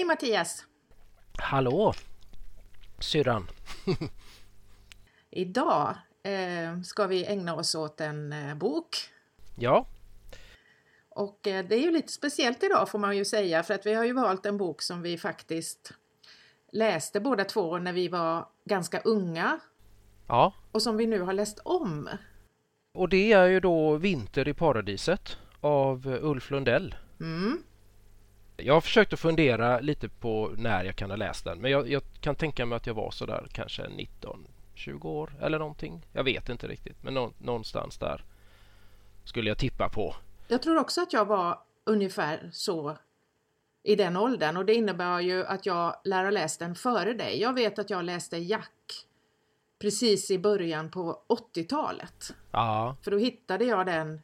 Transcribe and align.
Hej 0.00 0.06
Mattias! 0.06 0.64
Hallå! 1.38 1.92
Syrran! 2.98 3.46
Idag 5.30 5.96
eh, 6.22 6.80
ska 6.82 7.06
vi 7.06 7.26
ägna 7.26 7.54
oss 7.54 7.74
åt 7.74 8.00
en 8.00 8.32
eh, 8.32 8.54
bok. 8.54 8.96
Ja. 9.56 9.86
Och 11.08 11.46
eh, 11.46 11.64
det 11.66 11.74
är 11.74 11.80
ju 11.80 11.90
lite 11.90 12.12
speciellt 12.12 12.62
idag 12.62 12.90
får 12.90 12.98
man 12.98 13.16
ju 13.16 13.24
säga 13.24 13.62
för 13.62 13.74
att 13.74 13.86
vi 13.86 13.94
har 13.94 14.04
ju 14.04 14.12
valt 14.12 14.46
en 14.46 14.56
bok 14.56 14.82
som 14.82 15.02
vi 15.02 15.18
faktiskt 15.18 15.92
läste 16.72 17.20
båda 17.20 17.44
två 17.44 17.78
när 17.78 17.92
vi 17.92 18.08
var 18.08 18.46
ganska 18.64 19.00
unga. 19.00 19.60
Ja. 20.26 20.54
Och 20.72 20.82
som 20.82 20.96
vi 20.96 21.06
nu 21.06 21.20
har 21.20 21.32
läst 21.32 21.58
om. 21.58 22.08
Och 22.92 23.08
det 23.08 23.32
är 23.32 23.46
ju 23.46 23.60
då 23.60 23.96
Vinter 23.96 24.48
i 24.48 24.54
paradiset 24.54 25.36
av 25.60 26.06
Ulf 26.06 26.50
Lundell. 26.50 26.94
Mm. 27.20 27.62
Jag 28.62 28.74
har 28.74 28.80
försökt 28.80 29.12
att 29.12 29.20
fundera 29.20 29.80
lite 29.80 30.08
på 30.08 30.54
när 30.56 30.84
jag 30.84 30.96
kan 30.96 31.10
ha 31.10 31.16
läst 31.16 31.44
den 31.44 31.58
men 31.58 31.70
jag, 31.70 31.90
jag 31.90 32.02
kan 32.20 32.34
tänka 32.34 32.66
mig 32.66 32.76
att 32.76 32.86
jag 32.86 32.94
var 32.94 33.10
sådär 33.10 33.46
kanske 33.52 33.88
19, 33.88 34.46
20 34.74 35.08
år 35.08 35.34
eller 35.40 35.58
någonting. 35.58 36.06
Jag 36.12 36.24
vet 36.24 36.48
inte 36.48 36.68
riktigt 36.68 37.02
men 37.02 37.14
nå, 37.14 37.32
någonstans 37.38 37.98
där 37.98 38.24
skulle 39.24 39.50
jag 39.50 39.58
tippa 39.58 39.88
på. 39.88 40.14
Jag 40.48 40.62
tror 40.62 40.78
också 40.78 41.02
att 41.02 41.12
jag 41.12 41.24
var 41.24 41.58
ungefär 41.84 42.50
så 42.52 42.96
i 43.82 43.96
den 43.96 44.16
åldern 44.16 44.56
och 44.56 44.64
det 44.64 44.74
innebär 44.74 45.20
ju 45.20 45.46
att 45.46 45.66
jag 45.66 45.96
lär 46.04 46.24
ha 46.24 46.30
läst 46.30 46.58
den 46.60 46.74
före 46.74 47.12
dig. 47.12 47.40
Jag 47.40 47.52
vet 47.52 47.78
att 47.78 47.90
jag 47.90 48.04
läste 48.04 48.36
Jack 48.36 49.06
precis 49.78 50.30
i 50.30 50.38
början 50.38 50.90
på 50.90 51.22
80-talet. 51.28 52.34
Ja. 52.50 52.96
För 53.02 53.10
då 53.10 53.18
hittade 53.18 53.64
jag 53.64 53.86
den 53.86 54.20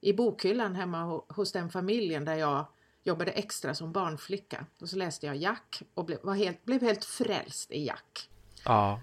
i 0.00 0.12
bokhyllan 0.12 0.74
hemma 0.74 1.22
hos 1.28 1.52
den 1.52 1.70
familjen 1.70 2.24
där 2.24 2.34
jag 2.34 2.64
jobbade 3.04 3.30
extra 3.30 3.74
som 3.74 3.92
barnflicka. 3.92 4.66
Och 4.80 4.88
så 4.88 4.96
läste 4.96 5.26
jag 5.26 5.36
Jack 5.36 5.82
och 5.94 6.04
blev, 6.04 6.34
helt, 6.34 6.64
blev 6.64 6.82
helt 6.82 7.04
frälst 7.04 7.70
i 7.70 7.86
Jack. 7.86 8.28
Ja. 8.64 9.00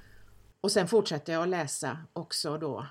Och 0.62 0.72
sen 0.72 0.88
fortsatte 0.88 1.32
jag 1.32 1.44
att 1.44 1.50
läsa 1.50 1.98
också 2.14 2.58
då 2.58 2.86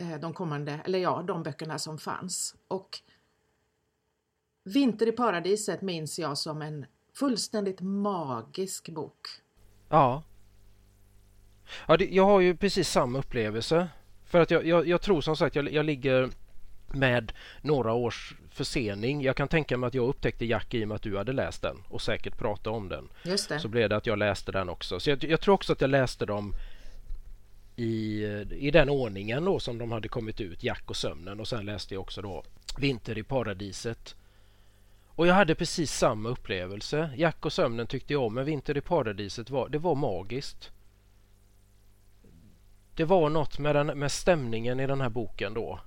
eh, 0.00 0.20
de 0.20 0.34
kommande, 0.34 0.80
eller 0.84 0.98
ja, 0.98 1.24
de 1.26 1.42
böckerna 1.42 1.78
som 1.78 1.98
fanns. 1.98 2.56
Och 2.68 2.98
Vinter 4.64 5.08
i 5.08 5.12
paradiset 5.12 5.82
minns 5.82 6.18
jag 6.18 6.38
som 6.38 6.62
en 6.62 6.86
fullständigt 7.14 7.80
magisk 7.80 8.88
bok. 8.88 9.28
Ja. 9.88 10.22
ja 11.86 11.96
det, 11.96 12.04
jag 12.04 12.24
har 12.24 12.40
ju 12.40 12.56
precis 12.56 12.88
samma 12.88 13.18
upplevelse. 13.18 13.88
För 14.24 14.40
att 14.40 14.50
jag, 14.50 14.66
jag, 14.66 14.88
jag 14.88 15.02
tror 15.02 15.20
som 15.20 15.36
sagt 15.36 15.56
jag, 15.56 15.72
jag 15.72 15.86
ligger 15.86 16.30
med 16.94 17.32
några 17.60 17.92
års 17.92 18.34
försening. 18.50 19.22
Jag 19.22 19.36
kan 19.36 19.48
tänka 19.48 19.76
mig 19.76 19.86
att 19.86 19.94
jag 19.94 20.08
upptäckte 20.08 20.44
Jack 20.44 20.74
i 20.74 20.84
och 20.84 20.88
med 20.88 20.94
att 20.94 21.02
du 21.02 21.16
hade 21.16 21.32
läst 21.32 21.62
den 21.62 21.76
och 21.88 22.02
säkert 22.02 22.38
pratat 22.38 22.66
om 22.66 22.88
den. 22.88 23.08
Just 23.22 23.48
det. 23.48 23.58
Så 23.58 23.68
blev 23.68 23.88
det 23.88 23.96
att 23.96 24.06
jag 24.06 24.18
läste 24.18 24.52
den 24.52 24.68
också. 24.68 25.00
Så 25.00 25.10
jag, 25.10 25.24
jag 25.24 25.40
tror 25.40 25.54
också 25.54 25.72
att 25.72 25.80
jag 25.80 25.90
läste 25.90 26.26
dem 26.26 26.54
i, 27.76 28.24
i 28.50 28.70
den 28.70 28.88
ordningen 28.88 29.44
då 29.44 29.60
som 29.60 29.78
de 29.78 29.92
hade 29.92 30.08
kommit 30.08 30.40
ut, 30.40 30.62
Jack 30.62 30.90
och 30.90 30.96
sömnen 30.96 31.40
och 31.40 31.48
sen 31.48 31.66
läste 31.66 31.94
jag 31.94 32.00
också 32.00 32.22
då 32.22 32.44
Vinter 32.78 33.18
i 33.18 33.22
paradiset. 33.22 34.16
Och 35.08 35.26
jag 35.26 35.34
hade 35.34 35.54
precis 35.54 35.92
samma 35.92 36.28
upplevelse. 36.28 37.10
Jack 37.16 37.46
och 37.46 37.52
sömnen 37.52 37.86
tyckte 37.86 38.12
jag 38.12 38.22
om 38.22 38.34
men 38.34 38.44
Vinter 38.44 38.76
i 38.76 38.80
paradiset 38.80 39.50
var, 39.50 39.68
det 39.68 39.78
var 39.78 39.94
magiskt. 39.94 40.70
Det 42.94 43.04
var 43.04 43.28
något 43.30 43.58
med, 43.58 43.74
den, 43.74 43.86
med 43.86 44.12
stämningen 44.12 44.80
i 44.80 44.86
den 44.86 45.00
här 45.00 45.08
boken 45.08 45.54
då 45.54 45.80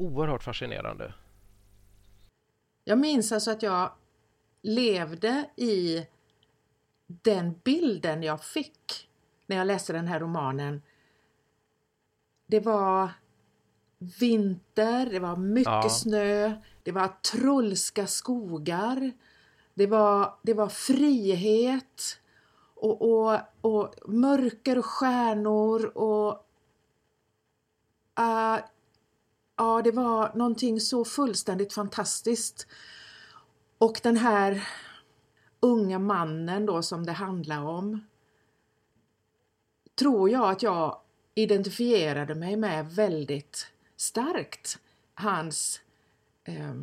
oerhört 0.00 0.42
fascinerande. 0.42 1.14
Jag 2.84 2.98
minns 2.98 3.32
alltså 3.32 3.50
att 3.50 3.62
jag 3.62 3.92
levde 4.62 5.50
i 5.56 6.06
den 7.06 7.60
bilden 7.64 8.22
jag 8.22 8.44
fick 8.44 9.08
när 9.46 9.56
jag 9.56 9.66
läste 9.66 9.92
den 9.92 10.06
här 10.06 10.20
romanen. 10.20 10.82
Det 12.46 12.60
var 12.60 13.10
vinter, 14.20 15.06
det 15.06 15.18
var 15.18 15.36
mycket 15.36 15.66
ja. 15.66 15.88
snö, 15.88 16.52
det 16.82 16.92
var 16.92 17.08
trollska 17.08 18.06
skogar, 18.06 19.12
det 19.74 19.86
var, 19.86 20.34
det 20.42 20.54
var 20.54 20.68
frihet 20.68 22.20
och, 22.74 23.02
och, 23.02 23.38
och 23.60 23.94
mörker 24.06 24.78
och 24.78 24.86
stjärnor 24.86 25.86
och 25.86 26.46
uh, 28.20 28.58
ja, 29.60 29.82
det 29.82 29.90
var 29.90 30.32
någonting 30.34 30.80
så 30.80 31.04
fullständigt 31.04 31.72
fantastiskt. 31.72 32.66
Och 33.78 34.00
den 34.02 34.16
här 34.16 34.68
unga 35.60 35.98
mannen 35.98 36.66
då 36.66 36.82
som 36.82 37.06
det 37.06 37.12
handlar 37.12 37.62
om 37.62 38.04
tror 39.98 40.30
jag 40.30 40.50
att 40.50 40.62
jag 40.62 41.00
identifierade 41.34 42.34
mig 42.34 42.56
med 42.56 42.90
väldigt 42.90 43.66
starkt. 43.96 44.78
Hans 45.14 45.80
eh, 46.44 46.74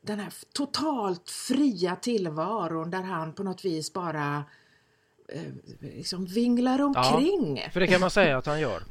den 0.00 0.20
här 0.20 0.32
totalt 0.52 1.30
fria 1.30 1.96
tillvaron 1.96 2.90
där 2.90 3.02
han 3.02 3.32
på 3.32 3.42
något 3.42 3.64
vis 3.64 3.92
bara 3.92 4.44
eh, 5.28 5.52
liksom 5.80 6.26
vinglar 6.26 6.80
omkring. 6.80 7.56
Ja, 7.56 7.70
för 7.70 7.80
det 7.80 7.86
kan 7.86 8.00
man 8.00 8.10
säga 8.10 8.38
att 8.38 8.46
han 8.46 8.60
gör. 8.60 8.82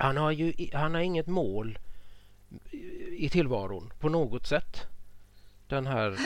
Han 0.00 0.16
har 0.16 0.30
ju 0.30 0.68
han 0.72 0.94
har 0.94 1.00
inget 1.00 1.26
mål 1.26 1.78
i 3.12 3.28
tillvaron 3.28 3.92
på 3.98 4.08
något 4.08 4.46
sätt. 4.46 4.86
Den 5.66 5.86
här 5.86 6.18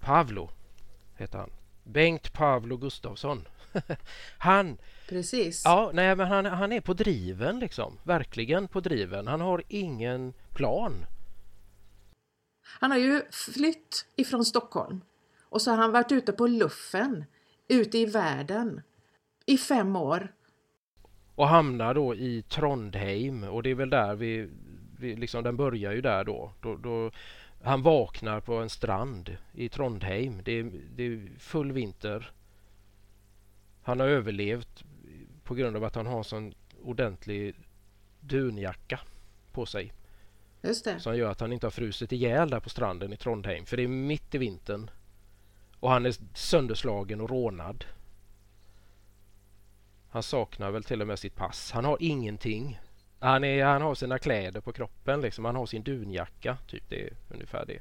Pavlo 0.00 0.50
heter 1.16 1.38
han. 1.38 1.50
Bengt 1.84 2.32
Pavlo 2.32 2.76
Gustafsson. 2.76 3.48
han... 4.38 4.78
Precis. 5.08 5.62
Ja, 5.64 5.90
nej, 5.94 6.16
men 6.16 6.26
han, 6.26 6.44
han 6.46 6.72
är 6.72 6.80
på 6.80 6.94
driven 6.94 7.58
liksom. 7.58 7.98
Verkligen 8.02 8.68
på 8.68 8.80
driven. 8.80 9.26
Han 9.26 9.40
har 9.40 9.62
ingen 9.68 10.32
plan. 10.54 11.06
Han 12.64 12.90
har 12.90 12.98
ju 12.98 13.22
flytt 13.30 14.06
ifrån 14.16 14.44
Stockholm 14.44 15.00
och 15.42 15.62
så 15.62 15.70
har 15.70 15.78
han 15.78 15.92
varit 15.92 16.12
ute 16.12 16.32
på 16.32 16.46
luffen, 16.46 17.24
ute 17.68 17.98
i 17.98 18.06
världen 18.06 18.82
i 19.46 19.58
fem 19.58 19.96
år 19.96 20.32
och 21.34 21.48
hamnar 21.48 21.94
då 21.94 22.14
i 22.14 22.42
Trondheim 22.42 23.44
och 23.44 23.62
det 23.62 23.70
är 23.70 23.74
väl 23.74 23.90
där 23.90 24.14
vi, 24.14 24.48
vi 24.98 25.16
liksom 25.16 25.44
den 25.44 25.56
börjar 25.56 25.92
ju 25.92 26.00
där 26.00 26.24
då. 26.24 26.52
då, 26.60 26.76
då 26.76 27.10
han 27.62 27.82
vaknar 27.82 28.40
på 28.40 28.54
en 28.54 28.70
strand 28.70 29.36
i 29.52 29.68
Trondheim. 29.68 30.40
Det 30.44 30.52
är, 30.52 30.72
det 30.96 31.02
är 31.02 31.28
full 31.38 31.72
vinter. 31.72 32.30
Han 33.82 34.00
har 34.00 34.06
överlevt 34.06 34.84
på 35.44 35.54
grund 35.54 35.76
av 35.76 35.84
att 35.84 35.94
han 35.94 36.06
har 36.06 36.18
en 36.18 36.24
sån 36.24 36.54
ordentlig 36.82 37.54
dunjacka 38.20 39.00
på 39.52 39.66
sig. 39.66 39.92
Just 40.62 40.84
det. 40.84 41.00
Som 41.00 41.16
gör 41.16 41.30
att 41.30 41.40
han 41.40 41.52
inte 41.52 41.66
har 41.66 41.70
frusit 41.70 42.12
ihjäl 42.12 42.50
där 42.50 42.60
på 42.60 42.68
stranden 42.68 43.12
i 43.12 43.16
Trondheim. 43.16 43.66
För 43.66 43.76
det 43.76 43.82
är 43.82 43.88
mitt 43.88 44.34
i 44.34 44.38
vintern. 44.38 44.90
Och 45.80 45.90
han 45.90 46.06
är 46.06 46.14
sönderslagen 46.34 47.20
och 47.20 47.30
rånad. 47.30 47.84
Han 50.12 50.22
saknar 50.22 50.70
väl 50.70 50.84
till 50.84 51.00
och 51.00 51.06
med 51.06 51.18
sitt 51.18 51.36
pass. 51.36 51.72
Han 51.72 51.84
har 51.84 51.96
ingenting. 52.00 52.80
Han, 53.20 53.44
är, 53.44 53.64
han 53.64 53.82
har 53.82 53.94
sina 53.94 54.18
kläder 54.18 54.60
på 54.60 54.72
kroppen 54.72 55.20
liksom. 55.20 55.44
Han 55.44 55.56
har 55.56 55.66
sin 55.66 55.82
dunjacka. 55.82 56.56
Typ 56.68 56.82
det 56.88 57.06
är 57.06 57.12
ungefär 57.30 57.66
det. 57.66 57.80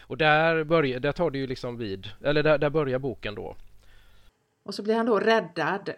Och 0.00 0.16
där, 0.16 0.64
börjar, 0.64 1.00
där 1.00 1.12
tar 1.12 1.30
det 1.30 1.38
ju 1.38 1.46
liksom 1.46 1.76
vid. 1.76 2.08
Eller 2.24 2.42
där, 2.42 2.58
där 2.58 2.70
börjar 2.70 2.98
boken 2.98 3.34
då. 3.34 3.56
Och 4.62 4.74
så 4.74 4.82
blir 4.82 4.94
han 4.94 5.06
då 5.06 5.20
räddad 5.20 5.92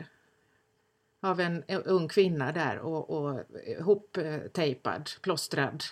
av 1.20 1.40
en 1.40 1.64
ung 1.64 2.08
kvinna 2.08 2.52
där 2.52 2.78
och, 2.78 3.10
och 3.10 3.40
hoptejpad, 3.80 5.10
plåstrad. 5.22 5.84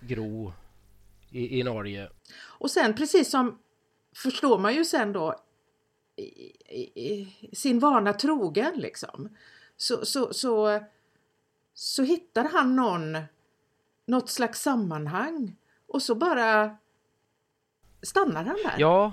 Gro 0.00 0.52
i, 1.30 1.60
i 1.60 1.62
Norge. 1.62 2.08
Och 2.38 2.70
sen 2.70 2.94
precis 2.94 3.30
som 3.30 3.58
förstår 4.14 4.58
man 4.58 4.74
ju 4.74 4.84
sen 4.84 5.12
då 5.12 5.45
sin 7.52 7.78
vana 7.78 8.12
trogen 8.12 8.74
liksom. 8.76 9.36
Så, 9.76 10.06
så, 10.06 10.32
så, 10.32 10.80
så 11.74 12.02
hittar 12.02 12.44
han 12.44 12.76
någon, 12.76 13.18
något 14.06 14.30
slags 14.30 14.62
sammanhang 14.62 15.56
och 15.86 16.02
så 16.02 16.14
bara 16.14 16.76
stannar 18.02 18.44
han 18.44 18.56
där. 18.64 18.74
Ja. 18.78 19.12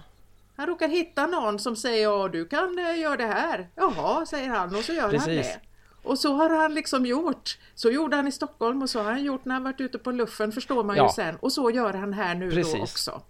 Han 0.56 0.68
råkar 0.68 0.88
hitta 0.88 1.28
någon 1.28 1.60
som 1.60 1.76
säger 1.76 2.04
ja 2.04 2.28
du 2.28 2.46
kan 2.46 2.80
eh, 2.80 3.00
göra 3.00 3.18
det 3.18 3.28
här. 3.28 3.70
Jaha, 3.76 4.26
säger 4.26 4.50
han 4.50 4.76
och 4.76 4.84
så 4.84 4.94
gör 4.94 5.10
Precis. 5.10 5.28
han 5.28 5.36
det. 5.36 5.60
Och 6.04 6.20
så 6.20 6.34
har 6.34 6.50
han 6.50 6.74
liksom 6.74 7.06
gjort. 7.06 7.58
Så 7.76 7.90
gjorde 7.90 8.16
han 8.16 8.28
i 8.28 8.32
Stockholm 8.32 8.82
och 8.82 8.90
så 8.90 9.00
har 9.00 9.12
han 9.12 9.24
gjort 9.24 9.46
när 9.46 9.54
han 9.54 9.64
varit 9.64 9.82
ute 9.82 10.00
på 10.00 10.12
luffen 10.12 10.52
förstår 10.52 10.84
man 10.84 10.98
ja. 10.98 11.04
ju 11.04 11.10
sen. 11.10 11.36
Och 11.36 11.52
så 11.52 11.72
gör 11.72 11.94
han 11.94 12.14
här 12.14 12.36
nu 12.36 12.52
Precis. 12.52 12.74
då 12.74 12.82
också. 12.82 13.22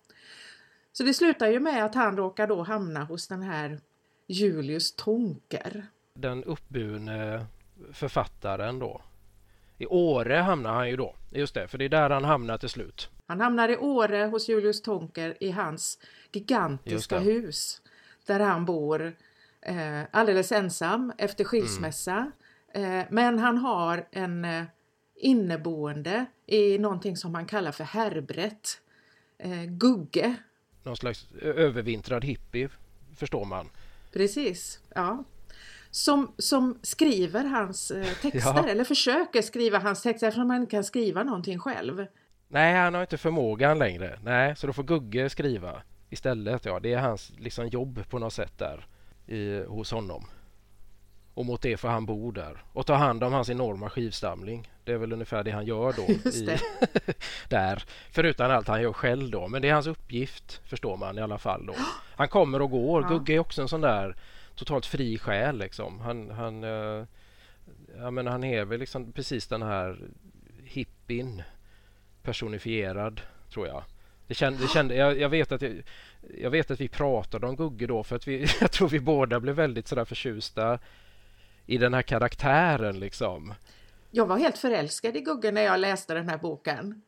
Så 0.93 1.03
det 1.03 1.13
slutar 1.13 1.47
ju 1.47 1.59
med 1.59 1.85
att 1.85 1.95
han 1.95 2.17
råkar 2.17 2.47
då 2.47 2.63
hamna 2.63 3.03
hos 3.03 3.27
den 3.27 3.41
här 3.41 3.79
Julius 4.27 4.95
Tonker. 4.95 5.85
Den 6.13 6.43
uppburne 6.43 7.45
författaren 7.91 8.79
då. 8.79 9.01
I 9.77 9.85
Åre 9.85 10.35
hamnar 10.35 10.73
han 10.73 10.89
ju 10.89 10.95
då. 10.95 11.15
Just 11.29 11.53
det, 11.53 11.67
för 11.67 11.77
det 11.77 11.85
är 11.85 11.89
där 11.89 12.09
han 12.09 12.25
hamnar 12.25 12.57
till 12.57 12.69
slut. 12.69 13.09
Han 13.27 13.41
hamnar 13.41 13.69
i 13.69 13.77
Åre 13.77 14.25
hos 14.25 14.49
Julius 14.49 14.81
Tonker 14.81 15.37
i 15.39 15.51
hans 15.51 15.99
gigantiska 16.31 17.19
hus 17.19 17.81
där 18.25 18.39
han 18.39 18.65
bor 18.65 19.15
eh, 19.61 20.01
alldeles 20.11 20.51
ensam 20.51 21.13
efter 21.17 21.43
skilsmässa. 21.43 22.31
Mm. 22.73 22.99
Eh, 22.99 23.05
men 23.09 23.39
han 23.39 23.57
har 23.57 24.07
en 24.11 24.45
eh, 24.45 24.63
inneboende 25.15 26.25
i 26.45 26.77
någonting 26.77 27.17
som 27.17 27.31
man 27.31 27.45
kallar 27.45 27.71
för 27.71 27.83
härbrett. 27.83 28.81
Eh, 29.37 29.63
Gugge. 29.63 30.35
Någon 30.83 30.97
slags 30.97 31.31
övervintrad 31.41 32.25
hippie 32.25 32.69
förstår 33.15 33.45
man. 33.45 33.69
Precis, 34.13 34.79
ja. 34.95 35.23
Som, 35.91 36.31
som 36.37 36.79
skriver 36.81 37.43
hans 37.43 37.91
eh, 37.91 38.13
texter 38.21 38.53
ja. 38.55 38.67
eller 38.67 38.83
försöker 38.83 39.41
skriva 39.41 39.79
hans 39.79 40.01
texter 40.01 40.27
eftersom 40.27 40.49
han 40.49 40.61
inte 40.61 40.71
kan 40.71 40.83
skriva 40.83 41.23
någonting 41.23 41.59
själv. 41.59 42.05
Nej, 42.47 42.75
han 42.75 42.93
har 42.93 43.01
inte 43.01 43.17
förmågan 43.17 43.79
längre. 43.79 44.19
Nej, 44.23 44.55
så 44.55 44.67
då 44.67 44.73
får 44.73 44.83
Gugge 44.83 45.29
skriva 45.29 45.81
istället. 46.09 46.65
Ja, 46.65 46.79
det 46.79 46.93
är 46.93 46.99
hans 46.99 47.31
liksom, 47.37 47.67
jobb 47.67 48.09
på 48.09 48.19
något 48.19 48.33
sätt 48.33 48.57
där 48.57 48.87
i, 49.27 49.63
hos 49.63 49.91
honom. 49.91 50.25
Och 51.33 51.45
mot 51.45 51.61
det 51.61 51.77
får 51.77 51.87
han 51.87 52.05
bo 52.05 52.31
där 52.31 52.63
och 52.73 52.85
ta 52.85 52.93
hand 52.93 53.23
om 53.23 53.33
hans 53.33 53.49
enorma 53.49 53.89
skivsamling. 53.89 54.69
Det 54.83 54.91
är 54.91 54.97
väl 54.97 55.13
ungefär 55.13 55.43
det 55.43 55.51
han 55.51 55.65
gör 55.65 55.93
då. 55.93 56.29
I, 56.29 56.57
där. 57.49 57.83
Förutom 58.11 58.51
allt 58.51 58.67
han 58.67 58.81
gör 58.81 58.93
själv 58.93 59.29
då. 59.29 59.47
Men 59.47 59.61
det 59.61 59.69
är 59.69 59.73
hans 59.73 59.87
uppgift 59.87 60.61
förstår 60.65 60.97
man 60.97 61.17
i 61.17 61.21
alla 61.21 61.37
fall 61.37 61.65
då. 61.65 61.75
Han 62.15 62.27
kommer 62.27 62.61
och 62.61 62.71
går. 62.71 63.01
Ja. 63.01 63.09
Gugge 63.09 63.33
är 63.33 63.39
också 63.39 63.61
en 63.61 63.67
sån 63.67 63.81
där 63.81 64.15
totalt 64.55 64.85
fri 64.85 65.17
själ 65.17 65.57
liksom. 65.57 65.99
Han, 65.99 66.31
han, 66.31 66.63
uh, 66.63 67.05
ja, 67.97 68.11
men 68.11 68.27
han 68.27 68.43
är 68.43 68.65
väl 68.65 68.79
liksom 68.79 69.11
precis 69.11 69.47
den 69.47 69.61
här 69.61 69.99
hippin 70.63 71.43
personifierad 72.23 73.21
tror 73.53 73.67
jag. 73.67 73.83
Det 74.27 74.33
kände, 74.33 74.61
det 74.61 74.67
kände, 74.67 74.95
jag, 74.95 75.19
jag, 75.19 75.29
vet 75.29 75.51
att 75.51 75.61
jag, 75.61 75.83
jag, 76.37 76.49
vet 76.49 76.71
att 76.71 76.81
vi 76.81 76.87
pratade 76.87 77.47
om 77.47 77.55
Gugge 77.55 77.87
då 77.87 78.03
för 78.03 78.15
att 78.15 78.27
vi, 78.27 78.47
jag 78.61 78.71
tror 78.71 78.89
vi 78.89 78.99
båda 78.99 79.39
blev 79.39 79.55
väldigt 79.55 79.87
sådär 79.87 80.05
förtjusta 80.05 80.79
i 81.65 81.77
den 81.77 81.93
här 81.93 82.01
karaktären 82.01 82.99
liksom. 82.99 83.53
Jag 84.11 84.25
var 84.25 84.37
helt 84.37 84.57
förälskad 84.57 85.17
i 85.17 85.21
Gugge 85.21 85.51
när 85.51 85.61
jag 85.61 85.79
läste 85.79 86.13
den 86.13 86.29
här 86.29 86.37
boken. 86.37 87.01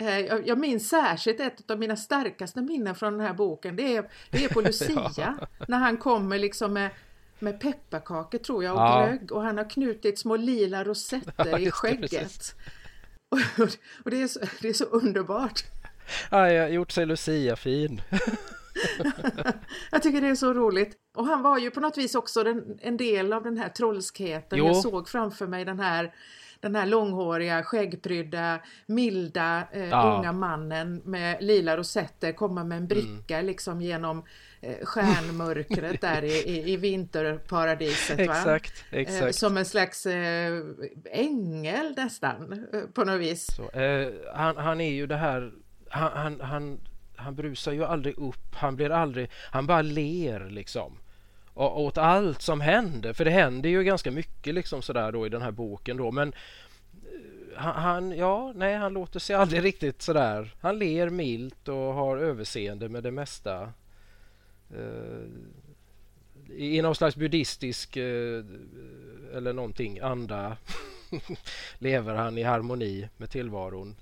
Eh, 0.00 0.18
jag, 0.18 0.48
jag 0.48 0.58
minns 0.58 0.88
särskilt 0.88 1.40
ett 1.40 1.70
av 1.70 1.78
mina 1.78 1.96
starkaste 1.96 2.62
minnen 2.62 2.94
från 2.94 3.12
den 3.12 3.26
här 3.26 3.34
boken. 3.34 3.76
Det 3.76 3.96
är, 3.96 4.10
det 4.30 4.44
är 4.44 4.48
på 4.48 4.60
Lucia 4.60 5.12
ja. 5.16 5.34
när 5.68 5.78
han 5.78 5.96
kommer 5.96 6.38
liksom 6.38 6.72
med, 6.72 6.90
med 7.38 7.60
pepparkakor 7.60 8.38
tror 8.38 8.64
jag 8.64 8.74
och 8.74 8.80
ja. 8.80 9.06
glögg 9.06 9.32
och 9.32 9.42
han 9.42 9.58
har 9.58 9.70
knutit 9.70 10.18
små 10.18 10.36
lila 10.36 10.84
rosetter 10.84 11.48
ja, 11.50 11.58
i 11.58 11.70
skägget. 11.70 12.54
Och, 13.28 13.62
och, 14.04 14.10
det, 14.10 14.22
är 14.22 14.28
så, 14.28 14.40
det 14.60 14.68
är 14.68 14.72
så 14.72 14.84
underbart. 14.84 15.64
Ja, 16.30 16.50
jag 16.50 16.62
har 16.62 16.68
gjort 16.68 16.92
sig 16.92 17.06
Lucia-fin. 17.06 18.02
jag 19.90 20.02
tycker 20.02 20.20
det 20.20 20.28
är 20.28 20.34
så 20.34 20.52
roligt. 20.52 20.96
Och 21.16 21.26
han 21.26 21.42
var 21.42 21.58
ju 21.58 21.70
på 21.70 21.80
något 21.80 21.98
vis 21.98 22.14
också 22.14 22.42
den, 22.42 22.78
en 22.80 22.96
del 22.96 23.32
av 23.32 23.42
den 23.42 23.56
här 23.56 23.68
trollskheten. 23.68 24.58
Jo. 24.58 24.66
Jag 24.66 24.76
såg 24.76 25.08
framför 25.08 25.46
mig 25.46 25.64
den 25.64 25.80
här 25.80 26.14
den 26.64 26.74
här 26.74 26.86
långhåriga, 26.86 27.62
skäggprydda, 27.62 28.60
milda 28.86 29.68
eh, 29.72 29.88
ja. 29.88 30.18
unga 30.18 30.32
mannen 30.32 31.02
med 31.04 31.36
lila 31.40 31.76
rosetter 31.76 32.32
komma 32.32 32.64
med 32.64 32.78
en 32.78 32.86
bricka 32.86 33.34
mm. 33.34 33.46
liksom 33.46 33.80
genom 33.80 34.24
eh, 34.60 34.84
stjärnmörkret 34.84 36.00
där 36.00 36.24
i, 36.24 36.32
i, 36.32 36.72
i 36.72 36.76
vinterparadiset. 36.76 38.18
Exakt, 38.18 38.84
exakt. 38.90 39.24
Eh, 39.24 39.30
som 39.30 39.56
en 39.56 39.64
slags 39.64 40.06
eh, 40.06 40.62
ängel 41.10 41.94
nästan 41.96 42.66
eh, 42.72 42.80
på 42.80 43.04
något 43.04 43.20
vis. 43.20 43.46
Så, 43.56 43.78
eh, 43.78 44.12
han, 44.34 44.56
han 44.56 44.80
är 44.80 44.92
ju 44.92 45.06
det 45.06 45.16
här, 45.16 45.52
han, 45.90 46.12
han, 46.12 46.40
han 46.40 46.80
han 47.16 47.34
brusar 47.34 47.72
ju 47.72 47.84
aldrig 47.84 48.18
upp, 48.18 48.54
han 48.54 48.76
blir 48.76 48.90
aldrig, 48.90 49.30
han 49.50 49.66
bara 49.66 49.82
ler 49.82 50.50
liksom. 50.50 50.98
Och, 51.54 51.80
åt 51.80 51.98
allt 51.98 52.42
som 52.42 52.60
händer, 52.60 53.12
för 53.12 53.24
det 53.24 53.30
händer 53.30 53.70
ju 53.70 53.84
ganska 53.84 54.10
mycket 54.10 54.54
liksom 54.54 54.82
sådär 54.82 55.12
då 55.12 55.26
i 55.26 55.28
den 55.28 55.42
här 55.42 55.50
boken 55.50 55.96
då 55.96 56.10
men 56.10 56.28
eh, 56.32 57.56
han, 57.56 57.82
han, 57.82 58.16
ja, 58.16 58.52
nej, 58.56 58.74
han 58.74 58.92
låter 58.92 59.20
sig 59.20 59.36
aldrig 59.36 59.64
riktigt 59.64 60.02
sådär. 60.02 60.54
Han 60.60 60.78
ler 60.78 61.10
milt 61.10 61.68
och 61.68 61.94
har 61.94 62.16
överseende 62.16 62.88
med 62.88 63.02
det 63.02 63.10
mesta. 63.10 63.72
Uh, 64.76 65.26
I 66.56 66.82
någon 66.82 66.94
slags 66.94 67.16
buddhistisk 67.16 67.96
uh, 67.96 68.44
eller 69.34 69.52
någonting 69.52 69.98
anda 69.98 70.56
lever 71.78 72.14
han 72.14 72.38
i 72.38 72.42
harmoni 72.42 73.08
med 73.16 73.30
tillvaron. 73.30 73.96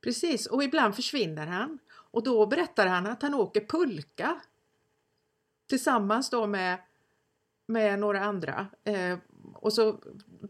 Precis, 0.00 0.46
och 0.46 0.64
ibland 0.64 0.96
försvinner 0.96 1.46
han. 1.46 1.78
Och 2.10 2.22
då 2.22 2.46
berättar 2.46 2.86
han 2.86 3.06
att 3.06 3.22
han 3.22 3.34
åker 3.34 3.60
pulka 3.60 4.40
tillsammans 5.68 6.30
då 6.30 6.46
med, 6.46 6.78
med 7.66 7.98
några 7.98 8.20
andra. 8.20 8.66
Eh, 8.84 9.18
och 9.54 9.72
så 9.72 9.98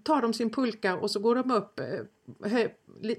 tar 0.02 0.22
de 0.22 0.34
sin 0.34 0.50
pulka 0.50 0.96
och 0.96 1.10
så 1.10 1.20
går 1.20 1.34
de 1.34 1.50
upp 1.50 1.80
eh, 1.80 2.50
hö, 2.50 2.68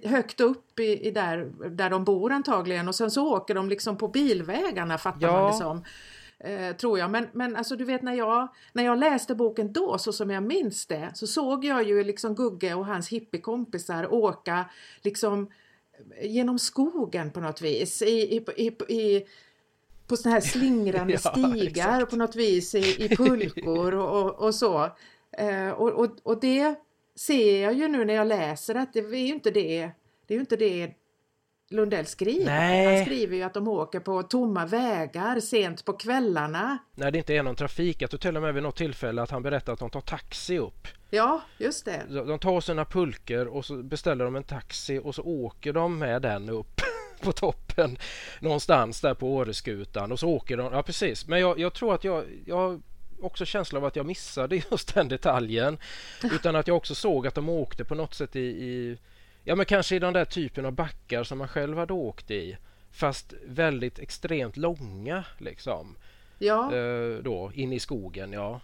högt 0.04 0.40
upp 0.40 0.80
i, 0.80 1.08
i, 1.08 1.12
där, 1.12 1.52
där 1.70 1.90
de 1.90 2.04
bor 2.04 2.32
antagligen 2.32 2.88
och 2.88 2.96
sen 2.96 3.12
så 3.12 3.36
åker 3.36 3.56
de 3.56 3.70
liksom 3.70 3.98
på 3.98 4.08
bilvägarna 4.08 4.98
fattar 4.98 5.28
ja. 5.28 5.34
man 5.34 5.52
det 5.52 5.58
som. 5.58 5.84
Eh, 6.40 6.76
tror 6.76 7.00
jag. 7.00 7.12
Men, 7.12 7.28
men 7.32 7.56
alltså 7.56 7.76
du 7.76 7.86
vet 7.86 8.02
när 8.02 8.14
jag, 8.14 8.48
när 8.74 8.84
jag 8.84 9.00
läste 9.00 9.36
boken 9.36 9.74
då 9.74 9.98
så 9.98 10.14
som 10.14 10.30
jag 10.30 10.44
minns 10.44 10.86
det 10.86 11.12
så 11.14 11.28
såg 11.28 11.66
jag 11.66 11.84
ju 11.84 12.04
liksom 12.04 12.36
Gugge 12.36 12.74
och 12.74 12.86
hans 12.86 13.10
hippiekompisar 13.10 14.14
åka 14.14 14.66
liksom 15.02 15.50
genom 16.22 16.60
skogen 16.60 17.32
på 17.32 17.40
något 17.40 17.62
vis. 17.62 18.02
I, 18.02 18.46
i, 18.58 18.68
i, 18.94 19.26
på 20.08 20.18
sådana 20.18 20.34
här 20.34 20.42
slingrande 20.48 21.14
ja, 21.14 21.20
stigar 21.20 21.96
exakt. 21.96 22.10
på 22.10 22.16
något 22.16 22.36
vis 22.36 22.76
i, 22.76 23.04
i 23.06 23.10
pulkor 23.10 23.94
och, 23.94 24.24
och, 24.24 24.46
och 24.46 24.56
så. 24.56 24.90
Eh, 25.38 25.70
och, 25.70 25.90
och, 25.90 26.10
och 26.24 26.40
det 26.40 26.76
ser 27.16 27.64
jag 27.64 27.74
ju 27.74 27.88
nu 27.88 28.06
när 28.06 28.14
jag 28.14 28.28
läser 28.28 28.76
att 28.76 28.94
det 28.94 29.00
är 29.00 29.16
ju 29.16 29.34
inte 29.34 29.52
det, 29.52 29.92
det 30.28 30.34
är 30.34 30.36
ju 30.36 30.40
inte 30.40 30.56
det 30.56 30.94
Lundell 31.72 32.06
skriver. 32.06 32.46
Nej. 32.46 32.96
Han 32.96 33.06
skriver 33.06 33.36
ju 33.36 33.44
att 33.44 33.54
de 33.54 33.68
åker 33.68 34.00
på 34.00 34.24
tomma 34.24 34.66
vägar 34.66 35.40
sent 35.40 35.86
på 35.86 35.94
kvällarna. 35.94 36.78
När 36.96 37.12
det 37.12 37.18
inte 37.18 37.34
är 37.34 37.44
någon 37.44 37.56
trafik. 37.56 38.02
Jag 38.02 38.10
tror 38.10 38.20
till 38.20 38.36
och 38.36 38.42
med 38.42 38.54
vid 38.54 38.64
något 38.64 38.76
tillfälle 38.76 39.22
att 39.22 39.32
han 39.32 39.44
berättar 39.44 39.74
att 39.74 39.80
de 39.80 39.90
tar 39.90 40.02
taxi 40.02 40.58
upp. 40.58 40.88
Ja, 41.10 41.42
just 41.58 41.86
det. 41.86 42.06
De 42.10 42.40
tar 42.40 42.62
sina 42.62 42.86
pulker 42.86 43.48
och 43.48 43.66
så 43.66 43.76
beställer 43.76 44.26
de 44.26 44.36
en 44.36 44.44
taxi 44.44 45.00
och 45.04 45.16
så 45.16 45.22
åker 45.24 45.74
de 45.74 46.00
med 46.00 46.22
den 46.22 46.50
upp 46.50 46.82
på 47.22 47.32
toppen 47.32 47.98
någonstans 48.40 49.02
där 49.02 49.14
på 49.14 49.34
Åreskutan 49.34 50.12
och 50.12 50.20
så 50.20 50.30
åker 50.30 50.58
de. 50.58 50.74
Ja, 50.74 50.84
precis. 50.84 51.28
Men 51.28 51.40
jag, 51.40 51.60
jag 51.60 51.74
tror 51.74 51.94
att 51.94 52.04
jag, 52.04 52.26
jag 52.46 52.56
har 52.56 52.82
också 53.22 53.46
känsla 53.46 53.80
av 53.80 53.86
att 53.86 53.96
jag 53.96 54.06
missade 54.06 54.56
just 54.72 54.96
den 54.96 55.08
detaljen. 55.08 55.78
Utan 56.24 56.56
att 56.56 56.68
jag 56.68 56.78
också 56.78 56.96
såg 56.96 57.28
att 57.28 57.36
de 57.36 57.50
åkte 57.50 57.86
på 57.86 57.96
något 57.96 58.14
sätt 58.14 58.36
i, 58.36 58.40
i 58.40 58.98
ja 59.44 59.56
men 59.56 59.66
kanske 59.66 59.96
i 59.96 60.00
den 60.00 60.14
där 60.14 60.26
typen 60.26 60.66
av 60.66 60.72
backar 60.72 61.24
som 61.24 61.38
man 61.38 61.48
själv 61.48 61.78
hade 61.78 61.94
åkt 61.94 62.32
i. 62.32 62.58
Fast 62.92 63.34
väldigt 63.46 64.00
extremt 64.00 64.58
långa 64.58 65.24
liksom. 65.38 65.96
Ja. 66.38 66.76
Eh, 66.76 67.24
då 67.24 67.52
in 67.54 67.74
i 67.74 67.80
skogen, 67.80 68.34
ja. 68.34 68.62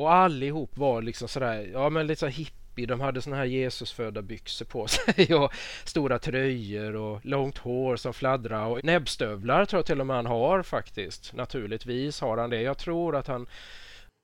Och 0.00 0.12
allihop 0.12 0.78
var 0.78 1.02
liksom 1.02 1.28
sådär, 1.28 1.70
ja 1.72 1.90
men 1.90 2.06
lite 2.06 2.20
så 2.20 2.26
hippie. 2.26 2.86
De 2.86 3.00
hade 3.00 3.22
såna 3.22 3.36
här 3.36 3.44
Jesusfödda 3.44 4.22
byxor 4.22 4.64
på 4.64 4.86
sig 4.88 5.34
och 5.34 5.52
stora 5.84 6.18
tröjor 6.18 6.96
och 6.96 7.24
långt 7.24 7.58
hår 7.58 7.96
som 7.96 8.14
fladdrar 8.14 8.66
och 8.66 8.84
näbbstövlar 8.84 9.64
tror 9.64 9.78
jag 9.78 9.86
till 9.86 10.00
och 10.00 10.06
med 10.06 10.16
han 10.16 10.26
har 10.26 10.62
faktiskt. 10.62 11.32
Naturligtvis 11.34 12.20
har 12.20 12.38
han 12.38 12.50
det. 12.50 12.62
Jag 12.62 12.78
tror 12.78 13.16
att 13.16 13.26
han... 13.26 13.46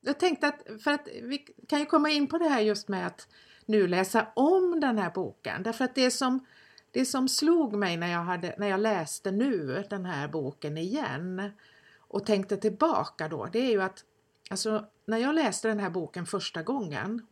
Jag 0.00 0.20
tänkte 0.20 0.48
att, 0.48 0.82
för 0.84 0.90
att 0.90 1.08
vi 1.22 1.38
kan 1.68 1.78
ju 1.78 1.86
komma 1.86 2.10
in 2.10 2.26
på 2.26 2.38
det 2.38 2.48
här 2.48 2.60
just 2.60 2.88
med 2.88 3.06
att 3.06 3.28
nu 3.66 3.86
läsa 3.86 4.26
om 4.36 4.80
den 4.80 4.98
här 4.98 5.10
boken. 5.10 5.62
Därför 5.62 5.84
att 5.84 5.94
det 5.94 6.10
som, 6.10 6.46
det 6.90 7.04
som 7.04 7.28
slog 7.28 7.74
mig 7.74 7.96
när 7.96 8.12
jag, 8.12 8.20
hade, 8.20 8.54
när 8.58 8.68
jag 8.68 8.80
läste 8.80 9.30
nu 9.30 9.84
den 9.90 10.04
här 10.04 10.28
boken 10.28 10.78
igen 10.78 11.50
och 11.98 12.26
tänkte 12.26 12.56
tillbaka 12.56 13.28
då, 13.28 13.48
det 13.52 13.58
är 13.58 13.70
ju 13.70 13.82
att 13.82 14.04
alltså, 14.50 14.84
när 15.06 15.18
jag 15.18 15.34
läste 15.34 15.68
den 15.68 15.80
här 15.80 15.90
boken 15.90 16.26
första 16.26 16.62
gången 16.62 17.26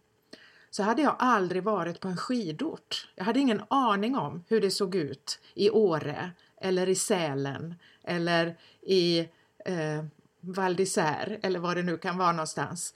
så 0.70 0.82
hade 0.82 1.02
jag 1.02 1.16
aldrig 1.18 1.62
varit 1.62 2.00
på 2.00 2.08
en 2.08 2.16
skidort. 2.16 3.08
Jag 3.14 3.24
hade 3.24 3.40
ingen 3.40 3.62
aning 3.68 4.16
om 4.16 4.44
hur 4.48 4.60
det 4.60 4.70
såg 4.70 4.94
ut 4.94 5.40
i 5.54 5.70
Åre 5.70 6.30
eller 6.60 6.88
i 6.88 6.94
Sälen 6.94 7.74
eller 8.02 8.58
i 8.82 9.18
eh, 9.64 10.04
Val 10.40 10.76
d'Isère 10.76 11.38
eller 11.42 11.58
vad 11.58 11.76
det 11.76 11.82
nu 11.82 11.96
kan 11.96 12.18
vara 12.18 12.32
någonstans. 12.32 12.94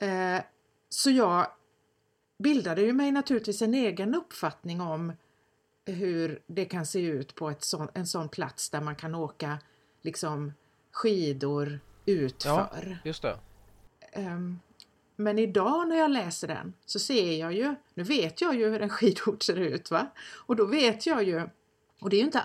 Eh, 0.00 0.40
så 0.88 1.10
jag 1.10 1.46
bildade 2.38 2.82
ju 2.82 2.92
mig 2.92 3.12
naturligtvis 3.12 3.62
en 3.62 3.74
egen 3.74 4.14
uppfattning 4.14 4.80
om 4.80 5.12
hur 5.84 6.42
det 6.46 6.64
kan 6.64 6.86
se 6.86 7.00
ut 7.00 7.34
på 7.34 7.54
sån, 7.58 7.88
en 7.94 8.06
sån 8.06 8.28
plats 8.28 8.70
där 8.70 8.80
man 8.80 8.96
kan 8.96 9.14
åka 9.14 9.58
liksom 10.02 10.52
skidor 10.92 11.80
utför. 12.06 13.00
Ja, 13.02 13.08
just 13.08 13.22
det. 13.22 13.38
Um, 14.16 14.60
men 15.16 15.38
idag 15.38 15.88
när 15.88 15.96
jag 15.96 16.10
läser 16.10 16.48
den 16.48 16.74
så 16.86 16.98
ser 16.98 17.40
jag 17.40 17.52
ju, 17.52 17.74
nu 17.94 18.02
vet 18.02 18.40
jag 18.40 18.54
ju 18.54 18.68
hur 18.68 18.82
en 18.82 18.88
skidort 18.98 19.42
ser 19.42 19.56
ut 19.56 19.90
va? 19.90 20.06
Och 20.46 20.56
då 20.56 20.66
vet 20.66 21.06
jag 21.06 21.24
ju 21.24 21.48
Och 22.00 22.10
det 22.10 22.16
är 22.16 22.18
ju 22.18 22.26
inte 22.26 22.42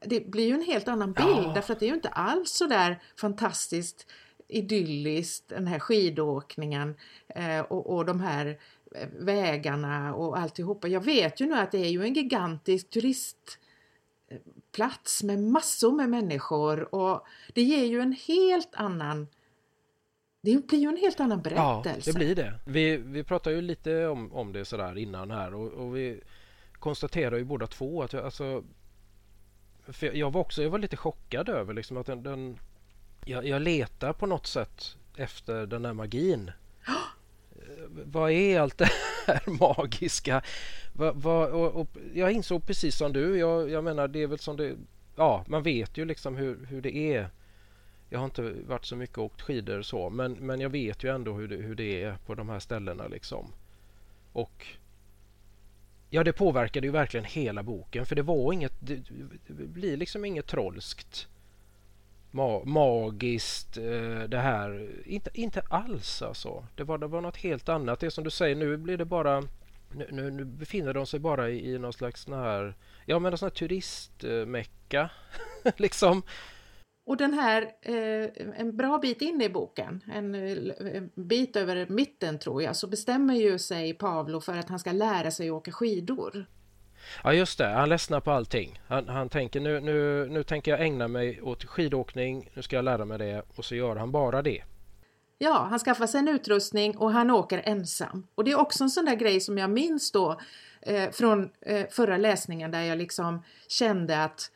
det 0.00 0.20
blir 0.20 0.46
ju 0.46 0.54
en 0.54 0.62
helt 0.62 0.88
annan 0.88 1.12
bild 1.12 1.28
ja. 1.28 1.52
därför 1.54 1.72
att 1.72 1.80
det 1.80 1.86
är 1.86 1.88
ju 1.88 1.94
inte 1.94 2.08
alls 2.08 2.50
så 2.50 2.66
där 2.66 3.02
fantastiskt 3.16 4.06
idylliskt 4.48 5.48
den 5.48 5.66
här 5.66 5.78
skidåkningen 5.78 6.96
eh, 7.28 7.60
och, 7.60 7.96
och 7.96 8.04
de 8.04 8.20
här 8.20 8.58
eh, 8.94 9.08
vägarna 9.12 10.14
och 10.14 10.38
alltihopa. 10.38 10.88
Jag 10.88 11.04
vet 11.04 11.40
ju 11.40 11.46
nu 11.46 11.54
att 11.54 11.72
det 11.72 11.78
är 11.78 11.90
ju 11.90 12.02
en 12.02 12.14
gigantisk 12.14 12.90
turistplats 12.90 15.22
med 15.22 15.42
massor 15.42 15.92
med 15.92 16.10
människor 16.10 16.94
och 16.94 17.26
det 17.54 17.62
ger 17.62 17.84
ju 17.84 18.00
en 18.00 18.12
helt 18.12 18.74
annan 18.74 19.26
det 20.40 20.66
blir 20.66 20.78
ju 20.78 20.88
en 20.88 20.96
helt 20.96 21.20
annan 21.20 21.42
berättelse. 21.42 22.10
Ja, 22.10 22.12
det 22.12 22.18
blir 22.18 22.34
det. 22.34 22.54
Vi, 22.64 22.96
vi 22.96 23.24
pratade 23.24 23.56
ju 23.56 23.62
lite 23.62 24.06
om, 24.06 24.32
om 24.32 24.52
det 24.52 24.64
sådär 24.64 24.98
innan 24.98 25.30
här 25.30 25.54
och, 25.54 25.72
och 25.72 25.96
vi 25.96 26.20
konstaterar 26.72 27.36
ju 27.36 27.44
båda 27.44 27.66
två 27.66 28.02
att 28.02 28.12
jag, 28.12 28.24
alltså, 28.24 28.64
för 29.86 30.16
jag 30.16 30.32
var 30.32 30.40
också 30.40 30.62
jag 30.62 30.70
var 30.70 30.78
lite 30.78 30.96
chockad 30.96 31.48
över 31.48 31.74
liksom 31.74 31.96
att 31.96 32.06
den, 32.06 32.22
den 32.22 32.58
jag, 33.24 33.46
jag 33.46 33.62
letar 33.62 34.12
på 34.12 34.26
något 34.26 34.46
sätt 34.46 34.96
efter 35.16 35.66
den 35.66 35.82
där 35.82 35.92
magin. 35.92 36.50
vad 38.04 38.30
är 38.30 38.60
allt 38.60 38.78
det 38.78 38.88
här 39.26 39.42
magiska? 39.76 40.42
Va, 40.92 41.12
va, 41.12 41.46
och, 41.46 41.80
och 41.80 41.88
jag 42.14 42.32
insåg 42.32 42.66
precis 42.66 42.96
som 42.96 43.12
du, 43.12 43.38
jag, 43.38 43.70
jag 43.70 43.84
menar 43.84 44.08
det 44.08 44.22
är 44.22 44.26
väl 44.26 44.38
som 44.38 44.56
det, 44.56 44.76
ja 45.16 45.44
man 45.48 45.62
vet 45.62 45.98
ju 45.98 46.04
liksom 46.04 46.36
hur, 46.36 46.66
hur 46.66 46.82
det 46.82 46.96
är. 46.96 47.30
Jag 48.08 48.18
har 48.18 48.24
inte 48.24 48.42
varit 48.42 48.84
så 48.84 48.96
mycket 48.96 49.18
och 49.18 49.24
åkt 49.24 49.42
skidor 49.42 49.82
så 49.82 50.10
men, 50.10 50.32
men 50.32 50.60
jag 50.60 50.70
vet 50.70 51.04
ju 51.04 51.14
ändå 51.14 51.32
hur 51.32 51.48
det, 51.48 51.56
hur 51.56 51.74
det 51.74 52.02
är 52.02 52.16
på 52.26 52.34
de 52.34 52.48
här 52.48 52.58
ställena 52.58 53.08
liksom. 53.08 53.52
Och 54.32 54.66
Ja, 56.10 56.24
det 56.24 56.32
påverkade 56.32 56.86
ju 56.86 56.90
verkligen 56.90 57.24
hela 57.24 57.62
boken 57.62 58.06
för 58.06 58.16
det 58.16 58.22
var 58.22 58.52
inget, 58.52 58.72
det, 58.80 58.94
det 59.46 59.66
blir 59.66 59.96
liksom 59.96 60.24
inget 60.24 60.46
trollskt 60.46 61.28
ma 62.30 62.64
magiskt 62.64 63.76
eh, 63.76 64.20
det 64.28 64.38
här. 64.38 64.88
Inte, 65.04 65.30
inte 65.34 65.60
alls 65.60 66.22
alltså. 66.22 66.66
Det 66.74 66.84
var, 66.84 66.98
det 66.98 67.06
var 67.06 67.20
något 67.20 67.36
helt 67.36 67.68
annat. 67.68 68.00
Det 68.00 68.10
som 68.10 68.24
du 68.24 68.30
säger, 68.30 68.56
nu 68.56 68.76
blir 68.76 68.96
det 68.96 69.04
bara 69.04 69.40
nu, 69.92 70.08
nu, 70.10 70.30
nu 70.30 70.44
befinner 70.44 70.94
de 70.94 71.06
sig 71.06 71.20
bara 71.20 71.50
i, 71.50 71.74
i 71.74 71.78
någon 71.78 71.92
slags 71.92 72.22
sån 72.22 72.34
här, 72.34 72.74
ja 73.06 73.18
men 73.18 73.38
sån 73.38 73.46
här 73.46 73.54
turistmecka 73.54 75.10
liksom. 75.76 76.22
Och 77.08 77.16
den 77.16 77.34
här, 77.34 77.62
eh, 77.62 78.60
en 78.60 78.76
bra 78.76 78.98
bit 78.98 79.22
in 79.22 79.42
i 79.42 79.48
boken, 79.48 80.04
en, 80.12 80.34
en, 80.34 81.10
bit 81.14 81.56
över 81.56 81.86
mitten 81.88 82.38
tror 82.38 82.62
jag, 82.62 82.76
så 82.76 82.86
bestämmer 82.86 83.34
ju 83.34 83.58
sig 83.58 83.94
Pavlo 83.94 84.40
för 84.40 84.56
att 84.56 84.68
han 84.68 84.78
ska 84.78 84.92
lära 84.92 85.30
sig 85.30 85.50
åka 85.50 85.72
skidor. 85.72 86.46
Ja 87.24 87.32
just 87.32 87.58
det, 87.58 87.66
han 87.66 87.88
ledsnar 87.88 88.20
på 88.20 88.30
allting. 88.30 88.80
Han, 88.88 89.08
han 89.08 89.28
tänker 89.28 89.60
nu, 89.60 89.80
nu, 89.80 90.26
nu 90.30 90.42
tänker 90.42 90.70
jag 90.70 90.80
ägna 90.80 91.08
mig 91.08 91.42
åt 91.42 91.64
skidåkning, 91.64 92.50
nu 92.54 92.62
ska 92.62 92.76
jag 92.76 92.84
lära 92.84 93.04
mig 93.04 93.18
det 93.18 93.42
och 93.56 93.64
så 93.64 93.74
gör 93.74 93.96
han 93.96 94.12
bara 94.12 94.42
det. 94.42 94.62
Ja, 95.38 95.66
han 95.70 95.78
skaffar 95.78 96.06
sig 96.06 96.18
en 96.20 96.28
utrustning 96.28 96.96
och 96.96 97.12
han 97.12 97.30
åker 97.30 97.62
ensam. 97.64 98.26
Och 98.34 98.44
det 98.44 98.50
är 98.50 98.60
också 98.60 98.84
en 98.84 98.90
sån 98.90 99.04
där 99.04 99.16
grej 99.16 99.40
som 99.40 99.58
jag 99.58 99.70
minns 99.70 100.12
då 100.12 100.40
eh, 100.82 101.10
från 101.10 101.50
eh, 101.60 101.86
förra 101.90 102.16
läsningen 102.16 102.70
där 102.70 102.82
jag 102.82 102.98
liksom 102.98 103.42
kände 103.68 104.24
att 104.24 104.50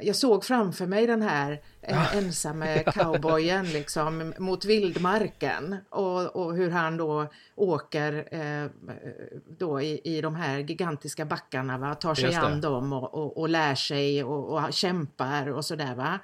jag 0.00 0.16
såg 0.16 0.44
framför 0.44 0.86
mig 0.86 1.06
den 1.06 1.22
här 1.22 1.60
eh, 1.82 2.16
ensamme 2.16 2.82
cowboyen 2.94 3.66
liksom 3.72 4.34
mot 4.38 4.64
vildmarken 4.64 5.76
och, 5.90 6.36
och 6.36 6.56
hur 6.56 6.70
han 6.70 6.96
då 6.96 7.26
åker 7.54 8.28
eh, 8.30 8.70
då 9.58 9.80
i, 9.80 10.00
i 10.04 10.20
de 10.20 10.34
här 10.34 10.58
gigantiska 10.58 11.24
backarna, 11.24 11.78
va? 11.78 11.94
tar 11.94 12.14
sig 12.14 12.34
an 12.34 12.60
dem 12.60 12.92
och, 12.92 13.14
och, 13.14 13.38
och, 13.38 13.48
lär 13.48 13.74
sig 13.74 14.24
och, 14.24 14.54
och 14.54 14.72
kämpar 14.72 15.48
och 15.48 15.64
sådär. 15.64 15.94
Va? 15.94 16.18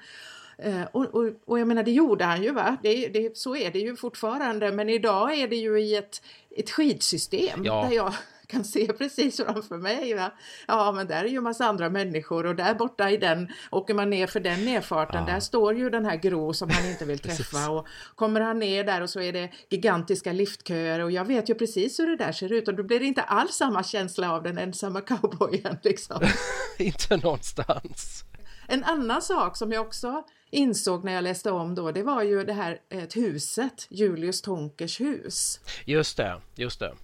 Eh, 0.59 0.83
och, 0.92 1.14
och, 1.14 1.30
och, 1.44 1.59
jag 1.59 1.68
menar 1.68 1.83
det 1.83 1.90
gjorde 1.90 2.25
han 2.25 2.42
ju 2.42 2.52
va, 2.52 2.76
det, 2.83 3.09
det, 3.09 3.37
så 3.37 3.56
är 3.56 3.71
det 3.71 3.78
ju 3.78 3.97
fortfarande 3.97 4.73
men 4.73 4.88
idag 4.88 5.35
är 5.35 5.49
det 5.49 5.56
ju 5.56 5.80
i 5.80 5.97
ett, 5.97 6.23
ett 6.56 6.71
skidsystem 6.71 7.64
ja. 7.64 7.87
där 7.88 7.97
jag 7.97 8.14
kan 8.47 8.65
se 8.65 8.93
precis 8.99 9.37
framför 9.37 9.79
mig. 9.79 10.15
Va? 10.15 10.33
Ja, 10.67 10.93
men 10.93 11.07
där 11.07 11.25
är 11.25 11.29
ju 11.29 11.41
massa 11.41 11.67
andra 11.67 11.91
människor 11.91 12.47
och 12.47 12.57
där 12.57 12.75
borta 12.75 13.11
i 13.11 13.17
den, 13.17 13.49
åker 13.71 13.95
man 13.95 14.11
ner 14.11 14.27
för 14.27 14.41
den 14.41 14.65
nedfarten, 14.65 15.25
ja. 15.27 15.33
där 15.33 15.41
står 15.41 15.75
ju 15.75 15.91
den 15.91 16.05
här 16.05 16.17
Gro 16.17 16.53
som 16.53 16.71
han 16.71 16.91
inte 16.91 17.05
vill 17.05 17.19
träffa 17.29 17.71
och 17.71 17.87
kommer 18.15 18.41
han 18.41 18.59
ner 18.59 18.85
där 18.85 19.01
och 19.01 19.11
så 19.11 19.21
är 19.21 19.33
det 19.33 19.51
gigantiska 19.71 20.33
liftköer 20.33 21.01
och 21.01 21.11
jag 21.11 21.25
vet 21.25 21.51
ju 21.51 21.55
precis 21.55 22.01
hur 22.01 22.07
det 22.07 22.17
där 22.17 22.33
ser 22.33 22.53
ut 22.53 22.69
och 22.69 22.75
då 22.75 22.83
blir 22.83 23.01
det 23.01 23.07
inte 23.07 23.23
alls 23.23 23.55
samma 23.55 23.83
känsla 23.83 24.33
av 24.33 24.43
den 24.43 24.59
ensamma 24.59 25.01
cowboyen 25.01 25.79
liksom. 25.83 26.21
inte 26.79 27.17
någonstans. 27.17 28.25
En 28.69 28.85
annan 28.85 29.23
sak 29.23 29.57
som 29.57 29.73
jag 29.73 29.87
också 29.87 30.23
insåg 30.51 31.05
när 31.05 31.13
jag 31.13 31.25
läste 31.25 31.51
om 31.51 31.75
då, 31.75 31.93
det 31.93 32.03
var 32.03 32.23
ju 32.23 32.45
det 32.45 32.53
här 32.53 32.81
ett 32.91 33.17
huset, 33.17 33.87
Julius 33.91 34.43
Tonkers 34.43 35.01
hus. 35.01 35.61
Just 35.85 36.17
det, 36.17 36.41
just 36.55 36.81
det. 36.81 36.95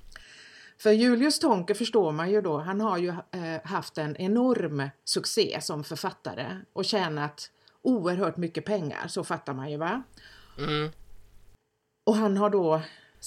För 0.80 0.90
Julius 0.90 1.38
Tonke 1.38 1.74
förstår 1.74 2.12
man 2.12 2.30
ju 2.30 2.40
då, 2.40 2.58
han 2.58 2.80
har 2.80 2.98
ju 2.98 3.08
eh, 3.08 3.60
haft 3.64 3.98
en 3.98 4.16
enorm 4.16 4.90
succé 5.04 5.60
som 5.60 5.84
författare 5.84 6.56
och 6.72 6.84
tjänat 6.84 7.50
oerhört 7.82 8.36
mycket 8.36 8.64
pengar, 8.64 9.08
så 9.08 9.24
fattar 9.24 9.54
man 9.54 9.70
ju 9.70 9.76
va? 9.76 10.02
Mm. 10.58 10.90
Och 12.06 12.16
han 12.16 12.36
har 12.36 12.50
då 12.50 12.82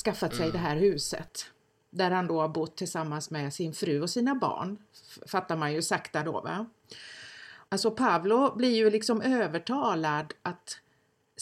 skaffat 0.06 0.36
sig 0.36 0.46
mm. 0.46 0.52
det 0.52 0.58
här 0.58 0.76
huset 0.76 1.46
där 1.90 2.12
han 2.12 2.28
då 2.28 2.42
har 2.42 2.50
bott 2.50 2.78
tillsammans 2.78 3.32
med 3.32 3.54
sin 3.54 3.74
fru 3.74 4.02
och 4.02 4.10
sina 4.10 4.36
barn, 4.36 4.78
fattar 5.28 5.58
man 5.58 5.74
ju 5.74 5.82
sakta 5.82 6.24
då 6.24 6.42
va? 6.42 6.66
Alltså 7.70 7.92
Pavlo 7.92 8.56
blir 8.56 8.76
ju 8.76 8.90
liksom 8.90 9.22
övertalad 9.22 10.34
att 10.42 10.80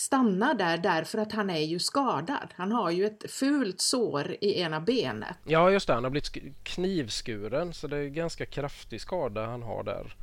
stannar 0.01 0.53
där 0.53 0.77
därför 0.77 1.17
att 1.17 1.31
han 1.31 1.49
är 1.49 1.59
ju 1.59 1.79
skadad. 1.79 2.53
Han 2.55 2.71
har 2.71 2.91
ju 2.91 3.05
ett 3.05 3.31
fult 3.31 3.81
sår 3.81 4.35
i 4.41 4.59
ena 4.59 4.79
benet. 4.79 5.37
Ja 5.45 5.71
just 5.71 5.87
det, 5.87 5.93
han 5.93 6.03
har 6.03 6.11
blivit 6.11 6.63
knivskuren 6.63 7.73
så 7.73 7.87
det 7.87 7.97
är 7.97 8.07
ganska 8.07 8.45
kraftig 8.45 9.01
skada 9.01 9.45
han 9.45 9.63
har 9.63 9.83
där. 9.83 10.15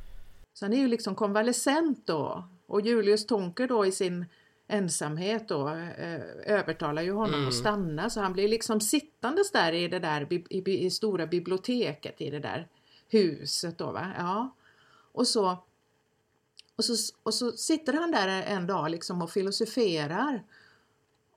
Så 0.53 0.65
han 0.65 0.73
är 0.73 0.77
ju 0.77 0.87
liksom 0.87 1.15
konvalescent 1.15 2.07
då 2.07 2.49
och 2.67 2.81
Julius 2.81 3.25
Tonker 3.25 3.67
då 3.67 3.85
i 3.85 3.91
sin 3.91 4.25
ensamhet 4.67 5.47
då 5.47 5.69
eh, 5.69 6.21
övertalar 6.45 7.01
ju 7.01 7.11
honom 7.11 7.33
mm. 7.33 7.47
att 7.47 7.53
stanna 7.53 8.09
så 8.09 8.21
han 8.21 8.33
blir 8.33 8.47
liksom 8.47 8.81
sittandes 8.81 9.51
där 9.51 9.73
i 9.73 9.87
det 9.87 9.99
där 9.99 10.33
i, 10.33 10.45
i, 10.49 10.85
i 10.85 10.91
stora 10.91 11.27
biblioteket 11.27 12.21
i 12.21 12.29
det 12.29 12.39
där 12.39 12.67
huset 13.09 13.77
då 13.77 13.91
va. 13.91 14.07
Ja. 14.17 14.55
Och 15.11 15.27
så 15.27 15.57
och 16.79 16.85
så, 16.85 17.13
och 17.23 17.33
så 17.33 17.51
sitter 17.51 17.93
han 17.93 18.11
där 18.11 18.27
en 18.27 18.67
dag 18.67 18.91
liksom 18.91 19.21
och 19.21 19.31
filosoferar. 19.31 20.43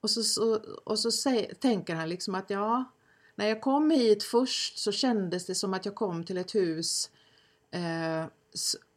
Och 0.00 0.10
så, 0.10 0.22
så 0.22 0.54
och 0.84 0.98
så 0.98 1.10
säger, 1.10 1.54
tänker 1.54 1.94
han 1.94 2.08
liksom 2.08 2.34
att 2.34 2.50
ja, 2.50 2.84
när 3.34 3.46
jag 3.46 3.60
kom 3.60 3.90
hit 3.90 4.22
först 4.22 4.78
så 4.78 4.92
kändes 4.92 5.46
det 5.46 5.54
som 5.54 5.74
att 5.74 5.84
jag 5.84 5.94
kom 5.94 6.24
till 6.24 6.38
ett 6.38 6.54
hus 6.54 7.10
eh, 7.70 8.24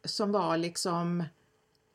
som 0.04 0.32
var 0.32 0.56
liksom 0.56 1.20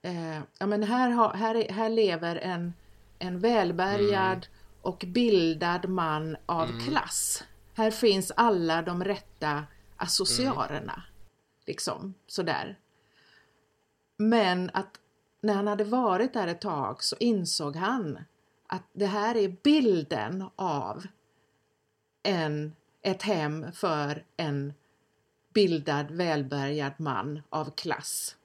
eh, 0.02 0.40
ja 0.60 0.66
men 0.66 0.84
här, 0.84 1.34
här, 1.34 1.72
här 1.72 1.90
lever 1.90 2.36
en, 2.36 2.74
en 3.20 3.40
välbärgad 3.40 4.38
mm. 4.38 4.50
och 4.82 5.04
bildad 5.08 5.90
man 5.90 6.38
av 6.46 6.70
mm. 6.70 6.82
klass. 6.86 7.44
Här 7.74 7.92
finns 7.92 8.32
alla 8.36 8.82
de 8.82 9.04
rätta 9.04 9.64
associarerna. 9.98 10.94
Mm. 10.94 11.06
Liksom 11.66 12.14
sådär. 12.28 12.78
Men 14.22 14.72
att 14.74 15.00
när 15.42 15.54
han 15.54 15.68
hade 15.68 15.84
varit 15.84 16.34
där 16.34 16.48
ett 16.48 16.62
tag 16.62 17.04
så 17.04 17.16
insåg 17.20 17.76
han 17.76 18.20
att 18.68 18.84
det 18.94 19.06
här 19.06 19.38
är 19.38 19.56
bilden 19.64 20.46
av 20.56 21.06
en, 22.24 22.76
ett 23.02 23.22
hem 23.22 23.72
för 23.72 24.26
en 24.38 24.74
bildad, 25.54 26.12
välbärgad 26.12 26.92
man 26.98 27.42
av 27.50 27.72
klass. 27.72 28.36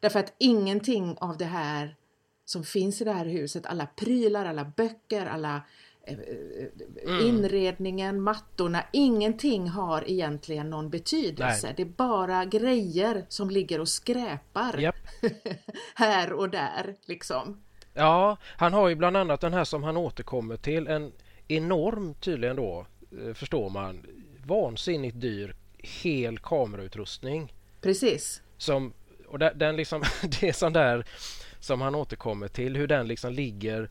Därför 0.00 0.18
att 0.20 0.34
ingenting 0.38 1.16
av 1.20 1.36
det 1.36 1.44
här 1.44 1.96
som 2.44 2.64
finns 2.64 3.00
i 3.00 3.04
det 3.04 3.12
här 3.12 3.26
huset, 3.26 3.66
alla 3.66 3.86
prylar, 3.86 4.44
alla 4.44 4.64
böcker, 4.64 5.26
alla 5.26 5.62
mm. 6.06 7.26
inredningen, 7.26 8.20
mattorna, 8.20 8.84
ingenting 8.92 9.68
har 9.68 10.10
egentligen 10.10 10.70
någon 10.70 10.90
betydelse. 10.90 11.66
Nej. 11.66 11.74
Det 11.76 11.82
är 11.82 11.86
bara 11.86 12.44
grejer 12.44 13.26
som 13.28 13.50
ligger 13.50 13.80
och 13.80 13.88
skräpar 13.88 14.80
yep. 14.80 14.94
här 15.94 16.32
och 16.32 16.50
där 16.50 16.94
liksom. 17.06 17.60
Ja, 17.94 18.36
han 18.42 18.72
har 18.72 18.88
ju 18.88 18.94
bland 18.94 19.16
annat 19.16 19.40
den 19.40 19.52
här 19.52 19.64
som 19.64 19.82
han 19.82 19.96
återkommer 19.96 20.56
till, 20.56 20.86
en 20.86 21.12
enorm 21.48 22.14
tydligen 22.14 22.56
då, 22.56 22.86
eh, 23.22 23.34
förstår 23.34 23.70
man, 23.70 24.06
vansinnigt 24.46 25.20
dyr 25.20 25.54
hel 25.78 26.38
kamerautrustning. 26.38 27.52
Precis. 27.80 28.42
Som, 28.56 28.92
och 29.26 29.38
den 29.38 29.76
liksom, 29.76 30.02
det 30.40 30.48
är 30.48 30.52
sån 30.52 30.72
där 30.72 31.06
som 31.60 31.80
han 31.80 31.94
återkommer 31.94 32.48
till, 32.48 32.76
hur 32.76 32.86
den 32.86 33.08
liksom 33.08 33.32
ligger 33.32 33.90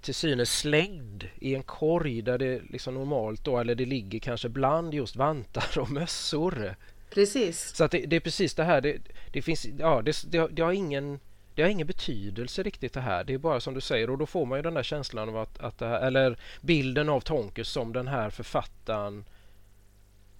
till 0.00 0.14
synes 0.14 0.58
slängd 0.58 1.28
i 1.38 1.54
en 1.54 1.62
korg 1.62 2.22
där 2.22 2.38
det 2.38 2.62
liksom 2.70 2.94
normalt 2.94 3.44
då, 3.44 3.58
eller 3.58 3.74
det 3.74 3.86
ligger 3.86 4.18
kanske 4.18 4.48
bland 4.48 4.94
just 4.94 5.16
vantar 5.16 5.78
och 5.78 5.90
mössor. 5.90 6.76
Precis. 7.10 7.76
Så 7.76 7.84
att 7.84 7.90
det, 7.90 8.06
det 8.06 8.16
är 8.16 8.20
precis 8.20 8.54
det 8.54 8.64
här. 8.64 8.80
Det, 8.80 8.98
det 9.32 9.42
finns, 9.42 9.66
ja, 9.78 10.02
det, 10.02 10.22
det, 10.30 10.38
har, 10.38 10.48
det, 10.48 10.62
har 10.62 10.72
ingen, 10.72 11.20
det 11.54 11.62
har 11.62 11.68
ingen 11.68 11.86
betydelse 11.86 12.62
riktigt 12.62 12.92
det 12.92 13.00
här. 13.00 13.24
Det 13.24 13.34
är 13.34 13.38
bara 13.38 13.60
som 13.60 13.74
du 13.74 13.80
säger 13.80 14.10
och 14.10 14.18
då 14.18 14.26
får 14.26 14.46
man 14.46 14.58
ju 14.58 14.62
den 14.62 14.74
där 14.74 14.82
känslan 14.82 15.28
av 15.28 15.36
att, 15.36 15.58
att 15.58 15.78
det 15.78 15.86
här, 15.86 16.00
eller 16.00 16.38
bilden 16.60 17.08
av 17.08 17.20
Tonkes 17.20 17.68
som 17.68 17.92
den 17.92 18.08
här 18.08 18.30
författaren 18.30 19.24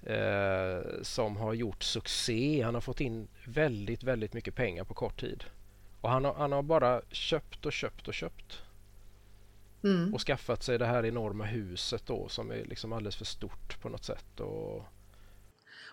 eh, 0.02 1.02
som 1.02 1.36
har 1.36 1.54
gjort 1.54 1.82
succé. 1.82 2.62
Han 2.62 2.74
har 2.74 2.80
fått 2.80 3.00
in 3.00 3.28
väldigt, 3.44 4.02
väldigt 4.02 4.32
mycket 4.32 4.54
pengar 4.54 4.84
på 4.84 4.94
kort 4.94 5.20
tid. 5.20 5.44
Och 6.00 6.10
han 6.10 6.24
har, 6.24 6.34
han 6.34 6.52
har 6.52 6.62
bara 6.62 7.02
köpt 7.10 7.66
och 7.66 7.72
köpt 7.72 8.08
och 8.08 8.14
köpt. 8.14 8.62
Mm. 9.84 10.14
Och 10.14 10.20
skaffat 10.20 10.62
sig 10.62 10.78
det 10.78 10.86
här 10.86 11.06
enorma 11.06 11.44
huset 11.44 12.06
då 12.06 12.28
som 12.28 12.50
är 12.50 12.64
liksom 12.64 12.92
alldeles 12.92 13.16
för 13.16 13.24
stort 13.24 13.80
på 13.80 13.88
något 13.88 14.04
sätt. 14.04 14.40
Och, 14.40 14.84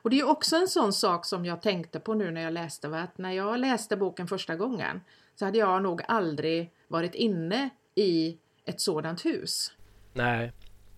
och 0.01 0.09
det 0.09 0.19
är 0.19 0.29
också 0.29 0.55
en 0.55 0.67
sån 0.67 0.93
sak 0.93 1.25
som 1.25 1.45
jag 1.45 1.61
tänkte 1.61 1.99
på 1.99 2.13
nu 2.13 2.31
när 2.31 2.41
jag 2.41 2.53
läste. 2.53 2.87
Va? 2.87 2.99
Att 2.99 3.17
när 3.17 3.31
jag 3.31 3.59
läste 3.59 3.97
boken 3.97 4.27
första 4.27 4.55
gången 4.55 5.01
så 5.35 5.45
hade 5.45 5.57
jag 5.57 5.83
nog 5.83 6.01
aldrig 6.07 6.71
varit 6.87 7.15
inne 7.15 7.69
i 7.95 8.37
ett 8.65 8.81
sådant 8.81 9.25
hus. 9.25 9.71
Nej. 10.13 10.51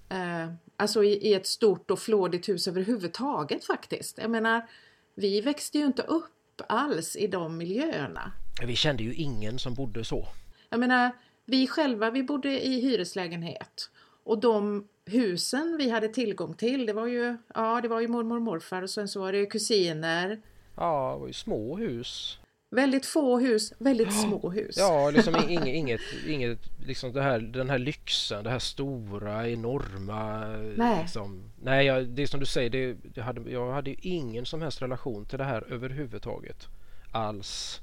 Eh, 0.10 0.51
alltså 0.77 1.03
i, 1.03 1.27
i, 1.29 1.34
ett 1.34 1.48
stort 1.48 1.91
och 1.91 2.00
flådigt 2.00 2.50
hus 2.50 2.67
överhuvudtaget 2.67 3.65
faktiskt. 3.65 4.17
Jag 4.17 4.32
menar, 4.32 4.70
vi 5.15 5.41
växte 5.41 5.77
ju 5.77 5.86
inte 5.86 6.01
upp 6.01 6.62
alls 6.67 7.15
i 7.15 7.27
de 7.27 7.58
miljöerna. 7.58 8.32
Vi 8.62 8.75
kände 8.75 9.03
ju 9.03 9.13
ingen 9.13 9.60
som 9.60 9.74
bodde 9.74 10.03
så. 10.03 10.27
Jag 10.70 10.79
menar, 10.79 11.12
vi 11.48 11.68
själva 11.68 12.10
vi 12.10 12.24
bodde 12.24 12.66
i 12.66 12.82
hyreslägenhet 12.82 13.89
och 14.24 14.39
de 14.39 14.88
husen 15.06 15.75
vi 15.77 15.89
hade 15.89 16.08
tillgång 16.08 16.54
till 16.54 16.86
det 16.86 16.94
var 16.94 17.08
ju, 17.08 17.38
ja, 17.54 17.82
det 17.82 17.88
var 17.88 18.01
ju 18.01 18.08
mormor 18.08 18.36
och 18.36 18.42
morfar 18.42 18.82
och 18.82 18.89
sen 18.89 19.08
så 19.08 19.20
var 19.20 19.32
det 19.32 19.46
kusiner. 19.46 20.42
Ja, 20.75 21.13
det 21.13 21.20
var 21.20 21.27
ju 21.27 21.34
små 21.34 21.77
hus. 21.77 22.39
Väldigt 22.70 23.06
få 23.06 23.39
hus, 23.39 23.74
väldigt 23.77 24.13
små 24.13 24.50
hus. 24.50 24.75
Ja, 24.77 25.10
liksom 25.10 25.36
inget, 25.50 25.68
inget, 25.68 26.01
inget 26.27 26.60
liksom 26.86 27.13
det 27.13 27.22
här, 27.22 27.39
den 27.39 27.70
här 27.70 27.77
lyxen, 27.77 28.44
det 28.44 28.50
här 28.50 28.60
stora, 28.60 29.50
enorma. 29.50 30.48
Nej, 30.77 31.01
liksom. 31.01 31.51
Nej 31.62 31.86
jag, 31.86 32.08
det 32.08 32.22
är 32.22 32.27
som 32.27 32.39
du 32.39 32.46
säger, 32.46 32.70
det, 32.70 32.94
det 32.94 33.22
hade, 33.22 33.51
jag 33.51 33.72
hade 33.72 34.08
ingen 34.08 34.46
som 34.46 34.62
helst 34.62 34.82
relation 34.82 35.25
till 35.25 35.38
det 35.38 35.44
här 35.44 35.74
överhuvudtaget. 35.74 36.68
Alls. 37.12 37.82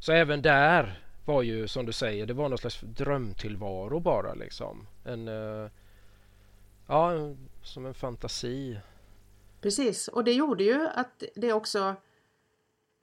Så 0.00 0.12
även 0.12 0.42
där 0.42 1.05
var 1.26 1.42
ju 1.42 1.68
som 1.68 1.86
du 1.86 1.92
säger, 1.92 2.26
det 2.26 2.34
var 2.34 2.48
någon 2.48 2.58
slags 2.58 2.80
drömtillvaro 2.80 4.00
bara 4.00 4.34
liksom. 4.34 4.86
En, 5.04 5.28
uh, 5.28 5.70
ja, 6.86 7.12
som 7.62 7.86
en 7.86 7.94
fantasi. 7.94 8.80
Precis, 9.60 10.08
och 10.08 10.24
det 10.24 10.32
gjorde 10.32 10.64
ju 10.64 10.86
att 10.86 11.22
det 11.34 11.52
också 11.52 11.96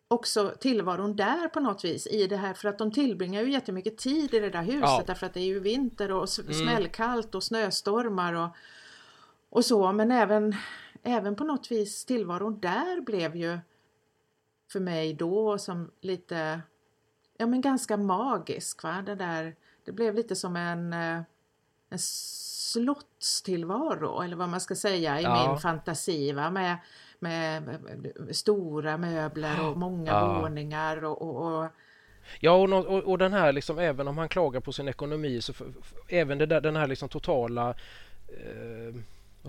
också 0.08 0.54
tillvaron 0.60 1.16
där 1.16 1.48
på 1.48 1.60
något 1.60 1.86
vis 1.86 2.08
i 2.08 2.28
det 2.28 2.38
här 2.38 2.54
för 2.54 2.70
att 2.70 2.78
de 2.78 2.92
tillbringar 2.92 3.42
ju 3.42 3.52
jättemycket 3.52 3.98
tid 3.98 4.34
i 4.34 4.40
det 4.40 4.50
där 4.50 4.64
huset 4.64 4.82
ja. 4.82 5.04
därför 5.08 5.26
att 5.26 5.34
det 5.34 5.40
är 5.40 5.46
ju 5.46 5.60
vinter 5.60 6.12
och 6.12 6.40
mm. 6.40 6.54
smällkallt 6.54 7.36
och 7.36 7.44
snöstormar 7.44 8.34
och, 8.34 8.50
och 9.50 9.66
så 9.66 9.92
men 9.92 10.12
även, 10.12 10.56
även 11.04 11.36
på 11.36 11.44
något 11.44 11.72
vis 11.72 12.06
tillvaron 12.06 12.60
där 12.60 13.02
blev 13.02 13.36
ju 13.36 13.60
för 14.72 14.80
mig 14.80 15.14
då 15.14 15.58
som 15.58 15.92
lite 16.02 16.62
ja 17.38 17.46
men 17.46 17.62
ganska 17.62 17.98
magisk 17.98 18.84
va 18.84 19.04
det 19.06 19.16
där 19.16 19.56
det 19.86 19.92
blev 19.92 20.16
lite 20.16 20.36
som 20.36 20.56
en, 20.56 20.94
eh, 20.94 21.22
en 21.90 22.00
slottstillvaro 22.00 24.22
eller 24.22 24.36
vad 24.36 24.50
man 24.50 24.62
ska 24.62 24.76
säga 24.76 25.20
i 25.20 25.24
ja. 25.24 25.48
min 25.48 25.58
fantasi 25.60 26.32
va 26.32 26.50
med 26.50 26.78
med 27.20 27.80
stora 28.32 28.98
möbler 28.98 29.70
och 29.70 29.78
många 29.78 30.12
ja. 30.12 30.42
våningar 30.42 31.04
och, 31.04 31.22
och, 31.22 31.64
och 31.64 31.70
Ja, 32.40 32.52
och, 32.52 32.74
och, 32.74 33.04
och, 33.04 33.18
den 33.18 33.34
här 33.34 33.52
liksom, 33.52 33.80
även 33.80 34.08
om 34.08 34.18
han 34.18 34.30
klagar 34.30 34.60
på 34.60 34.72
sin 34.72 34.88
ekonomi 34.88 35.42
så 35.42 35.54
för, 35.54 35.66
för, 35.82 35.98
även 36.08 36.38
det 36.38 36.46
där, 36.46 36.62
den 36.62 36.76
här 36.76 36.88
liksom 36.88 37.10
totala 37.10 37.70
eh, 38.28 38.96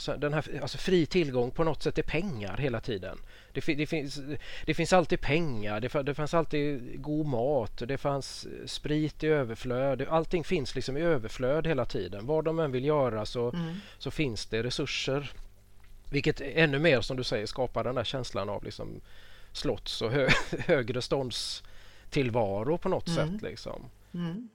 sen, 0.03 0.21
den 0.21 0.33
här, 0.33 0.61
alltså 0.63 0.79
fri 0.79 1.07
tillgång 1.07 1.51
på 1.51 1.65
något 1.65 1.83
sätt 1.83 1.99
är 1.99 2.03
pengar 2.03 2.57
hela 2.57 2.81
tiden. 2.81 3.19
Det, 3.53 3.75
det, 3.75 3.87
finns, 3.87 4.21
det 4.67 4.75
finns 4.75 4.93
alltid 4.93 5.21
pengar, 5.21 5.81
det, 5.81 6.03
det 6.03 6.15
fanns 6.15 6.35
alltid 6.35 7.03
god 7.03 7.27
mat, 7.27 7.83
det 7.87 7.99
fanns 7.99 8.47
sprit 8.67 9.25
i 9.25 9.27
överflöd. 9.27 10.03
Allting 10.03 10.45
finns 10.45 10.75
liksom 10.75 10.97
i 10.97 11.01
överflöd 11.01 11.67
hela 11.67 11.85
tiden. 11.85 12.27
Vad 12.27 12.45
de 12.45 12.59
än 12.59 12.73
vill 12.73 12.85
göra 12.85 13.27
så, 13.27 13.53
mm. 13.53 13.75
så 13.99 14.11
finns 14.11 14.47
det 14.47 14.63
resurser 14.63 15.33
vilket 16.11 16.41
ännu 16.41 16.79
mer 16.79 17.01
som 17.01 17.17
du 17.17 17.25
säger 17.25 17.47
skapar 17.47 17.85
den 17.85 17.95
där 17.95 18.05
känslan 18.05 18.49
av 18.49 18.65
liksom 18.65 19.01
slotts 19.53 20.03
och 20.03 20.11
hö 20.11 20.29
högre 20.59 21.03
stånds 21.03 21.63
tillvaro 22.11 22.79
på 22.79 22.89
något 22.89 23.09
mm. 23.09 23.33
sätt. 23.33 23.43
Liksom. 23.43 23.91
Mm. 24.15 24.49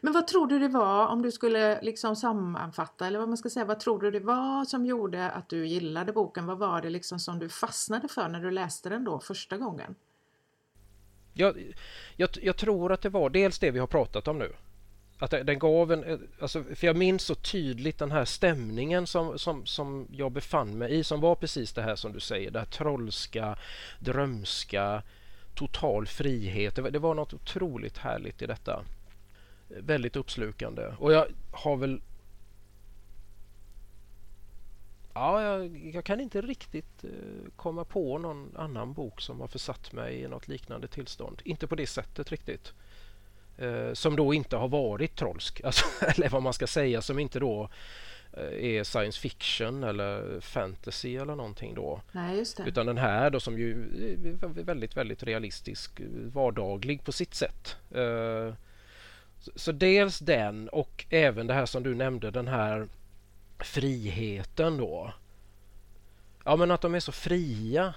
Men 0.00 0.12
vad 0.12 0.26
tror 0.26 0.46
du 0.46 0.58
det 0.58 0.68
var 0.68 1.06
om 1.06 1.22
du 1.22 1.32
skulle 1.32 1.82
liksom 1.82 2.16
sammanfatta 2.16 3.06
eller 3.06 3.18
vad 3.18 3.28
man 3.28 3.38
ska 3.38 3.50
säga, 3.50 3.64
vad 3.64 3.80
tror 3.80 4.00
du 4.00 4.10
det 4.10 4.20
var 4.20 4.64
som 4.64 4.86
gjorde 4.86 5.30
att 5.30 5.48
du 5.48 5.66
gillade 5.66 6.12
boken? 6.12 6.46
Vad 6.46 6.58
var 6.58 6.80
det 6.80 6.90
liksom 6.90 7.18
som 7.18 7.38
du 7.38 7.48
fastnade 7.48 8.08
för 8.08 8.28
när 8.28 8.40
du 8.40 8.50
läste 8.50 8.88
den 8.88 9.04
då 9.04 9.20
första 9.20 9.56
gången? 9.56 9.94
Jag, 11.34 11.74
jag, 12.16 12.28
jag 12.42 12.56
tror 12.56 12.92
att 12.92 13.02
det 13.02 13.08
var 13.08 13.30
dels 13.30 13.58
det 13.58 13.70
vi 13.70 13.78
har 13.78 13.86
pratat 13.86 14.28
om 14.28 14.38
nu. 14.38 14.52
Att 15.18 15.30
den 15.30 15.58
gav 15.58 15.92
en, 15.92 16.28
alltså, 16.40 16.64
för 16.74 16.86
jag 16.86 16.96
minns 16.96 17.22
så 17.22 17.34
tydligt 17.34 17.98
den 17.98 18.10
här 18.10 18.24
stämningen 18.24 19.06
som, 19.06 19.38
som, 19.38 19.66
som 19.66 20.08
jag 20.12 20.32
befann 20.32 20.78
mig 20.78 20.98
i 20.98 21.04
som 21.04 21.20
var 21.20 21.34
precis 21.34 21.72
det 21.72 21.82
här 21.82 21.96
som 21.96 22.12
du 22.12 22.20
säger, 22.20 22.50
det 22.50 22.58
här 22.58 22.66
trollska, 22.66 23.58
drömska, 24.00 25.02
total 25.54 26.06
frihet. 26.06 26.76
Det, 26.76 26.90
det 26.90 26.98
var 26.98 27.14
något 27.14 27.34
otroligt 27.34 27.98
härligt 27.98 28.42
i 28.42 28.46
detta. 28.46 28.84
Väldigt 29.68 30.16
uppslukande 30.16 30.94
och 30.98 31.12
jag 31.12 31.26
har 31.50 31.76
väl 31.76 32.00
Ja, 35.14 35.42
jag, 35.42 35.76
jag, 35.94 36.04
kan 36.04 36.20
inte 36.20 36.40
riktigt 36.40 37.04
uh, 37.04 37.10
komma 37.56 37.84
på 37.84 38.18
någon 38.18 38.56
annan 38.56 38.92
bok 38.92 39.20
som 39.20 39.40
har 39.40 39.48
försatt 39.48 39.92
mig 39.92 40.20
i 40.22 40.28
något 40.28 40.48
liknande 40.48 40.88
tillstånd. 40.88 41.42
Inte 41.44 41.66
på 41.66 41.74
det 41.74 41.86
sättet 41.86 42.30
riktigt. 42.30 42.72
Eh, 43.58 43.92
som 43.92 44.16
då 44.16 44.34
inte 44.34 44.56
har 44.56 44.68
varit 44.68 45.16
trollsk, 45.16 45.60
alltså, 45.64 45.84
eller 46.00 46.28
vad 46.28 46.42
man 46.42 46.52
ska 46.52 46.66
säga, 46.66 47.02
som 47.02 47.18
inte 47.18 47.40
då 47.40 47.70
eh, 48.32 48.64
är 48.64 48.84
science 48.84 49.20
fiction 49.20 49.84
eller 49.84 50.40
fantasy 50.40 51.16
eller 51.16 51.34
någonting 51.34 51.74
då. 51.74 52.00
Nej, 52.12 52.36
just 52.36 52.56
det. 52.56 52.64
Utan 52.66 52.86
den 52.86 52.98
här 52.98 53.30
då 53.30 53.40
som 53.40 53.58
ju 53.58 53.72
är 53.72 54.62
väldigt, 54.62 54.96
väldigt 54.96 55.22
realistisk, 55.22 56.00
vardaglig 56.32 57.04
på 57.04 57.12
sitt 57.12 57.34
sätt. 57.34 57.76
Eh, 57.90 58.54
så, 59.46 59.52
så 59.54 59.72
dels 59.72 60.18
den 60.18 60.68
och 60.68 61.04
även 61.10 61.46
det 61.46 61.54
här 61.54 61.66
som 61.66 61.82
du 61.82 61.94
nämnde, 61.94 62.30
den 62.30 62.48
här 62.48 62.88
friheten 63.58 64.76
då. 64.76 65.12
Ja 66.44 66.56
men 66.56 66.70
att 66.70 66.80
de 66.80 66.94
är 66.94 67.00
så 67.00 67.12
fria 67.12 67.94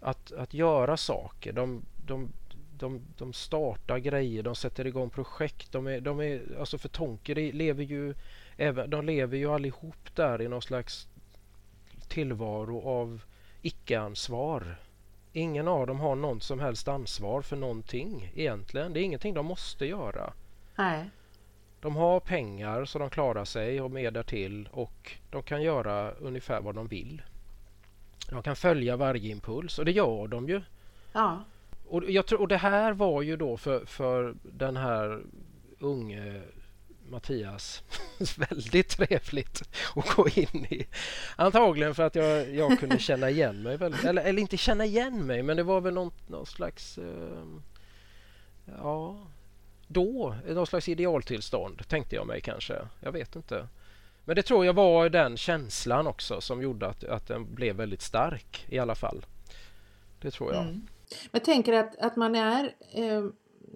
att, 0.00 0.32
att 0.32 0.54
göra 0.54 0.96
saker. 0.96 1.52
De, 1.52 1.82
de, 2.06 2.32
de, 2.78 3.00
de 3.16 3.32
startar 3.32 3.98
grejer, 3.98 4.42
de 4.42 4.54
sätter 4.54 4.86
igång 4.86 5.10
projekt. 5.10 5.72
De 5.72 5.86
är, 5.86 6.00
de 6.00 6.20
är, 6.20 6.42
alltså 6.58 6.78
för 6.78 6.88
Tonke, 6.88 7.34
lever 7.34 7.84
ju, 7.84 8.14
även, 8.56 8.90
de 8.90 9.06
lever 9.06 9.36
ju 9.36 9.52
allihop 9.52 10.14
där 10.14 10.42
i 10.42 10.48
någon 10.48 10.62
slags 10.62 11.08
tillvaro 12.08 12.88
av 12.88 13.22
icke-ansvar. 13.62 14.76
Ingen 15.36 15.68
av 15.68 15.86
dem 15.86 16.00
har 16.00 16.14
något 16.14 16.42
som 16.42 16.60
helst 16.60 16.88
ansvar 16.88 17.42
för 17.42 17.56
någonting 17.56 18.32
egentligen. 18.34 18.92
Det 18.92 19.00
är 19.00 19.02
ingenting 19.02 19.34
de 19.34 19.46
måste 19.46 19.86
göra. 19.86 20.32
Nej. 20.76 21.10
De 21.80 21.96
har 21.96 22.20
pengar 22.20 22.84
så 22.84 22.98
de 22.98 23.10
klarar 23.10 23.44
sig 23.44 23.80
och 23.80 23.90
mer 23.90 24.10
därtill 24.10 24.68
och 24.72 25.12
de 25.30 25.42
kan 25.42 25.62
göra 25.62 26.10
ungefär 26.10 26.60
vad 26.60 26.74
de 26.74 26.86
vill. 26.86 27.22
De 28.30 28.42
kan 28.42 28.56
följa 28.56 28.96
varje 28.96 29.30
impuls 29.30 29.78
och 29.78 29.84
det 29.84 29.92
gör 29.92 30.28
de 30.28 30.48
ju. 30.48 30.62
Ja. 31.12 31.44
Och, 31.88 32.10
jag 32.10 32.26
tror, 32.26 32.40
och 32.40 32.48
det 32.48 32.56
här 32.56 32.92
var 32.92 33.22
ju 33.22 33.36
då 33.36 33.56
för, 33.56 33.84
för 33.86 34.34
den 34.42 34.76
här 34.76 35.22
unge 35.78 36.42
Mattias 37.10 37.82
väldigt 38.36 38.88
trevligt 38.88 39.62
att 39.96 40.08
gå 40.16 40.28
in 40.28 40.64
i. 40.64 40.86
Antagligen 41.36 41.94
för 41.94 42.02
att 42.02 42.14
jag, 42.14 42.54
jag 42.54 42.80
kunde 42.80 42.98
känna 42.98 43.30
igen 43.30 43.62
mig. 43.62 43.76
Väldigt, 43.76 44.04
eller, 44.04 44.22
eller 44.22 44.42
inte 44.42 44.56
känna 44.56 44.84
igen 44.84 45.26
mig 45.26 45.42
men 45.42 45.56
det 45.56 45.62
var 45.62 45.80
väl 45.80 45.94
någon, 45.94 46.10
någon 46.26 46.46
slags... 46.46 46.98
Eh, 46.98 47.44
ja, 48.82 49.18
då, 49.86 50.34
någon 50.48 50.66
slags 50.66 50.88
idealtillstånd 50.88 51.88
tänkte 51.88 52.16
jag 52.16 52.26
mig 52.26 52.40
kanske. 52.40 52.74
Jag 53.00 53.12
vet 53.12 53.36
inte. 53.36 53.68
Men 54.24 54.36
det 54.36 54.42
tror 54.42 54.66
jag 54.66 54.72
var 54.72 55.08
den 55.08 55.36
känslan 55.36 56.06
också 56.06 56.40
som 56.40 56.62
gjorde 56.62 56.86
att, 56.86 57.04
att 57.04 57.28
den 57.28 57.54
blev 57.54 57.76
väldigt 57.76 58.02
stark 58.02 58.66
i 58.68 58.78
alla 58.78 58.94
fall. 58.94 59.26
Det 60.20 60.30
tror 60.30 60.54
jag. 60.54 60.62
Mm. 60.62 60.86
Jag 61.30 61.44
tänker 61.44 61.72
att, 61.72 61.98
att 61.98 62.16
man 62.16 62.34
är 62.34 62.74
eh, 62.92 63.24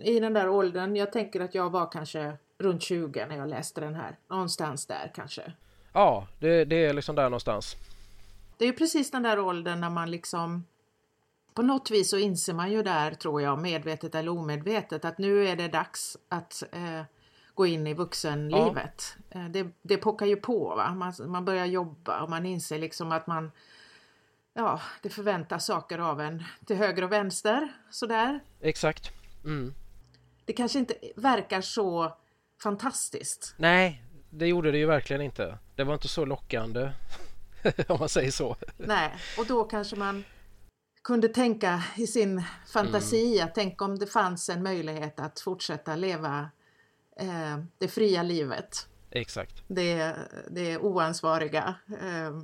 i 0.02 0.20
den 0.20 0.32
där 0.32 0.48
åldern. 0.48 0.96
Jag 0.96 1.12
tänker 1.12 1.40
att 1.40 1.54
jag 1.54 1.70
var 1.70 1.92
kanske 1.92 2.36
runt 2.60 2.82
20 2.82 3.26
när 3.26 3.36
jag 3.36 3.48
läste 3.48 3.80
den 3.80 3.94
här. 3.94 4.18
Någonstans 4.28 4.86
där 4.86 5.12
kanske. 5.14 5.52
Ja, 5.92 6.26
det, 6.38 6.64
det 6.64 6.84
är 6.84 6.94
liksom 6.94 7.14
där 7.14 7.24
någonstans. 7.24 7.76
det 8.58 8.64
är 8.64 8.66
ju 8.66 8.72
precis 8.72 9.10
den 9.10 9.22
där 9.22 9.38
åldern 9.38 9.80
när 9.80 9.90
man 9.90 10.10
liksom 10.10 10.64
på 11.54 11.62
något 11.62 11.90
vis 11.90 12.10
så 12.10 12.18
inser 12.18 12.54
man 12.54 12.72
ju 12.72 12.82
där, 12.82 13.14
tror 13.14 13.42
jag, 13.42 13.58
medvetet 13.58 14.14
eller 14.14 14.32
omedvetet, 14.32 15.04
att 15.04 15.18
nu 15.18 15.48
är 15.48 15.56
det 15.56 15.68
dags 15.68 16.16
att 16.28 16.62
eh, 16.72 17.02
gå 17.54 17.66
in 17.66 17.86
i 17.86 17.94
vuxenlivet. 17.94 19.16
Ja. 19.30 19.40
Eh, 19.40 19.48
det, 19.48 19.66
det 19.82 19.96
pockar 19.96 20.26
ju 20.26 20.36
på, 20.36 20.74
va? 20.76 20.94
Man, 20.94 21.12
man 21.26 21.44
börjar 21.44 21.66
jobba 21.66 22.22
och 22.22 22.30
man 22.30 22.46
inser 22.46 22.78
liksom 22.78 23.12
att 23.12 23.26
man 23.26 23.50
Ja, 24.54 24.80
det 25.02 25.10
förväntas 25.10 25.66
saker 25.66 25.98
av 25.98 26.20
en 26.20 26.44
till 26.66 26.76
höger 26.76 27.04
och 27.04 27.12
vänster 27.12 27.68
sådär. 27.90 28.40
Exakt. 28.60 29.10
Mm. 29.44 29.74
Det 30.44 30.52
kanske 30.52 30.78
inte 30.78 30.94
verkar 31.16 31.60
så 31.60 32.16
fantastiskt. 32.62 33.54
Nej, 33.56 34.04
det 34.30 34.46
gjorde 34.46 34.70
det 34.70 34.78
ju 34.78 34.86
verkligen 34.86 35.22
inte. 35.22 35.58
Det 35.74 35.84
var 35.84 35.94
inte 35.94 36.08
så 36.08 36.24
lockande 36.24 36.90
om 37.88 37.96
man 38.00 38.08
säger 38.08 38.30
så. 38.30 38.56
Nej, 38.76 39.14
och 39.38 39.46
då 39.46 39.64
kanske 39.64 39.96
man 39.96 40.24
kunde 41.02 41.28
tänka 41.28 41.84
i 41.96 42.06
sin 42.06 42.42
fantasi 42.72 43.34
mm. 43.34 43.46
att 43.46 43.54
tänk 43.54 43.82
om 43.82 43.98
det 43.98 44.06
fanns 44.06 44.48
en 44.48 44.62
möjlighet 44.62 45.20
att 45.20 45.40
fortsätta 45.40 45.96
leva 45.96 46.50
eh, 47.16 47.58
det 47.78 47.88
fria 47.88 48.22
livet. 48.22 48.88
Exakt. 49.10 49.62
Det, 49.66 50.16
det 50.50 50.78
oansvariga 50.78 51.74
eh, 51.88 52.40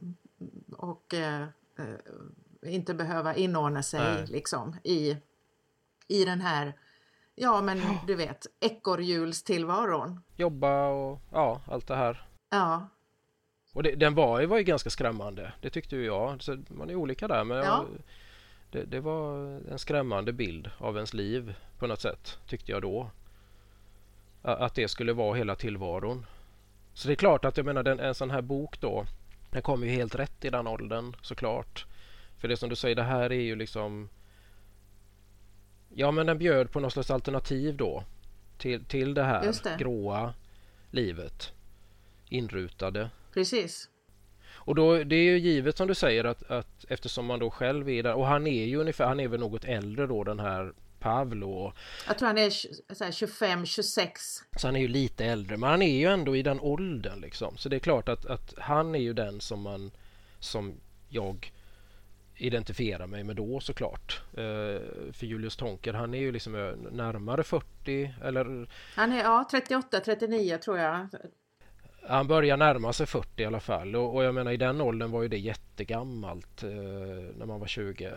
och 0.72 1.14
eh, 1.14 1.42
eh 1.42 1.48
inte 2.62 2.94
behöva 2.94 3.34
inordna 3.34 3.82
sig 3.82 4.26
liksom 4.26 4.76
i, 4.84 5.16
i 6.08 6.24
den 6.24 6.40
här 6.40 6.74
Ja 7.38 7.62
men 7.62 7.80
du 8.06 8.14
vet 8.14 8.46
ekorrhjulstillvaron. 8.60 10.20
Jobba 10.36 10.88
och 10.88 11.20
ja, 11.32 11.60
allt 11.66 11.86
det 11.86 11.96
här. 11.96 12.26
Ja. 12.50 12.88
Och 13.74 13.82
det, 13.82 13.94
den 13.94 14.14
var 14.14 14.40
ju, 14.40 14.46
var 14.46 14.58
ju 14.58 14.64
ganska 14.64 14.90
skrämmande. 14.90 15.52
Det 15.60 15.70
tyckte 15.70 15.96
ju 15.96 16.04
jag. 16.04 16.42
Så 16.42 16.56
man 16.68 16.90
är 16.90 16.94
olika 16.94 17.28
där 17.28 17.44
men 17.44 17.56
ja. 17.56 17.64
jag, 17.64 17.86
det, 18.70 18.84
det, 18.84 19.00
var 19.00 19.36
en 19.70 19.78
skrämmande 19.78 20.32
bild 20.32 20.70
av 20.78 20.96
ens 20.96 21.14
liv 21.14 21.54
på 21.78 21.86
något 21.86 22.00
sätt 22.00 22.38
tyckte 22.46 22.72
jag 22.72 22.82
då. 22.82 23.10
Att 24.42 24.74
det 24.74 24.88
skulle 24.88 25.12
vara 25.12 25.34
hela 25.34 25.54
tillvaron. 25.54 26.26
Så 26.94 27.08
det 27.08 27.14
är 27.14 27.16
klart 27.16 27.44
att 27.44 27.56
jag 27.56 27.66
menar 27.66 27.82
den, 27.82 28.00
en 28.00 28.14
sån 28.14 28.30
här 28.30 28.42
bok 28.42 28.80
då 28.80 29.06
den 29.50 29.62
kommer 29.62 29.86
ju 29.86 29.92
helt 29.92 30.14
rätt 30.14 30.44
i 30.44 30.50
den 30.50 30.66
åldern 30.66 31.16
såklart. 31.22 31.86
För 32.38 32.48
det 32.48 32.56
som 32.56 32.68
du 32.68 32.76
säger 32.76 32.96
det 32.96 33.02
här 33.02 33.32
är 33.32 33.40
ju 33.40 33.56
liksom 33.56 34.08
Ja 35.94 36.10
men 36.10 36.26
den 36.26 36.38
bjöd 36.38 36.70
på 36.70 36.80
något 36.80 36.92
slags 36.92 37.10
alternativ 37.10 37.76
då 37.76 38.04
till, 38.58 38.84
till 38.84 39.14
det 39.14 39.22
här 39.22 39.52
det. 39.64 39.76
gråa 39.78 40.34
livet. 40.90 41.52
Inrutade. 42.28 43.10
Precis. 43.34 43.88
Och 44.54 44.74
då, 44.74 45.04
det 45.04 45.16
är 45.16 45.24
ju 45.24 45.38
givet 45.38 45.76
som 45.76 45.88
du 45.88 45.94
säger 45.94 46.24
att, 46.24 46.50
att 46.50 46.84
eftersom 46.88 47.26
man 47.26 47.38
då 47.38 47.50
själv 47.50 47.88
är 47.88 48.02
där 48.02 48.14
och 48.14 48.26
han 48.26 48.46
är 48.46 48.64
ju 48.64 48.76
ungefär, 48.76 49.06
han 49.06 49.20
är 49.20 49.28
väl 49.28 49.40
något 49.40 49.64
äldre 49.64 50.06
då 50.06 50.24
den 50.24 50.40
här 50.40 50.72
Pavlo. 50.98 51.72
Jag 52.06 52.18
tror 52.18 52.26
han 52.26 52.38
är 52.38 52.50
25-26. 52.50 54.08
Så 54.56 54.68
han 54.68 54.76
är 54.76 54.80
ju 54.80 54.88
lite 54.88 55.24
äldre 55.24 55.56
men 55.56 55.70
han 55.70 55.82
är 55.82 55.98
ju 55.98 56.06
ändå 56.06 56.36
i 56.36 56.42
den 56.42 56.60
åldern 56.60 57.20
liksom. 57.20 57.56
Så 57.56 57.68
det 57.68 57.76
är 57.76 57.80
klart 57.80 58.08
att, 58.08 58.26
att 58.26 58.54
han 58.58 58.94
är 58.94 58.98
ju 58.98 59.12
den 59.12 59.40
som 59.40 59.60
man 59.62 59.90
som 60.40 60.74
jag 61.08 61.52
identifiera 62.36 63.06
mig 63.06 63.24
med 63.24 63.36
då 63.36 63.60
såklart. 63.60 64.20
Eh, 64.32 64.80
för 65.12 65.22
Julius 65.22 65.56
Tonker 65.56 65.92
han 65.92 66.14
är 66.14 66.18
ju 66.18 66.32
liksom 66.32 66.54
eh, 66.54 66.92
närmare 66.92 67.42
40 67.42 68.14
eller... 68.22 68.68
Han 68.96 69.12
är 69.12 69.18
ja 69.18 69.48
38, 69.50 70.00
39 70.00 70.58
tror 70.58 70.78
jag. 70.78 71.08
Han 72.08 72.26
börjar 72.26 72.56
närma 72.56 72.92
sig 72.92 73.06
40 73.06 73.42
i 73.42 73.44
alla 73.44 73.60
fall 73.60 73.96
och, 73.96 74.14
och 74.14 74.24
jag 74.24 74.34
menar 74.34 74.52
i 74.52 74.56
den 74.56 74.80
åldern 74.80 75.10
var 75.10 75.22
ju 75.22 75.28
det 75.28 75.38
jättegammalt 75.38 76.62
eh, 76.62 76.68
när 77.38 77.46
man 77.46 77.60
var 77.60 77.66
20. 77.66 78.12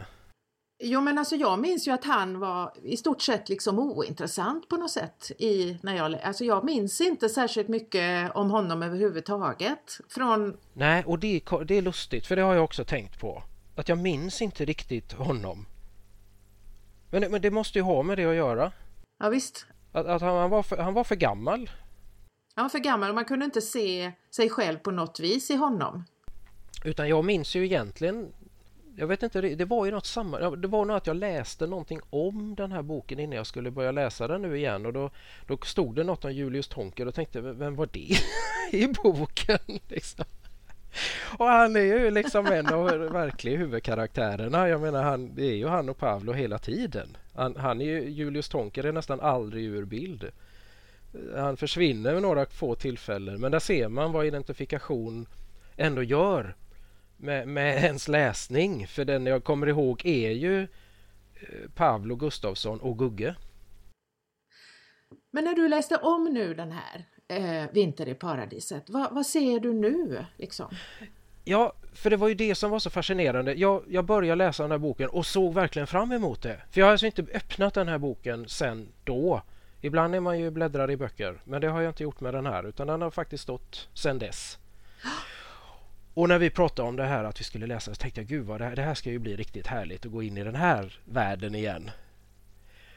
Jo 0.84 1.02
men 1.02 1.18
alltså 1.18 1.36
jag 1.36 1.60
minns 1.60 1.88
ju 1.88 1.92
att 1.92 2.06
han 2.06 2.40
var 2.40 2.74
i 2.84 2.98
stort 2.98 3.22
sett 3.22 3.50
liksom 3.50 3.80
ointressant 3.80 4.70
på 4.70 4.78
något 4.78 4.92
sätt 4.92 5.32
i 5.38 5.78
när 5.82 5.98
jag 5.98 6.16
alltså 6.16 6.44
jag 6.44 6.64
minns 6.64 7.02
inte 7.02 7.30
särskilt 7.30 7.68
mycket 7.68 8.32
om 8.36 8.52
honom 8.52 8.84
överhuvudtaget 8.84 10.00
från 10.10 10.58
Nej 10.74 11.04
och 11.06 11.20
det, 11.20 11.42
det 11.66 11.78
är 11.78 11.82
lustigt 11.82 12.28
för 12.28 12.36
det 12.36 12.42
har 12.42 12.56
jag 12.56 12.64
också 12.64 12.84
tänkt 12.84 13.20
på 13.20 13.44
att 13.80 13.90
jag 13.90 13.98
minns 13.98 14.42
inte 14.42 14.66
riktigt 14.66 15.12
honom. 15.12 15.66
Men, 17.10 17.32
men 17.32 17.42
det 17.42 17.52
måste 17.52 17.80
ju 17.80 17.84
ha 17.84 18.04
med 18.04 18.18
det 18.18 18.26
att 18.26 18.36
göra. 18.36 18.72
Ja 19.20 19.30
visst. 19.30 19.66
Att, 19.92 20.06
att 20.06 20.22
han, 20.22 20.38
han, 20.38 20.50
var 20.50 20.64
för, 20.64 20.78
han 20.78 20.94
var 20.94 21.04
för 21.04 21.16
gammal. 21.16 21.70
Han 22.56 22.66
var 22.66 22.70
för 22.70 22.80
gammal 22.80 23.10
och 23.10 23.16
man 23.16 23.26
kunde 23.26 23.46
inte 23.46 23.62
se 23.62 24.12
sig 24.36 24.50
själv 24.50 24.78
på 24.78 24.92
något 24.92 25.20
vis 25.20 25.52
i 25.52 25.56
honom. 25.56 26.04
Utan 26.84 27.10
jag 27.10 27.26
minns 27.26 27.56
ju 27.56 27.66
egentligen 27.66 28.32
jag 29.00 29.08
vet 29.08 29.24
inte, 29.24 29.42
det 29.42 29.66
var 29.66 29.86
ju 29.86 29.92
något 29.92 30.06
samma, 30.06 30.50
det 30.50 30.68
var 30.68 30.86
nog 30.86 30.98
att 30.98 31.08
jag 31.08 31.16
läste 31.16 31.68
någonting 31.68 32.00
om 32.10 32.56
den 32.56 32.72
här 32.72 32.82
boken 32.82 33.20
innan 33.20 33.36
jag 33.36 33.48
skulle 33.48 33.72
börja 33.72 33.92
läsa 33.92 34.28
den 34.28 34.42
nu 34.42 34.58
igen 34.58 34.86
och 34.86 34.94
då, 34.94 35.12
då 35.48 35.58
stod 35.58 35.96
det 35.96 36.04
något 36.04 36.26
om 36.26 36.34
Julius 36.34 36.68
Tonker 36.68 37.06
och 37.06 37.16
tänkte 37.16 37.42
vem 37.42 37.76
var 37.76 37.90
det 37.92 38.18
i 38.78 38.88
boken? 38.88 39.60
Liksom. 39.88 40.26
Och 41.38 41.46
han 41.46 41.76
är 41.76 41.80
ju 41.80 42.12
liksom 42.12 42.46
en 42.46 42.68
av 42.68 42.88
de 42.88 43.14
verkliga 43.14 43.58
huvudkaraktärerna. 43.58 44.70
Jag 44.70 44.82
menar, 44.82 45.04
han, 45.04 45.36
det 45.36 45.46
är 45.46 45.56
ju 45.56 45.68
han 45.68 45.90
och 45.90 45.98
Pavlo 45.98 46.34
hela 46.34 46.58
tiden. 46.58 47.18
Han, 47.36 47.56
han 47.56 47.82
är 47.82 47.86
ju, 47.86 48.10
Julius 48.10 48.50
Tonker 48.50 48.84
är 48.84 48.92
nästan 48.92 49.20
aldrig 49.20 49.66
ur 49.66 49.86
bild. 49.86 50.32
Han 51.36 51.58
försvinner 51.58 52.14
vid 52.14 52.22
några 52.22 52.46
få 52.46 52.76
tillfällen 52.76 53.42
men 53.42 53.52
där 53.52 53.60
ser 53.60 53.88
man 53.88 54.12
vad 54.12 54.26
identifikation 54.26 55.28
ändå 55.78 56.04
gör 56.04 56.56
med, 57.18 57.48
med 57.48 57.84
ens 57.84 58.08
läsning. 58.08 58.88
För 58.88 59.06
den 59.06 59.26
jag 59.26 59.44
kommer 59.44 59.68
ihåg 59.68 60.06
är 60.06 60.32
ju 60.32 60.62
eh, 60.62 61.70
Pavlo 61.76 62.16
Gustavsson 62.16 62.80
och 62.80 63.00
Gugge. 63.00 63.36
Men 65.32 65.44
när 65.44 65.56
du 65.56 65.68
läste 65.68 65.96
om 65.96 66.24
nu 66.24 66.54
den 66.54 66.72
här, 66.72 67.06
eh, 67.30 67.64
Vinter 67.72 68.08
i 68.08 68.14
paradiset. 68.14 68.90
Va, 68.90 69.10
vad 69.12 69.26
ser 69.26 69.60
du 69.60 69.74
nu? 69.74 70.26
Liksom? 70.38 70.68
Ja, 71.44 71.74
för 71.94 72.10
det 72.10 72.18
var 72.18 72.28
ju 72.28 72.34
det 72.34 72.56
som 72.56 72.72
var 72.72 72.80
så 72.80 72.90
fascinerande. 72.90 73.54
Jag, 73.54 73.84
jag 73.88 74.06
började 74.06 74.36
läsa 74.36 74.64
den 74.64 74.72
här 74.72 74.78
boken 74.78 75.10
och 75.10 75.26
såg 75.26 75.54
verkligen 75.54 75.88
fram 75.88 76.12
emot 76.12 76.42
det. 76.42 76.62
För 76.72 76.82
jag 76.82 76.88
har 76.88 76.92
alltså 76.92 77.06
inte 77.06 77.26
öppnat 77.34 77.74
den 77.74 77.88
här 77.88 77.98
boken 77.98 78.50
sen 78.50 78.88
då. 79.04 79.42
Ibland 79.82 80.16
är 80.16 80.20
man 80.20 80.40
ju 80.40 80.50
bläddrar 80.50 80.92
i 80.92 80.98
böcker, 80.98 81.42
men 81.44 81.62
det 81.62 81.68
har 81.68 81.82
jag 81.82 81.90
inte 81.90 82.04
gjort 82.04 82.20
med 82.20 82.34
den 82.34 82.46
här 82.46 82.64
utan 82.64 82.88
den 82.88 83.02
har 83.02 83.12
faktiskt 83.12 83.44
stått 83.44 83.90
sen 83.94 84.20
dess. 84.20 84.58
Och 86.14 86.30
när 86.30 86.40
vi 86.40 86.50
pratade 86.50 86.88
om 86.90 86.96
det 86.96 87.04
här 87.04 87.24
att 87.24 87.40
vi 87.40 87.44
skulle 87.44 87.68
läsa 87.68 87.94
så 87.94 88.02
tänkte 88.02 88.22
jag 88.22 88.28
gud 88.28 88.46
vad 88.46 88.62
det 88.62 88.66
här, 88.66 88.76
det 88.76 88.82
här 88.82 88.94
ska 88.94 89.10
ju 89.10 89.20
bli 89.20 89.36
riktigt 89.36 89.68
härligt 89.68 90.06
att 90.06 90.12
gå 90.12 90.24
in 90.24 90.38
i 90.38 90.44
den 90.44 90.56
här 90.56 91.00
världen 91.06 91.56
igen. 91.56 91.92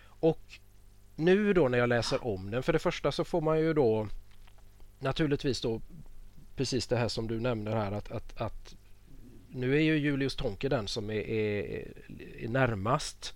Och 0.04 0.40
nu 1.16 1.52
då 1.52 1.68
när 1.68 1.78
jag 1.78 1.88
läser 1.88 2.26
om 2.26 2.50
den, 2.50 2.62
för 2.62 2.72
det 2.72 2.78
första 2.78 3.12
så 3.12 3.24
får 3.24 3.40
man 3.40 3.60
ju 3.60 3.74
då 3.74 4.08
naturligtvis 5.02 5.60
då 5.60 5.80
precis 6.56 6.86
det 6.86 6.96
här 6.96 7.08
som 7.08 7.28
du 7.28 7.40
nämner 7.40 7.76
här 7.76 7.92
att, 7.92 8.12
att, 8.12 8.40
att 8.40 8.74
nu 9.48 9.76
är 9.76 9.80
ju 9.80 9.96
Julius 9.96 10.36
Tonke 10.36 10.68
den 10.68 10.88
som 10.88 11.10
är, 11.10 11.28
är, 11.28 11.88
är, 12.38 12.48
närmast 12.48 13.34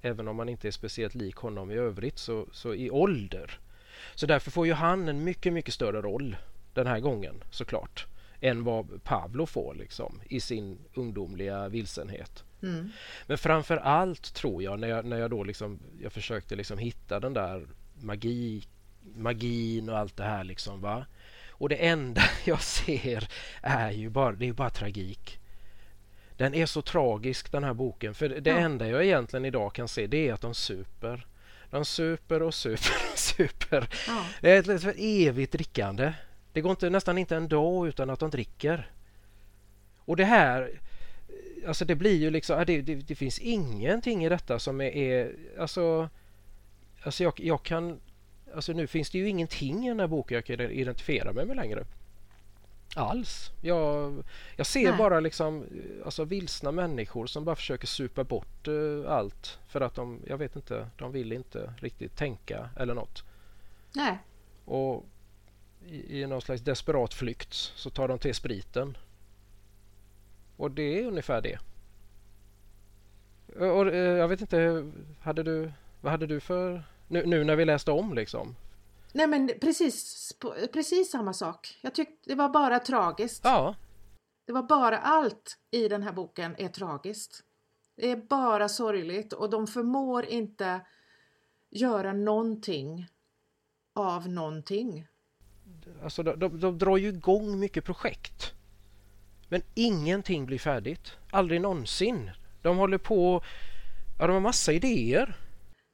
även 0.00 0.28
om 0.28 0.36
man 0.36 0.48
inte 0.48 0.68
är 0.68 0.72
speciellt 0.72 1.14
lik 1.14 1.36
honom 1.36 1.70
i 1.70 1.74
övrigt 1.74 2.18
så, 2.18 2.46
så 2.52 2.74
i 2.74 2.90
ålder. 2.90 3.60
Så 4.14 4.26
därför 4.26 4.50
får 4.50 4.66
ju 4.66 4.72
han 4.72 5.08
en 5.08 5.24
mycket, 5.24 5.52
mycket 5.52 5.74
större 5.74 6.02
roll 6.02 6.36
den 6.74 6.86
här 6.86 7.00
gången 7.00 7.44
såklart 7.50 8.06
än 8.40 8.64
vad 8.64 9.04
Pavlo 9.04 9.46
får 9.46 9.74
liksom 9.74 10.20
i 10.24 10.40
sin 10.40 10.78
ungdomliga 10.94 11.68
vilsenhet. 11.68 12.44
Mm. 12.62 12.90
Men 13.26 13.38
framför 13.38 13.76
allt 13.76 14.34
tror 14.34 14.62
jag 14.62 14.80
när 14.80 14.88
jag, 14.88 15.04
när 15.04 15.18
jag 15.18 15.30
då 15.30 15.44
liksom 15.44 15.78
jag 16.02 16.12
försökte 16.12 16.56
liksom 16.56 16.78
hitta 16.78 17.20
den 17.20 17.34
där 17.34 17.66
magi 18.00 18.64
magin 19.14 19.88
och 19.88 19.98
allt 19.98 20.16
det 20.16 20.24
här 20.24 20.44
liksom 20.44 20.80
va. 20.80 21.06
Och 21.58 21.68
det 21.68 21.86
enda 21.86 22.22
jag 22.44 22.62
ser 22.62 23.28
är 23.62 23.90
ju 23.90 24.08
bara, 24.08 24.32
det 24.32 24.48
är 24.48 24.52
bara 24.52 24.70
tragik. 24.70 25.40
Den 26.36 26.54
är 26.54 26.66
så 26.66 26.82
tragisk 26.82 27.52
den 27.52 27.64
här 27.64 27.74
boken 27.74 28.14
för 28.14 28.28
det 28.28 28.50
ja. 28.50 28.56
enda 28.56 28.88
jag 28.88 29.04
egentligen 29.04 29.44
idag 29.44 29.72
kan 29.72 29.88
se 29.88 30.06
det 30.06 30.28
är 30.28 30.32
att 30.32 30.40
de 30.40 30.54
super. 30.54 31.26
De 31.70 31.84
super 31.84 32.42
och 32.42 32.54
super 32.54 32.96
och 33.12 33.18
super. 33.18 33.88
Ja. 34.06 34.24
Det 34.40 34.50
är 34.50 34.58
ett, 34.58 34.84
ett, 34.84 34.96
evigt 34.98 35.52
drickande. 35.52 36.12
Det 36.52 36.60
går 36.60 36.70
inte, 36.70 36.90
nästan 36.90 37.18
inte 37.18 37.36
en 37.36 37.48
dag 37.48 37.88
utan 37.88 38.10
att 38.10 38.20
de 38.20 38.30
dricker. 38.30 38.90
Och 39.98 40.16
det 40.16 40.24
här, 40.24 40.80
alltså 41.66 41.84
det 41.84 41.94
blir 41.94 42.16
ju 42.16 42.30
liksom, 42.30 42.64
det, 42.66 42.82
det, 42.82 42.94
det 42.94 43.14
finns 43.14 43.38
ingenting 43.38 44.24
i 44.24 44.28
detta 44.28 44.58
som 44.58 44.80
är, 44.80 44.96
är 44.96 45.34
alltså, 45.58 46.08
alltså 47.02 47.22
jag, 47.22 47.40
jag 47.40 47.62
kan 47.62 48.00
Alltså 48.56 48.72
nu 48.72 48.86
finns 48.86 49.10
det 49.10 49.18
ju 49.18 49.28
ingenting 49.28 49.86
i 49.86 49.88
den 49.88 50.00
här 50.00 50.06
boken 50.06 50.34
jag 50.34 50.44
kan 50.44 50.60
identifiera 50.60 51.32
mig 51.32 51.46
med 51.46 51.56
längre. 51.56 51.84
Alls. 52.94 53.50
Jag, 53.60 54.24
jag 54.56 54.66
ser 54.66 54.88
Nej. 54.88 54.98
bara 54.98 55.20
liksom 55.20 55.66
alltså 56.04 56.24
vilsna 56.24 56.72
människor 56.72 57.26
som 57.26 57.44
bara 57.44 57.56
försöker 57.56 57.86
supa 57.86 58.24
bort 58.24 58.68
uh, 58.68 59.10
allt 59.10 59.58
för 59.68 59.80
att 59.80 59.94
de, 59.94 60.20
jag 60.26 60.38
vet 60.38 60.56
inte, 60.56 60.88
de 60.96 61.12
vill 61.12 61.32
inte 61.32 61.74
riktigt 61.80 62.16
tänka 62.16 62.68
eller 62.76 62.94
något. 62.94 63.24
Nej. 63.94 64.18
Och 64.64 65.04
i, 65.86 66.20
i 66.20 66.26
någon 66.26 66.42
slags 66.42 66.62
desperat 66.62 67.14
flykt 67.14 67.52
så 67.52 67.90
tar 67.90 68.08
de 68.08 68.18
till 68.18 68.34
spriten. 68.34 68.96
Och 70.56 70.70
det 70.70 71.00
är 71.00 71.06
ungefär 71.06 71.40
det. 71.40 71.58
Och, 73.58 73.88
eh, 73.88 74.16
jag 74.16 74.28
vet 74.28 74.40
inte, 74.40 74.90
hade 75.20 75.42
du, 75.42 75.72
vad 76.00 76.12
hade 76.12 76.26
du 76.26 76.40
för... 76.40 76.82
Nu, 77.08 77.26
nu 77.26 77.44
när 77.44 77.56
vi 77.56 77.64
läste 77.64 77.90
om 77.90 78.14
liksom? 78.14 78.56
Nej 79.12 79.26
men 79.26 79.50
precis, 79.60 80.32
precis 80.72 81.10
samma 81.10 81.32
sak. 81.32 81.78
Jag 81.82 81.94
tyckte 81.94 82.30
det 82.30 82.34
var 82.34 82.48
bara 82.48 82.78
tragiskt. 82.78 83.40
Ja. 83.44 83.74
Det 84.46 84.52
var 84.52 84.62
bara 84.62 84.98
allt 84.98 85.58
i 85.70 85.88
den 85.88 86.02
här 86.02 86.12
boken 86.12 86.54
är 86.58 86.68
tragiskt. 86.68 87.42
Det 87.96 88.10
är 88.10 88.16
bara 88.16 88.68
sorgligt 88.68 89.32
och 89.32 89.50
de 89.50 89.66
förmår 89.66 90.24
inte 90.24 90.80
göra 91.70 92.12
någonting 92.12 93.06
av 93.94 94.28
någonting. 94.28 95.06
Alltså 96.02 96.22
de, 96.22 96.38
de, 96.38 96.60
de 96.60 96.78
drar 96.78 96.96
ju 96.96 97.08
igång 97.08 97.58
mycket 97.58 97.84
projekt. 97.84 98.52
Men 99.48 99.62
ingenting 99.74 100.46
blir 100.46 100.58
färdigt. 100.58 101.12
Aldrig 101.30 101.60
någonsin. 101.60 102.30
De 102.62 102.76
håller 102.76 102.98
på... 102.98 103.42
Ja, 104.18 104.26
de 104.26 104.32
har 104.32 104.40
massa 104.40 104.72
idéer. 104.72 105.36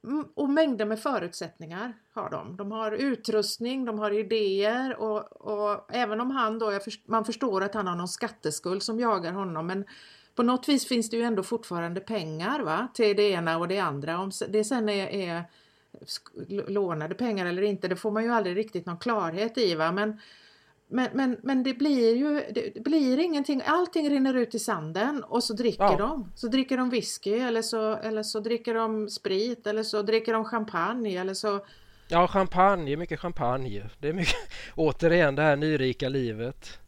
Mm, 0.03 0.27
och 0.33 0.49
mängder 0.49 0.85
med 0.85 0.99
förutsättningar 0.99 1.93
har 2.13 2.29
de. 2.29 2.57
De 2.57 2.71
har 2.71 2.91
utrustning, 2.91 3.85
de 3.85 3.99
har 3.99 4.11
idéer 4.11 4.95
och, 4.95 5.41
och 5.41 5.95
även 5.95 6.21
om 6.21 6.31
han 6.31 6.59
då, 6.59 6.79
man 7.05 7.25
förstår 7.25 7.63
att 7.63 7.73
han 7.73 7.87
har 7.87 7.95
någon 7.95 8.07
skatteskuld 8.07 8.83
som 8.83 8.99
jagar 8.99 9.31
honom 9.31 9.67
men 9.67 9.85
på 10.35 10.43
något 10.43 10.69
vis 10.69 10.87
finns 10.87 11.09
det 11.09 11.17
ju 11.17 11.23
ändå 11.23 11.43
fortfarande 11.43 12.01
pengar 12.01 12.59
va? 12.59 12.87
till 12.93 13.15
det 13.15 13.29
ena 13.29 13.57
och 13.57 13.67
det 13.67 13.79
andra. 13.79 14.19
Om 14.19 14.31
det 14.49 14.63
sen 14.63 14.89
är, 14.89 15.07
är 15.07 15.43
lånade 16.67 17.15
pengar 17.15 17.45
eller 17.45 17.61
inte, 17.61 17.87
det 17.87 17.95
får 17.95 18.11
man 18.11 18.23
ju 18.23 18.29
aldrig 18.29 18.57
riktigt 18.57 18.85
någon 18.85 18.97
klarhet 18.97 19.57
i. 19.57 19.75
Va? 19.75 19.91
Men, 19.91 20.19
men, 20.93 21.09
men, 21.13 21.37
men 21.43 21.63
det 21.63 21.73
blir 21.73 22.15
ju 22.15 22.43
det 22.53 22.83
blir 22.83 23.19
ingenting, 23.19 23.61
allting 23.65 24.09
rinner 24.09 24.33
ut 24.33 24.55
i 24.55 24.59
sanden 24.59 25.23
och 25.23 25.43
så 25.43 25.53
dricker 25.53 25.83
ja. 25.83 25.97
de. 25.97 26.31
Så 26.35 26.47
dricker 26.47 26.77
de 26.77 26.89
whisky 26.89 27.33
eller 27.33 27.61
så, 27.61 27.93
eller 27.93 28.23
så 28.23 28.39
dricker 28.39 28.73
de 28.73 29.09
sprit 29.09 29.67
eller 29.67 29.83
så 29.83 30.01
dricker 30.01 30.33
de 30.33 30.45
champagne 30.45 31.17
eller 31.17 31.33
så 31.33 31.65
Ja, 32.07 32.27
champagne, 32.27 32.97
mycket 32.97 33.19
champagne. 33.19 33.89
Det 33.99 34.09
är 34.09 34.13
mycket, 34.13 34.35
återigen 34.75 35.35
det 35.35 35.41
här 35.41 35.55
nyrika 35.55 36.09
livet. 36.09 36.79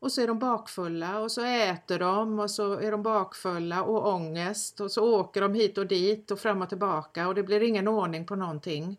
Och 0.00 0.12
så 0.12 0.22
är 0.22 0.26
de 0.26 0.38
bakfulla 0.38 1.18
och 1.20 1.32
så 1.32 1.44
äter 1.44 1.98
de 1.98 2.38
och 2.38 2.50
så 2.50 2.72
är 2.72 2.90
de 2.90 3.02
bakfulla 3.02 3.82
och 3.82 4.14
ångest 4.14 4.80
och 4.80 4.90
så 4.90 5.20
åker 5.20 5.40
de 5.40 5.54
hit 5.54 5.78
och 5.78 5.86
dit 5.86 6.30
och 6.30 6.38
fram 6.38 6.62
och 6.62 6.68
tillbaka 6.68 7.28
och 7.28 7.34
det 7.34 7.42
blir 7.42 7.62
ingen 7.62 7.88
ordning 7.88 8.26
på 8.26 8.36
någonting. 8.36 8.96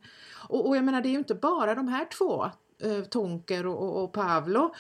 Och, 0.50 0.68
och 0.68 0.78
jag 0.78 0.84
menar 0.84 1.02
det 1.02 1.10
är 1.10 1.12
ju 1.12 1.18
inte 1.18 1.36
bara 1.36 1.76
de 1.76 1.88
här 1.88 2.06
två, 2.06 2.52
eh, 2.84 3.04
Tonker 3.04 3.66
och, 3.66 3.84
och, 3.84 4.04
och 4.04 4.14
Pavlo. 4.14 4.74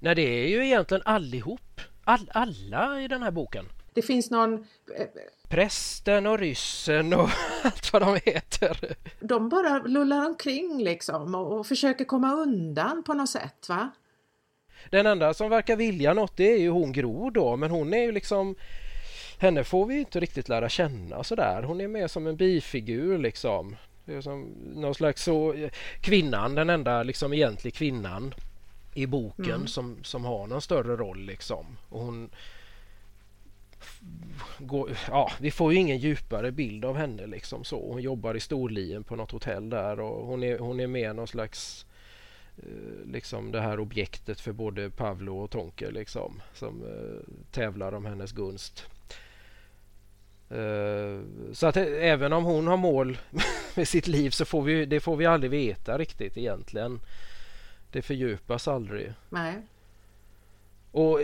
Nej 0.00 0.14
det 0.14 0.22
är 0.22 0.48
ju 0.48 0.66
egentligen 0.66 1.02
allihop. 1.04 1.80
All, 2.04 2.30
alla 2.34 3.00
i 3.00 3.08
den 3.08 3.22
här 3.22 3.30
boken. 3.30 3.64
Det 3.94 4.02
finns 4.02 4.30
någon... 4.30 4.54
Eh, 4.54 5.06
Prästen 5.48 6.26
och 6.26 6.38
ryssen 6.38 7.12
och 7.12 7.28
allt 7.64 7.92
vad 7.92 8.02
de 8.02 8.20
heter. 8.24 8.96
De 9.20 9.48
bara 9.48 9.78
lullar 9.78 10.26
omkring 10.26 10.84
liksom 10.84 11.34
och, 11.34 11.58
och 11.58 11.66
försöker 11.66 12.04
komma 12.04 12.32
undan 12.32 13.02
på 13.02 13.14
något 13.14 13.30
sätt 13.30 13.68
va? 13.68 13.90
Den 14.90 15.06
enda 15.06 15.34
som 15.34 15.50
verkar 15.50 15.76
vilja 15.76 16.14
något 16.14 16.36
det 16.36 16.52
är 16.52 16.58
ju 16.58 16.68
hon 16.68 16.92
Gro 16.92 17.30
då 17.30 17.56
men 17.56 17.70
hon 17.70 17.94
är 17.94 18.02
ju 18.02 18.12
liksom 18.12 18.54
Henne 19.38 19.64
får 19.64 19.86
vi 19.86 19.98
inte 19.98 20.20
riktigt 20.20 20.48
lära 20.48 20.68
känna 20.68 21.24
sådär. 21.24 21.62
Hon 21.62 21.80
är 21.80 21.88
mer 21.88 22.08
som 22.08 22.26
en 22.26 22.36
bifigur 22.36 23.18
liksom. 23.18 23.76
Det 24.04 24.14
är 24.14 24.20
som 24.20 24.42
någon 24.74 24.94
slags 24.94 25.22
så, 25.22 25.68
kvinnan, 26.00 26.54
den 26.54 26.70
enda 26.70 27.02
liksom 27.02 27.32
egentligen 27.32 27.72
kvinnan 27.72 28.34
i 28.94 29.06
boken 29.06 29.54
mm. 29.54 29.66
som, 29.66 30.04
som 30.04 30.24
har 30.24 30.46
någon 30.46 30.62
större 30.62 30.96
roll 30.96 31.20
liksom. 31.26 31.66
Och 31.88 32.00
hon 32.00 32.30
går, 34.58 34.98
ja, 35.08 35.32
vi 35.40 35.50
får 35.50 35.72
ju 35.72 35.78
ingen 35.78 35.98
djupare 35.98 36.52
bild 36.52 36.84
av 36.84 36.96
henne 36.96 37.26
liksom 37.26 37.64
så. 37.64 37.92
Hon 37.92 38.02
jobbar 38.02 38.34
i 38.34 38.40
Storlien 38.40 39.04
på 39.04 39.16
något 39.16 39.30
hotell 39.30 39.70
där 39.70 40.00
och 40.00 40.26
hon 40.26 40.42
är, 40.42 40.58
hon 40.58 40.80
är 40.80 40.86
mer 40.86 41.12
någon 41.12 41.28
slags 41.28 41.86
Eh, 42.56 43.06
liksom 43.06 43.52
det 43.52 43.60
här 43.60 43.80
objektet 43.80 44.40
för 44.40 44.52
både 44.52 44.90
Pavlo 44.90 45.38
och 45.38 45.50
Tonker 45.50 45.92
liksom 45.92 46.42
som 46.54 46.82
eh, 46.82 47.34
tävlar 47.50 47.92
om 47.92 48.04
hennes 48.04 48.32
gunst. 48.32 48.86
Eh, 50.52 51.20
så 51.52 51.66
att 51.66 51.76
även 51.76 52.32
om 52.32 52.44
hon 52.44 52.66
har 52.66 52.76
mål 52.76 53.18
med 53.74 53.88
sitt 53.88 54.06
liv 54.06 54.30
så 54.30 54.44
får 54.44 54.62
vi 54.62 54.86
det 54.86 55.00
får 55.00 55.16
vi 55.16 55.26
aldrig 55.26 55.50
veta 55.50 55.98
riktigt 55.98 56.36
egentligen. 56.36 57.00
Det 57.90 58.02
fördjupas 58.02 58.68
aldrig. 58.68 59.12
Nej. 59.28 59.54
Och 60.90 61.20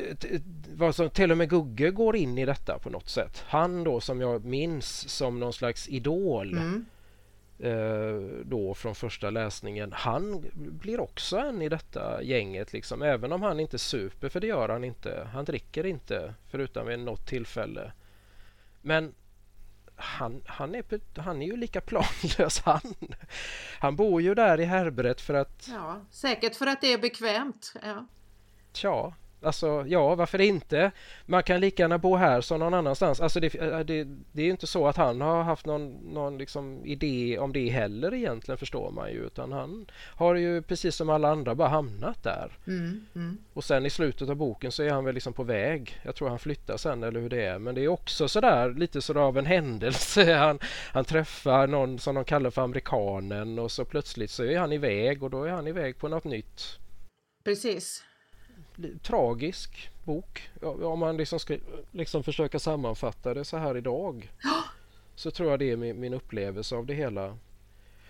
vad 0.75 0.95
som 0.95 1.11
till 1.11 1.31
och 1.31 1.39
med 1.39 1.51
Gugge 1.51 1.91
går 1.91 2.17
in 2.17 2.39
i 2.39 2.47
detta 2.47 2.79
på 2.79 2.91
något 2.91 3.09
sätt. 3.09 3.45
Han 3.47 3.85
då 3.85 4.01
som 4.01 4.21
jag 4.21 4.45
minns 4.45 5.09
som 5.09 5.41
någon 5.41 5.53
slags 5.53 5.89
idol. 5.89 6.53
Mm 6.53 6.87
eh, 7.59 8.21
då 8.45 8.75
från 8.75 8.95
första 8.95 9.31
läsningen, 9.31 9.93
han 9.93 10.45
blir 10.55 11.01
också 11.01 11.37
en 11.37 11.63
i 11.63 11.69
detta 11.69 12.23
gänget 12.23 12.73
liksom. 12.73 13.03
Även 13.03 13.33
om 13.33 13.43
han 13.43 13.61
inte 13.61 13.79
super, 13.79 14.29
för 14.29 14.41
det 14.41 14.47
gör 14.47 14.69
han 14.69 14.85
inte. 14.85 15.29
Han 15.33 15.45
dricker 15.45 15.87
inte 15.87 16.35
förutom 16.47 16.87
vid 16.87 16.99
något 16.99 17.27
tillfälle. 17.27 17.93
Men 18.89 19.15
han, 19.97 20.43
han, 20.47 20.75
är, 20.75 20.85
han 21.21 21.43
är 21.43 21.47
ju 21.47 21.57
lika 21.57 21.81
planlös 21.81 22.61
han. 22.65 22.95
Han 23.81 23.97
bor 23.97 24.23
ju 24.23 24.35
där 24.35 24.61
i 24.61 24.65
härbret 24.65 25.21
för 25.21 25.35
att... 25.35 25.69
Ja, 25.73 26.01
säkert 26.11 26.57
för 26.57 26.67
att 26.67 26.81
det 26.81 26.93
är 26.93 26.99
bekvämt. 26.99 27.75
Ja. 27.83 28.07
Tja, 28.73 29.15
Alltså 29.43 29.85
ja, 29.89 30.15
varför 30.15 30.41
inte? 30.41 30.91
Man 31.27 31.43
kan 31.43 31.61
lika 31.61 31.83
gärna 31.83 31.99
bo 31.99 32.17
här 32.17 32.41
som 32.41 32.61
någon 32.61 32.75
annanstans. 32.75 33.21
Alltså 33.21 33.41
det, 33.41 33.55
äh, 33.55 33.79
det, 33.79 34.05
det 34.33 34.43
är 34.43 34.47
ju 34.47 34.51
inte 34.51 34.67
så 34.67 34.87
att 34.87 34.97
han 34.97 35.21
har 35.21 35.43
haft 35.43 35.67
någon, 35.67 35.93
någon 36.13 36.39
liksom 36.39 36.87
idé 36.87 37.39
om 37.39 37.53
det 37.53 37.69
heller 37.69 38.15
egentligen 38.15 38.59
förstår 38.59 38.91
man 38.91 39.11
ju. 39.11 39.27
Utan 39.27 39.53
han 39.53 39.91
har 40.17 40.35
ju 40.35 40.63
precis 40.63 40.97
som 40.97 41.11
alla 41.11 41.29
andra 41.29 41.55
bara 41.55 41.69
hamnat 41.69 42.23
där. 42.23 42.59
Mm, 42.67 43.07
mm. 43.15 43.39
Och 43.53 43.65
sen 43.65 43.87
i 43.87 43.91
slutet 43.91 44.29
av 44.29 44.37
boken 44.37 44.73
så 44.73 44.83
är 44.83 44.91
han 44.91 45.05
väl 45.05 45.15
liksom 45.15 45.33
på 45.33 45.43
väg. 45.43 46.01
Jag 46.03 46.15
tror 46.15 46.29
han 46.29 46.39
flyttar 46.39 46.77
sen 46.77 47.03
eller 47.03 47.21
hur 47.21 47.31
det 47.31 47.45
är. 47.45 47.59
Men 47.59 47.75
det 47.75 47.85
är 47.85 47.89
också 47.89 48.29
sådär 48.29 48.75
lite 48.75 49.03
sådär 49.03 49.21
av 49.21 49.39
en 49.39 49.47
händelse. 49.47 50.35
Han, 50.39 50.59
han 50.93 51.05
träffar 51.05 51.67
någon 51.67 51.99
som 51.99 52.15
de 52.15 52.25
kallar 52.25 52.51
för 52.51 52.63
amerikanen 52.63 53.59
och 53.59 53.71
så 53.71 53.85
plötsligt 53.85 54.31
så 54.31 54.45
är 54.45 54.59
han 54.59 54.73
iväg 54.73 55.23
och 55.23 55.31
då 55.31 55.45
är 55.45 55.51
han 55.51 55.67
iväg 55.67 55.99
på 55.99 56.09
något 56.09 56.25
nytt. 56.25 56.79
Precis 57.45 58.05
tragisk 59.03 59.91
bok. 60.05 60.51
Om 60.63 60.99
man 60.99 61.17
liksom 61.17 61.39
ska 61.39 61.57
liksom 61.93 62.23
försöka 62.23 62.59
sammanfatta 62.59 63.35
det 63.35 63.45
så 63.45 63.57
här 63.57 63.77
idag. 63.77 64.33
Så 65.15 65.31
tror 65.31 65.51
jag 65.51 65.59
det 65.59 65.71
är 65.71 65.77
min, 65.77 66.01
min 66.01 66.15
upplevelse 66.15 66.77
av 66.77 66.87
det 66.87 66.95
hela. 66.95 67.37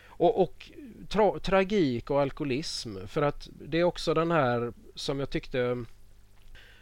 Och, 0.07 0.43
och 0.43 0.71
tra, 1.09 1.39
tragik 1.41 2.11
och 2.11 2.21
alkoholism. 2.21 3.07
För 3.07 3.23
att 3.23 3.49
det 3.53 3.79
är 3.79 3.85
också 3.85 4.15
den 4.15 4.31
här 4.31 4.73
som 4.95 5.21
jag 5.21 5.31
tyckte... 5.31 5.85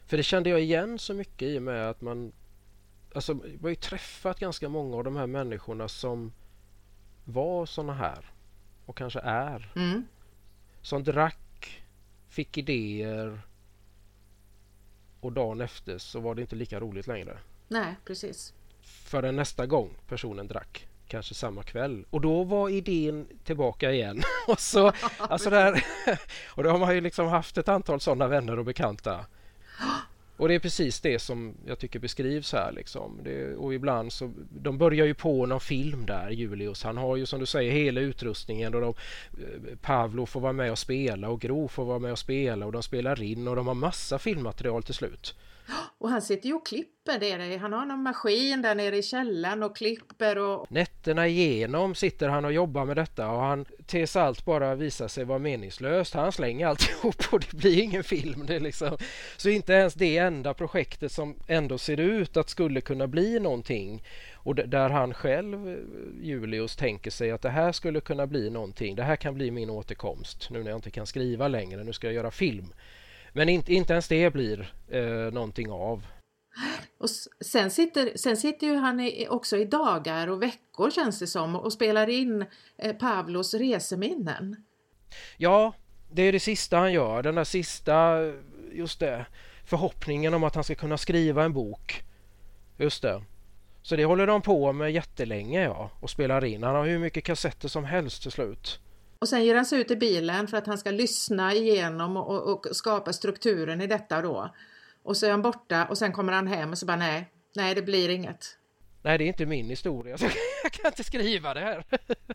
För 0.07 0.17
det 0.17 0.23
kände 0.23 0.51
jag 0.51 0.61
igen 0.61 0.99
så 0.99 1.15
mycket 1.15 1.49
i 1.49 1.59
och 1.59 1.63
med 1.63 1.91
att 1.91 2.01
man... 2.01 2.33
Alltså, 3.15 3.33
jag 3.33 3.63
har 3.63 3.69
ju 3.69 3.75
träffat 3.75 4.41
ganska 4.41 4.69
många 4.69 4.97
av 4.97 5.05
de 5.05 5.17
här 5.17 5.27
människorna 5.27 5.89
som 5.89 6.33
var 7.25 7.67
såna 7.67 7.95
här. 7.95 8.31
Och 8.87 8.97
kanske 8.97 9.21
är. 9.21 9.73
Mm. 9.77 10.05
Som 10.83 11.05
drack, 11.05 11.83
fick 12.29 12.59
idéer, 12.59 13.41
och 15.27 15.33
dagen 15.33 15.61
efter 15.61 15.99
så 15.99 16.21
var 16.21 16.35
det 16.35 16.41
inte 16.41 16.57
lika 16.57 16.81
roligt 16.81 17.07
längre. 17.07 17.39
Nej, 17.69 17.97
precis. 18.05 18.55
Förrän 18.83 19.37
nästa 19.37 19.67
gång 19.67 19.91
personen 20.09 20.49
drack. 20.49 20.89
Kanske 21.09 21.35
samma 21.35 21.63
kväll. 21.63 22.05
Och 22.11 22.21
då 22.21 22.45
var 22.45 22.69
idén 22.69 23.27
tillbaka 23.45 23.93
igen. 23.93 24.23
och, 24.49 24.61
så, 24.61 24.93
alltså 25.19 25.51
där, 25.51 25.85
och 26.49 26.63
då 26.63 26.71
har 26.71 26.79
man 26.79 26.95
ju 26.95 27.01
liksom 27.01 27.27
haft 27.27 27.59
ett 27.59 27.69
antal 27.69 28.01
sådana 28.01 28.29
vänner 28.29 28.59
och 28.59 28.65
bekanta. 28.65 29.27
Och 30.37 30.49
det 30.49 30.55
är 30.55 30.59
precis 30.59 31.01
det 31.01 31.19
som 31.19 31.55
jag 31.67 31.79
tycker 31.79 31.99
beskrivs 31.99 32.53
här. 32.53 32.73
Liksom. 32.73 33.21
Det, 33.25 33.55
och 33.55 33.75
ibland 33.75 34.13
så, 34.13 34.33
de 34.51 34.79
börjar 34.79 35.07
ju 35.07 35.15
på 35.15 35.47
någon 35.47 35.61
film 35.61 36.07
där, 36.07 36.31
Julius. 36.31 36.83
Han 36.83 36.97
har 36.97 37.17
ju 37.17 37.27
som 37.27 37.41
du 37.41 37.47
säger 37.47 37.73
hela 37.73 38.01
utrustningen 38.01 38.75
och 38.75 38.81
de, 38.81 38.95
eh, 39.39 39.77
Pavlo 39.83 40.27
får 40.27 40.41
vara 40.41 40.53
med 40.53 40.71
och 40.71 40.79
spela 40.79 41.29
och 41.29 41.41
Gro 41.41 41.69
får 41.69 41.85
vara 41.85 41.99
med 41.99 42.13
och 42.13 42.19
spela 42.19 42.67
och 42.67 42.73
de 42.73 42.83
spelar 42.83 43.23
in 43.23 43.49
och 43.49 43.57
de 43.57 43.67
har 43.67 43.75
massa 43.75 44.19
filmmaterial 44.19 44.83
till 44.83 44.95
slut. 44.95 45.35
Och 45.99 46.09
han 46.09 46.23
sitter 46.23 46.49
ju 46.49 46.55
och 46.55 46.67
klipper 46.67 47.19
det. 47.19 47.57
Han 47.57 47.73
har 47.73 47.87
någon 47.87 48.03
maskin 48.03 48.63
där 48.63 48.75
nere 48.75 48.97
i 48.97 49.03
källaren 49.03 49.63
och 49.63 49.77
klipper 49.77 50.39
och... 50.39 50.67
Nätterna 50.71 51.27
igenom 51.27 51.95
sitter 51.95 52.29
han 52.29 52.45
och 52.45 52.53
jobbar 52.53 52.85
med 52.85 52.97
detta 52.97 53.31
och 53.31 53.41
han 53.41 53.65
tills 53.87 54.17
allt 54.17 54.45
bara 54.45 54.75
visar 54.75 55.09
sig 55.09 55.25
vara 55.25 55.39
meningslöst. 55.39 56.15
Han 56.15 56.33
slänger 56.33 56.67
alltihop 56.67 57.33
och 57.33 57.41
det 57.41 57.57
blir 57.57 57.83
ingen 57.83 58.05
film. 58.05 58.47
Det 58.47 58.59
liksom... 58.59 58.97
Så 59.37 59.49
inte 59.49 59.73
ens 59.73 59.95
det 59.95 60.19
enda 60.19 60.55
projektet 60.55 61.13
som 61.13 61.35
ändå 61.47 61.79
ser 61.79 62.01
ut 62.01 62.37
att 62.37 62.49
skulle 62.49 62.81
kunna 62.81 63.07
bli 63.07 63.41
någonting 63.41 64.03
och 64.35 64.55
där 64.55 64.89
han 64.89 65.15
själv, 65.15 65.69
eh, 65.69 65.77
Julius, 66.23 66.77
tänker 66.77 67.11
sig 67.11 67.31
att 67.31 67.43
det 67.43 67.51
här 67.51 67.73
skulle 67.73 68.01
kunna 68.01 68.27
bli 68.27 68.51
någonting. 68.51 68.97
Det 68.97 69.03
här 69.03 69.17
kan 69.17 69.35
bli 69.35 69.51
min 69.51 69.71
återkomst 69.71 70.51
nu 70.51 70.63
när 70.63 70.71
jag 70.71 70.79
inte 70.79 70.91
kan 70.91 71.07
skriva 71.07 71.49
längre. 71.49 71.85
Nu 71.85 71.93
ska 71.93 72.07
jag 72.07 72.15
göra 72.15 72.31
film 72.31 72.73
men 73.37 73.49
inte, 73.49 73.75
inte 73.75 73.93
ens 73.93 74.09
det 74.09 74.33
blir 74.33 74.75
eh, 74.89 75.33
någonting 75.33 75.71
av. 75.71 76.07
Och 76.99 77.11
sen, 77.41 77.71
sitter, 77.71 78.17
sen 78.17 78.37
sitter 78.37 78.67
ju 78.67 78.77
han 78.77 79.01
i, 79.01 79.29
också 79.31 79.57
i 79.57 79.65
dagar 79.65 80.29
och 80.29 80.43
veckor 80.43 80.91
känns 80.91 81.19
det 81.19 81.27
som 81.27 81.57
och 81.57 81.73
spelar 81.73 82.09
in 82.09 82.45
eh, 82.79 82.97
Pavlos 82.97 83.55
reseminnen. 83.55 84.57
Ja, 85.37 85.73
det 86.11 86.23
är 86.23 86.33
det 86.33 86.41
sista 86.41 86.79
han 86.79 86.93
gör. 86.93 87.23
Den 87.23 87.35
där 87.35 87.45
sista, 87.45 88.19
just 88.73 89.01
det, 89.01 89.27
förhoppningen 89.65 90.35
om 90.35 90.45
att 90.45 90.55
han 90.55 90.65
ska 90.65 90.75
kunna 90.75 90.99
skriva 90.99 91.45
en 91.45 91.53
bok. 91.53 92.05
Just 92.77 93.03
det. 93.03 93.23
Så 93.83 93.97
det 93.97 94.05
håller 94.05 94.27
de 94.27 94.43
på 94.43 94.73
med 94.73 94.93
jättelänge 94.93 95.65
ja, 95.65 95.91
och 96.01 96.11
spelar 96.11 96.45
in. 96.45 96.63
Han 96.63 96.75
har 96.75 96.87
hur 96.87 96.99
mycket 96.99 97.25
kassetter 97.25 97.69
som 97.69 97.85
helst 97.85 98.23
till 98.23 98.33
slut. 98.33 98.81
Och 99.27 99.31
sen 99.31 99.45
ger 99.45 99.55
han 99.55 99.67
sig 99.67 99.81
ut 99.81 99.91
i 99.91 99.97
bilen 99.97 100.49
för 100.49 100.57
att 100.57 100.67
han 100.67 100.79
ska 100.79 100.91
lyssna 100.91 101.55
igenom 101.55 102.17
och, 102.17 102.49
och, 102.49 102.67
och 102.67 102.77
skapa 102.77 103.13
strukturen 103.13 103.81
i 103.81 103.87
detta 103.87 104.23
då. 104.23 104.55
Och 105.03 105.17
så 105.17 105.27
är 105.27 105.31
han 105.31 105.43
borta 105.43 105.87
och 105.87 105.99
sen 105.99 106.13
kommer 106.13 106.33
han 106.33 106.47
hem 106.47 106.71
och 106.71 106.79
så 106.79 106.87
bara 106.87 106.97
nej, 106.97 107.31
nej 107.57 107.75
det 107.75 107.83
blir 107.83 108.09
inget. 108.09 108.59
Nej, 109.03 109.19
det 109.19 109.25
är 109.25 109.27
inte 109.27 109.47
min 109.47 109.67
historia, 109.67 110.17
jag 110.63 110.73
kan 110.73 110.87
inte 110.87 111.05
skriva 111.05 111.55
det 111.55 111.61
här. 111.61 111.85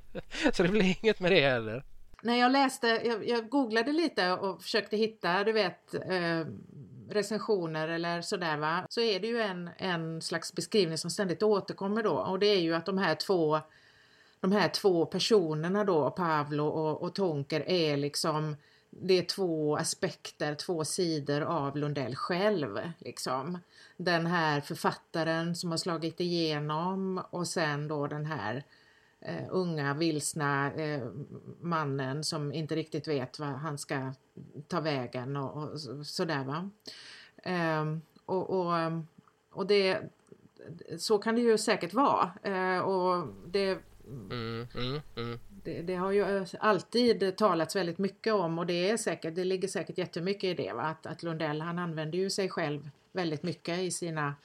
Så 0.54 0.63
det 0.63 0.69
blir 0.69 0.95
inget 1.04 1.19
med 1.19 1.32
det 1.32 1.49
heller. 1.49 1.84
När 2.23 2.36
jag 2.36 2.51
läste, 2.51 2.88
jag, 2.88 3.27
jag 3.27 3.49
googlade 3.49 3.91
lite 3.91 4.32
och 4.32 4.62
försökte 4.62 4.97
hitta, 4.97 5.43
du 5.43 5.51
vet, 5.51 5.93
eh, 5.93 6.45
recensioner 7.10 7.88
eller 7.88 8.21
sådär 8.21 8.58
va, 8.58 8.86
så 8.89 9.01
är 9.01 9.19
det 9.19 9.27
ju 9.27 9.41
en, 9.41 9.69
en 9.77 10.21
slags 10.21 10.54
beskrivning 10.54 10.97
som 10.97 11.10
ständigt 11.10 11.43
återkommer 11.43 12.04
då 12.04 12.13
och 12.13 12.39
det 12.39 12.47
är 12.47 12.62
ju 12.62 12.75
att 12.75 12.86
de 12.86 12.97
här 12.97 13.15
två 13.15 13.62
de 14.41 14.51
här 14.51 14.69
två 14.69 15.06
personerna 15.06 15.84
då, 15.84 16.12
Pavlo 16.12 16.65
och, 16.67 17.01
och 17.01 17.15
Tonker, 17.15 17.69
är 17.69 17.97
liksom 17.97 18.56
det 18.89 19.13
är 19.13 19.25
två 19.25 19.77
aspekter, 19.77 20.56
två 20.56 20.86
sidor 20.86 21.41
av 21.41 21.77
Lundell 21.77 22.15
själv. 22.15 22.80
Liksom. 22.99 23.58
Den 23.97 24.25
här 24.25 24.62
författaren 24.62 25.56
som 25.56 25.69
har 25.69 25.77
slagit 25.77 26.19
igenom 26.19 27.21
och 27.30 27.47
sen 27.47 27.88
då 27.88 28.08
den 28.08 28.25
här 28.25 28.63
eh, 29.19 29.43
unga 29.49 29.93
vilsna 29.93 30.73
eh, 30.73 31.08
mannen 31.62 32.23
som 32.23 32.54
inte 32.54 32.75
riktigt 32.75 33.08
vet 33.08 33.39
vad 33.39 33.49
han 33.49 33.77
ska 33.77 34.13
ta 34.67 34.80
vägen 34.80 35.36
och, 35.36 35.63
och 35.63 35.80
sådär 36.08 36.43
va. 36.43 36.69
Eh, 37.43 37.97
och, 38.25 38.49
och, 38.49 38.91
och 39.51 39.67
det, 39.67 40.01
så 40.97 41.17
kan 41.17 41.36
det 41.36 41.41
ju 41.41 41.58
säkert 41.58 41.93
vara. 41.93 42.32
Eh, 42.43 42.80
och 42.80 43.27
det 43.45 43.80
Mm, 44.12 44.67
mm, 44.76 45.02
mm. 45.15 45.39
Det, 45.63 45.82
det, 45.82 45.95
har 45.95 46.12
ju 46.12 46.45
alltid 46.60 47.38
talats 47.38 47.76
väldigt 47.76 47.97
mycket 47.97 48.34
om 48.34 48.60
och 48.60 48.65
det 48.65 48.89
är 48.89 48.97
säkert, 48.97 49.36
det 49.36 49.43
ligger 49.43 49.67
säkert 49.67 49.97
jättemycket 49.97 50.43
i 50.43 50.54
det 50.54 50.74
va? 50.74 50.82
Att, 50.82 51.06
att 51.06 51.24
Lundell 51.24 51.62
han 51.62 51.80
använder 51.80 52.17
ju 52.17 52.30
sig 52.30 52.50
själv 52.50 52.89
väldigt 53.12 53.43
mycket 53.43 53.80
i 53.80 53.91
sina 53.91 54.36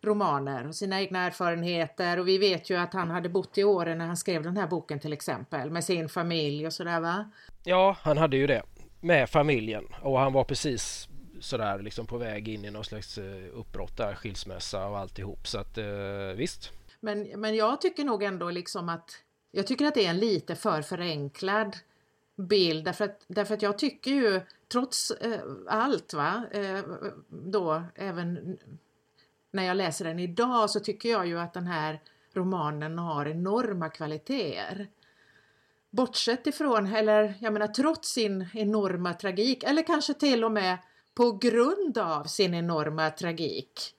romaner 0.00 0.68
och 0.68 0.74
sina 0.74 1.00
egna 1.00 1.26
erfarenheter 1.26 2.18
och 2.18 2.28
vi 2.28 2.38
vet 2.38 2.70
ju 2.70 2.76
att 2.76 2.92
han 2.92 3.10
hade 3.10 3.28
bott 3.28 3.58
i 3.58 3.64
Åre 3.64 3.94
när 3.94 4.06
han 4.06 4.16
skrev 4.16 4.42
den 4.42 4.56
här 4.56 4.66
boken 4.66 4.98
till 4.98 5.12
exempel 5.12 5.70
med 5.70 5.84
sin 5.84 6.08
familj 6.08 6.66
och 6.66 6.72
sådär 6.72 7.00
va? 7.00 7.30
Ja, 7.64 7.96
han 8.00 8.18
hade 8.18 8.36
ju 8.36 8.46
det 8.46 8.62
med 9.00 9.30
familjen 9.30 9.84
och 10.02 10.18
han 10.18 10.32
var 10.32 10.44
precis 10.44 11.08
sådär 11.40 11.78
liksom 11.78 12.06
på 12.06 12.18
väg 12.18 12.48
in 12.48 12.64
i 12.64 12.70
någon 12.70 12.84
slags 12.84 13.18
eh, 13.18 13.24
uppbrott 13.52 13.96
där, 13.96 14.14
skilsmässa 14.14 14.86
och 14.86 14.98
alltihop 14.98 15.46
så 15.46 15.58
att 15.58 15.78
eh, 15.78 15.86
visst. 16.36 16.72
Men, 17.00 17.40
men 17.40 17.54
jag 17.54 17.80
tycker 17.80 18.04
nog 18.04 18.22
ändå 18.22 18.50
liksom 18.50 18.88
att 18.88 19.22
jag 19.50 19.66
tycker 19.66 19.86
att 19.86 19.94
det 19.94 20.06
är 20.06 20.10
en 20.10 20.18
lite 20.18 20.54
för 20.54 20.82
förenklad 20.82 21.76
bild 22.36 22.84
därför 22.84 23.04
att, 23.04 23.24
därför 23.26 23.54
att 23.54 23.62
jag 23.62 23.78
tycker 23.78 24.10
ju 24.10 24.40
trots 24.68 25.10
eh, 25.10 25.40
allt 25.66 26.14
va, 26.14 26.44
eh, 26.50 26.80
då 27.28 27.82
även 27.94 28.58
när 29.50 29.62
jag 29.62 29.76
läser 29.76 30.04
den 30.04 30.18
idag 30.18 30.70
så 30.70 30.80
tycker 30.80 31.08
jag 31.08 31.26
ju 31.26 31.38
att 31.38 31.54
den 31.54 31.66
här 31.66 32.00
romanen 32.32 32.98
har 32.98 33.26
enorma 33.26 33.88
kvaliteter. 33.88 34.88
Bortsett 35.90 36.46
ifrån, 36.46 36.86
eller 36.86 37.34
jag 37.40 37.52
menar 37.52 37.66
trots 37.66 38.08
sin 38.08 38.48
enorma 38.54 39.14
tragik, 39.14 39.62
eller 39.62 39.82
kanske 39.82 40.14
till 40.14 40.44
och 40.44 40.52
med 40.52 40.78
på 41.14 41.32
grund 41.32 41.98
av 41.98 42.24
sin 42.24 42.54
enorma 42.54 43.10
tragik, 43.10 43.94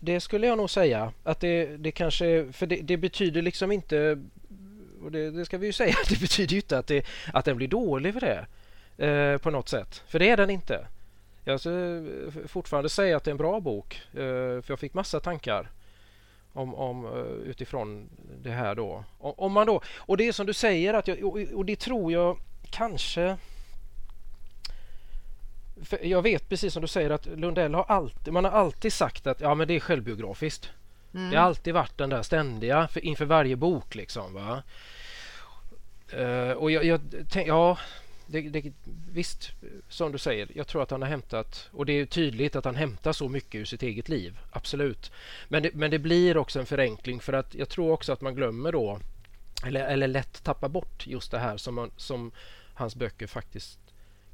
det 0.00 0.20
skulle 0.20 0.46
jag 0.46 0.58
nog 0.58 0.70
säga 0.70 1.12
att 1.24 1.40
det, 1.40 1.76
det 1.76 1.90
kanske, 1.90 2.52
för 2.52 2.66
det, 2.66 2.76
det 2.76 2.96
betyder 2.96 3.42
liksom 3.42 3.72
inte 3.72 4.18
och 5.02 5.12
det, 5.12 5.30
det, 5.30 5.44
ska 5.44 5.58
vi 5.58 5.66
ju 5.66 5.72
säga, 5.72 5.94
det 6.08 6.20
betyder 6.20 6.52
ju 6.52 6.58
inte 6.58 6.78
att, 6.78 6.86
det, 6.86 7.06
att 7.32 7.44
den 7.44 7.56
blir 7.56 7.68
dålig 7.68 8.14
för 8.14 8.20
det 8.20 8.46
eh, 9.06 9.38
på 9.38 9.50
något 9.50 9.68
sätt. 9.68 10.02
För 10.06 10.18
det 10.18 10.30
är 10.30 10.36
den 10.36 10.50
inte. 10.50 10.86
Jag 11.44 11.60
skulle 11.60 11.96
eh, 11.96 12.46
fortfarande 12.46 12.88
säga 12.88 13.16
att 13.16 13.24
det 13.24 13.28
är 13.30 13.32
en 13.32 13.38
bra 13.38 13.60
bok 13.60 14.00
eh, 14.12 14.62
för 14.62 14.64
jag 14.66 14.78
fick 14.78 14.94
massa 14.94 15.20
tankar 15.20 15.70
om, 16.52 16.74
om, 16.74 17.06
eh, 17.06 17.50
utifrån 17.50 18.08
det 18.42 18.50
här 18.50 18.74
då. 18.74 19.04
Om 19.18 19.52
man 19.52 19.66
då. 19.66 19.80
Och 19.96 20.16
det 20.16 20.28
är 20.28 20.32
som 20.32 20.46
du 20.46 20.52
säger 20.52 20.94
att 20.94 21.08
jag, 21.08 21.24
och, 21.24 21.38
och 21.54 21.64
det 21.64 21.76
tror 21.76 22.12
jag 22.12 22.38
kanske 22.70 23.36
jag 26.02 26.22
vet 26.22 26.48
precis 26.48 26.72
som 26.72 26.82
du 26.82 26.88
säger 26.88 27.10
att 27.10 27.26
Lundell 27.26 27.74
har 27.74 27.84
alltid, 27.84 28.32
man 28.32 28.44
har 28.44 28.52
alltid 28.52 28.92
sagt 28.92 29.26
att 29.26 29.40
ja 29.40 29.54
men 29.54 29.68
det 29.68 29.74
är 29.74 29.80
självbiografiskt. 29.80 30.70
Mm. 31.14 31.30
Det 31.30 31.36
har 31.36 31.44
alltid 31.44 31.74
varit 31.74 31.98
den 31.98 32.10
där 32.10 32.22
ständiga 32.22 32.88
för, 32.88 33.04
inför 33.04 33.24
varje 33.24 33.56
bok 33.56 33.94
liksom. 33.94 34.34
Va? 34.34 34.62
Uh, 36.18 36.50
och 36.50 36.70
jag, 36.70 36.84
jag 36.84 37.00
tänk, 37.30 37.48
ja, 37.48 37.78
det, 38.26 38.40
det, 38.40 38.72
visst, 39.12 39.50
som 39.88 40.12
du 40.12 40.18
säger, 40.18 40.48
jag 40.54 40.66
tror 40.66 40.82
att 40.82 40.90
han 40.90 41.02
har 41.02 41.08
hämtat, 41.08 41.68
och 41.72 41.86
det 41.86 41.92
är 41.92 42.06
tydligt 42.06 42.56
att 42.56 42.64
han 42.64 42.76
hämtar 42.76 43.12
så 43.12 43.28
mycket 43.28 43.54
ur 43.54 43.64
sitt 43.64 43.82
eget 43.82 44.08
liv, 44.08 44.38
absolut. 44.50 45.12
Men 45.48 45.62
det, 45.62 45.74
men 45.74 45.90
det 45.90 45.98
blir 45.98 46.36
också 46.36 46.60
en 46.60 46.66
förenkling 46.66 47.20
för 47.20 47.32
att 47.32 47.54
jag 47.54 47.68
tror 47.68 47.92
också 47.92 48.12
att 48.12 48.20
man 48.20 48.34
glömmer 48.34 48.72
då, 48.72 49.00
eller, 49.66 49.86
eller 49.86 50.08
lätt 50.08 50.44
tappar 50.44 50.68
bort 50.68 51.06
just 51.06 51.30
det 51.30 51.38
här 51.38 51.56
som, 51.56 51.74
man, 51.74 51.90
som 51.96 52.30
hans 52.74 52.96
böcker 52.96 53.26
faktiskt 53.26 53.87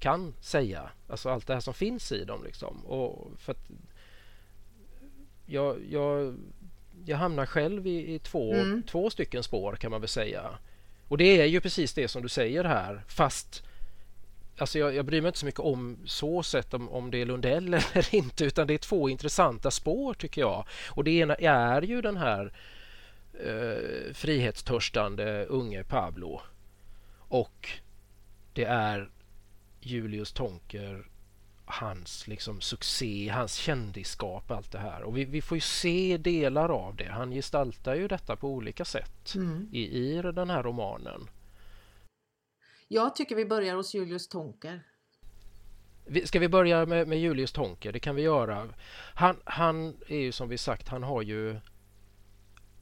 kan 0.05 0.35
säga. 0.41 0.91
Alltså 1.09 1.31
allt 1.31 1.47
det 1.47 1.55
här 1.55 1.61
som 1.61 1.75
finns 1.75 2.13
i 2.13 2.25
dem. 2.25 2.45
Liksom. 2.45 2.87
Och 2.87 3.33
för 3.39 3.57
jag, 5.47 5.79
jag, 5.91 6.37
jag 7.05 7.17
hamnar 7.17 7.47
själv 7.47 7.87
i, 7.87 8.15
i 8.15 8.19
två, 8.19 8.55
mm. 8.55 8.83
två 8.83 9.11
stycken 9.11 9.43
spår 9.43 9.77
kan 9.77 9.91
man 9.91 10.01
väl 10.01 10.09
säga. 10.09 10.59
Och 11.09 11.19
det 11.19 11.41
är 11.41 11.47
ju 11.47 11.61
precis 11.61 11.95
det 11.95 12.09
som 12.09 12.23
du 12.23 12.29
säger 12.29 12.65
här 12.65 13.05
fast 13.09 13.63
Alltså 14.59 14.79
jag, 14.79 14.95
jag 14.95 15.05
bryr 15.05 15.21
mig 15.21 15.29
inte 15.29 15.39
så 15.39 15.47
mycket 15.47 15.61
om 15.61 15.99
så 16.05 16.43
sett 16.43 16.75
om, 16.75 16.89
om 16.89 17.11
det 17.11 17.21
är 17.21 17.27
Lundell 17.27 17.75
eller 17.93 18.15
inte 18.15 18.45
utan 18.45 18.67
det 18.67 18.75
är 18.75 18.79
två 18.79 19.09
intressanta 19.09 19.71
spår 19.71 20.15
tycker 20.15 20.41
jag. 20.41 20.65
Och 20.91 21.05
det 21.05 21.11
ena 21.11 21.35
är 21.35 21.83
ju 21.83 22.01
den 22.01 22.17
här 22.17 22.53
eh, 23.45 24.13
frihetstörstande 24.15 25.45
unge 25.45 25.85
Pablo 25.85 26.41
och 27.19 27.69
det 28.53 28.65
är 28.65 29.11
Julius 29.87 30.33
Tonker 30.33 31.07
hans 31.65 32.29
liksom 32.29 32.61
succé, 32.61 33.29
hans 33.29 33.55
kändisskap, 33.55 34.51
allt 34.51 34.73
det 34.73 34.79
här. 34.79 35.03
Och 35.03 35.17
vi, 35.17 35.25
vi 35.25 35.43
får 35.43 35.57
ju 35.57 35.61
se 35.61 36.17
delar 36.17 36.69
av 36.69 36.97
det. 36.97 37.09
Han 37.09 37.31
gestaltar 37.31 37.95
ju 37.95 38.09
detta 38.09 38.37
på 38.37 38.49
olika 38.49 38.85
sätt 38.85 39.35
mm. 39.35 39.69
i, 39.73 39.81
i 39.81 40.23
den 40.23 40.51
här 40.51 40.63
romanen. 40.63 41.31
Jag 42.89 43.17
tycker 43.17 43.37
vi 43.37 43.47
börjar 43.47 43.75
hos 43.77 43.95
Julius 43.95 44.29
Tonker. 44.29 44.83
Ska 46.25 46.39
vi 46.39 46.49
börja 46.49 46.87
med, 46.87 47.09
med 47.09 47.21
Julius 47.21 47.53
Tonker? 47.53 47.93
Det 47.93 48.01
kan 48.01 48.15
vi 48.15 48.23
göra. 48.23 48.69
Han, 49.15 49.37
han 49.45 49.97
är 50.09 50.19
ju 50.19 50.33
som 50.33 50.49
vi 50.49 50.59
sagt, 50.59 50.89
han 50.89 51.03
har 51.03 51.23
ju 51.23 51.61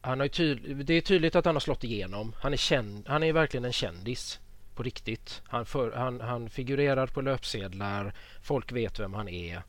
han 0.05 0.21
har 0.21 0.29
tydlig, 0.29 0.87
det 0.87 0.95
är 0.95 1.01
tydligt 1.01 1.37
att 1.37 1.45
han 1.45 1.55
har 1.55 1.61
slått 1.61 1.85
igenom. 1.85 2.35
Han 2.41 2.53
är, 2.53 2.57
känd, 2.57 3.09
han 3.09 3.23
är 3.23 3.33
verkligen 3.33 3.65
en 3.65 3.73
kändis 3.73 4.41
på 4.83 4.87
riktigt. 4.87 5.43
Han, 5.45 5.67
för, 5.67 5.93
han, 5.93 6.21
han 6.21 6.51
figurerar 6.51 7.07
på 7.07 7.21
löpsedlar, 7.21 8.13
folk 8.43 8.73
vet 8.73 8.99
vem 8.99 9.15
han 9.15 9.29
är 9.29 9.63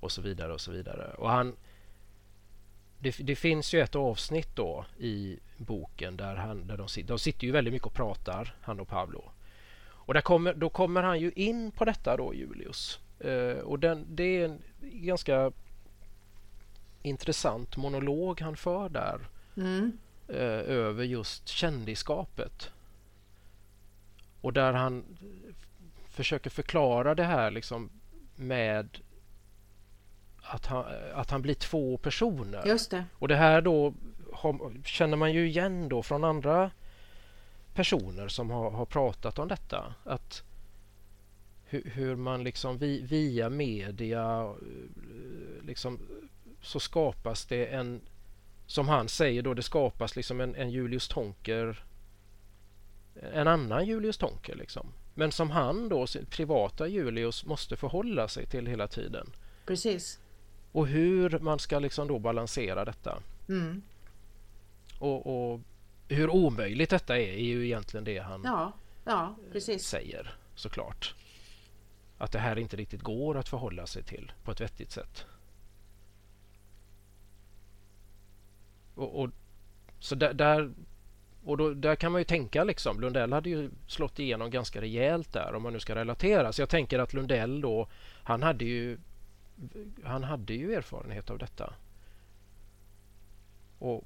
och 0.00 0.12
så 0.12 0.22
vidare 0.22 0.52
och 0.52 0.60
så 0.60 0.72
vidare. 0.72 1.14
Och 1.18 1.30
han, 1.30 1.56
det, 2.98 3.16
det, 3.18 3.36
finns 3.36 3.74
ju 3.74 3.80
ett 3.80 3.94
avsnitt 3.94 4.56
då 4.56 4.84
i 4.98 5.38
boken 5.56 6.16
där, 6.16 6.36
han, 6.36 6.66
där 6.66 6.76
de, 6.76 7.02
de 7.02 7.18
sitter 7.18 7.46
ju 7.46 7.52
väldigt 7.52 7.72
mycket 7.72 7.86
och 7.86 7.94
pratar, 7.94 8.54
han 8.62 8.80
och 8.80 8.88
Pablo. 8.88 9.30
Och 10.06 10.14
där 10.14 10.20
kommer, 10.20 10.54
då 10.54 10.68
kommer 10.68 11.02
han 11.02 11.20
ju 11.20 11.32
in 11.36 11.70
på 11.70 11.84
detta 11.84 12.16
då, 12.16 12.34
Julius. 12.34 13.00
Uh, 13.24 13.58
och 13.58 13.78
den, 13.78 14.06
det 14.08 14.24
är 14.24 14.44
en 14.44 14.62
ganska 14.80 15.52
intressant 17.02 17.76
monolog 17.76 18.40
han 18.40 18.56
för 18.56 18.88
där. 18.88 19.18
Mm. 19.56 19.92
Uh, 20.30 20.36
över 20.70 21.04
just 21.04 21.48
kändisskapet. 21.48 22.70
Och 24.40 24.52
där 24.52 24.72
han 24.72 25.04
försöker 26.08 26.50
förklara 26.50 27.14
det 27.14 27.24
här 27.24 27.50
liksom 27.50 27.90
med 28.36 28.98
att 30.42 30.66
han, 30.66 30.84
att 31.14 31.30
han 31.30 31.42
blir 31.42 31.54
två 31.54 31.96
personer. 31.96 32.66
Just 32.66 32.90
det. 32.90 33.04
Och 33.12 33.28
det 33.28 33.36
här 33.36 33.60
då 33.60 33.94
har, 34.32 34.82
känner 34.84 35.16
man 35.16 35.32
ju 35.32 35.48
igen 35.48 35.88
då 35.88 36.02
från 36.02 36.24
andra 36.24 36.70
personer 37.74 38.28
som 38.28 38.50
har, 38.50 38.70
har 38.70 38.86
pratat 38.86 39.38
om 39.38 39.48
detta. 39.48 39.94
Att 40.04 40.42
hur, 41.64 41.90
hur 41.94 42.16
man 42.16 42.44
liksom 42.44 42.78
vi, 42.78 43.02
via 43.02 43.48
media 43.48 44.54
liksom 45.62 45.98
så 46.62 46.80
skapas 46.80 47.46
det 47.46 47.66
en 47.66 48.00
som 48.66 48.88
han 48.88 49.08
säger 49.08 49.42
då 49.42 49.54
det 49.54 49.62
skapas 49.62 50.16
liksom 50.16 50.40
en, 50.40 50.54
en 50.54 50.70
Julius 50.70 51.08
Tonker 51.08 51.84
en 53.32 53.48
annan 53.48 53.86
Julius 53.86 54.18
Tonker 54.18 54.54
liksom. 54.54 54.86
Men 55.14 55.32
som 55.32 55.50
han 55.50 55.88
då, 55.88 56.06
privata 56.30 56.88
Julius, 56.88 57.44
måste 57.44 57.76
förhålla 57.76 58.28
sig 58.28 58.46
till 58.46 58.66
hela 58.66 58.88
tiden. 58.88 59.32
Precis. 59.66 60.20
Och 60.72 60.86
hur 60.86 61.38
man 61.38 61.58
ska 61.58 61.78
liksom 61.78 62.08
då 62.08 62.18
balansera 62.18 62.84
detta. 62.84 63.22
Mm. 63.48 63.82
Och, 64.98 65.52
och, 65.52 65.60
hur 66.08 66.30
omöjligt 66.30 66.90
detta 66.90 67.18
är, 67.18 67.28
är 67.28 67.44
ju 67.44 67.64
egentligen 67.66 68.04
det 68.04 68.18
han 68.18 68.42
ja, 68.44 68.72
ja, 69.04 69.36
säger 69.80 70.34
såklart. 70.54 71.14
Att 72.18 72.32
det 72.32 72.38
här 72.38 72.58
inte 72.58 72.76
riktigt 72.76 73.02
går 73.02 73.36
att 73.36 73.48
förhålla 73.48 73.86
sig 73.86 74.02
till 74.02 74.32
på 74.44 74.50
ett 74.50 74.60
vettigt 74.60 74.90
sätt. 74.90 75.26
Och, 78.94 79.22
och 79.22 79.30
så 79.98 80.14
där, 80.14 80.32
där 80.32 80.72
och 81.44 81.56
då, 81.56 81.74
där 81.74 81.96
kan 81.96 82.12
man 82.12 82.20
ju 82.20 82.24
tänka 82.24 82.64
liksom, 82.64 83.00
Lundell 83.00 83.32
hade 83.32 83.50
ju 83.50 83.70
slått 83.86 84.18
igenom 84.18 84.50
ganska 84.50 84.80
rejält 84.80 85.32
där 85.32 85.54
om 85.54 85.62
man 85.62 85.72
nu 85.72 85.80
ska 85.80 85.94
relatera. 85.94 86.52
Så 86.52 86.62
jag 86.62 86.68
tänker 86.68 86.98
att 86.98 87.12
Lundell 87.12 87.60
då, 87.60 87.88
han 88.22 88.42
hade 88.42 88.64
ju, 88.64 88.98
han 90.04 90.24
hade 90.24 90.54
ju 90.54 90.74
erfarenhet 90.74 91.30
av 91.30 91.38
detta. 91.38 91.74
Och 93.78 94.04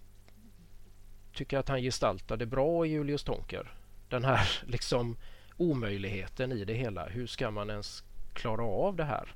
tycker 1.35 1.59
att 1.59 1.69
han 1.69 1.83
gestaltade 1.83 2.47
bra 2.47 2.87
i 2.87 2.89
Julius 2.89 3.25
Tonker. 3.25 3.75
Den 4.09 4.25
här 4.25 4.49
liksom 4.67 5.17
omöjligheten 5.57 6.53
i 6.53 6.65
det 6.65 6.75
hela. 6.75 7.07
Hur 7.07 7.27
ska 7.27 7.51
man 7.51 7.71
ens 7.71 8.03
klara 8.33 8.63
av 8.65 8.97
det 8.97 9.05
här? 9.05 9.35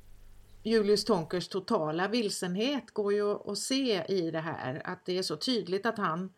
Julius 0.63 1.05
Tonkers 1.05 1.47
totala 1.47 2.07
vilsenhet 2.07 2.91
går 2.91 3.13
ju 3.13 3.31
att 3.31 3.57
se 3.57 4.03
i 4.09 4.31
det 4.31 4.39
här. 4.39 4.81
Att 4.85 5.05
det 5.05 5.17
är 5.17 5.23
så 5.23 5.37
tydligt 5.37 5.85
att 5.85 5.97
han 5.97 6.33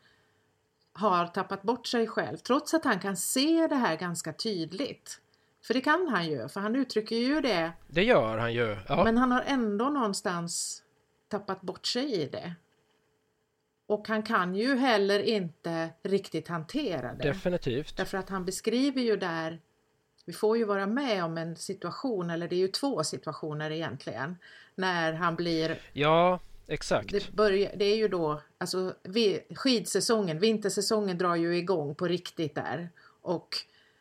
har 0.94 1.28
tappat 1.28 1.62
bort 1.62 1.88
sig 1.88 2.08
själv 2.08 2.38
trots 2.38 2.74
att 2.74 2.86
han 2.86 3.00
kan 3.00 3.18
se 3.18 3.68
det 3.68 3.76
här 3.76 3.96
ganska 3.98 4.34
tydligt. 4.34 5.22
För 5.64 5.74
det 5.74 5.82
kan 5.82 6.08
han 6.08 6.26
ju, 6.26 6.48
för 6.48 6.60
han 6.60 6.76
uttrycker 6.76 7.16
ju 7.16 7.42
det. 7.42 7.72
Det 7.88 8.04
gör 8.04 8.38
han 8.38 8.54
ju. 8.54 8.78
Ja. 8.88 9.04
Men 9.04 9.18
han 9.18 9.32
har 9.32 9.42
ändå 9.42 9.90
någonstans 9.90 10.84
tappat 11.28 11.62
bort 11.62 11.86
sig 11.86 12.14
i 12.14 12.26
det. 12.26 12.54
Och 13.88 14.08
han 14.08 14.24
kan 14.24 14.56
ju 14.56 14.76
heller 14.76 15.20
inte 15.20 15.90
riktigt 16.04 16.48
hantera 16.48 17.14
det. 17.14 17.24
Definitivt. 17.24 17.98
Därför 17.98 18.18
att 18.18 18.30
han 18.30 18.46
beskriver 18.46 19.02
ju 19.02 19.18
där, 19.18 19.60
vi 20.26 20.34
får 20.34 20.58
ju 20.58 20.66
vara 20.66 20.88
med 20.88 21.24
om 21.24 21.38
en 21.38 21.56
situation, 21.56 22.30
eller 22.30 22.48
det 22.48 22.56
är 22.56 22.60
ju 22.60 22.68
två 22.68 23.04
situationer 23.04 23.72
egentligen, 23.72 24.38
när 24.76 25.14
han 25.14 25.36
blir 25.36 25.80
Ja, 25.94 26.40
Exakt. 26.72 27.12
Det, 27.12 27.32
börjar, 27.32 27.72
det 27.76 27.86
är 27.86 27.96
ju 27.96 28.08
då, 28.08 28.42
alltså 28.58 28.94
skidsäsongen, 29.56 30.40
vintersäsongen 30.40 31.18
drar 31.18 31.36
ju 31.36 31.58
igång 31.58 31.96
på 31.96 32.08
riktigt 32.08 32.56
där. 32.56 32.90
Och 33.22 33.58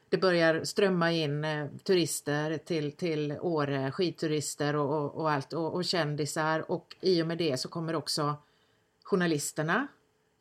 det 0.08 0.18
börjar 0.18 0.64
strömma 0.64 1.12
in 1.12 1.44
eh, 1.44 1.66
turister 1.84 2.58
till, 2.58 2.92
till 2.92 3.32
Åre, 3.40 3.90
skidturister 3.90 4.76
och, 4.76 5.04
och, 5.04 5.14
och 5.14 5.30
allt 5.30 5.52
och, 5.52 5.74
och 5.74 5.84
kändisar 5.84 6.70
och 6.70 6.96
i 7.00 7.22
och 7.22 7.26
med 7.26 7.38
det 7.38 7.60
så 7.60 7.68
kommer 7.68 7.94
också 7.94 8.36
journalisterna 9.02 9.86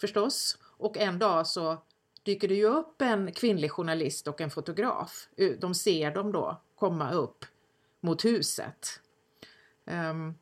förstås. 0.02 0.58
Och 0.62 0.98
en 0.98 1.20
dag 1.20 1.48
så 1.48 1.78
dyker 2.24 2.48
det 2.48 2.56
ju 2.56 2.66
upp 2.66 3.02
en 3.02 3.32
kvinnlig 3.32 3.72
journalist 3.72 4.28
och 4.28 4.42
en 4.42 4.50
fotograf. 4.50 5.28
De 5.60 5.76
ser 5.76 6.12
dem 6.12 6.32
då 6.32 6.62
komma 6.76 7.12
upp 7.12 7.46
mot 8.02 8.26
huset. 8.26 9.02
Um, 9.86 10.36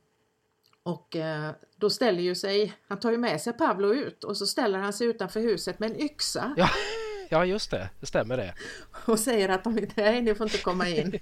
och 0.87 1.15
eh, 1.15 1.51
då 1.75 1.89
ställer 1.89 2.21
ju 2.21 2.35
sig, 2.35 2.73
han 2.87 2.99
tar 2.99 3.11
ju 3.11 3.17
med 3.17 3.41
sig 3.41 3.53
Pavlo 3.53 3.93
ut 3.93 4.23
och 4.23 4.37
så 4.37 4.45
ställer 4.45 4.79
han 4.79 4.93
sig 4.93 5.07
utanför 5.07 5.39
huset 5.39 5.79
med 5.79 5.91
en 5.91 6.01
yxa. 6.01 6.53
Ja, 6.57 6.69
ja 7.29 7.45
just 7.45 7.71
det, 7.71 7.89
det 7.99 8.05
stämmer 8.05 8.37
det. 8.37 8.53
Och 9.05 9.19
säger 9.19 9.49
att 9.49 9.63
de 9.63 9.79
inte, 9.79 10.01
nej 10.01 10.21
ni 10.21 10.35
får 10.35 10.45
inte 10.45 10.57
komma 10.57 10.87
in. 10.89 11.19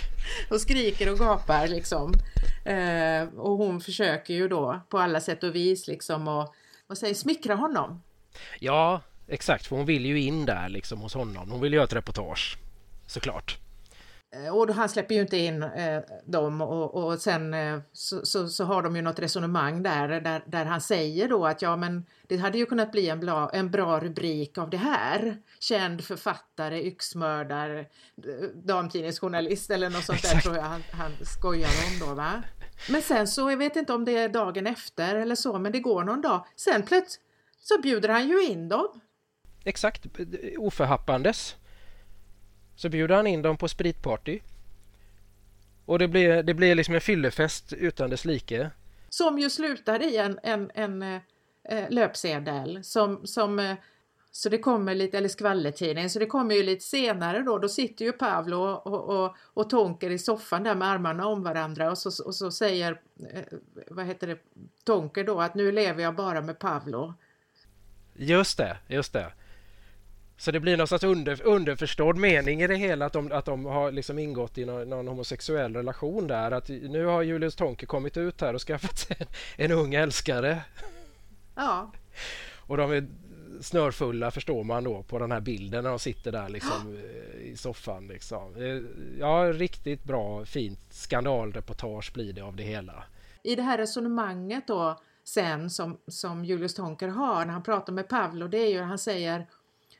och 0.50 0.60
skriker 0.60 1.12
och 1.12 1.18
gapar 1.18 1.68
liksom. 1.68 2.12
Eh, 2.64 3.22
och 3.38 3.56
hon 3.56 3.80
försöker 3.80 4.34
ju 4.34 4.48
då 4.48 4.80
på 4.88 4.98
alla 4.98 5.20
sätt 5.20 5.42
och 5.42 5.54
vis 5.54 5.86
liksom 5.86 6.28
och, 6.28 6.54
och 6.86 6.98
säger 6.98 7.14
smickra 7.14 7.54
honom. 7.54 8.02
Ja, 8.58 9.00
exakt, 9.26 9.66
för 9.66 9.76
hon 9.76 9.86
vill 9.86 10.06
ju 10.06 10.20
in 10.20 10.46
där 10.46 10.68
liksom 10.68 11.00
hos 11.00 11.14
honom. 11.14 11.50
Hon 11.50 11.60
vill 11.60 11.72
göra 11.72 11.84
ett 11.84 11.92
reportage, 11.92 12.58
såklart. 13.06 13.58
Eh, 14.30 14.56
och 14.56 14.74
han 14.74 14.88
släpper 14.88 15.14
ju 15.14 15.20
inte 15.20 15.36
in 15.36 15.62
eh, 15.62 16.02
dem 16.24 16.60
och, 16.60 16.94
och 16.94 17.18
sen 17.18 17.54
eh, 17.54 17.80
så, 17.92 18.26
så, 18.26 18.48
så, 18.48 18.64
har 18.64 18.82
de 18.82 18.96
ju 18.96 19.02
något 19.02 19.18
resonemang 19.18 19.82
där, 19.82 20.08
där, 20.20 20.42
där 20.46 20.64
han 20.64 20.80
säger 20.80 21.28
då 21.28 21.46
att 21.46 21.62
ja 21.62 21.76
men 21.76 22.06
det 22.26 22.36
hade 22.36 22.58
ju 22.58 22.66
kunnat 22.66 22.92
bli 22.92 23.08
en, 23.08 23.20
bla, 23.20 23.50
en 23.52 23.70
bra 23.70 24.00
rubrik 24.00 24.58
av 24.58 24.70
det 24.70 24.76
här. 24.76 25.36
Känd 25.60 26.04
författare, 26.04 26.86
yxmördare, 26.86 27.86
damtidningsjournalist 28.54 29.70
eller 29.70 29.90
något 29.90 30.04
sånt 30.04 30.22
där 30.22 30.40
tror 30.40 30.56
jag 30.56 30.62
han, 30.62 30.82
han 30.92 31.12
skojar 31.22 31.68
om 31.68 32.08
då 32.08 32.14
va. 32.14 32.42
Men 32.90 33.02
sen 33.02 33.28
så, 33.28 33.50
jag 33.50 33.56
vet 33.56 33.76
inte 33.76 33.92
om 33.92 34.04
det 34.04 34.16
är 34.16 34.28
dagen 34.28 34.66
efter 34.66 35.14
eller 35.14 35.34
så, 35.34 35.58
men 35.58 35.72
det 35.72 35.80
går 35.80 36.04
någon 36.04 36.20
dag. 36.20 36.46
Sen 36.56 36.82
plötsligt 36.82 37.20
så 37.60 37.80
bjuder 37.80 38.08
han 38.08 38.28
ju 38.28 38.44
in 38.44 38.68
dem. 38.68 39.00
Exakt, 39.64 40.06
oförhappandes. 40.58 41.56
Så 42.78 42.88
bjuder 42.88 43.16
han 43.16 43.26
in 43.26 43.42
dem 43.42 43.56
på 43.56 43.68
spritparty. 43.68 44.40
Och 45.84 45.98
det 45.98 46.08
blir, 46.08 46.42
det 46.42 46.54
blir 46.54 46.74
liksom 46.74 46.94
en 46.94 47.00
fyllefest 47.00 47.72
utan 47.72 48.10
dess 48.10 48.24
like. 48.24 48.70
Som 49.08 49.38
ju 49.38 49.50
slutar 49.50 50.02
i 50.02 50.16
en, 50.16 50.38
en, 50.42 50.70
en 50.74 51.02
eh, 51.02 51.90
löpsedel 51.90 52.84
som, 52.84 53.26
som 53.26 53.58
eh, 53.58 53.74
så 54.30 54.48
det 54.48 54.58
kommer 54.58 54.94
lite, 54.94 55.18
eller 55.18 55.28
skvallertidning, 55.28 56.10
så 56.10 56.18
det 56.18 56.26
kommer 56.26 56.54
ju 56.54 56.62
lite 56.62 56.84
senare 56.84 57.42
då. 57.42 57.58
Då 57.58 57.68
sitter 57.68 58.04
ju 58.04 58.12
Pavlo 58.12 58.56
och, 58.56 59.24
och, 59.24 59.36
och 59.54 59.70
Tonker 59.70 60.10
i 60.10 60.18
soffan 60.18 60.62
där 60.62 60.74
med 60.74 60.88
armarna 60.88 61.26
om 61.26 61.42
varandra 61.42 61.90
och 61.90 61.98
så, 61.98 62.24
och 62.24 62.34
så 62.34 62.50
säger, 62.50 63.00
eh, 63.32 63.42
vad 63.88 64.06
heter 64.06 64.26
det, 64.26 64.38
Tonker 64.84 65.24
då 65.24 65.40
att 65.40 65.54
nu 65.54 65.72
lever 65.72 66.02
jag 66.02 66.14
bara 66.14 66.40
med 66.40 66.58
Pavlo. 66.58 67.14
Just 68.14 68.58
det, 68.58 68.76
just 68.86 69.12
det. 69.12 69.32
Så 70.38 70.50
det 70.50 70.60
blir 70.60 70.76
någon 70.76 70.86
sorts 70.86 71.04
under, 71.04 71.46
underförstådd 71.46 72.16
mening 72.16 72.62
i 72.62 72.66
det 72.66 72.76
hela 72.76 73.06
att 73.06 73.12
de, 73.12 73.32
att 73.32 73.44
de 73.44 73.64
har 73.64 73.92
liksom 73.92 74.18
ingått 74.18 74.58
i 74.58 74.64
någon, 74.64 74.88
någon 74.88 75.08
homosexuell 75.08 75.76
relation 75.76 76.26
där. 76.26 76.50
Att 76.50 76.68
nu 76.68 77.04
har 77.04 77.22
Julius 77.22 77.56
Tonke 77.56 77.86
kommit 77.86 78.16
ut 78.16 78.40
här 78.40 78.54
och 78.54 78.60
skaffat 78.60 78.98
sig 78.98 79.16
en, 79.20 79.26
en 79.56 79.78
ung 79.78 79.94
älskare. 79.94 80.62
Ja. 81.54 81.92
Och 82.56 82.76
de 82.76 82.92
är 82.92 83.06
snörfulla 83.60 84.30
förstår 84.30 84.64
man 84.64 84.84
då 84.84 85.02
på 85.02 85.18
den 85.18 85.32
här 85.32 85.40
bilden 85.40 85.84
när 85.84 85.90
de 85.90 85.98
sitter 85.98 86.32
där 86.32 86.48
liksom 86.48 86.98
ja. 87.02 87.40
i 87.40 87.56
soffan. 87.56 88.08
Liksom. 88.08 88.54
Ja, 89.18 89.52
riktigt 89.52 90.04
bra, 90.04 90.44
fint 90.44 90.80
skandalreportage 90.90 92.12
blir 92.14 92.32
det 92.32 92.40
av 92.40 92.56
det 92.56 92.62
hela. 92.62 93.04
I 93.42 93.54
det 93.54 93.62
här 93.62 93.78
resonemanget 93.78 94.66
då 94.66 95.00
sen 95.24 95.70
som, 95.70 95.98
som 96.06 96.44
Julius 96.44 96.74
Tonker 96.74 97.08
har 97.08 97.44
när 97.44 97.52
han 97.52 97.62
pratar 97.62 97.92
med 97.92 98.08
Pavlo, 98.08 98.48
det 98.48 98.58
är 98.58 98.70
ju 98.70 98.80
han 98.80 98.98
säger 98.98 99.46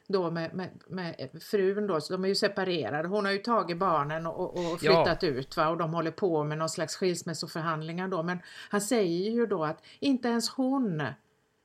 då 0.09 0.31
med, 0.31 0.55
med, 0.55 0.71
med, 0.89 1.31
frun 1.41 1.87
då, 1.87 2.01
så 2.01 2.13
de 2.13 2.25
är 2.25 2.29
ju 2.29 2.35
separerade. 2.35 3.09
Hon 3.09 3.25
har 3.25 3.33
ju 3.33 3.39
tagit 3.39 3.79
barnen 3.79 4.27
och, 4.27 4.73
och 4.73 4.81
flyttat 4.81 5.23
ja. 5.23 5.29
ut 5.29 5.57
va? 5.57 5.69
och 5.69 5.77
de 5.77 5.95
håller 5.95 6.11
på 6.11 6.45
med 6.45 6.59
någon 6.59 6.69
slags 6.69 6.97
skilsmässoförhandlingar 6.97 8.09
då. 8.09 8.23
Men 8.23 8.39
han 8.71 8.81
säger 8.81 9.31
ju 9.31 9.47
då 9.47 9.65
att 9.65 9.83
inte 9.99 10.29
ens 10.29 10.49
hon 10.51 11.03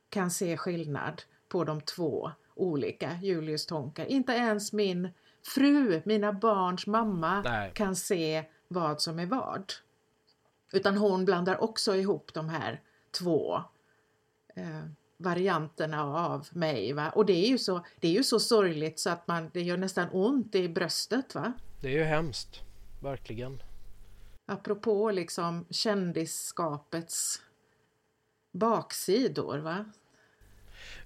kan 0.08 0.30
se 0.30 0.56
skillnad 0.56 1.22
på 1.48 1.64
de 1.64 1.80
två 1.80 2.30
olika 2.54 3.18
Julius 3.22 3.66
Tonka. 3.66 4.06
Inte 4.06 4.32
ens 4.32 4.72
min 4.72 5.08
fru, 5.54 6.02
mina 6.04 6.32
barns 6.32 6.86
mamma, 6.86 7.42
Nej. 7.42 7.72
kan 7.74 7.96
se 7.96 8.44
vad 8.68 9.00
som 9.00 9.18
är 9.18 9.26
vad. 9.26 9.72
Utan 10.72 10.96
hon 10.96 11.24
blandar 11.24 11.62
också 11.62 11.96
ihop 11.96 12.34
de 12.34 12.48
här 12.48 12.80
två 13.10 13.62
eh, 14.54 14.84
varianterna 15.24 16.04
av 16.04 16.48
mig. 16.52 16.92
Va? 16.92 17.10
Och 17.10 17.26
det 17.26 17.46
är, 17.46 17.48
ju 17.48 17.58
så, 17.58 17.84
det 18.00 18.08
är 18.08 18.12
ju 18.12 18.24
så 18.24 18.40
sorgligt 18.40 18.98
så 18.98 19.10
att 19.10 19.28
man, 19.28 19.50
det 19.52 19.62
gör 19.62 19.76
nästan 19.76 20.08
ont 20.12 20.54
i 20.54 20.68
bröstet. 20.68 21.34
va? 21.34 21.52
Det 21.80 21.88
är 21.88 21.92
ju 21.92 22.04
hemskt, 22.04 22.60
verkligen. 23.02 23.62
Apropå 24.46 25.10
liksom 25.10 25.66
kändisskapets 25.70 27.42
baksidor. 28.52 29.58
va? 29.58 29.84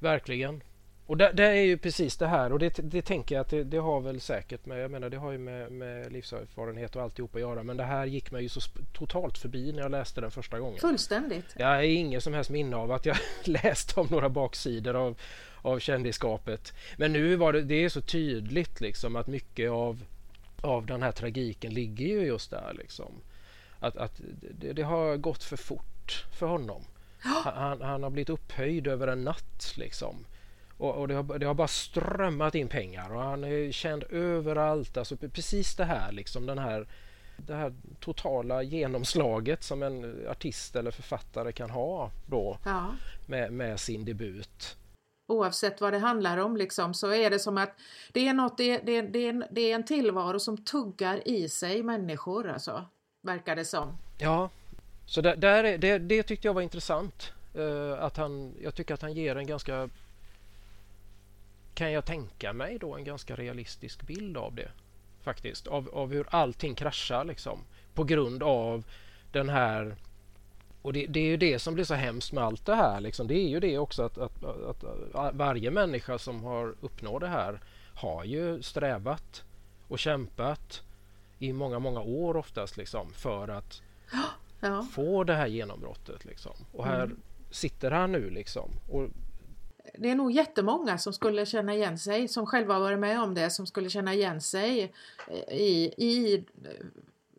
Verkligen. 0.01 0.63
Och 1.09 1.17
det, 1.17 1.33
det, 1.35 1.45
är 1.45 1.63
ju 1.63 1.79
precis 1.79 2.17
det 2.17 2.27
här 2.27 2.53
och 2.53 2.59
det, 2.59 2.79
det 2.83 3.03
tänker 3.03 3.35
jag 3.35 3.43
att 3.43 3.51
det, 3.51 3.65
det, 3.65 3.79
har 3.79 4.01
väl 4.01 4.21
säkert 4.21 4.67
med, 4.67 4.83
jag 4.83 4.91
menar 4.91 5.11
det 5.11 5.17
har 5.17 5.33
ju 5.33 5.39
med, 5.39 5.73
med 5.73 6.13
livserfarenhet 6.13 6.97
och 6.97 7.03
alltihop 7.03 7.35
att 7.35 7.41
göra 7.41 7.63
men 7.63 7.77
det 7.77 7.85
här 7.85 8.07
gick 8.07 8.31
mig 8.31 8.43
ju 8.43 8.49
så 8.49 8.61
totalt 8.93 9.39
förbi 9.39 9.73
när 9.73 9.83
jag 9.83 9.91
läste 9.91 10.21
den 10.21 10.31
första 10.31 10.59
gången. 10.59 10.81
Fullständigt. 10.81 11.55
Jag 11.57 11.67
har 11.67 11.83
ingen 11.83 12.21
som 12.21 12.35
helst 12.35 12.51
minne 12.51 12.77
av 12.77 12.93
att 12.93 13.07
jag 13.07 13.17
läst 13.45 13.99
om 13.99 14.07
några 14.11 14.29
baksidor 14.29 14.97
av, 14.97 15.19
av 15.63 15.79
kändisskapet. 15.79 16.73
Men 16.97 17.13
nu 17.13 17.37
var 17.37 17.53
det, 17.53 17.63
det 17.63 17.85
är 17.85 17.89
så 17.89 18.01
tydligt 18.01 18.81
liksom 18.81 19.17
att 19.17 19.27
mycket 19.27 19.71
av 19.71 20.05
av 20.61 20.87
den 20.87 21.03
här 21.03 21.13
tragiken 21.13 21.75
ligger 21.75 22.07
ju 22.07 22.21
just 22.21 22.51
där 22.51 22.75
liksom. 22.79 23.13
Att, 23.79 23.97
att 23.97 24.21
det, 24.61 24.73
det 24.73 24.83
har 24.83 25.17
gått 25.17 25.45
för 25.45 25.57
fort 25.57 26.25
för 26.39 26.47
honom. 26.47 26.85
Han, 27.21 27.81
han, 27.81 28.03
har 28.03 28.11
blivit 28.11 28.31
upphöjd 28.31 28.87
över 28.87 29.09
en 29.09 29.25
natt 29.25 29.75
liksom. 29.77 30.25
Och, 30.79 30.95
och 30.95 31.09
det, 31.09 31.15
har, 31.15 31.39
det, 31.39 31.47
har, 31.47 31.55
bara 31.55 31.69
strömmat 31.69 32.55
in 32.55 32.69
pengar 32.69 33.15
och 33.15 33.23
han 33.23 33.45
är 33.45 33.73
känd 33.73 34.05
överallt. 34.11 34.97
Alltså 34.97 35.17
precis 35.17 35.77
det 35.77 35.85
här 35.85 36.13
liksom 36.13 36.47
den 36.47 36.59
här 36.59 36.87
det 37.47 37.55
här 37.55 37.75
totala 38.01 38.63
genomslaget 38.63 39.63
som 39.63 39.83
en 39.83 40.27
artist 40.29 40.77
eller 40.77 40.91
författare 40.91 41.53
kan 41.53 41.71
ha 41.71 42.11
då 42.27 42.59
ja. 42.65 42.95
med, 43.27 43.53
med, 43.53 43.81
sin 43.81 44.05
debut. 44.05 44.77
Oavsett 45.29 45.81
vad 45.81 45.93
det 45.93 45.99
handlar 45.99 46.39
om 46.39 46.57
liksom, 46.57 46.95
så 46.95 47.13
är 47.13 47.31
det 47.31 47.39
som 47.39 47.59
att 47.59 47.75
det 48.13 48.29
är, 48.29 48.35
något, 48.35 48.59
det, 48.59 48.79
det, 48.79 49.03
det, 49.03 49.49
det 49.51 49.61
är 49.61 49.75
en 49.75 49.85
tillvaro 49.85 50.41
som 50.41 50.65
tuggar 50.65 51.29
i 51.29 51.49
sig 51.49 51.83
människor, 51.83 52.49
alltså, 52.49 52.85
verkar 53.23 53.57
det 53.57 53.65
som. 53.65 53.97
Ja, 54.19 54.51
så 55.07 55.21
där, 55.21 55.37
där 55.37 55.79
det, 55.79 55.99
det 55.99 56.23
tyckte 56.23 56.49
jag 56.49 56.55
var 56.55 56.63
intressant. 56.63 57.33
Uh, 57.57 58.03
att 58.03 58.17
han, 58.17 58.55
jag 58.63 58.75
tycker 58.75 58.95
att 58.95 59.03
han 59.03 59.13
ger 59.13 59.37
en 59.37 59.47
ganska, 59.47 59.89
kan 61.79 61.93
jag 61.93 62.05
tänka 62.05 62.53
mig 62.53 62.79
då, 62.79 62.95
en 62.95 63.05
ganska 63.05 63.37
realistisk 63.37 64.03
bild 64.03 64.37
av 64.37 64.55
det 64.55 64.71
faktiskt. 65.23 65.67
Av, 65.67 65.89
av 65.93 66.13
hur 66.13 66.27
allting 66.31 66.75
kraschar 66.75 67.25
liksom. 67.25 67.59
På 67.95 68.05
grund 68.05 68.43
av 68.43 68.85
den 69.33 69.49
här 69.49 69.97
och 70.83 70.93
det, 70.93 71.07
det, 71.07 71.21
är 71.21 71.25
ju 71.25 71.37
det 71.37 71.59
som 71.59 71.75
blir 71.75 71.85
så 71.85 71.95
hemskt 71.95 72.33
med 72.33 72.45
allt 72.45 72.67
det 72.67 72.75
här. 72.75 73.01
Liksom. 73.01 73.27
Det 73.27 73.35
är 73.35 73.49
ju 73.49 73.61
det 73.61 73.79
också 73.79 74.03
att, 74.03 74.19
att, 74.19 74.45
att, 74.45 74.85
att, 75.15 75.35
varje 75.35 75.71
människa 75.71 76.19
som 76.19 76.45
har 76.45 76.75
uppnått 76.81 77.21
det 77.21 77.29
här 77.29 77.61
har 77.95 78.25
ju 78.25 78.63
strävat 78.63 79.45
och 79.89 79.99
kämpat 79.99 80.83
i 81.39 81.53
många, 81.53 81.79
många 81.79 82.01
år 82.01 82.37
oftast 82.37 82.77
liksom, 82.77 83.13
för 83.13 83.49
att 83.49 83.83
ja. 84.61 84.87
få 84.93 85.25
det 85.25 85.35
här 85.35 85.47
genombrottet. 85.47 86.25
Liksom. 86.25 86.53
Och 86.73 86.85
här 86.85 87.05
mm. 87.05 87.21
sitter 87.51 87.91
han 87.91 88.13
nu 88.13 88.31
liksom. 88.31 88.71
Och 88.89 89.09
det 89.95 90.11
är 90.11 90.15
nog 90.15 90.33
jättemånga 90.33 90.99
som 90.99 91.13
skulle 91.13 91.47
känna 91.47 91.75
igen 91.75 91.99
sig, 91.99 92.29
som 92.29 92.47
själva 92.47 92.75
har 92.75 92.81
varit 92.81 92.99
med 92.99 93.23
om 93.23 93.35
det, 93.35 93.51
som 93.51 93.67
skulle 93.67 93.91
känna 93.91 94.15
igen 94.15 94.41
sig 94.41 94.93
eh, 95.29 95.57
i, 95.57 95.95
i, 95.97 96.35
eh, 96.35 96.87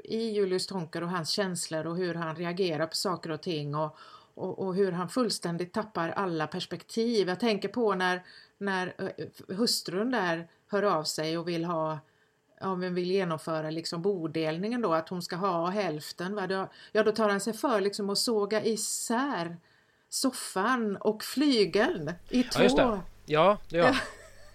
i 0.04 0.30
Julius 0.32 0.68
Tonker 0.68 1.04
och 1.04 1.10
hans 1.10 1.30
känslor 1.30 1.88
och 1.88 1.98
hur 1.98 2.14
han 2.14 2.36
reagerar 2.36 2.88
på 2.88 2.96
saker 2.96 3.32
och 3.32 3.42
ting 3.42 3.76
och, 3.76 3.98
och, 4.36 4.60
och, 4.60 4.76
hur 4.76 4.92
han 4.92 5.10
fullständigt 5.10 5.74
tappar 5.74 6.10
alla 6.10 6.48
perspektiv. 6.48 7.28
Jag 7.28 7.40
tänker 7.40 7.70
på 7.70 7.96
när, 7.96 8.24
när 8.58 8.94
eh, 8.98 9.56
hustrun 9.56 10.12
där 10.12 10.48
hör 10.68 10.84
av 10.84 11.04
sig 11.04 11.38
och 11.38 11.48
vill 11.48 11.66
ha 11.66 12.00
om 12.62 12.80
vi 12.80 12.90
vill 12.90 13.12
genomföra 13.12 13.70
liksom 13.70 14.02
bodelningen 14.02 14.82
då, 14.82 14.94
att 14.94 15.10
hon 15.10 15.22
ska 15.22 15.36
ha 15.36 15.70
hälften. 15.70 16.36
Va? 16.36 16.48
Då, 16.48 16.68
ja, 16.92 17.04
då 17.04 17.12
tar 17.12 17.30
han 17.30 17.40
sig 17.40 17.54
för 17.54 17.82
liksom 17.82 18.10
att 18.10 18.18
såga 18.18 18.64
isär 18.64 19.58
soffan 20.10 20.98
och 20.98 21.24
flygeln 21.24 22.14
i 22.30 22.44
två. 22.44 22.60
Ja, 22.60 22.64
just 22.64 22.78
det. 22.78 23.02
Ja, 23.26 23.58
det 23.70 23.78
gör 23.78 23.98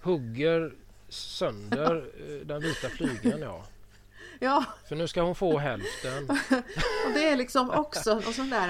Hugger 0.02 0.74
sönder 1.08 1.96
eh, 1.96 2.46
den 2.46 2.60
vita 2.60 2.88
flygeln, 2.88 3.42
ja. 3.42 3.64
Ja. 4.38 4.64
För 4.88 4.96
nu 4.96 5.08
ska 5.08 5.22
hon 5.22 5.34
få 5.34 5.58
hälften. 5.58 6.30
och 7.06 7.12
det 7.14 7.28
är 7.28 7.36
liksom 7.36 7.70
också 7.70 8.14
någon 8.14 8.34
sån 8.34 8.50
där... 8.50 8.68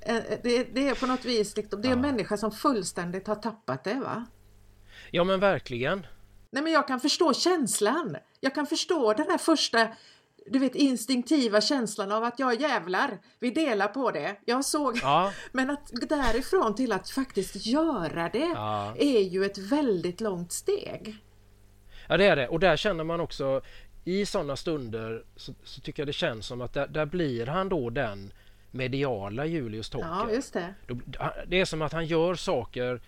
Eh, 0.00 0.16
eh, 0.16 0.38
det, 0.42 0.64
det 0.64 0.88
är 0.88 0.94
på 0.94 1.06
något 1.06 1.24
vis 1.24 1.56
liksom, 1.56 1.82
det 1.82 1.88
är 1.88 1.92
en 1.92 2.00
människa 2.00 2.36
som 2.36 2.52
fullständigt 2.52 3.26
har 3.26 3.34
tappat 3.34 3.84
det, 3.84 3.94
va? 3.94 4.26
Ja, 5.10 5.24
men 5.24 5.40
verkligen. 5.40 6.06
Nej, 6.50 6.62
men 6.62 6.72
jag 6.72 6.86
kan 6.86 7.00
förstå 7.00 7.34
känslan. 7.34 8.16
Jag 8.40 8.54
kan 8.54 8.66
förstå 8.66 9.12
den 9.12 9.26
här 9.30 9.38
första 9.38 9.88
du 10.46 10.58
vet 10.58 10.74
instinktiva 10.74 11.60
känslan 11.60 12.12
av 12.12 12.24
att 12.24 12.38
jag 12.38 12.60
jävlar, 12.60 13.18
vi 13.38 13.50
delar 13.50 13.88
på 13.88 14.10
det. 14.10 14.36
Jag 14.44 14.64
såg, 14.64 14.98
ja. 15.02 15.32
men 15.52 15.70
att 15.70 15.90
därifrån 16.08 16.74
till 16.74 16.92
att 16.92 17.10
faktiskt 17.10 17.66
göra 17.66 18.28
det 18.28 18.52
ja. 18.54 18.94
är 18.98 19.20
ju 19.20 19.44
ett 19.44 19.58
väldigt 19.58 20.20
långt 20.20 20.52
steg. 20.52 21.16
Ja 22.08 22.16
det 22.16 22.26
är 22.26 22.36
det 22.36 22.48
och 22.48 22.60
där 22.60 22.76
känner 22.76 23.04
man 23.04 23.20
också 23.20 23.60
i 24.04 24.26
sådana 24.26 24.56
stunder 24.56 25.24
så, 25.36 25.54
så, 25.64 25.80
tycker 25.80 26.02
jag 26.02 26.08
det 26.08 26.12
känns 26.12 26.46
som 26.46 26.60
att 26.60 26.74
där, 26.74 26.88
där 26.88 27.06
blir 27.06 27.46
han 27.46 27.68
då 27.68 27.90
den 27.90 28.32
mediala 28.70 29.46
Julius 29.46 29.90
Tonker. 29.90 30.08
Ja, 30.08 30.30
just 30.30 30.52
det. 30.52 30.74
det 31.46 31.60
är 31.60 31.64
som 31.64 31.82
att 31.82 31.92
han 31.92 32.06
gör 32.06 32.34
saker 32.34 33.00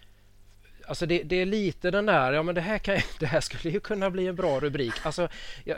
Alltså 0.87 1.07
det, 1.07 1.23
det, 1.23 1.37
är 1.37 1.47
lite 1.47 1.91
den 1.91 2.07
där, 2.07 2.33
ja 2.33 2.43
men 2.43 2.55
det 2.55 2.61
här, 2.61 2.79
kan, 2.79 2.99
det 3.19 3.27
här 3.27 3.41
skulle 3.41 3.73
ju 3.75 3.81
kunna 3.81 4.11
bli 4.11 4.27
en 4.27 4.37
bra 4.37 4.61
rubrik. 4.61 4.93
Alltså, 5.03 5.29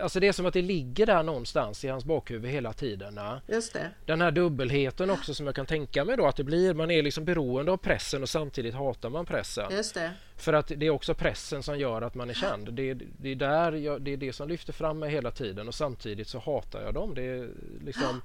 alltså 0.01 0.21
det 0.21 0.29
är 0.29 0.33
som 0.33 0.47
att 0.47 0.55
det 0.55 0.63
ligger 0.63 1.07
där 1.07 1.23
någonstans 1.23 1.85
i 1.85 1.89
hans 1.89 2.05
bakhuvud 2.05 2.51
hela 2.51 2.73
tiden. 2.73 3.21
Just 3.49 3.73
det. 3.73 3.91
Den 4.07 4.21
här 4.21 4.31
dubbelheten 4.31 5.11
också 5.11 5.35
som 5.35 5.47
jag 5.47 5.55
kan 5.55 5.67
tänka 5.67 6.05
mig 6.05 6.17
då 6.17 6.27
att 6.27 6.37
det 6.37 6.45
blir. 6.45 6.75
Man 6.75 6.91
är 6.91 7.03
liksom 7.03 7.25
beroende 7.25 7.73
av 7.73 7.77
pressen 7.77 8.23
och 8.23 8.29
samtidigt 8.29 8.75
hatar 8.75 9.11
man 9.11 9.27
pressen. 9.27 9.73
Just 9.73 9.95
det. 9.95 10.11
För 10.37 10.53
att 10.53 10.73
det 10.77 10.87
är 10.87 10.91
också 10.91 11.15
pressen 11.15 11.63
som 11.63 11.79
gör 11.79 12.03
att 12.03 12.15
man 12.15 12.31
är 12.31 12.35
känd. 12.35 12.73
Det, 12.73 12.95
det 12.95 13.29
är, 13.29 13.35
där 13.35 13.73
jag, 13.73 14.03
det 14.03 14.13
är 14.13 14.17
det 14.17 14.33
som 14.33 14.49
lyfter 14.49 14.73
fram 14.73 14.99
mig 14.99 15.11
hela 15.11 15.31
tiden 15.31 15.69
och 15.69 15.75
samtidigt 15.75 16.29
så 16.29 16.39
hatar 16.39 16.83
jag 16.83 16.95
dem. 16.95 17.15
Det 17.15 17.23
är 17.23 17.49
liksom 17.85 18.21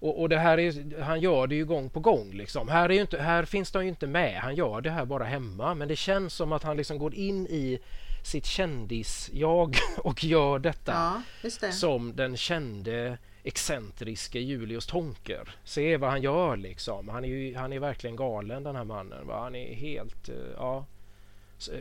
och, 0.00 0.20
och, 0.20 0.28
det 0.28 0.38
här 0.38 0.58
är, 0.58 1.00
han 1.02 1.20
gör 1.20 1.46
det 1.46 1.54
ju 1.54 1.64
gång 1.64 1.90
på 1.90 2.00
gång. 2.00 2.32
Liksom. 2.32 2.68
Här, 2.68 2.90
är 2.90 3.00
inte, 3.00 3.22
här 3.22 3.44
finns 3.44 3.70
de 3.70 3.82
ju 3.82 3.88
inte 3.88 4.06
med. 4.06 4.40
Han 4.40 4.54
gör 4.54 4.80
det 4.80 4.90
här 4.90 5.04
bara 5.04 5.24
hemma. 5.24 5.74
Men 5.74 5.88
det 5.88 5.96
känns 5.96 6.34
som 6.34 6.52
att 6.52 6.62
han 6.62 6.76
liksom 6.76 6.98
går 6.98 7.14
in 7.14 7.46
i 7.46 7.78
sitt 8.24 8.46
kändis-jag 8.46 9.76
och 9.98 10.24
gör 10.24 10.58
detta 10.58 10.92
ja, 10.92 11.22
det. 11.60 11.72
som 11.72 12.16
den 12.16 12.36
kände 12.36 13.18
excentriske 13.42 14.38
Julius 14.38 14.86
Tonker. 14.86 15.54
Se 15.64 15.96
vad 15.96 16.10
han 16.10 16.22
gör 16.22 16.56
liksom. 16.56 17.08
Han 17.08 17.24
är, 17.24 17.28
ju, 17.28 17.56
han 17.56 17.72
är 17.72 17.78
verkligen 17.78 18.16
galen 18.16 18.62
den 18.62 18.76
här 18.76 18.84
mannen. 18.84 19.26
Va? 19.26 19.42
Han 19.42 19.54
är 19.54 19.74
helt... 19.74 20.28
Eh, 20.28 20.34
ja, 20.56 20.86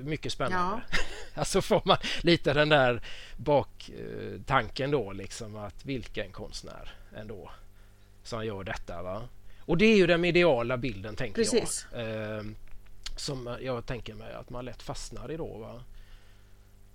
mycket 0.02 0.32
spännande. 0.32 0.82
Ja. 0.92 0.98
alltså 1.34 1.62
får 1.62 1.82
man 1.86 1.98
lite 2.22 2.54
den 2.54 2.70
där 2.70 3.02
baktanken 3.38 4.92
då 4.92 5.12
liksom 5.12 5.56
att 5.56 5.86
vilken 5.86 6.32
konstnär 6.32 6.92
ändå 7.16 7.50
som 8.24 8.46
gör 8.46 8.64
detta. 8.64 9.02
Va? 9.02 9.30
Och 9.66 9.78
det 9.78 9.86
är 9.86 9.98
ju 9.98 10.08
den 10.08 10.22
mediala 10.22 10.78
bilden 10.78 11.16
tänker 11.16 11.44
Precis. 11.44 11.88
jag. 11.92 12.38
Eh, 12.38 12.44
som 13.16 13.58
jag 13.62 13.86
tänker 13.86 14.14
mig 14.14 14.34
att 14.34 14.50
man 14.50 14.66
lätt 14.66 14.82
fastnar 14.82 15.32
i 15.32 15.38
då. 15.38 15.58
Va? 15.58 15.84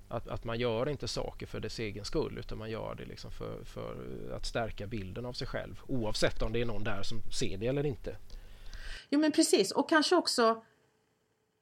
Att, 0.09 0.29
att 0.29 0.45
man 0.45 0.59
gör 0.59 0.89
inte 0.89 1.09
saker 1.09 1.47
för 1.47 1.61
dess 1.61 1.79
egen 1.79 2.05
skull 2.05 2.39
utan 2.39 2.59
man 2.59 2.71
gör 2.71 2.95
det 2.95 3.05
liksom 3.05 3.31
för, 3.31 3.65
för 3.65 3.97
att 4.37 4.47
stärka 4.47 4.87
bilden 4.87 5.27
av 5.27 5.33
sig 5.33 5.47
själv 5.47 5.81
oavsett 5.87 6.43
om 6.43 6.53
det 6.53 6.61
är 6.61 6.67
någon 6.67 6.85
där 6.85 7.03
som 7.03 7.23
ser 7.33 7.59
det 7.59 7.67
eller 7.67 7.87
inte. 7.87 8.17
Jo 9.11 9.21
men 9.21 9.33
precis 9.33 9.71
och 9.73 9.89
kanske 9.89 10.17
också 10.17 10.65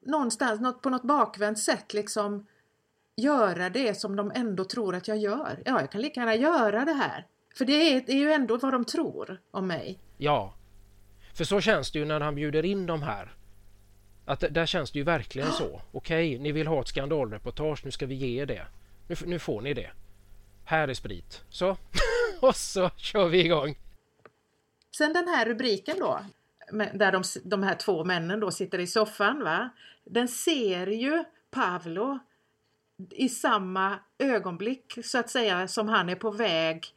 någonstans 0.05 0.61
något, 0.61 0.81
på 0.81 0.89
något 0.89 1.03
bakvänt 1.03 1.59
sätt 1.59 1.93
liksom 1.93 2.47
göra 3.15 3.69
det 3.69 3.99
som 3.99 4.15
de 4.15 4.31
ändå 4.35 4.65
tror 4.65 4.95
att 4.95 5.07
jag 5.07 5.17
gör. 5.17 5.61
Ja, 5.65 5.81
jag 5.81 5.91
kan 5.91 6.01
lika 6.01 6.19
gärna 6.19 6.35
göra 6.35 6.85
det 6.85 6.93
här. 6.93 7.27
För 7.53 7.65
det 7.65 7.73
är, 7.73 8.01
det 8.05 8.11
är 8.11 8.17
ju 8.17 8.31
ändå 8.31 8.57
vad 8.57 8.73
de 8.73 8.85
tror 8.85 9.41
om 9.51 9.67
mig. 9.67 9.99
Ja. 10.17 10.53
För 11.33 11.43
så 11.43 11.61
känns 11.61 11.91
det 11.91 11.99
ju 11.99 12.05
när 12.05 12.21
han 12.21 12.35
bjuder 12.35 12.65
in 12.65 12.85
de 12.85 13.03
här. 13.03 13.33
Att 14.25 14.43
där 14.49 14.65
känns 14.65 14.91
det 14.91 14.99
ju 14.99 15.05
verkligen 15.05 15.51
så. 15.51 15.81
Okej, 15.91 16.39
ni 16.39 16.51
vill 16.51 16.67
ha 16.67 16.81
ett 16.81 16.87
skandalreportage, 16.87 17.85
nu 17.85 17.91
ska 17.91 18.05
vi 18.05 18.15
ge 18.15 18.41
er 18.41 18.45
det. 18.45 18.67
Nu, 19.07 19.15
nu 19.25 19.39
får 19.39 19.61
ni 19.61 19.73
det. 19.73 19.89
Här 20.65 20.87
är 20.87 20.93
sprit. 20.93 21.43
Så. 21.49 21.77
och 22.41 22.55
så 22.55 22.89
kör 22.89 23.27
vi 23.27 23.45
igång. 23.45 23.75
Sen 24.97 25.13
den 25.13 25.27
här 25.27 25.45
rubriken 25.45 25.99
då. 25.99 26.19
Där 26.93 27.11
de, 27.11 27.23
de 27.43 27.63
här 27.63 27.75
två 27.75 28.03
männen 28.03 28.39
då 28.39 28.51
sitter 28.51 28.79
i 28.79 28.87
soffan. 28.87 29.43
va? 29.43 29.69
Den 30.05 30.27
ser 30.27 30.87
ju 30.87 31.23
Pavlo 31.51 32.19
i 33.09 33.29
samma 33.29 33.99
ögonblick 34.17 34.97
så 35.03 35.17
att 35.17 35.29
säga 35.29 35.67
som 35.67 35.89
han 35.89 36.09
är 36.09 36.15
på 36.15 36.31
väg 36.31 36.93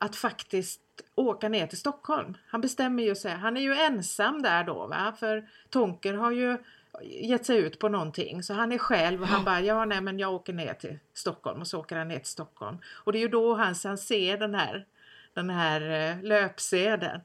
att 0.00 0.16
faktiskt 0.16 0.80
åka 1.14 1.48
ner 1.48 1.66
till 1.66 1.78
Stockholm. 1.78 2.36
Han 2.46 2.60
bestämmer 2.60 3.02
ju 3.02 3.14
sig. 3.14 3.32
Han 3.32 3.56
är 3.56 3.60
ju 3.60 3.74
ensam 3.74 4.42
där 4.42 4.64
då 4.64 4.86
va 4.86 5.14
för 5.20 5.48
Tonker 5.70 6.14
har 6.14 6.30
ju 6.30 6.58
gett 7.02 7.46
sig 7.46 7.58
ut 7.58 7.78
på 7.78 7.88
någonting 7.88 8.42
så 8.42 8.54
han 8.54 8.72
är 8.72 8.78
själv 8.78 9.22
och 9.22 9.28
han 9.28 9.44
bara 9.44 9.60
ja 9.60 9.84
nej 9.84 10.00
men 10.00 10.18
jag 10.18 10.34
åker 10.34 10.52
ner 10.52 10.74
till 10.74 10.98
Stockholm 11.14 11.60
och 11.60 11.66
så 11.66 11.80
åker 11.80 11.96
han 11.96 12.08
ner 12.08 12.18
till 12.18 12.26
Stockholm. 12.26 12.78
Och 12.86 13.12
det 13.12 13.18
är 13.18 13.20
ju 13.20 13.28
då 13.28 13.54
han, 13.54 13.74
han 13.84 13.98
ser 13.98 14.38
den 14.38 14.54
här, 14.54 14.86
den 15.34 15.50
här 15.50 16.10
eh, 16.10 16.22
löpsedeln. 16.22 17.20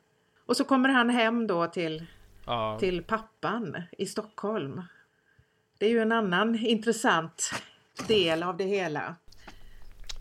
Och 0.45 0.57
så 0.57 0.63
kommer 0.63 0.89
han 0.89 1.09
hem 1.09 1.47
då 1.47 1.67
till, 1.67 2.05
ja. 2.45 2.78
till 2.80 3.03
pappan 3.03 3.84
i 3.97 4.05
Stockholm. 4.05 4.82
Det 5.78 5.86
är 5.86 5.89
ju 5.89 5.99
en 5.99 6.11
annan 6.11 6.55
intressant 6.55 7.51
del 8.07 8.43
av 8.43 8.57
det 8.57 8.63
hela. 8.63 9.15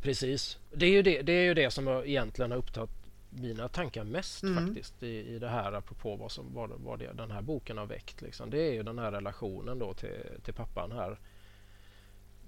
Precis. 0.02 0.58
Det 0.76 0.86
är 0.86 0.90
ju 0.90 1.02
det, 1.02 1.22
det, 1.22 1.32
är 1.32 1.44
ju 1.44 1.54
det 1.54 1.70
som 1.70 1.88
egentligen 1.88 2.50
har 2.50 2.58
upptagit 2.58 2.90
mina 3.30 3.68
tankar 3.68 4.04
mest 4.04 4.42
mm. 4.42 4.66
faktiskt 4.66 5.02
i, 5.02 5.34
i 5.34 5.38
det 5.38 5.48
här 5.48 5.72
apropå 5.72 6.16
vad, 6.16 6.32
som, 6.32 6.54
vad, 6.54 6.70
vad 6.70 6.98
det, 6.98 7.12
den 7.12 7.30
här 7.30 7.42
boken 7.42 7.78
har 7.78 7.86
väckt. 7.86 8.22
Liksom. 8.22 8.50
Det 8.50 8.58
är 8.58 8.72
ju 8.72 8.82
den 8.82 8.98
här 8.98 9.12
relationen 9.12 9.78
då 9.78 9.94
till, 9.94 10.22
till 10.44 10.54
pappan 10.54 10.92
här. 10.92 11.18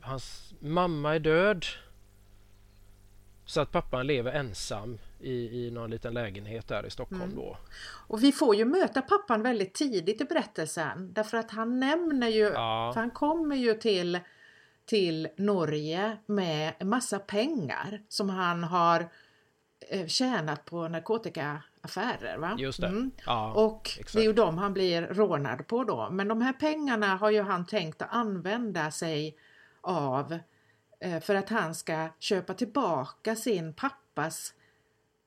Hans 0.01 0.55
mamma 0.61 1.14
är 1.14 1.18
död. 1.18 1.66
Så 3.45 3.61
att 3.61 3.72
pappan 3.72 4.07
lever 4.07 4.33
ensam 4.33 4.99
i, 5.20 5.66
i 5.66 5.70
någon 5.70 5.91
liten 5.91 6.14
lägenhet 6.14 6.68
där 6.68 6.87
i 6.87 6.91
Stockholm 6.91 7.22
mm. 7.22 7.37
då. 7.37 7.59
Och 8.09 8.24
vi 8.24 8.33
får 8.33 8.57
ju 8.57 8.64
möta 8.64 9.03
pappan 9.03 9.43
väldigt 9.43 9.74
tidigt 9.74 10.20
i 10.20 10.24
berättelsen 10.24 11.12
därför 11.12 11.37
att 11.37 11.51
han 11.51 11.81
nämner 11.81 12.29
ju, 12.29 12.45
ja. 12.45 12.93
han 12.95 13.11
kommer 13.11 13.57
ju 13.57 13.74
till, 13.74 14.20
till 14.87 15.28
Norge 15.37 16.16
med 16.26 16.72
en 16.78 16.89
massa 16.89 17.18
pengar 17.18 18.01
som 18.09 18.28
han 18.28 18.64
har 18.64 19.09
eh, 19.80 20.07
tjänat 20.07 20.64
på 20.64 20.89
narkotikaaffärer. 20.89 22.39
Va? 22.39 22.57
Just 22.59 22.80
det. 22.80 22.87
Mm. 22.87 23.11
Ja, 23.26 23.53
och 23.53 23.87
exakt. 23.87 24.12
det 24.12 24.20
är 24.20 24.24
ju 24.24 24.32
de 24.32 24.59
han 24.59 24.72
blir 24.72 25.03
rånad 25.03 25.66
på 25.66 25.84
då. 25.84 26.09
Men 26.11 26.28
de 26.28 26.43
här 26.43 26.53
pengarna 26.53 27.16
har 27.16 27.30
ju 27.30 27.43
han 27.43 27.66
tänkt 27.66 28.03
att 28.03 28.12
använda 28.12 28.91
sig 28.91 29.37
av 29.80 30.39
eh, 31.01 31.20
för 31.20 31.34
att 31.34 31.49
han 31.49 31.74
ska 31.74 32.09
köpa 32.18 32.55
tillbaka 32.55 33.37
sin 33.37 33.72
pappas 33.72 34.55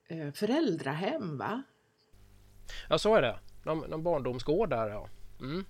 eh, 0.08 0.32
föräldrahem. 0.32 1.38
Va? 1.38 1.62
Ja, 2.88 2.98
så 2.98 3.14
är 3.14 3.22
det. 3.22 3.38
Någon, 3.64 3.90
någon 3.90 4.02
barndomsgård 4.02 4.70
där 4.70 4.88
ja. 4.88 5.08
Mm. 5.40 5.64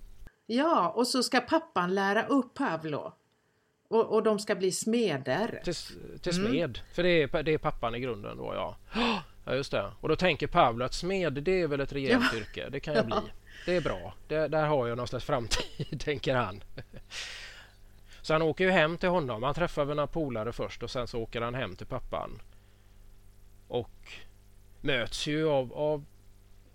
Ja, 0.47 0.91
och 0.91 1.07
så 1.07 1.23
ska 1.23 1.41
pappan 1.41 1.95
lära 1.95 2.27
upp 2.27 2.55
Pavlo. 2.55 3.13
Och, 3.91 4.15
och 4.15 4.23
de 4.23 4.39
ska 4.39 4.55
bli 4.55 4.73
smeder. 4.73 5.61
Till, 5.65 5.75
till 6.21 6.33
smed, 6.33 6.55
mm. 6.55 6.75
för 6.93 7.03
det 7.03 7.23
är, 7.23 7.43
det 7.43 7.55
är 7.55 7.59
pappan 7.59 7.95
i 7.95 8.01
grunden 8.01 8.37
då 8.37 8.55
ja. 8.55 8.77
Ja 9.45 9.55
just 9.55 9.71
det. 9.71 9.93
Och 10.01 10.09
då 10.09 10.17
tänker 10.17 10.47
Pavlo 10.47 10.85
att 10.85 10.95
smed 10.95 11.33
det 11.33 11.61
är 11.61 11.67
väl 11.67 11.81
ett 11.81 11.93
rejält 11.93 12.25
ja. 12.33 12.39
yrke. 12.39 12.69
Det 12.69 12.81
kan 12.81 12.95
jag 12.95 13.07
bli. 13.07 13.17
Det 13.67 13.77
är 13.77 13.81
bra. 13.81 14.15
Det, 14.29 14.49
där 14.49 14.67
har 14.67 14.87
jag 14.87 14.97
någon 14.99 15.09
slags 15.09 15.25
framtid, 15.25 16.01
tänker 16.05 16.35
han. 16.35 16.63
Så 18.23 18.35
han 18.35 18.43
åker 18.43 18.65
ju 18.65 18.71
hem 18.71 18.99
till 18.99 19.09
honom. 19.09 19.43
Han 19.43 19.55
träffar 19.55 19.85
väl 19.85 19.97
några 19.97 20.07
polare 20.07 20.53
först 20.53 20.83
och 20.83 20.91
sen 20.91 21.07
så 21.07 21.23
åker 21.23 21.41
han 21.41 21.55
hem 21.55 21.77
till 21.77 21.87
pappan. 21.87 22.43
Och 23.69 24.13
möts 24.81 25.27
ju 25.27 25.49
av, 25.49 25.73
av 25.73 26.05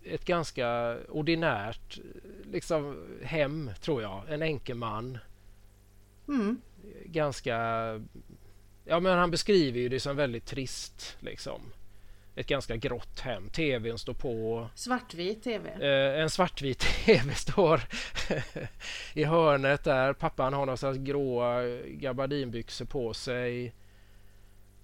ett 0.04 0.26
ganska 0.26 0.98
ordinärt 1.10 2.00
liksom, 2.52 3.06
hem, 3.24 3.72
tror 3.82 4.02
jag. 4.02 4.24
En 4.30 4.42
enkeman. 4.42 5.18
Mm. 6.28 6.62
Ganska... 7.06 7.58
Ja, 8.86 9.00
men 9.00 9.18
han 9.18 9.32
beskriver 9.32 9.80
ju 9.80 9.90
det 9.90 10.00
som 10.00 10.16
väldigt 10.16 10.46
trist. 10.46 11.18
Liksom. 11.20 11.62
Ett 12.36 12.48
ganska 12.48 12.76
grått 12.76 13.20
hem. 13.20 13.50
TVn 13.50 13.98
står 13.98 14.14
på. 14.14 14.68
Svartvit 14.76 15.44
TV? 15.44 15.70
Eh, 15.70 16.22
en 16.22 16.30
svartvit 16.30 16.80
TV 16.80 17.34
står 17.34 17.82
i 19.14 19.24
hörnet 19.24 19.84
där. 19.84 20.14
Pappan 20.14 20.54
har 20.54 20.66
några 20.66 20.94
gråa 20.94 21.62
gabardinbyxor 21.88 22.86
på 22.86 23.14
sig. 23.14 23.74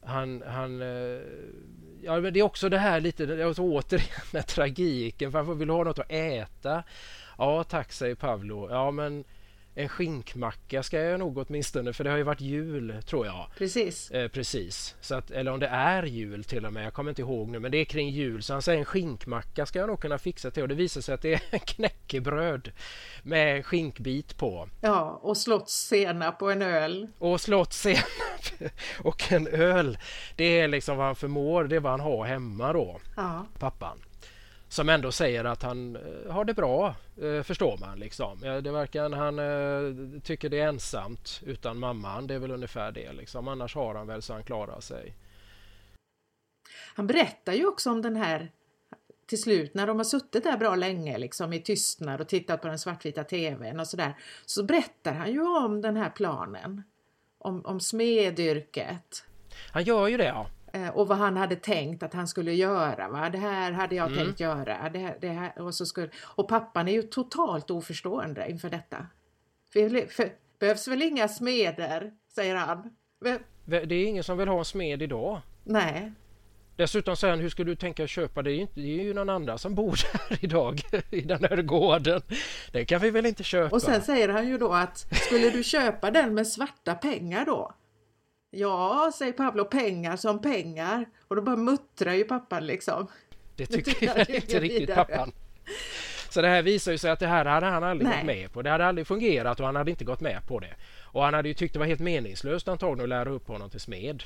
Han, 0.04 0.43
han 0.47 0.82
eh, 0.82 1.22
ja, 2.02 2.20
men 2.20 2.34
det 2.34 2.39
är 2.39 2.43
också 2.43 2.70
det 2.70 2.78
här 2.78 3.02
lite, 3.02 3.45
alltså, 3.45 3.62
återigen 3.62 4.22
med 4.32 4.47
tragiken. 4.47 5.32
Varför 5.32 5.54
vill 5.54 5.68
du 5.68 5.74
ha 5.74 5.84
något 5.84 5.99
att 5.99 6.12
äta? 6.12 6.84
Ja 7.38 7.64
tack 7.64 7.91
säger 7.91 8.16
Pavlo. 8.16 8.70
Ja 8.70 8.91
men 8.91 9.24
en 9.76 9.89
skinkmacka 9.89 10.84
ska 10.84 10.99
jag 11.01 11.19
nog 11.19 11.38
åtminstone 11.38 11.93
för 11.93 12.03
det 12.03 12.09
har 12.09 12.17
ju 12.17 12.24
varit 12.24 12.41
jul 12.41 13.01
tror 13.05 13.26
jag. 13.26 13.47
Precis. 13.57 14.11
Eh, 14.11 14.28
precis. 14.28 14.95
Så 15.01 15.15
att, 15.15 15.32
eller 15.32 15.51
om 15.51 15.59
det 15.59 15.67
är 15.67 16.03
jul 16.03 16.43
till 16.43 16.65
och 16.65 16.74
med, 16.74 16.86
jag 16.86 16.93
kommer 16.93 17.11
inte 17.11 17.22
ihåg 17.22 17.49
nu 17.49 17.59
men 17.59 17.72
det 17.72 17.78
är 17.78 17.86
kring 17.86 18.09
jul 18.09 18.43
så 18.43 18.53
han 18.53 18.61
säger 18.61 18.80
en 18.80 18.86
skinkmacka 18.86 19.65
ska 19.65 19.80
jag 19.80 19.88
nog 19.88 19.99
kunna 19.99 20.17
fixa 20.17 20.51
till 20.51 20.63
och 20.63 20.69
det 20.69 20.76
visar 20.76 21.01
sig 21.01 21.15
att 21.15 21.22
det 21.22 21.34
är 21.34 21.57
knäckebröd 21.65 22.72
med 23.24 23.65
skinkbit 23.65 24.38
på. 24.38 24.69
Ja 24.82 25.19
och 25.22 25.38
slottssenap 25.38 26.41
och 26.41 26.51
en 26.51 26.61
öl. 26.61 27.07
Och 27.19 27.41
slottssenap 27.41 28.01
och 28.99 29.32
en 29.32 29.47
öl. 29.47 29.97
Det 30.36 30.59
är 30.59 30.67
liksom 30.67 30.97
vad 30.97 31.05
han 31.05 31.15
förmår, 31.15 31.63
det 31.63 31.76
är 31.76 31.80
vad 31.80 31.91
han 31.91 31.99
har 31.99 32.26
hemma 32.26 32.74
då. 32.74 32.99
Ja. 33.15 33.45
Pappan 33.59 33.97
som 34.72 34.89
ändå 34.89 35.11
säger 35.11 35.43
att 35.43 35.63
han 35.63 35.95
eh, 35.95 36.32
har 36.32 36.45
det 36.45 36.53
bra, 36.53 36.95
eh, 37.22 37.43
förstår 37.43 37.78
man. 37.78 37.99
Liksom. 37.99 38.39
Det 38.39 38.72
verkar 38.72 39.09
han 39.09 39.39
eh, 39.39 40.22
tycker 40.22 40.49
det 40.49 40.59
är 40.59 40.67
ensamt 40.67 41.41
utan 41.45 41.80
mamman. 41.80 42.28
Det 42.28 42.34
är 42.34 42.39
väl 42.39 42.51
ungefär 42.51 42.91
det. 42.91 43.13
Liksom. 43.13 43.47
Annars 43.47 43.76
har 43.76 43.95
han 43.95 44.07
väl 44.07 44.22
så 44.22 44.34
han 44.34 44.43
klarar 44.43 44.80
sig. 44.80 45.15
Han 46.95 47.07
berättar 47.07 47.53
ju 47.53 47.65
också 47.65 47.91
om 47.91 48.01
den 48.01 48.15
här 48.15 48.51
till 49.26 49.41
slut 49.41 49.74
när 49.74 49.88
de 49.88 49.97
har 49.97 50.03
suttit 50.03 50.43
där 50.43 50.57
bra 50.57 50.76
länge 50.76 51.17
liksom 51.17 51.53
i 51.53 51.61
tystnad 51.61 52.22
och 52.22 52.28
tittat 52.28 52.61
på 52.61 52.67
den 52.67 52.80
svartvita 52.80 53.24
tvn 53.24 53.80
och 53.80 53.88
sådär 53.88 54.13
så 54.45 54.63
berättar 54.63 55.13
han 55.13 55.32
ju 55.32 55.41
om 55.41 55.82
den 55.82 55.97
här 55.97 56.09
planen. 56.09 56.84
Om, 57.38 57.65
om 57.65 57.80
smedyrket. 57.80 59.24
Han 59.72 59.84
gör 59.84 60.07
ju 60.07 60.17
det 60.17 60.26
ja. 60.26 60.47
Eh, 60.74 60.89
och 60.89 61.07
vad 61.07 61.17
han 61.17 61.38
hade 61.38 61.55
tänkt 61.55 62.03
att 62.03 62.13
han 62.13 62.28
skulle 62.28 62.53
göra. 62.53 63.07
Va? 63.09 63.30
Det 63.30 63.38
här 63.38 63.72
hade 63.72 63.95
jag 63.95 64.11
mm. 64.11 64.26
tänkt 64.26 64.39
göra. 64.39 64.89
Det 64.89 65.15
det 65.22 65.30
här, 65.30 65.61
och, 65.61 65.76
så 65.76 65.86
skulle, 65.86 66.09
och 66.22 66.47
pappan 66.47 66.88
är 66.88 66.91
ju 66.91 67.01
totalt 67.01 67.72
oförstående 67.72 68.49
inför 68.49 68.69
detta. 68.69 69.07
För, 69.74 70.07
för, 70.07 70.30
behövs 70.59 70.88
väl 70.88 71.01
inga 71.01 71.28
smeder, 71.28 72.11
säger 72.36 72.55
han. 72.55 72.95
Det 73.65 73.95
är 73.95 74.05
ingen 74.05 74.24
som 74.24 74.38
vill 74.38 74.47
ha 74.47 74.59
en 74.59 74.65
smed 74.65 75.01
idag. 75.01 75.41
Nej. 75.63 76.11
Dessutom 76.76 77.15
säger 77.15 77.34
han, 77.34 77.41
hur 77.41 77.49
ska 77.49 77.63
du 77.63 77.76
tänka 77.76 78.07
köpa? 78.07 78.41
Det 78.41 78.51
är, 78.51 78.55
inte, 78.55 78.74
det 78.80 78.99
är 78.99 79.03
ju 79.03 79.13
någon 79.13 79.30
annan 79.30 79.59
som 79.59 79.76
bor 79.76 79.99
där 80.30 80.38
idag 80.41 80.82
i 81.09 81.22
den 81.22 81.43
här 81.43 81.61
gården. 81.61 82.22
Det 82.72 82.86
kan 82.86 83.01
vi 83.01 83.09
väl 83.09 83.26
inte 83.26 83.43
köpa? 83.43 83.76
Och 83.76 83.82
sen 83.82 84.01
säger 84.01 84.30
han 84.30 84.47
ju 84.47 84.57
då 84.57 84.74
att 84.74 84.97
skulle 85.26 85.49
du 85.49 85.63
köpa 85.63 86.11
den 86.11 86.34
med 86.34 86.47
svarta 86.47 86.95
pengar 86.95 87.45
då? 87.45 87.74
Ja, 88.52 89.12
säger 89.18 89.34
Pablo, 89.34 89.66
pengar 89.66 90.16
som 90.16 90.41
pengar. 90.41 91.06
Och 91.28 91.36
då 91.36 91.41
bara 91.41 91.56
muttrar 91.56 92.14
ju 92.14 92.24
pappan 92.24 92.66
liksom. 92.66 93.08
Det 93.56 93.66
tycker 93.66 94.06
jag 94.06 94.30
inte 94.30 94.60
riktigt 94.60 94.82
vidare. 94.82 94.95
pappan. 94.95 95.32
Så 96.30 96.41
det 96.41 96.47
här 96.47 96.62
visar 96.62 96.91
ju 96.91 96.97
sig 96.97 97.12
att 97.12 97.20
det 97.20 97.28
här 97.28 97.45
hade 97.45 97.66
han 97.66 97.84
aldrig 97.84 98.10
Nej. 98.10 98.18
gått 98.18 98.26
med 98.26 98.54
på. 98.54 98.62
Det 98.62 98.70
hade 98.70 98.86
aldrig 98.86 99.08
fungerat 99.08 99.60
och 99.60 99.66
han 99.66 99.76
hade 99.76 99.91
inte 99.91 100.06
gått 100.06 100.22
med 100.22 100.47
på 100.47 100.60
det. 100.60 100.76
Och 101.04 101.24
han 101.24 101.34
hade 101.34 101.47
ju 101.47 101.54
tyckt 101.54 101.74
det 101.74 101.80
var 101.80 101.86
helt 101.86 102.02
meningslöst 102.02 102.68
antagligen 102.68 103.04
att 103.04 103.10
lära 103.10 103.30
upp 103.30 103.47
honom 103.47 103.70
till 103.70 103.80
smed. 103.80 104.24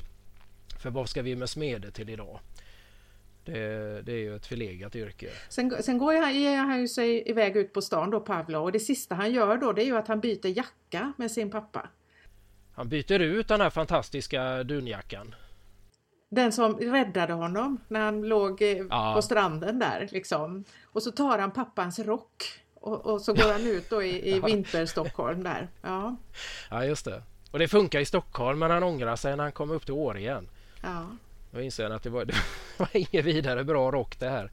För 0.81 0.89
vad 0.89 1.09
ska 1.09 1.21
vi 1.21 1.35
med 1.35 1.49
smeder 1.49 1.91
till 1.91 2.09
idag? 2.09 2.39
Det, 3.45 4.01
det, 4.01 4.11
är 4.11 4.17
ju 4.17 4.35
ett 4.35 4.45
förlegat 4.45 4.95
yrke. 4.95 5.29
Sen, 5.49 5.83
sen 5.83 5.97
går 5.97 6.21
han, 6.21 6.35
ger 6.35 6.57
han 6.57 6.81
ju 6.81 6.87
sig 6.87 7.29
iväg 7.29 7.57
ut 7.57 7.73
på 7.73 7.81
stan 7.81 8.09
då, 8.09 8.19
Pavlo, 8.19 8.59
och 8.59 8.71
det 8.71 8.79
sista 8.79 9.15
han 9.15 9.31
gör 9.31 9.57
då 9.57 9.71
det 9.71 9.81
är 9.83 9.85
ju 9.85 9.97
att 9.97 10.07
han 10.07 10.19
byter 10.19 10.57
jacka 10.57 11.13
med 11.17 11.31
sin 11.31 11.51
pappa. 11.51 11.89
Han 12.75 12.89
byter 12.89 13.19
ut 13.19 13.47
den 13.47 13.61
här 13.61 13.69
fantastiska 13.69 14.63
dunjackan. 14.63 15.35
Den 16.29 16.51
som 16.51 16.77
räddade 16.77 17.33
honom 17.33 17.77
när 17.87 17.99
han 17.99 18.21
låg 18.21 18.61
eh, 18.61 18.77
ja. 18.89 19.13
på 19.15 19.21
stranden 19.21 19.79
där 19.79 20.09
liksom. 20.11 20.63
Och 20.83 21.03
så 21.03 21.11
tar 21.11 21.39
han 21.39 21.51
pappans 21.51 21.99
rock 21.99 22.43
och, 22.73 23.05
och 23.05 23.21
så 23.21 23.33
går 23.33 23.51
han 23.51 23.67
ut 23.67 23.89
då 23.89 24.03
i, 24.03 24.35
i 24.35 24.39
vinter-Stockholm 24.45 25.43
där. 25.43 25.67
Ja. 25.81 26.15
ja, 26.69 26.85
just 26.85 27.05
det. 27.05 27.23
Och 27.51 27.59
det 27.59 27.67
funkar 27.67 27.99
i 27.99 28.05
Stockholm 28.05 28.59
men 28.59 28.71
han 28.71 28.83
ångrar 28.83 29.15
sig 29.15 29.35
när 29.35 29.43
han 29.43 29.51
kommer 29.51 29.75
upp 29.75 29.85
till 29.85 29.93
Åre 29.93 30.19
igen. 30.19 30.49
Ja. 30.81 31.05
Då 31.51 31.61
inser 31.61 31.83
han 31.83 31.91
att 31.91 32.03
det 32.03 32.09
var, 32.09 32.25
det 32.25 32.35
var 32.77 32.89
inget 32.93 33.25
vidare 33.25 33.63
bra 33.63 33.91
rock 33.91 34.19
det 34.19 34.29
här. 34.29 34.51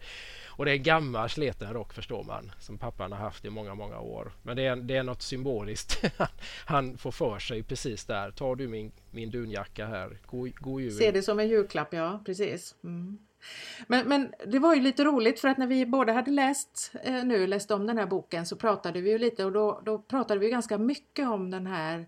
Och 0.56 0.64
det 0.64 0.70
är 0.70 0.76
en 0.76 0.82
gammal 0.82 1.30
sleten 1.30 1.72
rock 1.72 1.92
förstår 1.92 2.24
man 2.24 2.52
som 2.58 2.78
pappan 2.78 3.12
har 3.12 3.18
haft 3.18 3.44
i 3.44 3.50
många, 3.50 3.74
många 3.74 4.00
år. 4.00 4.32
Men 4.42 4.56
det 4.56 4.66
är, 4.66 4.76
det 4.76 4.96
är 4.96 5.02
något 5.02 5.22
symboliskt. 5.22 6.04
han 6.66 6.98
får 6.98 7.10
för 7.10 7.38
sig 7.38 7.62
precis 7.62 8.04
där. 8.04 8.30
Tar 8.30 8.56
du 8.56 8.68
min, 8.68 8.92
min 9.10 9.30
dunjacka 9.30 9.86
här. 9.86 10.18
God, 10.26 10.54
god 10.54 10.80
jul. 10.80 10.92
Se 10.92 11.10
det 11.10 11.22
som 11.22 11.38
en 11.38 11.48
julklapp, 11.48 11.94
ja 11.94 12.22
precis. 12.24 12.74
Mm. 12.84 13.18
Men, 13.86 14.08
men 14.08 14.34
det 14.46 14.58
var 14.58 14.74
ju 14.74 14.80
lite 14.80 15.04
roligt 15.04 15.40
för 15.40 15.48
att 15.48 15.58
när 15.58 15.66
vi 15.66 15.86
båda 15.86 16.12
hade 16.12 16.30
läst 16.30 16.92
eh, 17.04 17.24
nu, 17.24 17.46
läst 17.46 17.70
om 17.70 17.86
den 17.86 17.98
här 17.98 18.06
boken 18.06 18.46
så 18.46 18.56
pratade 18.56 19.00
vi 19.00 19.10
ju 19.10 19.18
lite 19.18 19.44
och 19.44 19.52
då, 19.52 19.82
då 19.84 19.98
pratade 19.98 20.40
vi 20.40 20.50
ganska 20.50 20.78
mycket 20.78 21.28
om 21.28 21.50
den 21.50 21.66
här 21.66 22.06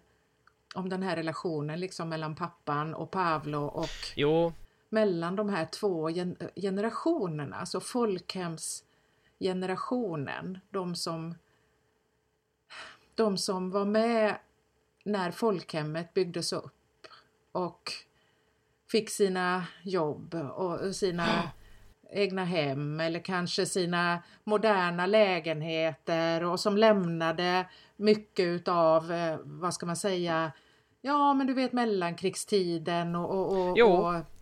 om 0.75 0.89
den 0.89 1.03
här 1.03 1.17
relationen 1.17 1.81
liksom 1.81 2.09
mellan 2.09 2.35
pappan 2.35 2.95
och 2.95 3.11
Pavlo 3.11 3.65
och 3.65 3.91
jo 4.17 4.53
mellan 4.95 5.37
de 5.37 5.49
här 5.49 5.67
två 5.67 6.11
generationerna, 6.55 7.57
alltså 7.57 7.81
folkhemsgenerationen, 7.81 10.59
de 10.71 10.95
som, 10.95 11.35
de 13.15 13.39
som 13.39 13.71
var 13.71 13.85
med 13.85 14.37
när 15.05 15.31
folkhemmet 15.31 16.15
byggdes 16.15 16.53
upp 16.53 17.07
och 17.53 17.93
fick 18.91 19.11
sina 19.11 19.67
jobb 19.83 20.35
och 20.35 20.97
sina 20.97 21.53
egna 22.11 22.45
hem 22.45 23.01
eller 23.01 23.21
kanske 23.21 23.67
sina 23.67 24.23
moderna 24.45 25.07
lägenheter 25.07 26.45
och 26.45 26.61
som 26.61 26.77
lämnade 26.77 27.67
mycket 27.97 28.47
utav, 28.47 29.13
eh, 29.13 29.39
vad 29.45 29.75
ska 29.75 29.87
man 29.87 29.97
säga, 29.97 30.53
ja 31.01 31.35
men 31.35 31.47
du 31.47 31.55
vet 31.55 31.73
mellankrigstiden 31.73 33.17
och, 33.17 33.31
och, 33.31 33.59
och, 33.59 33.79
och 34.05 34.34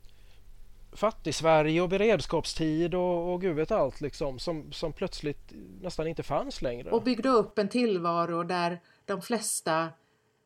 Fattig-Sverige 0.93 1.81
och 1.81 1.89
beredskapstid 1.89 2.95
och, 2.95 3.33
och 3.33 3.41
gud 3.41 3.57
vet 3.57 3.71
allt 3.71 4.01
liksom 4.01 4.39
som, 4.39 4.73
som 4.73 4.93
plötsligt 4.93 5.53
nästan 5.81 6.07
inte 6.07 6.23
fanns 6.23 6.63
längre. 6.63 6.91
Och 6.91 7.03
byggde 7.03 7.29
upp 7.29 7.59
en 7.59 7.69
tillvaro 7.69 8.43
där 8.43 8.81
de 9.07 9.23
flesta 9.23 9.89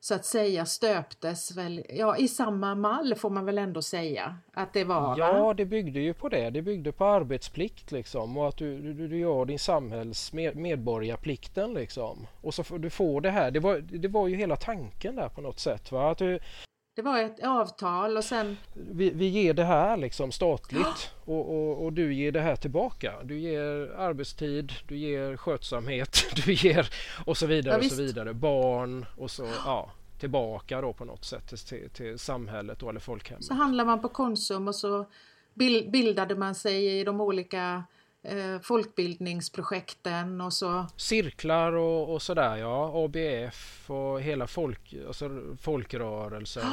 så 0.01 0.14
att 0.14 0.24
säga 0.24 0.66
stöptes 0.66 1.57
väl 1.57 1.84
ja, 1.88 2.16
i 2.16 2.28
samma 2.28 2.74
mall 2.74 3.14
får 3.14 3.30
man 3.30 3.44
väl 3.44 3.59
ändå 3.59 3.82
säga 3.82 4.36
att 4.53 4.72
det 4.72 4.84
var? 4.84 5.18
Ja, 5.18 5.42
va? 5.42 5.55
det 5.55 5.64
byggde 5.64 6.01
ju 6.01 6.14
på 6.14 6.28
det. 6.28 6.51
Det 6.51 6.62
byggde 6.62 6.92
på 6.92 7.05
arbetsplikt 7.05 7.92
liksom 7.92 8.36
och 8.36 8.49
att 8.49 8.57
du, 8.57 8.92
du, 8.94 9.09
du 9.09 9.18
gör 9.18 9.44
din 9.44 9.59
samhälls 9.59 10.32
med, 10.32 10.57
medborgarplikten 10.57 11.74
liksom. 11.74 12.26
Och 12.42 12.55
så 12.55 12.64
får 12.64 12.78
du 12.78 12.90
får 12.90 13.20
det 13.20 13.30
här. 13.30 13.51
Det 13.51 13.61
var, 13.61 13.78
det 13.78 14.09
var 14.09 14.28
ju 14.28 14.36
hela 14.36 14.57
tanken 14.57 15.16
där 15.16 15.28
på 15.28 15.40
något 15.40 15.59
sätt. 15.59 15.92
Va? 15.92 16.11
Att 16.11 16.18
du, 16.18 16.38
Det 16.97 17.03
var 17.03 17.18
ett 17.18 17.44
avtal 17.44 18.16
och 18.16 18.24
sen 18.24 18.57
vi, 18.72 19.11
vi 19.11 19.26
ger 19.28 19.55
det 19.55 19.64
här 19.64 19.97
liksom 19.97 20.32
statligt 20.32 21.11
och, 21.24 21.55
och, 21.55 21.84
och 21.84 21.92
du 21.92 22.14
ger 22.14 22.32
det 22.32 22.40
här 22.40 22.57
tillbaka. 22.57 23.14
Du 23.24 23.38
ger 23.38 23.94
arbetstid, 23.99 24.72
du 24.88 24.97
ger 24.97 25.36
skötsamhet, 25.36 26.18
du 26.47 26.53
ger 26.53 26.88
och 27.26 27.36
så 27.36 27.47
vidare 27.47 27.74
Ja, 27.74 27.78
och 27.78 27.84
så 27.84 28.03
vidare. 28.03 28.34
Barn 28.34 29.07
och 29.16 29.30
så 29.30 29.47
ja, 29.64 29.90
tillbaka 30.20 30.80
då 30.80 30.92
på 30.92 31.05
något 31.05 31.24
sätt 31.24 31.66
till, 31.66 31.90
till 31.90 32.18
samhället 32.18 32.78
då, 32.78 32.88
eller 32.88 33.01
folkhemmet. 33.01 33.44
så 33.44 33.55
handlade 33.55 33.86
man 33.86 34.03
på 34.03 34.09
Konsum 34.09 34.68
och 34.68 34.74
så 34.74 35.07
bil- 35.55 35.90
bildade 35.90 36.34
man 36.36 36.55
sig 36.55 37.01
i 37.01 37.05
de 37.05 37.20
olika 37.20 37.84
eh, 38.27 38.61
folkbildningsprojekten 38.61 40.41
och 40.41 40.53
så 40.53 40.87
Cirklar 40.97 41.72
och, 41.72 42.14
och 42.14 42.22
sådär 42.22 42.57
ja, 42.57 43.05
ABF 43.05 43.91
och 43.91 44.20
hela 44.20 44.47
folk, 44.47 44.95
alltså 45.07 45.31
folkrörelsen. 45.61 46.66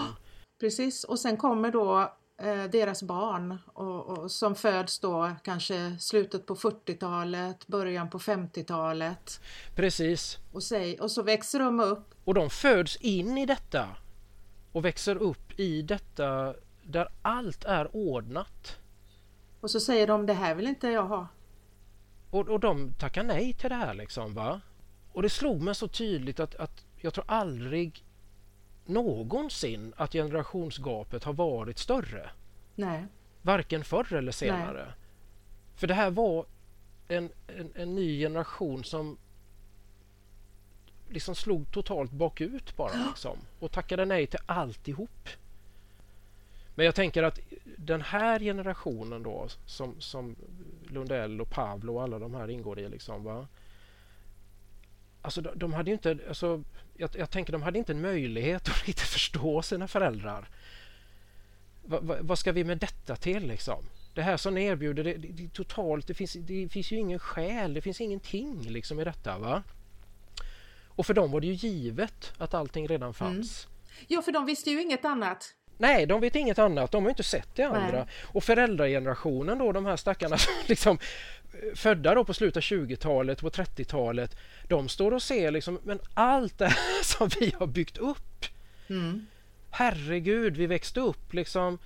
Precis, 0.60 1.04
och 1.04 1.20
sen 1.20 1.38
kommer 1.38 1.72
då 1.72 2.14
eh, 2.42 2.64
deras 2.64 3.04
barn 3.04 3.58
och, 3.74 4.06
och, 4.06 4.32
som 4.32 4.56
föds 4.56 5.00
då 5.00 5.32
kanske 5.44 5.98
slutet 6.00 6.46
på 6.46 6.56
40-talet, 6.56 7.68
början 7.68 8.10
på 8.10 8.20
50-talet 8.20 9.42
Precis. 9.76 10.38
och, 10.52 10.64
säg, 10.64 11.00
och 11.00 11.12
så 11.12 11.24
växer 11.24 11.60
de 11.60 11.80
upp. 11.80 12.14
Och 12.24 12.34
de 12.34 12.50
föds 12.50 12.96
in 12.96 13.38
i 13.38 13.46
detta 13.46 13.88
och 14.72 14.86
växer 14.86 15.16
upp 15.16 15.60
i 15.60 15.82
detta 15.82 16.54
där 16.84 17.08
allt 17.22 17.64
är 17.66 17.96
ordnat. 17.96 18.78
Och 19.60 19.72
så 19.72 19.80
säger 19.80 20.08
de 20.08 20.26
det 20.26 20.34
här 20.34 20.56
vill 20.56 20.68
inte 20.68 20.88
jag 20.88 21.04
ha. 21.04 21.28
Och, 22.34 22.50
och 22.50 22.60
de 22.60 22.94
tackar 22.94 23.24
nej 23.24 23.54
till 23.54 23.70
det 23.70 23.76
här 23.76 23.94
liksom 23.94 24.34
va. 24.34 24.62
Och 25.12 25.22
det 25.22 25.30
slog 25.30 25.62
mig 25.62 25.76
så 25.76 25.88
tydligt 25.88 26.40
att, 26.40 26.56
att 26.56 26.86
jag 27.02 27.14
tror 27.14 27.26
aldrig 27.28 28.04
någonsin 28.86 29.94
att 29.98 30.12
generationsgapet 30.12 31.24
har 31.24 31.34
varit 31.34 31.78
större. 31.78 32.30
Nej, 32.76 33.06
Varken 33.42 33.84
förr 33.84 34.14
eller 34.14 34.32
senare. 34.32 34.94
För 35.76 35.88
det 35.88 35.94
här 35.94 36.12
var 36.12 36.46
en, 37.08 37.30
en, 37.48 37.72
en 37.76 37.96
ny 37.96 38.20
generation 38.20 38.84
som 38.84 39.18
liksom 41.10 41.36
slog 41.36 41.72
totalt 41.72 42.12
bakut 42.12 42.78
bara 42.78 43.08
liksom, 43.08 43.38
och 43.60 43.72
tackade 43.72 44.06
nej 44.06 44.28
till 44.28 44.40
alltihop. 44.46 45.30
Men 46.76 46.86
jag 46.86 46.96
tänker 46.96 47.24
att 47.24 47.40
den 47.78 48.02
här 48.02 48.40
generationen 48.40 49.24
då 49.24 49.48
som, 49.66 50.02
som 50.02 50.36
Lundell 50.94 51.42
och 51.42 51.50
Pavlo 51.50 51.96
och 51.96 52.04
alla 52.04 52.20
de 52.20 52.34
här 52.34 52.50
ingår 52.50 52.80
i 52.80 52.90
liksom 52.90 53.24
va. 53.24 53.48
Alltså 55.22 55.42
de, 55.42 55.50
de 55.56 55.74
hade 55.74 55.92
inte, 55.92 56.18
alltså, 56.28 56.64
jag, 56.98 57.10
jag 57.18 57.30
tänker 57.30 57.54
de 57.54 57.62
hade 57.62 57.80
inte 57.80 57.92
en 57.92 58.02
möjlighet 58.02 58.62
att 58.70 58.88
riktigt 58.88 59.08
förstå 59.08 59.62
sina 59.62 59.88
föräldrar. 59.88 60.50
Va, 61.86 62.00
va, 62.02 62.18
vad 62.22 62.40
ska 62.40 62.52
vi 62.52 62.64
med 62.64 62.78
detta 62.78 63.16
till 63.16 63.48
liksom? 63.48 63.86
Det 64.14 64.22
här 64.22 64.38
som 64.38 64.54
ni 64.54 64.66
erbjuder, 64.66 65.04
det, 65.04 65.14
det, 65.14 65.28
det 65.28 65.54
totalt, 65.54 66.08
det 66.08 66.14
finns, 66.14 66.34
det 66.34 66.70
finns 66.70 66.92
ju 66.92 66.98
ingen 66.98 67.20
själ, 67.20 67.74
det 67.74 67.82
finns 67.82 68.02
ingenting 68.02 68.62
liksom 68.62 69.00
i 69.00 69.04
detta 69.04 69.38
va. 69.38 69.64
Och 70.96 71.06
för 71.06 71.14
dem 71.14 71.32
var 71.32 71.42
det 71.42 71.48
ju 71.48 71.54
givet 71.54 72.34
att 72.38 72.54
allting 72.54 72.88
redan 72.88 73.14
fanns. 73.14 73.68
ja 74.08 74.22
för 74.22 74.32
de 74.32 74.46
visste 74.46 74.70
ju 74.70 74.82
inget 74.82 75.06
annat. 75.06 75.56
Nej, 75.78 76.06
de 76.06 76.22
vet 76.22 76.36
inget 76.36 76.60
annat. 76.60 76.92
De 76.92 77.04
har 77.04 77.10
inte 77.10 77.24
sett 77.24 77.56
det 77.56 77.64
andra. 77.64 77.98
Nej. 77.98 78.06
Och 78.24 78.44
föräldragenerationen 78.44 79.58
då, 79.58 79.72
de 79.72 79.86
här 79.86 79.96
stackarna 79.96 80.38
som 80.38 80.54
liksom 80.68 80.98
eh, 81.54 81.76
födda 81.76 82.16
då 82.16 82.26
på 82.26 82.34
slutet 82.34 82.58
av 82.58 82.62
20-talet, 82.62 83.42
på 83.42 83.50
30-talet. 83.50 84.38
De 84.68 84.90
står 84.90 85.14
och 85.14 85.24
ser 85.24 85.52
liksom, 85.52 85.80
men 85.84 86.00
allt 86.14 86.58
det 86.58 86.68
här 86.68 87.04
som 87.04 87.30
vi 87.40 87.56
har 87.60 87.68
byggt 87.68 87.98
upp. 87.98 88.46
Mm. 88.90 89.28
Herregud, 89.72 90.58
vi 90.58 90.66
växte 90.66 91.00
upp 91.00 91.34
liksom. 91.34 91.80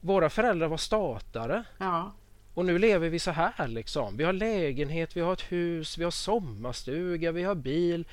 Våra 0.00 0.30
föräldrar 0.30 0.68
var 0.68 0.76
statare 0.76 1.64
Ja, 1.78 2.12
och 2.54 2.64
nu 2.64 2.78
lever 2.78 3.08
vi 3.08 3.18
så 3.18 3.30
här 3.30 3.68
liksom. 3.68 4.16
Vi 4.16 4.24
har 4.24 4.32
lägenhet, 4.32 5.16
vi 5.16 5.20
har 5.20 5.32
ett 5.32 5.52
hus, 5.52 5.98
vi 5.98 6.04
har 6.04 6.10
sommarstuga, 6.10 7.32
vi 7.32 7.42
har 7.42 7.54
bil. 7.54 8.04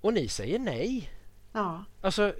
Och 0.00 0.14
ni 0.14 0.28
säger 0.28 0.58
nej. 0.58 1.10
ja, 1.52 1.84
Alltså, 2.00 2.32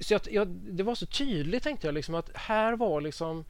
så 0.00 0.14
jag, 0.14 0.20
jag, 0.30 0.48
det 0.48 0.82
var 0.82 0.94
så 0.94 1.06
tydligt 1.06 1.62
tänkte 1.62 1.86
jag 1.86 1.94
liksom 1.94 2.14
att 2.14 2.36
här 2.36 2.76
var 2.76 3.00
liksom 3.00 3.44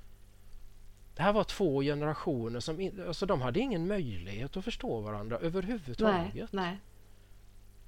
det 1.16 1.22
här 1.22 1.32
var 1.32 1.45
två 1.45 1.82
generationer 1.82 2.61
som 2.61 2.80
in, 2.80 3.05
alltså 3.09 3.26
de 3.26 3.41
hade 3.41 3.61
ingen 3.61 3.88
möjlighet 3.88 4.57
att 4.57 4.64
förstå 4.64 5.01
varandra 5.01 5.38
överhuvudtaget. 5.38 6.34
nej, 6.34 6.47
nej. 6.51 6.80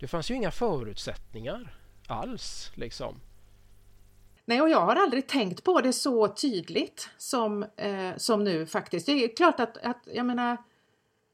Det 0.00 0.09
fanns 0.09 0.30
ju 0.30 0.34
inga 0.34 0.50
förutsättningar 0.50 1.74
alls 2.07 2.72
liksom. 2.74 3.20
Nej, 4.44 4.62
och 4.62 4.68
jag 4.68 4.80
har 4.80 4.96
aldrig 4.96 5.26
tänkt 5.26 5.64
på 5.64 5.80
det 5.80 5.92
så 5.92 6.28
tydligt 6.28 7.11
som, 7.18 7.62
eh, 7.76 8.16
som 8.16 8.44
nu 8.44 8.66
faktiskt. 8.66 9.07
Det 9.07 9.12
är 9.12 9.36
klart 9.36 9.61
att, 9.61 9.76
att 9.76 10.09
jag 10.14 10.26
menar, 10.26 10.57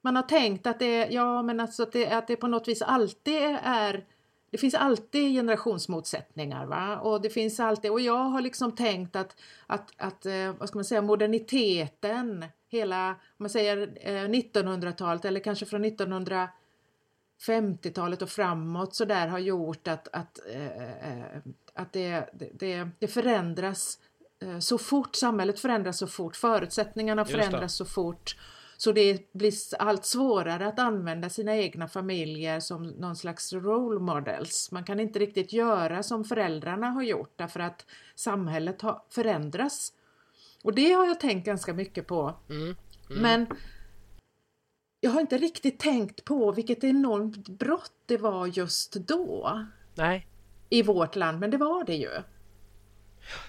man 0.00 0.16
har 0.16 0.22
tänkt 0.22 0.66
att 0.66 0.78
det, 0.78 1.08
ja, 1.10 1.42
men 1.42 1.60
alltså 1.60 1.82
att, 1.82 1.92
det, 1.92 2.06
att 2.06 2.26
det 2.26 2.36
på 2.36 2.48
något 2.48 2.68
vis 2.68 2.82
alltid 2.82 3.56
är 3.62 4.04
det 4.50 4.58
finns 4.58 4.74
alltid 4.74 5.32
generationsmotsättningar 5.32 6.66
va? 6.66 6.98
och 6.98 7.20
det 7.20 7.30
finns 7.30 7.60
alltid 7.60 7.90
och 7.90 8.00
jag 8.00 8.24
har 8.24 8.40
liksom 8.40 8.72
tänkt 8.72 9.16
att, 9.16 9.36
att, 9.66 9.92
att 9.96 10.26
eh, 10.26 10.52
vad 10.58 10.68
ska 10.68 10.78
man 10.78 10.84
säga, 10.84 11.02
moderniteten, 11.02 12.44
hela, 12.68 13.16
man 13.36 13.50
säger 13.50 13.98
eh, 14.00 14.28
1900-talet 14.28 15.24
eller 15.24 15.40
kanske 15.40 15.66
från 15.66 15.84
1950-talet 15.84 18.22
och 18.22 18.30
framåt 18.30 18.94
så 18.94 19.04
där 19.04 19.28
har 19.28 19.38
gjort 19.38 19.88
att, 19.88 20.08
att, 20.12 20.40
eh, 20.50 21.12
eh, 21.12 21.38
att 21.74 21.92
det, 21.92 22.28
det, 22.58 22.88
det 22.98 23.08
förändras 23.08 23.98
eh, 24.42 24.58
så 24.58 24.78
fort, 24.78 25.16
samhället 25.16 25.60
förändras 25.60 25.98
så 25.98 26.06
fort, 26.06 26.36
förutsättningarna 26.36 27.24
förändras 27.24 27.76
så 27.76 27.84
fort. 27.84 28.36
Så 28.80 28.92
det 28.92 29.32
blir 29.32 29.52
allt 29.78 30.04
svårare 30.04 30.66
att 30.66 30.78
använda 30.78 31.28
sina 31.28 31.56
egna 31.56 31.88
familjer 31.88 32.60
som 32.60 32.86
någon 32.86 33.16
slags 33.16 33.52
role 33.52 34.00
models. 34.00 34.70
Man 34.72 34.84
kan 34.84 35.00
inte 35.00 35.18
riktigt 35.18 35.52
göra 35.52 36.02
som 36.02 36.24
föräldrarna 36.24 36.86
har 36.86 37.02
gjort 37.02 37.32
därför 37.36 37.60
att 37.60 37.86
samhället 38.14 38.82
har 38.82 39.02
förändras. 39.10 39.92
Och 40.62 40.74
det 40.74 40.92
har 40.92 41.06
jag 41.06 41.20
tänkt 41.20 41.46
ganska 41.46 41.74
mycket 41.74 42.06
på. 42.06 42.34
Mm. 42.50 42.76
Men 43.08 43.46
jag 45.00 45.10
har 45.10 45.20
inte 45.20 45.38
riktigt 45.38 45.78
tänkt 45.78 46.24
på 46.24 46.52
vilket 46.52 46.84
enormt 46.84 47.48
brott 47.48 47.92
det 48.06 48.16
var 48.16 48.46
just 48.46 48.92
då 48.92 49.66
Nej, 49.94 50.26
i 50.68 50.82
vårt 50.82 51.16
land, 51.16 51.40
men 51.40 51.50
det 51.50 51.56
var 51.56 51.84
det 51.84 51.96
ju. 51.96 52.10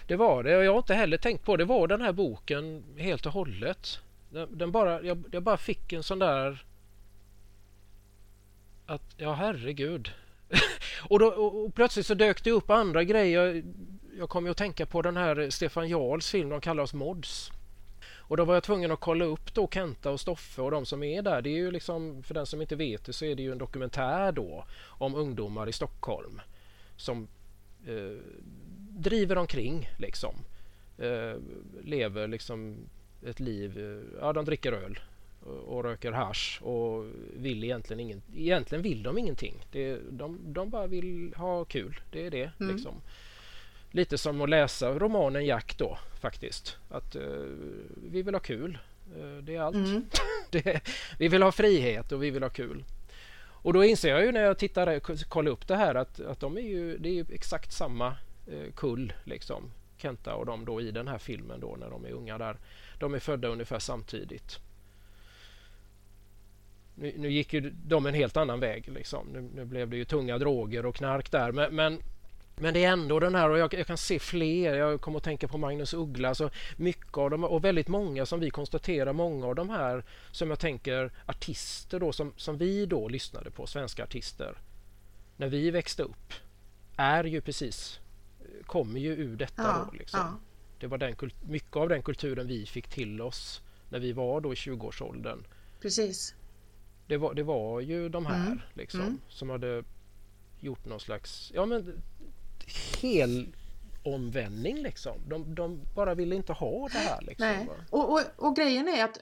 det 0.08 0.16
var 0.16 0.44
det 0.44 0.58
och 0.58 0.64
jag 0.64 0.72
har 0.72 0.80
inte 0.80 0.94
heller 0.94 1.18
tänkt 1.18 1.46
på 1.46 1.58
det. 1.58 1.66
var 1.66 1.88
den 1.88 2.02
här 2.02 2.14
boken 2.14 2.84
helt 2.98 3.26
och 3.26 3.34
hållet. 3.34 4.00
Den, 4.30 4.58
den 4.58 4.72
bara, 4.72 5.02
jag, 5.04 5.24
jag 5.32 5.44
bara 5.44 5.58
fick 5.58 5.94
en 5.94 6.04
sån 6.04 6.20
där 6.20 6.66
att 8.86 9.16
ja 9.18 9.34
herregud. 9.34 10.12
och, 11.10 11.20
då, 11.20 11.28
och, 11.28 11.66
och 11.66 11.74
plötsligt 11.74 12.06
så 12.06 12.14
dök 12.14 12.44
det 12.44 12.52
upp 12.52 12.70
andra 12.70 13.04
grejer. 13.04 13.46
Jag, 13.46 13.64
jag 14.18 14.30
kom 14.30 14.46
ju 14.46 14.52
att 14.52 14.58
tänka 14.58 14.86
på 14.86 15.02
den 15.02 15.18
här 15.18 15.50
Stefan 15.50 15.90
Jarls 15.90 16.32
film 16.32 16.50
De 16.50 16.62
kallar 16.62 16.84
oss 16.84 16.94
mods. 16.94 17.52
Och 18.30 18.38
då 18.38 18.46
var 18.46 18.54
jag 18.54 18.64
tvungen 18.64 18.92
att 18.92 19.00
kolla 19.00 19.26
upp 19.26 19.54
då 19.54 19.68
Kenta 19.68 20.12
och 20.12 20.20
Stoffe 20.20 20.62
och 20.62 20.72
de 20.72 20.86
som 20.86 21.04
är 21.04 21.22
där. 21.22 21.42
Det 21.42 21.50
är 21.50 21.58
ju 21.58 21.72
liksom, 21.72 22.24
för 22.24 22.34
den 22.34 22.46
som 22.46 22.62
inte 22.62 22.76
vet 22.76 23.06
det 23.06 23.14
så 23.14 23.26
är 23.26 23.36
det 23.36 23.44
ju 23.44 23.52
en 23.52 23.58
dokumentär 23.58 24.32
då 24.32 24.66
om 24.86 25.16
ungdomar 25.16 25.70
i 25.70 25.74
Stockholm 25.74 26.42
som 26.98 27.28
eh, 27.88 28.18
driver 28.90 29.38
omkring 29.38 29.90
liksom. 29.98 30.36
Eh, 30.98 31.36
lever 31.84 32.28
liksom 32.28 32.90
ett 33.26 33.40
liv, 33.40 33.78
eh, 33.78 34.20
ja 34.22 34.34
de 34.34 34.46
dricker 34.46 34.72
öl 34.74 35.00
och, 35.40 35.78
och 35.78 35.84
röker 35.84 36.12
hasch 36.12 36.60
och 36.62 37.06
vill 37.34 37.64
egentligen 37.64 38.00
ingen, 38.00 38.22
egentligen 38.36 38.82
vill 38.82 39.04
de 39.04 39.18
ingenting. 39.18 39.66
Det, 39.72 40.00
de, 40.12 40.40
de 40.54 40.70
bara 40.70 40.88
vill 40.88 41.34
ha 41.36 41.66
kul, 41.66 42.00
det 42.12 42.26
är 42.26 42.32
det 42.32 42.52
Mm. 42.60 42.76
liksom. 42.76 43.02
Lite 43.92 44.18
som 44.18 44.42
att 44.42 44.50
läsa 44.50 45.00
romanen 45.00 45.46
Jack 45.46 45.78
då 45.78 45.98
faktiskt. 46.22 46.78
Att 46.90 47.16
eh, 47.16 47.24
vi 48.12 48.22
vill 48.22 48.36
ha 48.36 48.40
kul, 48.40 48.78
eh, 49.18 49.44
det 49.44 49.56
är 49.56 49.62
allt. 49.62 49.76
Mm. 49.76 50.06
Det, 50.52 50.82
vi 51.20 51.28
vill 51.28 51.44
ha 51.44 51.52
frihet 51.52 52.12
och 52.12 52.24
vi 52.24 52.30
vill 52.30 52.44
ha 52.44 52.50
kul. 52.50 52.84
Och 53.62 53.74
då 53.74 53.84
inser 53.84 54.10
jag 54.10 54.26
ju 54.26 54.32
när 54.32 54.42
jag 54.42 54.58
tittar 54.58 55.00
kollar 55.30 55.52
upp 55.52 55.68
det 55.68 55.76
här 55.76 55.96
att, 55.96 56.20
att 56.20 56.40
de 56.40 56.58
är 56.58 56.62
ju, 56.62 56.98
det 56.98 57.10
är 57.10 57.14
ju 57.14 57.26
exakt 57.34 57.72
samma 57.72 58.16
kull 58.76 59.14
liksom. 59.24 59.72
Kenta 59.98 60.36
och 60.36 60.46
de 60.46 60.66
då 60.66 60.82
i 60.82 60.92
den 60.92 61.08
här 61.08 61.18
filmen 61.18 61.60
då 61.60 61.76
när 61.80 61.90
de 61.90 62.06
är 62.06 62.12
unga 62.12 62.38
där. 62.38 62.58
De 63.00 63.14
är 63.14 63.20
födda 63.20 63.48
ungefär 63.48 63.80
samtidigt. 63.80 64.60
Nu, 66.96 67.14
nu 67.18 67.32
gick 67.32 67.54
ju 67.54 67.74
de 67.86 68.06
en 68.06 68.14
helt 68.14 68.38
annan 68.38 68.60
väg 68.60 68.90
liksom. 68.92 69.28
Nu, 69.28 69.42
nu 69.42 69.66
blev 69.66 69.90
det 69.90 69.98
ju 69.98 70.06
tunga 70.06 70.38
droger 70.38 70.86
och 70.86 70.96
knark 70.96 71.32
där 71.32 71.52
men, 71.52 71.76
men 71.76 72.02
Men 72.62 72.74
det 72.74 72.84
är 72.84 72.92
ändå 72.92 73.20
den 73.20 73.36
här, 73.36 73.50
och 73.50 73.58
jag, 73.58 73.74
jag, 73.74 73.88
kan 73.88 73.98
se 73.98 74.20
fler, 74.20 74.76
jag 74.76 75.02
kommer 75.02 75.18
att 75.18 75.24
tänka 75.24 75.48
på 75.48 75.58
Magnus 75.58 75.94
Uggla, 75.94 76.30
alltså 76.30 76.50
mycket 76.78 77.18
av 77.18 77.30
dem, 77.30 77.44
och 77.44 77.64
väldigt 77.64 77.88
många 77.88 78.26
som 78.26 78.40
vi 78.40 78.50
konstaterar, 78.50 79.14
många 79.14 79.46
av 79.48 79.56
de 79.56 79.70
här 79.70 80.04
som 80.32 80.50
jag 80.50 80.60
tänker 80.60 81.12
artister 81.26 82.00
då, 82.00 82.12
som, 82.12 82.34
som 82.38 82.58
vi 82.58 82.86
då 82.86 83.08
lyssnade 83.08 83.52
på, 83.52 83.68
svenska 83.68 84.04
artister, 84.04 84.58
när 85.38 85.48
vi 85.48 85.72
växte 85.72 86.04
upp, 86.04 86.34
är 86.98 87.24
ju 87.24 87.42
precis, 87.42 88.00
kommer 88.66 89.00
ju 89.00 89.12
ur 89.12 89.36
detta 89.38 89.64
ja, 89.64 89.88
då. 89.92 89.98
Liksom. 89.98 90.20
Ja. 90.20 90.49
Det 90.80 90.88
var 90.88 90.98
den, 90.98 91.16
mycket 91.42 91.76
av 91.76 91.90
den 91.90 92.04
kulturen 92.04 92.48
vi 92.48 92.66
fick 92.66 92.88
till 92.88 93.22
oss 93.22 93.62
när 93.90 94.00
vi 94.00 94.12
var 94.12 94.42
då 94.42 94.54
i 94.54 94.56
20-årsåldern. 94.56 95.44
Precis. 95.82 96.36
Det 97.08 97.18
var, 97.18 97.34
det 97.34 97.44
var 97.44 97.80
ju 97.80 98.10
de 98.10 98.26
här 98.26 98.46
mm. 98.46 98.60
Liksom, 98.74 99.02
mm. 99.02 99.20
som 99.30 99.50
hade 99.50 99.84
gjort 100.60 100.86
någon 100.86 101.00
slags 101.00 101.52
ja, 101.56 101.66
men, 101.66 102.02
hel 103.02 103.48
omvändning 104.04 104.82
liksom. 104.82 105.18
De, 105.28 105.56
de, 105.56 105.82
bara 105.96 106.16
ville 106.16 106.36
inte 106.36 106.54
ha 106.54 106.88
det 106.88 106.98
här. 106.98 107.22
Liksom. 107.22 107.48
Nej. 107.48 107.68
Och, 107.90 108.12
och, 108.12 108.22
och, 108.36 108.56
grejen 108.56 108.88
är 108.88 109.04
att 109.04 109.20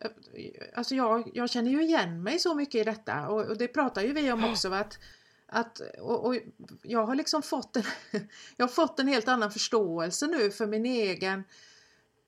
alltså 0.75 0.95
jag, 0.95 1.31
jag 1.33 1.49
känner 1.49 1.71
ju 1.71 1.83
igen 1.83 2.23
mig 2.23 2.39
så 2.39 2.55
mycket 2.55 2.75
i 2.75 2.83
detta 2.83 3.27
och, 3.27 3.45
och 3.45 3.57
det 3.57 3.67
pratar 3.67 4.01
ju 4.01 4.13
vi 4.13 4.31
om 4.31 4.43
också. 4.43 4.73
Att, 4.73 4.99
att, 5.47 5.79
och, 5.99 6.25
och, 6.25 6.35
jag 6.83 7.05
har 7.05 7.15
liksom 7.15 7.41
fått 7.41 7.75
en, 7.75 7.83
jag 8.57 8.67
har 8.67 8.73
fått 8.73 8.99
en 8.99 9.07
helt 9.07 9.27
annan 9.27 9.51
förståelse 9.51 10.27
nu 10.27 10.51
för 10.51 10.67
min 10.67 10.85
egen 10.85 11.43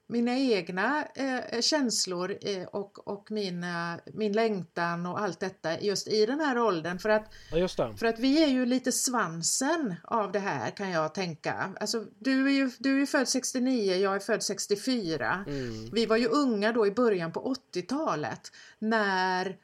mina 0.09 0.37
egna 0.37 1.05
eh, 1.15 1.61
känslor 1.61 2.37
eh, 2.41 2.63
och, 2.63 3.07
och 3.07 3.31
mina, 3.31 3.99
min 4.13 4.31
längtan 4.31 5.05
och 5.05 5.21
allt 5.21 5.39
detta 5.39 5.79
just 5.79 6.07
i 6.07 6.25
den 6.25 6.39
här 6.39 6.59
åldern. 6.59 6.99
För 6.99 7.09
att, 7.09 7.33
ja, 7.51 7.67
för 7.97 8.05
att 8.05 8.19
vi 8.19 8.43
är 8.43 8.47
ju 8.47 8.65
lite 8.65 8.91
svansen 8.91 9.95
av 10.03 10.31
det 10.31 10.39
här 10.39 10.71
kan 10.71 10.89
jag 10.89 11.13
tänka. 11.13 11.73
Alltså, 11.79 12.05
du, 12.19 12.47
är 12.47 12.51
ju, 12.51 12.71
du 12.79 13.01
är 13.01 13.05
född 13.05 13.27
69, 13.27 13.95
jag 13.95 14.15
är 14.15 14.19
född 14.19 14.43
64. 14.43 15.45
Mm. 15.47 15.89
Vi 15.91 16.05
var 16.05 16.17
ju 16.17 16.27
unga 16.27 16.71
då 16.71 16.87
i 16.87 16.91
början 16.91 17.31
på 17.31 17.55
80-talet 17.73 18.51
när 18.79 19.57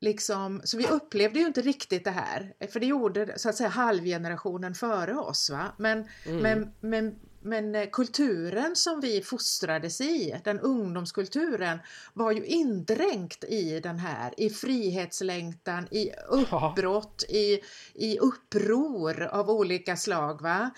Liksom, 0.00 0.60
så 0.64 0.76
vi 0.76 0.86
upplevde 0.86 1.38
ju 1.38 1.46
inte 1.46 1.60
riktigt 1.60 2.04
det 2.04 2.10
här, 2.10 2.54
för 2.72 2.80
det 2.80 2.86
gjorde 2.86 3.38
så 3.38 3.48
att 3.48 3.56
säga 3.56 3.68
halvgenerationen 3.68 4.74
före 4.74 5.14
oss. 5.14 5.50
Va? 5.50 5.72
Men, 5.78 6.08
mm. 6.26 6.42
men, 6.42 6.72
men 6.80 7.14
men 7.42 7.74
eh, 7.74 7.86
kulturen 7.92 8.76
som 8.76 9.00
vi 9.00 9.22
fostrades 9.22 10.00
i, 10.00 10.40
den 10.44 10.60
ungdomskulturen, 10.60 11.78
var 12.14 12.32
ju 12.32 12.44
indränkt 12.44 13.44
i 13.44 13.80
den 13.80 13.98
här, 13.98 14.34
i 14.36 14.50
frihetslängtan, 14.50 15.88
i 15.90 16.10
uppbrott, 16.28 17.24
i, 17.28 17.60
i 17.94 18.18
uppror 18.18 19.22
av 19.22 19.50
olika 19.50 19.96
slag. 19.96 20.42
Va? 20.42 20.70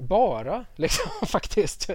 Bara, 0.00 0.64
liksom 0.76 1.10
faktiskt. 1.26 1.90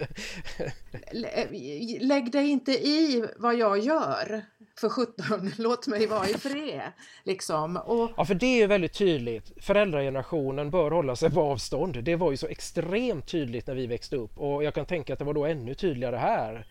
Lägg 1.99 2.31
dig 2.31 2.49
inte 2.49 2.71
i 2.71 3.25
vad 3.37 3.55
jag 3.55 3.79
gör 3.79 4.41
för 4.79 4.89
17, 4.89 5.51
låt 5.57 5.87
mig 5.87 6.07
vara 6.07 6.27
i 6.27 6.33
fred. 6.33 6.91
Liksom. 7.23 7.77
Och... 7.77 8.11
Ja, 8.17 8.25
för 8.25 8.35
det 8.35 8.61
är 8.61 8.67
väldigt 8.67 8.93
tydligt. 8.93 9.51
Föräldragenerationen 9.61 10.71
bör 10.71 10.91
hålla 10.91 11.15
sig 11.15 11.31
på 11.31 11.41
avstånd. 11.41 12.03
Det 12.03 12.15
var 12.15 12.31
ju 12.31 12.37
så 12.37 12.47
extremt 12.47 13.27
tydligt 13.27 13.67
när 13.67 13.75
vi 13.75 13.87
växte 13.87 14.15
upp 14.15 14.37
och 14.37 14.63
jag 14.63 14.73
kan 14.73 14.85
tänka 14.85 15.13
att 15.13 15.19
det 15.19 15.25
var 15.25 15.33
då 15.33 15.45
ännu 15.45 15.73
tydligare 15.75 16.15
här. 16.15 16.67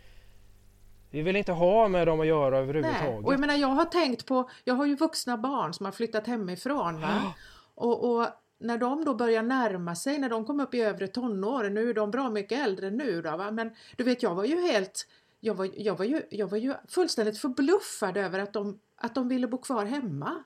Vi 1.10 1.22
vill 1.22 1.36
inte 1.36 1.52
ha 1.52 1.88
med 1.88 2.06
dem 2.06 2.20
att 2.20 2.26
göra 2.26 2.58
överhuvudtaget. 2.58 3.10
Nej. 3.10 3.24
Och 3.24 3.32
jag 3.32 3.40
menar, 3.40 3.54
jag 3.54 3.68
har 3.68 3.84
tänkt 3.84 4.26
på, 4.26 4.50
jag 4.64 4.74
har 4.74 4.86
ju 4.86 4.96
vuxna 4.96 5.36
barn 5.36 5.74
som 5.74 5.86
har 5.86 5.92
flyttat 5.92 6.26
hemifrån. 6.26 7.00
Va? 7.00 7.34
Och, 7.74 8.10
och 8.10 8.26
när 8.62 8.78
de 8.78 9.04
då 9.04 9.14
börjar 9.14 9.42
närma 9.42 9.94
sig, 9.94 10.18
när 10.18 10.28
de 10.28 10.44
kom 10.44 10.60
upp 10.60 10.74
i 10.74 10.80
övre 10.80 11.06
tonåren, 11.08 11.74
nu 11.74 11.90
är 11.90 11.94
de 11.94 12.10
bra 12.10 12.30
mycket 12.30 12.58
äldre 12.58 12.90
nu 12.90 13.22
då, 13.22 13.36
va? 13.36 13.50
men 13.50 13.70
du 13.96 14.04
vet 14.04 14.22
jag 14.22 14.34
var 14.34 14.44
ju 14.44 14.60
helt 14.60 15.06
jag 15.44 15.54
var, 15.54 15.70
jag, 15.76 15.98
var 15.98 16.04
ju, 16.04 16.22
jag 16.30 16.46
var 16.46 16.58
ju 16.58 16.74
fullständigt 16.88 17.38
förbluffad 17.38 18.16
över 18.16 18.38
att 18.38 18.52
de, 18.52 18.78
att 18.96 19.14
de 19.14 19.28
ville 19.28 19.46
bo 19.46 19.58
kvar 19.58 19.84
hemma. 19.84 20.44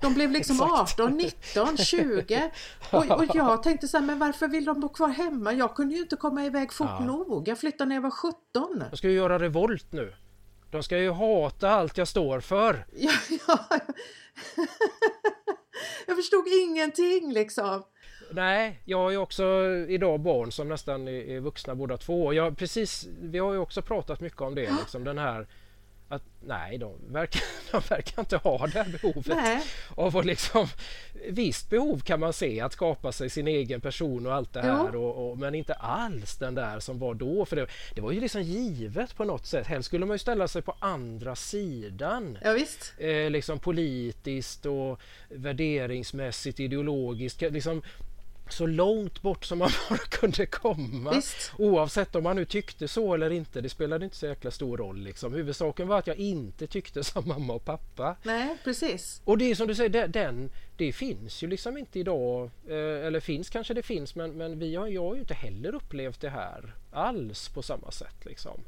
De 0.00 0.14
blev 0.14 0.30
liksom 0.30 0.60
18, 0.62 1.12
19, 1.12 1.76
20 1.76 2.50
och, 2.92 3.10
och 3.10 3.24
jag 3.34 3.62
tänkte 3.62 3.88
så 3.88 3.98
här, 3.98 4.04
men 4.04 4.18
varför 4.18 4.48
vill 4.48 4.64
de 4.64 4.80
bo 4.80 4.88
kvar 4.88 5.08
hemma? 5.08 5.52
Jag 5.52 5.76
kunde 5.76 5.94
ju 5.94 6.00
inte 6.00 6.16
komma 6.16 6.44
iväg 6.44 6.72
fort 6.72 6.88
ja. 6.98 7.04
nog. 7.04 7.48
Jag 7.48 7.58
flyttade 7.58 7.88
när 7.88 7.96
jag 7.96 8.02
var 8.02 8.10
17. 8.10 8.38
De 8.90 8.96
ska 8.96 9.08
ju 9.08 9.14
göra 9.14 9.38
revolt 9.38 9.92
nu. 9.92 10.14
De 10.70 10.82
ska 10.82 10.98
ju 10.98 11.10
hata 11.10 11.70
allt 11.70 11.98
jag 11.98 12.08
står 12.08 12.40
för. 12.40 12.86
Ja, 12.96 13.12
ja. 13.46 13.58
Jag 16.06 16.16
förstod 16.16 16.48
ingenting 16.48 17.32
liksom. 17.32 17.82
Nej, 18.30 18.80
jag 18.84 18.98
har 18.98 19.10
ju 19.10 19.16
också 19.16 19.44
idag 19.88 20.20
barn 20.20 20.52
som 20.52 20.68
nästan 20.68 21.08
är 21.08 21.40
vuxna 21.40 21.74
båda 21.74 21.96
två. 21.96 22.32
Jag, 22.32 22.58
precis, 22.58 23.06
vi 23.20 23.38
har 23.38 23.52
ju 23.52 23.58
också 23.58 23.82
pratat 23.82 24.20
mycket 24.20 24.40
om 24.40 24.54
det, 24.54 24.70
liksom 24.80 25.04
den 25.04 25.18
här 25.18 25.46
att 26.08 26.22
nej, 26.40 26.78
de 26.78 27.12
verkar, 27.12 27.42
de 27.72 27.80
verkar 27.88 28.22
inte 28.22 28.36
ha 28.36 28.66
det 28.66 28.78
här 28.78 28.98
behovet 29.02 29.36
nej. 29.36 29.62
av 29.96 30.16
att 30.16 30.24
liksom 30.24 30.68
Visst 31.28 31.70
behov 31.70 32.00
kan 32.00 32.20
man 32.20 32.32
se 32.32 32.60
att 32.60 32.72
skapa 32.72 33.12
sig 33.12 33.30
sin 33.30 33.48
egen 33.48 33.80
person 33.80 34.26
och 34.26 34.34
allt 34.34 34.52
det 34.52 34.60
här 34.60 34.96
och, 34.96 35.30
och, 35.30 35.38
men 35.38 35.54
inte 35.54 35.74
alls 35.74 36.36
den 36.36 36.54
där 36.54 36.80
som 36.80 36.98
var 36.98 37.14
då 37.14 37.44
för 37.44 37.56
det, 37.56 37.66
det 37.94 38.00
var 38.00 38.12
ju 38.12 38.20
liksom 38.20 38.42
givet 38.42 39.16
på 39.16 39.24
något 39.24 39.46
sätt. 39.46 39.66
Helst 39.66 39.86
skulle 39.86 40.06
man 40.06 40.14
ju 40.14 40.18
ställa 40.18 40.48
sig 40.48 40.62
på 40.62 40.74
andra 40.78 41.36
sidan. 41.36 42.38
Ja, 42.42 42.52
visst. 42.52 42.94
Eh, 42.98 43.30
liksom 43.30 43.58
politiskt 43.58 44.66
och 44.66 45.00
värderingsmässigt, 45.28 46.60
ideologiskt. 46.60 47.40
Liksom, 47.40 47.82
så 48.52 48.66
långt 48.66 49.22
bort 49.22 49.44
som 49.44 49.58
man 49.58 49.70
bara 49.88 49.98
kunde 49.98 50.46
komma. 50.46 51.10
Visst. 51.10 51.52
Oavsett 51.58 52.14
om 52.14 52.22
man 52.22 52.36
nu 52.36 52.44
tyckte 52.44 52.88
så 52.88 53.14
eller 53.14 53.30
inte. 53.30 53.60
Det 53.60 53.68
spelade 53.68 54.04
inte 54.04 54.16
så 54.16 54.26
jäkla 54.26 54.50
stor 54.50 54.76
roll. 54.76 55.00
Liksom. 55.00 55.34
Huvudsaken 55.34 55.88
var 55.88 55.98
att 55.98 56.06
jag 56.06 56.16
inte 56.16 56.66
tyckte 56.66 57.04
som 57.04 57.28
mamma 57.28 57.52
och 57.52 57.64
pappa. 57.64 58.16
Nej, 58.22 58.56
precis. 58.64 59.22
Och 59.24 59.38
det 59.38 59.50
är 59.50 59.54
som 59.54 59.68
du 59.68 59.74
säger, 59.74 60.08
den, 60.08 60.50
det 60.76 60.92
finns 60.92 61.42
ju 61.42 61.46
liksom 61.46 61.78
inte 61.78 61.98
idag. 61.98 62.50
Eh, 62.68 63.06
eller 63.06 63.20
finns 63.20 63.50
kanske 63.50 63.74
det 63.74 63.82
finns 63.82 64.14
men, 64.14 64.30
men 64.30 64.58
vi 64.58 64.74
har, 64.76 64.86
jag 64.86 65.02
har 65.02 65.14
ju 65.14 65.20
inte 65.20 65.34
heller 65.34 65.74
upplevt 65.74 66.20
det 66.20 66.30
här 66.30 66.74
alls 66.92 67.48
på 67.48 67.62
samma 67.62 67.90
sätt. 67.90 68.24
Liksom. 68.24 68.60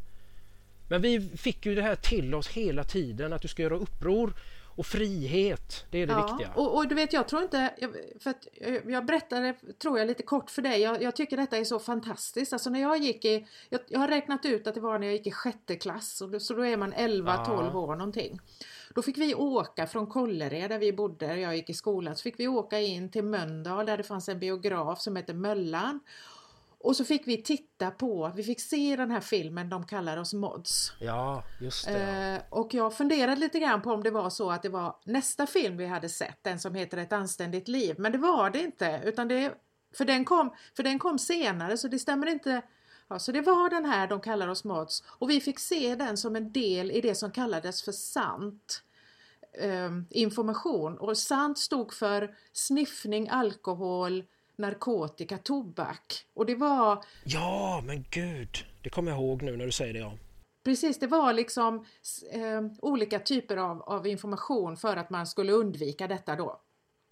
Men 0.89 1.03
vi 1.03 1.20
fick 1.20 1.66
ju 1.66 1.74
det 1.74 1.83
här 1.83 1.97
till 1.97 2.35
oss 2.35 2.49
hela 2.49 2.85
tiden 2.85 3.33
att 3.33 3.43
du 3.43 3.49
ska 3.49 3.62
göra 3.62 3.76
uppror 3.76 4.33
och 4.77 4.87
frihet, 4.87 5.87
det 5.91 5.99
är 5.99 6.07
det 6.07 6.12
ja, 6.12 6.27
viktiga. 6.27 6.53
Och, 6.55 6.77
och, 6.77 6.89
du 6.89 6.95
vet, 6.95 7.12
jag 7.12 7.29
tror 7.29 7.43
inte, 7.43 7.75
för 8.21 8.31
att 8.31 8.49
jag 8.87 9.07
berättade, 9.07 9.55
tror 9.83 9.99
jag, 9.99 10.09
lite 10.09 10.23
kort 10.23 10.51
för 10.51 10.62
dig. 10.62 10.81
Jag, 10.81 11.03
jag 11.03 11.16
tycker 11.16 11.37
detta 11.37 11.57
är 11.57 11.64
så 11.64 11.79
fantastiskt. 11.79 12.53
Alltså 12.53 12.71
när 12.71 12.81
jag 12.81 12.99
gick 12.99 13.25
i, 13.25 13.47
jag, 13.68 13.81
jag, 13.89 14.01
har 14.01 14.09
räknat 14.09 14.45
ut 14.45 14.66
att 14.66 14.75
det 14.75 14.81
var 14.81 14.99
när 14.99 15.07
jag 15.07 15.16
gick 15.16 15.27
i 15.27 15.31
sjätte 15.31 15.77
klass, 15.77 16.21
och 16.21 16.31
då, 16.31 16.41
så 16.41 16.55
då 16.55 16.66
är 16.66 16.77
man 16.77 16.95
11-12 16.95 17.71
ja. 17.73 17.79
år 17.79 17.97
någonting. 17.97 18.41
Då 18.95 19.03
fick 19.03 19.18
vi 19.18 19.35
åka 19.35 19.87
från 19.87 20.07
Kållered 20.07 20.71
där 20.71 20.79
vi 20.79 20.93
bodde, 20.93 21.27
där 21.27 21.37
jag 21.37 21.57
gick 21.57 21.71
i 21.71 21.75
skolan, 21.75 22.16
så 22.16 22.23
fick 22.23 22.41
vi 22.41 22.49
åka 22.49 22.81
in 22.81 23.11
till 23.11 23.25
Mölndal 23.25 23.87
där 23.87 23.97
det 23.97 24.03
fanns 24.03 24.29
en 24.29 24.39
biograf 24.39 25.01
som 25.01 25.16
heter 25.16 25.35
Möllan. 25.35 26.01
Och 26.83 26.97
så 26.97 27.05
fick 27.05 27.26
vi 27.26 27.43
titta 27.43 27.91
på, 27.91 28.33
vi 28.37 28.43
fick 28.43 28.61
se 28.61 28.97
den 28.97 29.11
här 29.11 29.20
filmen 29.20 29.68
De 29.68 29.87
kallar 29.87 30.16
oss 30.16 30.35
mods. 30.35 30.93
Ja, 31.01 31.45
just 31.61 31.87
det. 31.87 32.01
Eh, 32.01 32.59
och 32.59 32.74
jag 32.74 32.95
funderade 32.95 33.41
lite 33.41 33.59
grann 33.59 33.83
på 33.83 33.93
om 33.93 34.03
det 34.03 34.11
var 34.11 34.31
så 34.31 34.51
att 34.51 34.62
det 34.62 34.68
var 34.68 34.97
nästa 35.05 35.47
film 35.47 35.76
vi 35.76 35.87
hade 35.87 36.09
sett, 36.09 36.39
den 36.43 36.59
som 36.61 36.74
heter 36.74 36.99
Ett 36.99 37.12
anständigt 37.12 37.68
liv. 37.68 37.95
Men 37.99 38.12
det 38.12 38.18
var 38.18 38.51
det 38.51 38.61
inte, 38.61 39.01
utan 39.05 39.28
det, 39.28 39.55
för, 39.95 40.05
den 40.05 40.24
kom, 40.24 40.55
för 40.76 40.83
den 40.83 40.99
kom 40.99 41.18
senare 41.18 41.76
så 41.76 41.89
det 41.89 41.99
stämmer 41.99 42.26
inte. 42.26 42.62
Ja, 43.09 43.18
så 43.18 43.33
det 43.33 43.41
var 43.41 43.70
den 43.70 43.85
här 43.85 44.07
De 44.09 44.20
kallar 44.20 44.49
oss 44.49 44.64
mods 44.64 45.05
och 45.07 45.31
vi 45.31 45.41
fick 45.41 45.59
se 45.59 45.95
den 45.95 46.16
som 46.16 46.37
en 46.37 46.53
del 46.53 46.91
i 46.91 47.01
det 47.01 47.14
som 47.14 47.31
kallades 47.31 47.83
för 47.83 47.93
sant. 47.93 48.83
Eh, 49.61 49.91
information 50.11 50.99
och 50.99 51.18
sant 51.18 51.59
stod 51.59 51.93
för 51.93 52.35
sniffning, 52.53 53.28
alkohol, 53.28 54.24
narkotika, 54.61 55.39
tobak. 55.39 56.27
Och 56.35 56.47
det 56.47 56.55
var... 56.55 57.05
Ja, 57.25 57.83
men 57.87 58.05
gud! 58.11 58.67
Det 58.83 58.91
kommer 58.91 59.11
jag 59.11 59.21
ihåg 59.21 59.43
nu 59.43 59.57
när 59.57 59.67
du 59.67 59.73
säger 59.73 59.95
det. 59.95 60.01
Ja. 60.01 60.13
Precis, 60.65 60.99
det 60.99 61.07
var 61.07 61.33
liksom 61.33 61.85
eh, 62.33 62.63
olika 62.83 63.19
typer 63.19 63.57
av, 63.57 63.83
av 63.83 64.07
information 64.07 64.77
för 64.77 64.97
att 64.97 65.11
man 65.11 65.27
skulle 65.27 65.53
undvika 65.53 66.09
detta 66.09 66.37
då. 66.37 66.61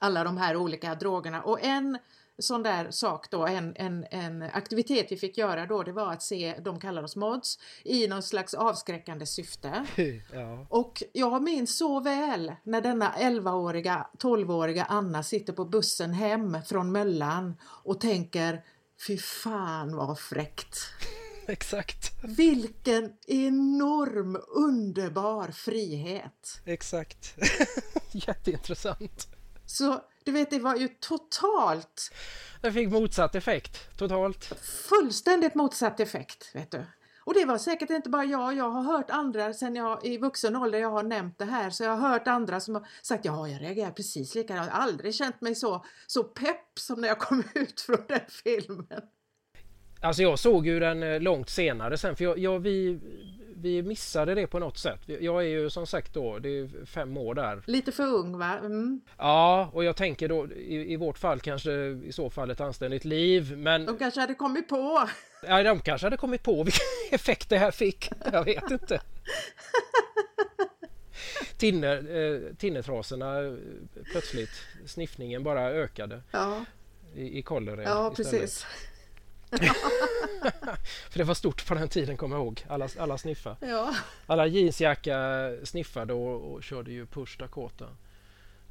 Alla 0.01 0.25
de 0.25 0.37
här 0.37 0.57
olika 0.57 0.95
drogerna. 0.95 1.43
Och 1.43 1.65
en 1.65 1.99
sån 2.39 2.63
där 2.63 2.91
sak 2.91 3.31
då, 3.31 3.47
en, 3.47 3.77
en, 3.77 4.07
en 4.11 4.43
aktivitet 4.43 5.07
vi 5.13 5.17
fick 5.17 5.39
göra 5.39 5.67
då, 5.67 5.83
det 5.83 5.93
var 5.93 6.13
att 6.13 6.23
se, 6.23 6.55
de 6.65 6.81
kallar 6.81 7.03
oss 7.03 7.17
mods, 7.17 7.59
i 7.85 8.09
någon 8.09 8.23
slags 8.23 8.55
avskräckande 8.55 9.27
syfte. 9.27 9.87
Ja. 10.33 10.67
Och 10.69 11.03
jag 11.13 11.43
minns 11.43 11.79
så 11.79 12.01
väl 12.01 12.53
när 12.63 12.81
denna 12.81 13.13
11-åriga, 13.13 14.07
12-åriga 14.19 14.85
Anna 14.85 15.23
sitter 15.23 15.53
på 15.53 15.65
bussen 15.65 16.13
hem 16.13 16.57
från 16.67 16.93
Möllan 16.93 17.57
och 17.85 18.01
tänker 18.01 18.63
Fy 19.07 19.19
fan 19.19 19.97
vad 19.97 20.19
fräckt! 20.19 20.79
Exakt. 21.47 22.13
Vilken 22.23 23.13
enorm 23.27 24.39
underbar 24.49 25.49
frihet! 25.49 26.61
Exakt. 26.65 27.35
Jätteintressant. 28.13 29.29
Så 29.67 30.01
Du 30.29 30.33
vet, 30.33 30.51
det 30.51 30.59
var 30.59 30.77
ju 30.77 30.89
totalt... 30.89 32.15
Den 32.61 32.73
fick 32.73 32.89
motsatt 32.89 33.35
effekt, 33.35 33.99
totalt. 33.99 34.45
Fullständigt 34.89 35.55
motsatt 35.55 36.01
effekt, 36.01 36.51
vet 36.55 36.71
du. 36.71 36.87
Och 37.25 37.35
det 37.35 37.45
var 37.45 37.59
säkert 37.59 37.91
inte 37.91 38.11
bara 38.11 38.25
jag, 38.25 38.57
jag 38.57 38.71
har 38.71 38.83
hört 38.83 39.11
andra 39.11 39.53
sen 39.53 39.77
jag 39.77 40.07
i 40.07 40.19
vuxen 40.19 40.57
ålder 40.57 40.79
jag 40.79 40.91
har 40.91 41.03
nämnt 41.03 41.39
det 41.39 41.45
här, 41.45 41.71
så 41.71 41.85
jag 41.85 41.97
har 41.97 42.09
hört 42.09 42.29
andra 42.29 42.61
som 42.61 42.75
har 42.75 42.87
sagt 43.03 43.25
ja, 43.25 43.49
jag 43.49 43.63
reagerar 43.63 43.91
precis 43.91 44.35
likadant, 44.35 44.67
jag 44.67 44.75
har 44.75 44.83
aldrig 44.83 45.15
känt 45.15 45.41
mig 45.41 45.55
så, 45.55 45.85
så 46.07 46.25
pepp 46.25 46.79
som 46.79 47.01
när 47.01 47.09
jag 47.09 47.19
kom 47.19 47.45
ut 47.55 47.81
från 47.81 48.05
den 48.09 48.21
filmen. 48.45 49.03
Alltså 50.01 50.23
jag 50.23 50.39
såg 50.39 50.67
ju 50.67 50.81
den 50.81 51.03
eh, 51.03 51.21
långt 51.21 51.49
senare 51.51 51.99
sen 51.99 52.17
för 52.17 52.25
jag, 52.25 52.39
jag, 52.39 52.59
vi, 52.59 52.99
vi 53.57 53.83
missade 53.83 54.35
det 54.35 54.47
på 54.47 54.59
något 54.59 54.79
sätt. 54.79 55.01
Jag 55.07 55.43
är 55.43 55.49
ju 55.49 55.71
som 55.71 55.87
sagt 55.87 56.15
då, 56.15 56.39
det 56.39 56.49
är 56.49 56.87
fem 56.87 57.17
år 57.17 57.35
där. 57.35 57.63
Lite 57.67 57.93
för 57.93 58.03
ung 58.07 58.39
va? 58.39 58.59
Mm. 58.59 59.01
Ja, 59.19 59.71
och 59.73 59.85
jag 59.85 59.97
tänker 59.97 60.29
då 60.29 60.53
i, 60.53 60.93
i 60.93 60.97
vårt 60.97 61.19
fall 61.19 61.41
kanske 61.41 61.73
i 62.05 62.13
så 62.13 62.31
fall 62.31 62.51
ett 62.51 62.61
anständigt 62.61 63.05
liv. 63.05 63.57
Men... 63.57 63.87
De 63.87 63.99
kanske 63.99 64.21
hade 64.21 64.35
kommit 64.35 64.69
på. 64.69 65.09
Ja, 65.47 65.63
de 65.63 65.81
kanske 65.81 66.07
hade 66.07 66.17
kommit 66.17 66.43
på 66.43 66.63
vilken 66.63 66.87
effekt 67.11 67.49
det 67.49 67.59
här 67.59 67.71
fick. 67.71 68.11
Jag 68.33 68.45
vet 68.45 68.71
inte. 68.71 69.01
Tinne, 71.57 71.93
eh, 71.93 72.41
tinnetrasorna 72.59 73.41
eh, 73.41 73.53
plötsligt, 74.13 74.51
sniffningen 74.87 75.43
bara 75.43 75.71
ökade. 75.71 76.23
Ja. 76.31 76.65
I, 77.15 77.39
i 77.39 77.43
kollera 77.43 77.83
Ja, 77.83 78.13
istället. 78.19 78.31
precis. 78.41 78.67
För 81.11 81.19
det 81.19 81.25
var 81.25 81.35
stort 81.35 81.67
på 81.67 81.75
den 81.75 81.89
tiden, 81.89 82.17
kommer 82.17 82.37
jag 82.37 82.45
ihåg. 82.45 82.65
Alla, 82.69 82.89
alla 82.99 83.19
sniffade. 83.19 83.57
Ja. 83.61 83.95
Alla 84.27 84.47
jeansjacka 84.47 85.51
sniffade 85.65 86.13
och, 86.13 86.53
och 86.53 86.63
körde 86.63 86.93
ju 86.93 87.07
Push 87.07 87.39
Dakota 87.39 87.87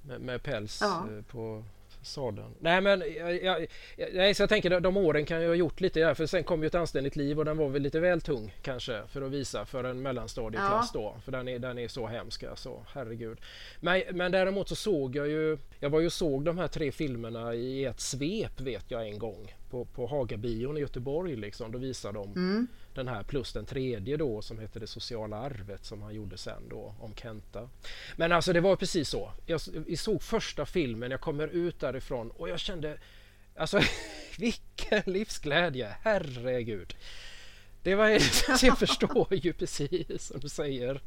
med, 0.02 0.22
med 0.22 0.44
päls 0.44 0.80
ja. 0.82 1.08
Eh, 1.12 1.24
på 1.24 1.64
sadeln. 2.02 2.56
Nej 2.60 2.82
men 2.82 3.04
jag, 3.18 3.44
jag, 3.44 3.68
jag, 4.14 4.36
så 4.36 4.42
jag 4.42 4.50
tänker 4.50 4.80
de 4.80 4.98
åren 4.98 5.26
kan 5.26 5.42
jag 5.42 5.50
ha 5.50 5.56
gjort 5.56 5.82
lite 5.82 6.00
där 6.00 6.14
för 6.14 6.26
sen 6.26 6.44
kom 6.44 6.62
ju 6.62 6.68
ett 6.68 6.76
anständigt 6.76 7.16
liv 7.16 7.40
och 7.40 7.46
den 7.46 7.58
var 7.58 7.70
väl 7.70 7.82
lite 7.82 8.00
väl 8.00 8.22
tung 8.22 8.56
kanske 8.62 9.02
för 9.08 9.22
att 9.22 9.32
visa 9.32 9.66
för 9.66 9.84
en 9.84 10.02
mellanstadieklass 10.02 10.92
ja. 10.94 11.00
då. 11.00 11.16
För 11.26 11.32
den 11.32 11.48
är, 11.48 11.60
den 11.60 11.78
är 11.78 11.88
så 11.88 12.08
hemsk 12.08 12.44
alltså, 12.44 12.86
herregud. 12.94 13.38
Men, 13.80 14.04
men 14.12 14.32
däremot 14.32 14.70
så 14.70 14.76
såg 14.76 15.16
jag 15.16 15.28
ju, 15.28 15.58
jag 15.80 15.90
var 15.90 16.00
ju 16.00 16.10
såg 16.10 16.46
de 16.46 16.58
här 16.58 16.68
tre 16.68 16.92
filmerna 16.92 17.54
i 17.54 17.86
ett 17.86 18.00
svep 18.00 18.62
vet 18.62 18.92
jag 18.92 19.08
en 19.08 19.20
gång 19.20 19.56
på, 19.70 19.86
på 19.86 20.08
Hagabion 20.08 20.78
i 20.78 20.80
Göteborg 20.80 21.36
liksom. 21.36 21.72
Då 21.72 21.78
visade 21.78 22.14
de 22.14 22.32
mm. 22.32 22.68
den 22.94 23.08
här 23.08 23.24
plus 23.24 23.54
den 23.54 23.66
tredje 23.66 24.18
då 24.18 24.42
som 24.42 24.60
hette 24.60 24.80
Det 24.80 24.88
sociala 24.88 25.38
arvet 25.38 25.86
som 25.86 26.02
han 26.02 26.16
gjorde 26.16 26.38
sen 26.38 26.70
då 26.70 26.96
om 27.00 27.16
Kenta. 27.16 27.70
Men 28.16 28.32
alltså 28.32 28.54
det 28.54 28.62
var 28.62 28.76
precis 28.76 29.10
så. 29.10 29.32
Jag, 29.46 29.62
jag 29.88 30.00
såg 30.00 30.24
första 30.24 30.66
filmen, 30.66 31.12
jag 31.12 31.22
kommer 31.22 31.48
ut 31.48 31.80
därifrån 31.80 32.32
och 32.32 32.50
jag 32.50 32.60
kände 32.60 32.98
alltså 33.56 33.82
vilken 34.38 35.02
livsglädje, 35.06 35.96
herregud. 36.02 36.96
Det 37.84 37.96
var, 37.96 38.10
jag 38.66 38.80
förstår 38.80 39.28
ju 39.34 39.54
precis 39.54 40.28
som 40.28 40.40
du 40.40 40.50
säger 40.50 41.02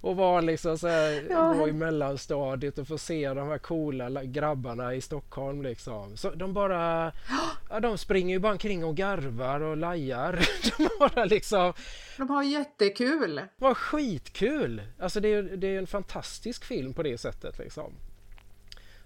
och 0.00 0.16
vara 0.16 0.40
liksom 0.40 0.78
så 0.78 0.88
här, 0.88 1.26
ja. 1.30 1.52
gå 1.52 1.68
i 1.68 1.72
mellanstadiet 1.72 2.78
och 2.78 2.88
få 2.88 2.98
se 2.98 3.28
de 3.28 3.48
här 3.48 3.58
coola 3.58 4.24
grabbarna 4.24 4.94
i 4.94 5.00
Stockholm 5.00 5.62
liksom. 5.62 6.16
Så 6.16 6.30
de 6.30 6.52
bara, 6.52 7.12
ja, 7.70 7.80
de 7.80 7.98
springer 7.98 8.34
ju 8.34 8.38
bara 8.38 8.52
omkring 8.52 8.84
och 8.84 8.96
garvar 8.96 9.60
och 9.60 9.76
lajar. 9.76 10.48
De 10.78 10.88
bara 10.98 11.24
liksom. 11.24 11.72
De 12.16 12.30
har 12.30 12.42
jättekul. 12.42 13.34
Det 13.34 13.48
var 13.56 13.74
skitkul. 13.74 14.82
Alltså 14.98 15.20
det 15.20 15.28
är, 15.28 15.42
det 15.42 15.66
är 15.66 15.78
en 15.78 15.86
fantastisk 15.86 16.64
film 16.64 16.94
på 16.94 17.02
det 17.02 17.18
sättet 17.18 17.58
liksom. 17.58 17.92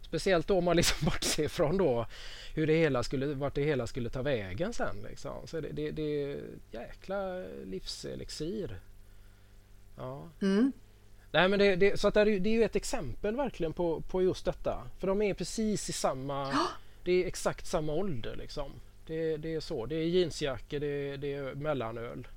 Speciellt 0.00 0.46
då 0.46 0.58
om 0.58 0.64
man 0.64 0.76
liksom 0.76 0.98
bortser 1.04 1.48
från 1.48 1.76
då 1.76 2.06
hur 2.54 2.66
det 2.66 2.76
hela 2.76 3.02
skulle, 3.02 3.26
vart 3.26 3.54
det 3.54 3.62
hela 3.62 3.86
skulle 3.86 4.10
ta 4.10 4.22
vägen 4.22 4.72
sen. 4.72 4.96
Liksom. 5.08 5.46
Så 5.46 5.60
det, 5.60 5.68
det, 5.72 5.90
det 5.90 6.22
är 6.22 6.40
jäkla 6.70 7.44
livselixir. 7.64 8.80
Ja. 9.98 10.28
Mm. 10.42 10.72
Nej, 11.32 11.48
men 11.48 11.58
det, 11.58 11.76
det, 11.76 12.00
så 12.00 12.08
att 12.08 12.14
det, 12.14 12.20
är, 12.20 12.40
det 12.40 12.48
är 12.50 12.54
ju 12.54 12.64
ett 12.64 12.76
exempel 12.76 13.36
verkligen 13.36 13.72
på, 13.72 14.00
på 14.00 14.22
just 14.22 14.44
detta. 14.44 14.82
För 14.98 15.06
de 15.06 15.22
är 15.22 15.34
precis 15.34 15.88
i 15.88 15.92
samma... 15.92 16.52
Det 17.04 17.12
är 17.12 17.26
exakt 17.26 17.66
samma 17.66 17.92
ålder 17.92 18.36
liksom. 18.36 18.72
Det, 19.06 19.36
det 19.36 19.54
är 19.54 19.60
så. 19.60 19.86
Det 19.86 19.94
är 19.94 20.04
jeansjackor, 20.04 20.78
det, 20.78 21.16
det 21.16 21.34
är 21.34 21.54
mellanöl. 21.54 22.28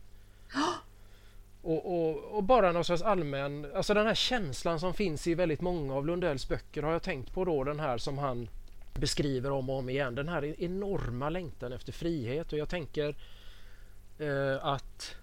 Och, 1.61 1.85
och, 1.85 2.35
och, 2.35 2.43
bara 2.43 2.71
någon 2.71 2.85
slags 2.85 3.01
allmän, 3.01 3.71
alltså 3.75 3.93
den 3.93 4.07
här 4.07 4.15
känslan 4.15 4.79
som 4.79 4.93
finns 4.93 5.27
i 5.27 5.35
väldigt 5.35 5.61
många 5.61 5.95
av 5.95 6.05
Lundells 6.05 6.47
böcker 6.47 6.83
har 6.83 6.91
jag 6.91 7.03
tänkt 7.03 7.33
på 7.33 7.45
då 7.45 7.63
den 7.63 7.79
här 7.79 7.97
som 7.97 8.17
han 8.17 8.49
beskriver 8.93 9.51
om 9.51 9.69
och 9.69 9.77
om 9.77 9.89
igen. 9.89 10.15
Den 10.15 10.29
här 10.29 10.63
enorma 10.63 11.29
längtan 11.29 11.73
efter 11.73 11.91
frihet 11.91 12.53
och 12.53 12.59
jag 12.59 12.69
tänker 12.69 13.15
eh, 14.19 14.65
att 14.65 15.15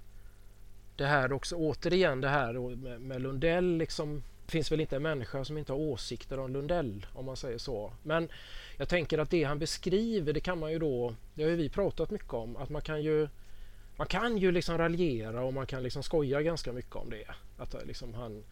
det 0.99 1.07
här 1.07 1.33
också, 1.33 1.57
återigen 1.57 2.21
det 2.21 2.29
här 2.29 2.77
med, 2.77 3.01
med 3.01 3.23
Lundell 3.23 3.79
liksom 3.79 4.23
det 4.47 4.53
finns 4.53 4.73
väl 4.73 4.81
inte 4.81 4.97
en 4.97 5.03
människa 5.03 5.45
som 5.45 5.59
inte 5.59 5.73
har 5.73 5.79
åsikter 5.79 6.39
om 6.39 6.53
Lundell 6.53 7.07
om 7.13 7.27
man 7.27 7.37
säger 7.37 7.59
så. 7.59 7.93
Men 8.03 8.29
jag 8.77 8.89
tänker 8.89 9.19
att 9.19 9.31
det 9.31 9.45
han 9.45 9.59
beskriver 9.59 10.33
det 10.33 10.41
kan 10.41 10.59
man 10.59 10.73
ju 10.73 10.79
då, 10.79 11.15
det 11.35 11.43
har 11.43 11.51
ju 11.51 11.57
vi 11.57 11.69
pratat 11.69 12.11
mycket 12.11 12.33
om, 12.33 12.57
att 12.57 12.69
man 12.69 12.83
kan 12.83 13.03
ju 13.03 13.29
man 13.97 14.07
kan 14.07 14.39
ju 14.39 14.53
liksom 14.53 14.79
raljera 14.79 15.45
och 15.45 15.55
man 15.55 15.67
kan 15.67 15.83
liksom 15.83 16.03
skoja 16.03 16.43
ganska 16.43 16.73
mycket 16.73 16.97
om 16.97 17.11
det. 17.11 17.25
Att 17.59 17.87
liksom 17.87 18.15
han, 18.15 18.45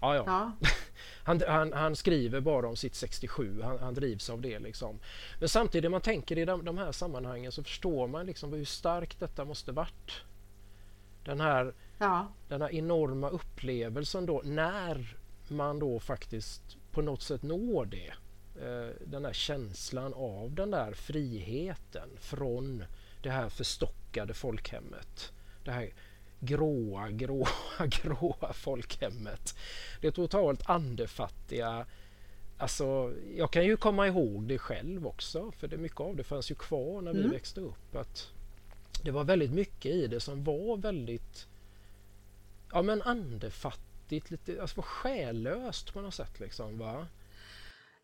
ja, 0.00 0.14
ja. 0.14 0.24
ja. 0.26 0.68
han, 1.24 1.42
han, 1.48 1.72
han, 1.72 1.96
skriver 1.96 2.40
bara 2.40 2.68
om 2.68 2.76
sitt 2.76 2.94
67, 2.94 3.62
han, 3.62 3.78
han 3.78 3.94
drivs 3.94 4.30
av 4.30 4.40
det 4.40 4.58
liksom. 4.58 4.98
Men 5.40 5.48
samtidigt 5.48 5.82
när 5.82 5.90
man 5.90 6.00
tänker 6.00 6.38
i 6.38 6.44
de, 6.44 6.64
de 6.64 6.78
här 6.78 6.92
sammanhangen 6.92 7.52
så 7.52 7.62
förstår 7.62 8.08
man 8.08 8.26
liksom 8.26 8.52
hur 8.52 8.64
starkt 8.64 9.20
detta 9.20 9.44
måste 9.44 9.72
varit. 9.72 10.22
Den 11.24 11.40
här 11.40 11.74
Ja. 11.98 12.32
Den 12.48 12.62
här 12.62 12.74
enorma 12.74 13.28
upplevelsen 13.28 14.26
då 14.26 14.42
när 14.44 15.16
man 15.48 15.78
då 15.78 16.00
faktiskt 16.00 16.76
på 16.90 17.02
något 17.02 17.22
sätt 17.22 17.42
når 17.42 17.86
det. 17.86 18.12
Eh, 18.62 18.90
den 19.06 19.24
här 19.24 19.32
känslan 19.32 20.14
av 20.14 20.54
den 20.54 20.70
där 20.70 20.92
friheten 20.92 22.08
från 22.20 22.84
det 23.22 23.30
här 23.30 23.48
förstockade 23.48 24.34
folkhemmet. 24.34 25.32
Det 25.64 25.70
här 25.70 25.90
gråa, 26.40 27.08
gråa, 27.10 27.86
gråa 28.02 28.52
folkhemmet. 28.52 29.54
Det 30.00 30.12
totalt 30.12 30.70
andefattiga 30.70 31.86
Alltså, 32.58 33.14
jag 33.36 33.50
kan 33.50 33.64
ju 33.64 33.76
komma 33.76 34.06
ihåg 34.06 34.42
det 34.48 34.58
själv 34.58 35.06
också 35.06 35.52
för 35.52 35.68
det, 35.68 35.76
mycket 35.76 36.00
av 36.00 36.16
det 36.16 36.24
fanns 36.24 36.50
ju 36.50 36.54
kvar 36.54 37.02
när 37.02 37.12
vi 37.12 37.18
mm. 37.18 37.30
växte 37.30 37.60
upp. 37.60 37.96
Att 37.96 38.30
Det 39.02 39.10
var 39.10 39.24
väldigt 39.24 39.50
mycket 39.50 39.92
i 39.92 40.06
det 40.06 40.20
som 40.20 40.44
var 40.44 40.76
väldigt 40.76 41.46
ja 42.74 42.82
men 42.82 43.02
andefattigt, 43.02 44.30
lite 44.30 44.60
alltså 44.60 44.82
själlöst 44.82 45.92
på 45.92 46.00
något 46.00 46.14
sätt 46.14 46.40
liksom 46.40 46.78
va? 46.78 47.06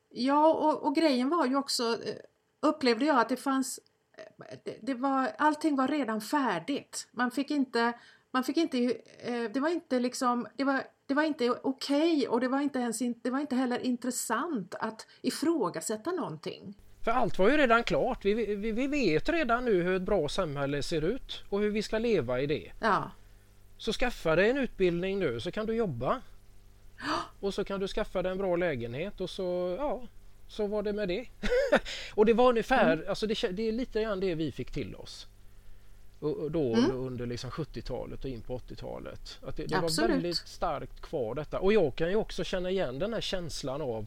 Ja 0.08 0.54
och, 0.54 0.86
och 0.86 0.94
grejen 0.94 1.28
var 1.28 1.46
ju 1.46 1.56
också 1.56 1.82
eh, 1.82 2.16
upplevde 2.60 3.04
jag 3.04 3.20
att 3.20 3.28
det 3.28 3.36
fanns 3.36 3.80
eh, 4.18 4.58
det, 4.64 4.78
det 4.82 4.94
var, 4.94 5.32
allting 5.38 5.76
var 5.76 5.88
redan 5.88 6.20
färdigt. 6.20 7.08
Man 7.12 7.30
fick 7.30 7.50
inte, 7.50 7.92
man 8.30 8.44
fick 8.44 8.56
inte, 8.56 8.78
eh, 9.18 9.42
det 9.52 9.60
var 9.60 9.68
inte 9.68 10.00
liksom, 10.00 10.46
det 10.56 10.64
var, 10.64 10.82
det 11.06 11.14
var 11.14 11.22
inte 11.22 11.50
okej 11.50 12.16
okay, 12.16 12.26
och 12.26 12.40
det 12.40 12.48
var 12.48 12.60
inte 12.60 12.78
ens, 12.78 12.98
det 13.22 13.30
var 13.30 13.40
inte 13.40 13.56
heller 13.56 13.78
intressant 13.78 14.74
att 14.74 15.06
ifrågasätta 15.22 16.12
någonting. 16.12 16.74
För 17.04 17.10
allt 17.10 17.38
var 17.38 17.50
ju 17.50 17.56
redan 17.56 17.84
klart. 17.84 18.24
Vi, 18.24 18.54
vi, 18.56 18.72
vi 18.72 18.86
vet 18.86 19.28
redan 19.28 19.64
nu 19.64 19.82
hur 19.82 19.96
ett 19.96 20.02
bra 20.02 20.28
samhälle 20.28 20.82
ser 20.82 21.02
ut 21.02 21.44
och 21.48 21.60
hur 21.60 21.70
vi 21.70 21.82
ska 21.82 21.98
leva 21.98 22.40
i 22.40 22.46
det. 22.46 22.72
Ja. 22.80 23.10
Så 23.80 23.92
skaffa 23.92 24.36
dig 24.36 24.50
en 24.50 24.58
utbildning 24.58 25.18
nu 25.18 25.40
så 25.40 25.50
kan 25.50 25.66
du 25.66 25.74
jobba. 25.74 26.22
Och 27.40 27.54
så 27.54 27.64
kan 27.64 27.80
du 27.80 27.88
skaffa 27.88 28.22
dig 28.22 28.32
en 28.32 28.38
bra 28.38 28.56
lägenhet 28.56 29.20
och 29.20 29.30
så, 29.30 29.76
ja, 29.78 30.02
så 30.48 30.66
var 30.66 30.82
det 30.82 30.92
med 30.92 31.08
det. 31.08 31.26
och 32.14 32.26
det 32.26 32.32
var 32.32 32.48
ungefär, 32.48 32.92
mm. 32.92 33.08
alltså 33.08 33.26
det, 33.26 33.48
det, 33.50 33.68
är 33.68 33.72
lite 33.72 34.02
grann 34.02 34.20
det 34.20 34.34
vi 34.34 34.52
fick 34.52 34.70
till 34.70 34.94
oss. 34.94 35.26
Och, 36.20 36.50
då 36.50 36.74
mm. 36.74 36.96
under 36.96 37.26
liksom 37.26 37.50
70-talet 37.50 38.24
och 38.24 38.30
in 38.30 38.42
på 38.42 38.58
80-talet. 38.58 39.38
Att 39.42 39.56
det, 39.56 39.66
det 39.66 39.80
var 39.80 40.08
väldigt 40.08 40.36
starkt 40.36 41.00
kvar 41.00 41.34
detta. 41.34 41.60
Och 41.60 41.72
jag 41.72 41.94
kan 41.94 42.08
ju 42.10 42.16
också 42.16 42.44
känna 42.44 42.70
igen 42.70 42.98
den 42.98 43.14
här 43.14 43.20
känslan 43.20 43.82
av 43.82 44.06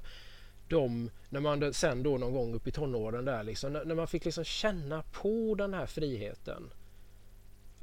de, 0.69 1.09
när 1.29 1.39
man 1.39 1.73
sen 1.73 2.03
då 2.03 2.17
någon 2.17 2.33
gång 2.33 2.53
upp 2.53 2.67
i 2.67 2.71
tonåren 2.71 3.25
där 3.25 3.43
liksom, 3.43 3.73
när, 3.73 3.85
när 3.85 3.95
man 3.95 4.07
fick 4.07 4.25
liksom 4.25 4.43
känna 4.43 5.03
på 5.11 5.55
den 5.55 5.73
här 5.73 5.85
friheten. 5.85 6.69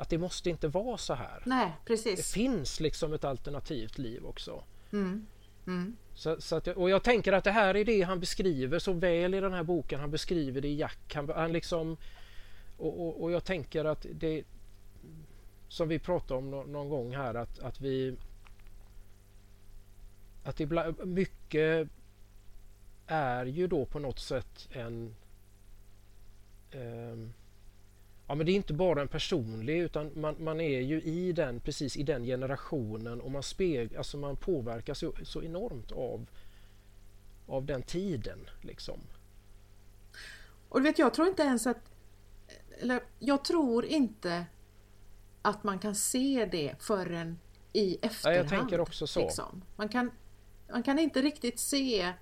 Att 0.01 0.09
det 0.09 0.19
måste 0.19 0.51
inte 0.51 0.69
vara 0.69 0.99
så 0.99 1.15
här. 1.15 1.43
Nej, 1.47 1.73
precis. 1.85 2.17
Det 2.17 2.35
finns 2.35 2.81
liksom 2.81 3.13
ett 3.13 3.25
alternativt 3.25 3.99
liv 3.99 4.27
också. 4.27 4.65
Mm. 4.93 5.27
Mm. 5.67 5.97
Så, 6.15 6.41
så 6.41 6.57
att, 6.57 6.69
och 6.69 6.91
jag 6.91 7.03
tänker 7.03 7.33
att 7.33 7.45
det 7.45 7.51
här 7.51 7.77
är 7.77 7.85
det 7.85 8.03
han 8.03 8.21
beskriver 8.21 8.79
så 8.79 8.93
väl 8.93 9.35
i 9.35 9.41
den 9.41 9.53
här 9.53 9.63
boken. 9.63 10.01
Han 10.01 10.11
beskriver 10.11 10.61
det 10.61 10.69
i 10.69 10.75
Jack. 10.75 11.15
Han, 11.15 11.29
han 11.29 11.53
liksom, 11.53 11.97
och, 12.79 13.07
och, 13.07 13.23
och, 13.23 13.33
jag 13.33 13.45
tänker 13.45 13.85
att 13.85 14.07
det 14.13 14.45
som 15.69 15.89
vi 15.89 15.99
pratade 15.99 16.39
om 16.39 16.51
någon, 16.51 16.73
någon 16.73 16.89
gång 16.89 17.17
här 17.17 17.35
att, 17.35 17.59
att 17.59 17.81
vi 17.81 18.17
att 20.45 20.61
ibland, 20.61 21.07
mycket 21.07 21.89
är 23.07 23.47
ju 23.47 23.67
då 23.67 23.87
på 23.87 23.99
något 23.99 24.19
sätt 24.19 24.69
en... 24.71 25.15
Eh, 26.71 27.40
ja 28.31 28.35
men 28.35 28.47
det 28.47 28.53
är 28.53 28.57
inte 28.57 28.73
bara 28.73 29.01
en 29.01 29.09
personlig 29.09 29.79
utan 29.79 30.11
man, 30.15 30.37
man 30.39 30.61
är 30.61 30.81
ju 30.81 31.03
i 31.03 31.33
den, 31.33 31.61
precis 31.61 31.97
i 31.97 32.03
den 32.03 32.25
generationen 32.25 33.21
och 33.21 33.31
man, 33.31 33.43
speg, 33.43 33.97
alltså 33.97 34.17
man 34.17 34.37
påverkas 34.37 34.99
så, 34.99 35.13
så 35.25 35.43
enormt 35.43 35.93
av, 35.93 36.27
av 37.47 37.67
den 37.67 37.83
tiden. 37.83 38.39
Liksom. 38.61 39.01
Och 40.69 40.81
du 40.81 40.85
vet, 40.85 40.99
jag 40.99 41.15
tror 41.15 41.29
inte 41.29 41.43
ens 41.43 41.67
att... 41.67 41.77
Eller 42.81 43.01
jag 43.19 43.45
tror 43.45 43.85
inte 43.85 44.47
att 45.43 45.65
man 45.65 45.79
kan 45.79 45.95
se 45.95 46.49
det 46.53 46.75
förrän 46.79 47.39
i 47.73 47.99
efterhand. 48.03 48.37
Ja, 48.37 48.41
jag 48.41 48.49
tänker 48.49 48.81
också 48.81 49.07
så. 49.07 49.21
Liksom. 49.21 49.63
Man, 49.77 49.89
kan, 49.89 50.11
man 50.73 50.83
kan 50.83 50.99
inte 50.99 51.23
riktigt 51.23 51.59
se 51.59 52.13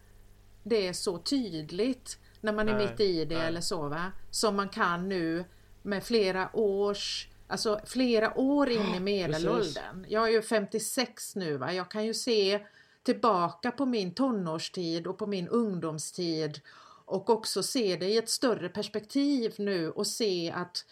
det 0.62 0.94
så 0.94 1.18
tydligt 1.18 2.18
när 2.40 2.52
man 2.52 2.66
nej, 2.66 2.74
är 2.74 2.78
mitt 2.78 3.00
i 3.00 3.24
det 3.24 3.38
nej. 3.38 3.46
eller 3.46 3.60
så 3.60 3.88
va. 3.88 4.12
Som 4.30 4.56
man 4.56 4.68
kan 4.68 5.08
nu 5.08 5.44
med 5.82 6.04
flera 6.04 6.50
års 6.52 7.28
Alltså 7.50 7.80
flera 7.84 8.38
år 8.38 8.70
in 8.70 8.94
i 8.94 9.00
medelåldern. 9.00 10.06
Jag 10.08 10.28
är 10.28 10.32
ju 10.32 10.42
56 10.42 11.36
nu 11.36 11.56
va. 11.56 11.72
Jag 11.72 11.90
kan 11.90 12.06
ju 12.06 12.14
se 12.14 12.60
tillbaka 13.02 13.70
på 13.70 13.86
min 13.86 14.14
tonårstid 14.14 15.06
och 15.06 15.18
på 15.18 15.26
min 15.26 15.48
ungdomstid 15.48 16.60
och 17.04 17.30
också 17.30 17.62
se 17.62 17.96
det 17.96 18.06
i 18.06 18.16
ett 18.16 18.28
större 18.28 18.68
perspektiv 18.68 19.54
nu 19.58 19.90
och 19.90 20.06
se 20.06 20.50
att, 20.50 20.84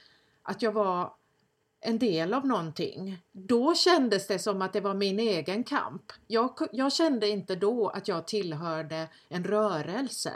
att 0.42 0.62
jag 0.62 0.72
var 0.72 1.12
en 1.80 1.98
del 1.98 2.34
av 2.34 2.46
någonting. 2.46 3.22
Då 3.32 3.74
kändes 3.74 4.26
det 4.26 4.38
som 4.38 4.62
att 4.62 4.72
det 4.72 4.80
var 4.80 4.94
min 4.94 5.18
egen 5.18 5.64
kamp. 5.64 6.12
Jag, 6.26 6.58
jag 6.72 6.92
kände 6.92 7.28
inte 7.28 7.56
då 7.56 7.88
att 7.88 8.08
jag 8.08 8.26
tillhörde 8.26 9.08
en 9.28 9.44
rörelse. 9.44 10.32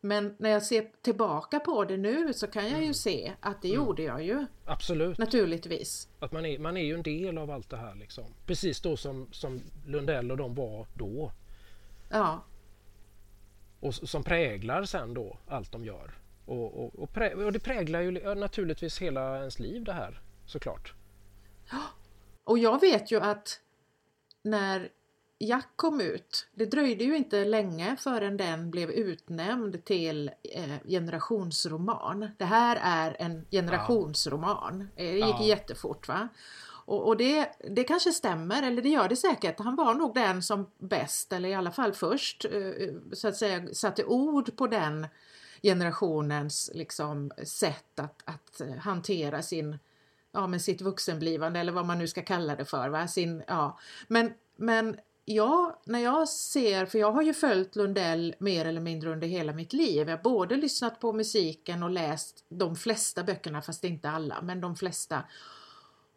Men 0.00 0.34
när 0.38 0.50
jag 0.50 0.62
ser 0.62 0.90
tillbaka 1.02 1.60
på 1.60 1.84
det 1.84 1.96
nu 1.96 2.32
så 2.32 2.46
kan 2.46 2.62
jag 2.62 2.78
ju 2.78 2.84
mm. 2.84 2.94
se 2.94 3.32
att 3.40 3.62
det 3.62 3.68
mm. 3.68 3.80
gjorde 3.80 4.02
jag 4.02 4.24
ju. 4.24 4.46
Absolut. 4.64 5.18
Naturligtvis. 5.18 6.08
Att 6.18 6.32
man 6.32 6.46
är, 6.46 6.58
man 6.58 6.76
är 6.76 6.84
ju 6.84 6.94
en 6.94 7.02
del 7.02 7.38
av 7.38 7.50
allt 7.50 7.70
det 7.70 7.76
här 7.76 7.94
liksom. 7.94 8.24
Precis 8.46 8.80
då 8.80 8.96
som, 8.96 9.28
som 9.32 9.60
Lundell 9.86 10.30
och 10.30 10.36
de 10.36 10.54
var 10.54 10.86
då. 10.94 11.32
Ja. 12.10 12.44
Och 13.80 13.94
som 13.94 14.24
präglar 14.24 14.84
sen 14.84 15.14
då 15.14 15.38
allt 15.48 15.72
de 15.72 15.84
gör. 15.84 16.14
Och, 16.46 16.84
och, 16.84 16.98
och, 16.98 17.12
prä, 17.12 17.34
och 17.34 17.52
det 17.52 17.60
präglar 17.60 18.00
ju 18.00 18.34
naturligtvis 18.34 19.02
hela 19.02 19.38
ens 19.38 19.58
liv 19.58 19.84
det 19.84 19.92
här 19.92 20.20
såklart. 20.46 20.94
Ja. 21.70 21.82
Och 22.44 22.58
jag 22.58 22.80
vet 22.80 23.10
ju 23.10 23.20
att 23.20 23.60
när 24.42 24.88
Jack 25.42 25.68
kom 25.76 26.00
ut, 26.00 26.48
det 26.54 26.64
dröjde 26.64 27.04
ju 27.04 27.16
inte 27.16 27.44
länge 27.44 27.96
förrän 27.96 28.36
den 28.36 28.70
blev 28.70 28.90
utnämnd 28.90 29.84
till 29.84 30.30
eh, 30.42 30.88
generationsroman. 30.88 32.28
Det 32.38 32.44
här 32.44 32.78
är 32.82 33.16
en 33.18 33.46
generationsroman. 33.50 34.88
Ja. 34.96 35.02
Det 35.04 35.12
gick 35.12 35.22
ja. 35.22 35.44
jättefort 35.44 36.08
va. 36.08 36.28
Och, 36.84 37.06
och, 37.06 37.16
det, 37.16 37.50
det 37.70 37.84
kanske 37.84 38.12
stämmer, 38.12 38.62
eller 38.62 38.82
det 38.82 38.88
gör 38.88 39.08
det 39.08 39.16
säkert. 39.16 39.60
Han 39.60 39.76
var 39.76 39.94
nog 39.94 40.14
den 40.14 40.42
som 40.42 40.66
bäst, 40.78 41.32
eller 41.32 41.48
i 41.48 41.54
alla 41.54 41.70
fall 41.70 41.92
först, 41.92 42.44
eh, 42.44 42.94
så 43.12 43.28
att 43.28 43.36
säga 43.36 43.74
satte 43.74 44.04
ord 44.04 44.56
på 44.56 44.66
den 44.66 45.06
generationens 45.62 46.70
liksom, 46.74 47.30
sätt 47.44 48.00
att, 48.00 48.22
att 48.24 48.60
hantera 48.78 49.42
sin 49.42 49.78
ja, 50.32 50.46
men 50.46 50.60
sitt 50.60 50.80
vuxenblivande 50.80 51.60
eller 51.60 51.72
vad 51.72 51.86
man 51.86 51.98
nu 51.98 52.08
ska 52.08 52.22
kalla 52.22 52.56
det 52.56 52.64
för. 52.64 52.88
Va? 52.88 53.08
Sin, 53.08 53.42
ja. 53.46 53.78
men, 54.08 54.32
men 54.56 54.96
ja, 55.30 55.80
när 55.84 55.98
jag 55.98 56.28
ser, 56.28 56.86
för 56.86 56.98
jag 56.98 57.12
har 57.12 57.22
ju 57.22 57.34
följt 57.34 57.76
Lundell 57.76 58.34
mer 58.38 58.64
eller 58.64 58.80
mindre 58.80 59.12
under 59.12 59.26
hela 59.26 59.52
mitt 59.52 59.72
liv. 59.72 60.08
Jag 60.08 60.16
har 60.16 60.22
både 60.22 60.56
lyssnat 60.56 61.00
på 61.00 61.12
musiken 61.12 61.82
och 61.82 61.90
läst 61.90 62.44
de 62.48 62.76
flesta 62.76 63.22
böckerna, 63.22 63.62
fast 63.62 63.84
inte 63.84 64.10
alla, 64.10 64.42
men 64.42 64.60
de 64.60 64.76
flesta. 64.76 65.22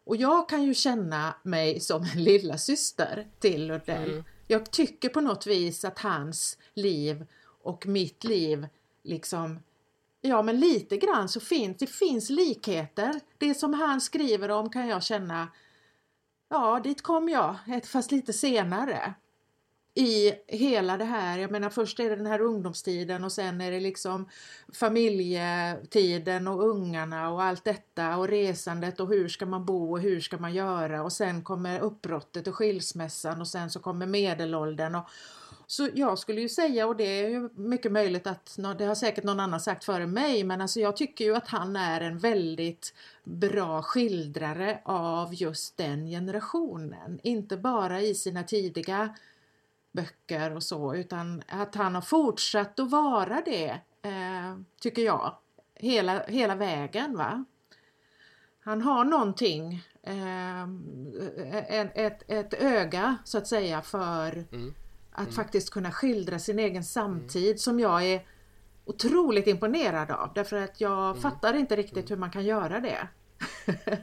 Och 0.04 0.16
jag 0.16 0.48
kan 0.48 0.62
ju 0.62 0.74
känna 0.74 1.34
mig 1.42 1.80
som 1.80 2.02
en 2.14 2.24
lilla 2.24 2.58
syster 2.58 3.26
till 3.38 3.66
Lundell. 3.66 4.10
Mm. 4.10 4.24
Jag 4.46 4.70
tycker 4.70 5.08
på 5.08 5.20
något 5.20 5.46
vis 5.46 5.84
att 5.84 5.98
hans 5.98 6.58
liv 6.74 7.26
och 7.62 7.86
mitt 7.86 8.24
liv 8.24 8.66
liksom 9.02 9.58
Ja 10.20 10.42
men 10.42 10.60
lite 10.60 10.96
grann 10.96 11.28
så 11.28 11.40
finns 11.40 11.76
det 11.76 11.86
finns 11.86 12.30
likheter. 12.30 13.20
Det 13.38 13.54
som 13.54 13.74
han 13.74 14.00
skriver 14.00 14.50
om 14.50 14.70
kan 14.70 14.88
jag 14.88 15.02
känna 15.02 15.48
Ja, 16.54 16.80
dit 16.84 17.02
kom 17.02 17.28
jag, 17.28 17.56
fast 17.84 18.12
lite 18.12 18.32
senare. 18.32 19.14
I 19.94 20.32
hela 20.46 20.96
det 20.96 21.04
här, 21.04 21.38
jag 21.38 21.50
menar 21.50 21.70
först 21.70 22.00
är 22.00 22.10
det 22.10 22.16
den 22.16 22.26
här 22.26 22.40
ungdomstiden 22.40 23.24
och 23.24 23.32
sen 23.32 23.60
är 23.60 23.70
det 23.70 23.80
liksom 23.80 24.28
familjetiden 24.72 26.48
och 26.48 26.68
ungarna 26.68 27.30
och 27.30 27.42
allt 27.42 27.64
detta 27.64 28.16
och 28.16 28.28
resandet 28.28 29.00
och 29.00 29.08
hur 29.08 29.28
ska 29.28 29.46
man 29.46 29.64
bo 29.64 29.92
och 29.92 30.00
hur 30.00 30.20
ska 30.20 30.38
man 30.38 30.54
göra 30.54 31.02
och 31.02 31.12
sen 31.12 31.42
kommer 31.42 31.80
uppbrottet 31.80 32.46
och 32.46 32.54
skilsmässan 32.54 33.40
och 33.40 33.48
sen 33.48 33.70
så 33.70 33.80
kommer 33.80 34.06
medelåldern 34.06 34.94
och, 34.94 35.08
så 35.76 35.88
jag 35.94 36.18
skulle 36.18 36.40
ju 36.40 36.48
säga, 36.48 36.86
och 36.86 36.96
det 36.96 37.04
är 37.04 37.28
ju 37.28 37.48
mycket 37.54 37.92
möjligt 37.92 38.26
att, 38.26 38.58
det 38.78 38.84
har 38.84 38.94
säkert 38.94 39.24
någon 39.24 39.40
annan 39.40 39.60
sagt 39.60 39.84
före 39.84 40.06
mig, 40.06 40.44
men 40.44 40.60
alltså 40.60 40.80
jag 40.80 40.96
tycker 40.96 41.24
ju 41.24 41.36
att 41.36 41.48
han 41.48 41.76
är 41.76 42.00
en 42.00 42.18
väldigt 42.18 42.94
bra 43.24 43.82
skildrare 43.82 44.80
av 44.84 45.34
just 45.34 45.76
den 45.76 46.06
generationen. 46.06 47.20
Inte 47.22 47.56
bara 47.56 48.00
i 48.00 48.14
sina 48.14 48.42
tidiga 48.42 49.16
böcker 49.92 50.56
och 50.56 50.62
så, 50.62 50.94
utan 50.94 51.42
att 51.48 51.74
han 51.74 51.94
har 51.94 52.02
fortsatt 52.02 52.80
att 52.80 52.90
vara 52.90 53.42
det, 53.44 53.80
eh, 54.02 54.58
tycker 54.80 55.02
jag, 55.02 55.36
hela, 55.74 56.22
hela 56.22 56.54
vägen. 56.54 57.16
va. 57.16 57.44
Han 58.60 58.82
har 58.82 59.04
någonting, 59.04 59.82
eh, 60.02 60.62
ett, 61.94 62.30
ett 62.30 62.54
öga 62.54 63.16
så 63.24 63.38
att 63.38 63.46
säga 63.46 63.82
för 63.82 64.44
mm 64.52 64.74
att 65.14 65.24
mm. 65.24 65.34
faktiskt 65.34 65.70
kunna 65.70 65.92
skildra 65.92 66.38
sin 66.38 66.58
egen 66.58 66.84
samtid 66.84 67.46
mm. 67.46 67.58
som 67.58 67.80
jag 67.80 68.04
är 68.04 68.26
otroligt 68.84 69.46
imponerad 69.46 70.10
av 70.10 70.30
därför 70.34 70.56
att 70.56 70.80
jag 70.80 71.10
mm. 71.10 71.22
fattar 71.22 71.54
inte 71.54 71.76
riktigt 71.76 71.96
mm. 71.96 72.08
hur 72.08 72.16
man 72.16 72.30
kan 72.30 72.44
göra 72.44 72.80
det. 72.80 73.08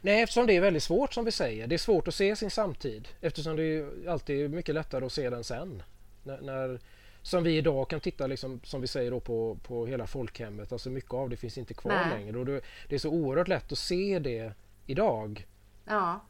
Nej, 0.00 0.22
eftersom 0.22 0.46
det 0.46 0.56
är 0.56 0.60
väldigt 0.60 0.82
svårt 0.82 1.14
som 1.14 1.24
vi 1.24 1.32
säger. 1.32 1.66
Det 1.66 1.76
är 1.76 1.78
svårt 1.78 2.08
att 2.08 2.14
se 2.14 2.36
sin 2.36 2.50
samtid 2.50 3.08
eftersom 3.20 3.56
det 3.56 3.62
är 3.62 4.08
alltid 4.08 4.50
mycket 4.50 4.74
lättare 4.74 5.06
att 5.06 5.12
se 5.12 5.30
den 5.30 5.44
sen. 5.44 5.82
När, 6.22 6.40
när, 6.40 6.80
som 7.22 7.44
vi 7.44 7.56
idag 7.56 7.88
kan 7.88 8.00
titta 8.00 8.26
liksom, 8.26 8.60
som 8.64 8.80
vi 8.80 8.86
säger 8.86 9.10
då 9.10 9.20
på, 9.20 9.58
på 9.62 9.86
hela 9.86 10.06
folkhemmet. 10.06 10.72
Alltså 10.72 10.90
mycket 10.90 11.14
av 11.14 11.30
det 11.30 11.36
finns 11.36 11.58
inte 11.58 11.74
kvar 11.74 11.92
Nej. 11.92 12.18
längre 12.18 12.38
och 12.38 12.46
det, 12.46 12.60
det 12.88 12.94
är 12.94 12.98
så 12.98 13.10
oerhört 13.10 13.48
lätt 13.48 13.72
att 13.72 13.78
se 13.78 14.18
det 14.18 14.52
idag. 14.86 15.46
Ja. 15.84 16.20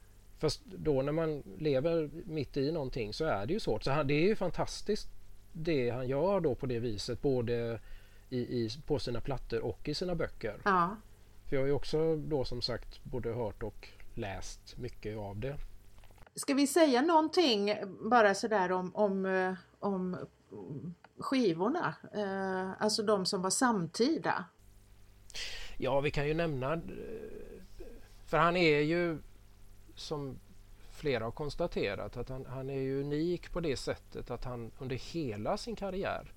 Fast 0.40 0.64
då 0.64 1.02
när 1.02 1.12
man 1.12 1.42
lever 1.58 2.10
mitt 2.12 2.56
i 2.56 2.72
någonting 2.72 3.12
så 3.12 3.24
är 3.24 3.46
det 3.46 3.52
ju 3.52 3.60
svårt. 3.60 3.84
Så 3.84 3.90
han, 3.90 4.06
det 4.06 4.14
är 4.14 4.26
ju 4.26 4.36
fantastiskt 4.36 5.08
det 5.52 5.90
han 5.90 6.08
gör 6.08 6.40
då 6.40 6.54
på 6.54 6.66
det 6.66 6.78
viset 6.78 7.22
både 7.22 7.80
i, 8.30 8.38
i, 8.38 8.70
på 8.86 8.98
sina 8.98 9.20
plattor 9.20 9.60
och 9.60 9.88
i 9.88 9.94
sina 9.94 10.14
böcker. 10.14 10.60
Ja. 10.64 10.96
För 11.46 11.56
jag 11.56 11.62
har 11.62 11.66
ju 11.66 11.72
också 11.72 12.16
då 12.16 12.44
som 12.44 12.62
sagt 12.62 13.04
både 13.04 13.32
hört 13.32 13.62
och 13.62 13.88
läst 14.14 14.78
mycket 14.78 15.18
av 15.18 15.40
det. 15.40 15.56
Ska 16.34 16.54
vi 16.54 16.66
säga 16.66 17.02
någonting 17.02 17.74
bara 18.10 18.34
sådär 18.34 18.72
om, 18.72 18.96
om, 18.96 19.26
eh, 19.26 19.54
om 19.78 20.16
skivorna? 21.18 21.94
Eh, 22.14 22.82
alltså 22.82 23.02
de 23.02 23.26
som 23.26 23.42
var 23.42 23.50
samtida? 23.50 24.44
Ja, 25.76 26.00
vi 26.00 26.10
kan 26.10 26.28
ju 26.28 26.34
nämna 26.34 26.72
eh, 26.72 26.80
för 28.26 28.36
han 28.36 28.56
är 28.56 28.80
ju 28.80 29.18
som 30.00 30.38
flera 30.90 31.24
har 31.24 31.30
konstaterat 31.30 32.16
att 32.16 32.28
han, 32.28 32.46
han, 32.46 32.70
är 32.70 32.90
unik 32.90 33.52
på 33.52 33.60
det 33.60 33.76
sättet 33.76 34.30
att 34.30 34.44
han 34.44 34.70
under 34.78 34.96
hela 34.96 35.56
sin 35.56 35.76
karriär 35.76 36.32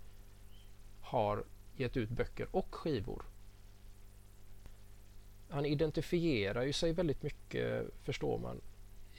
har 1.01 1.43
gett 1.75 1.97
ut 1.97 2.09
böcker 2.09 2.47
och 2.51 2.75
skivor. 2.75 3.23
Han 5.49 5.65
identifierar 5.65 6.63
ju 6.63 6.73
sig 6.73 6.93
väldigt 6.93 7.23
mycket, 7.23 7.85
förstår 8.03 8.39
man, 8.39 8.61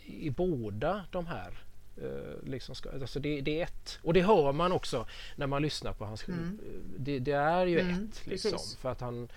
i 0.04 0.30
båda 0.30 1.04
de 1.10 1.26
här. 1.26 1.64
Eh, 2.02 2.48
liksom 2.48 2.74
ska, 2.74 2.90
alltså 2.90 3.20
det, 3.20 3.40
det, 3.40 3.60
är 3.60 3.64
ett. 3.64 3.98
Och 4.02 4.12
det 4.14 4.22
hör 4.22 4.52
man 4.52 4.72
också 4.72 5.06
när 5.36 5.46
man 5.46 5.62
lyssnar 5.62 5.92
på 5.92 6.04
hans 6.04 6.28
mm. 6.28 6.60
det, 6.98 7.18
det, 7.18 7.32
är 7.32 7.66
ju 7.66 7.80
mm, 7.80 8.04
ett. 8.04 8.26
Liksom, 8.26 8.58
för 8.78 8.90
att 8.90 9.00
han 9.00 9.28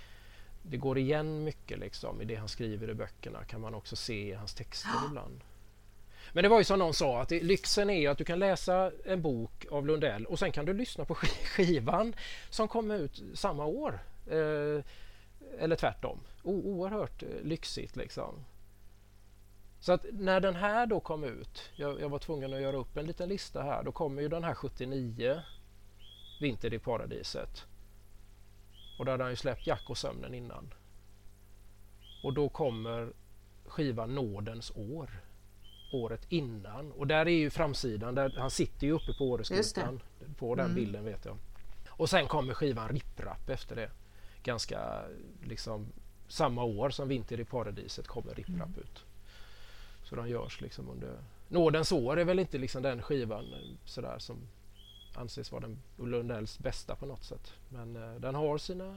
det 0.69 0.77
går 0.77 0.97
igen 0.97 1.43
mycket 1.43 1.79
liksom, 1.79 2.21
i 2.21 2.25
det 2.25 2.35
han 2.35 2.47
skriver 2.47 2.89
i 2.89 2.93
böckerna 2.93 3.43
kan 3.43 3.61
man 3.61 3.75
också 3.75 3.95
se 3.95 4.29
i 4.29 4.33
hans 4.33 4.53
texter 4.53 4.89
ja. 4.93 5.07
ibland. 5.09 5.43
Men 6.33 6.43
det 6.43 6.49
var 6.49 6.57
ju 6.57 6.63
som 6.63 6.79
någon 6.79 6.93
sa 6.93 7.21
att 7.21 7.29
det, 7.29 7.43
lyxen 7.43 7.89
är 7.89 8.09
att 8.09 8.17
du 8.17 8.23
kan 8.23 8.39
läsa 8.39 8.91
en 9.05 9.21
bok 9.21 9.65
av 9.71 9.87
Lundell 9.87 10.25
och 10.25 10.39
sen 10.39 10.51
kan 10.51 10.65
du 10.65 10.73
lyssna 10.73 11.05
på 11.05 11.15
skivan 11.55 12.15
som 12.49 12.67
kom 12.67 12.91
ut 12.91 13.23
samma 13.33 13.65
år. 13.65 13.99
Eh, 14.27 14.83
eller 15.59 15.75
tvärtom. 15.75 16.19
O 16.43 16.61
oerhört 16.65 17.23
eh, 17.23 17.29
lyxigt 17.43 17.95
liksom. 17.95 18.45
Så 19.79 19.91
att 19.91 20.05
när 20.11 20.39
den 20.39 20.55
här 20.55 20.85
då 20.85 20.99
kom 20.99 21.23
ut, 21.23 21.69
jag, 21.75 22.01
jag, 22.01 22.09
var 22.09 22.19
tvungen 22.19 22.53
att 22.53 22.61
göra 22.61 22.77
upp 22.77 22.97
en 22.97 23.05
liten 23.05 23.29
lista 23.29 23.63
här, 23.63 23.83
då 23.83 23.91
kommer 23.91 24.21
ju 24.21 24.27
den 24.27 24.43
här 24.43 24.53
79 24.53 25.41
Vinter 26.41 26.73
i 26.73 26.79
paradiset. 26.79 27.65
Och 28.97 29.05
då 29.05 29.11
hade 29.11 29.23
han 29.23 29.31
ju 29.31 29.35
släppt 29.35 29.67
Jack 29.67 29.89
och 29.89 29.97
sömnen 29.97 30.33
innan. 30.33 30.73
Och 32.23 32.33
då 32.33 32.49
kommer 32.49 33.13
skivan 33.65 34.15
Nådens 34.15 34.71
år. 34.75 35.09
Året 35.93 36.25
innan. 36.29 36.91
Och 36.91 37.07
där 37.07 37.25
är 37.25 37.31
ju 37.31 37.49
framsidan, 37.49 38.15
där, 38.15 38.33
han 38.37 38.51
sitter 38.51 38.87
ju 38.87 38.93
uppe 38.93 39.13
på 39.17 39.25
Åreskutan. 39.29 40.01
På 40.37 40.55
den 40.55 40.65
mm. 40.65 40.75
bilden 40.75 41.05
vet 41.05 41.25
jag. 41.25 41.37
Och 41.89 42.09
sen 42.09 42.27
kommer 42.27 42.53
skivan 42.53 42.89
Ripprap 42.89 43.49
efter 43.49 43.75
det. 43.75 43.91
Ganska 44.43 45.01
liksom 45.43 45.87
samma 46.27 46.63
år 46.63 46.89
som 46.89 47.07
Vinter 47.07 47.39
i 47.39 47.45
paradiset 47.45 48.07
kommer 48.07 48.33
Ripprap 48.33 48.67
mm. 48.67 48.79
ut. 48.79 49.05
Så 50.03 50.15
de 50.15 50.29
görs 50.29 50.61
liksom 50.61 50.89
under 50.89 51.17
Nådens 51.47 51.91
år 51.91 52.19
är 52.19 52.25
väl 52.25 52.39
inte 52.39 52.57
liksom 52.57 52.81
den 52.81 53.01
skivan 53.01 53.45
sådär 53.85 54.19
som 54.19 54.37
anses 55.17 55.51
vara 55.51 55.61
den 55.61 55.81
Lundells 55.97 56.59
bästa 56.59 56.95
på 56.95 57.05
något 57.05 57.23
sätt. 57.23 57.53
Men 57.69 57.95
eh, 57.95 58.15
den 58.19 58.35
har 58.35 58.57
sina... 58.57 58.95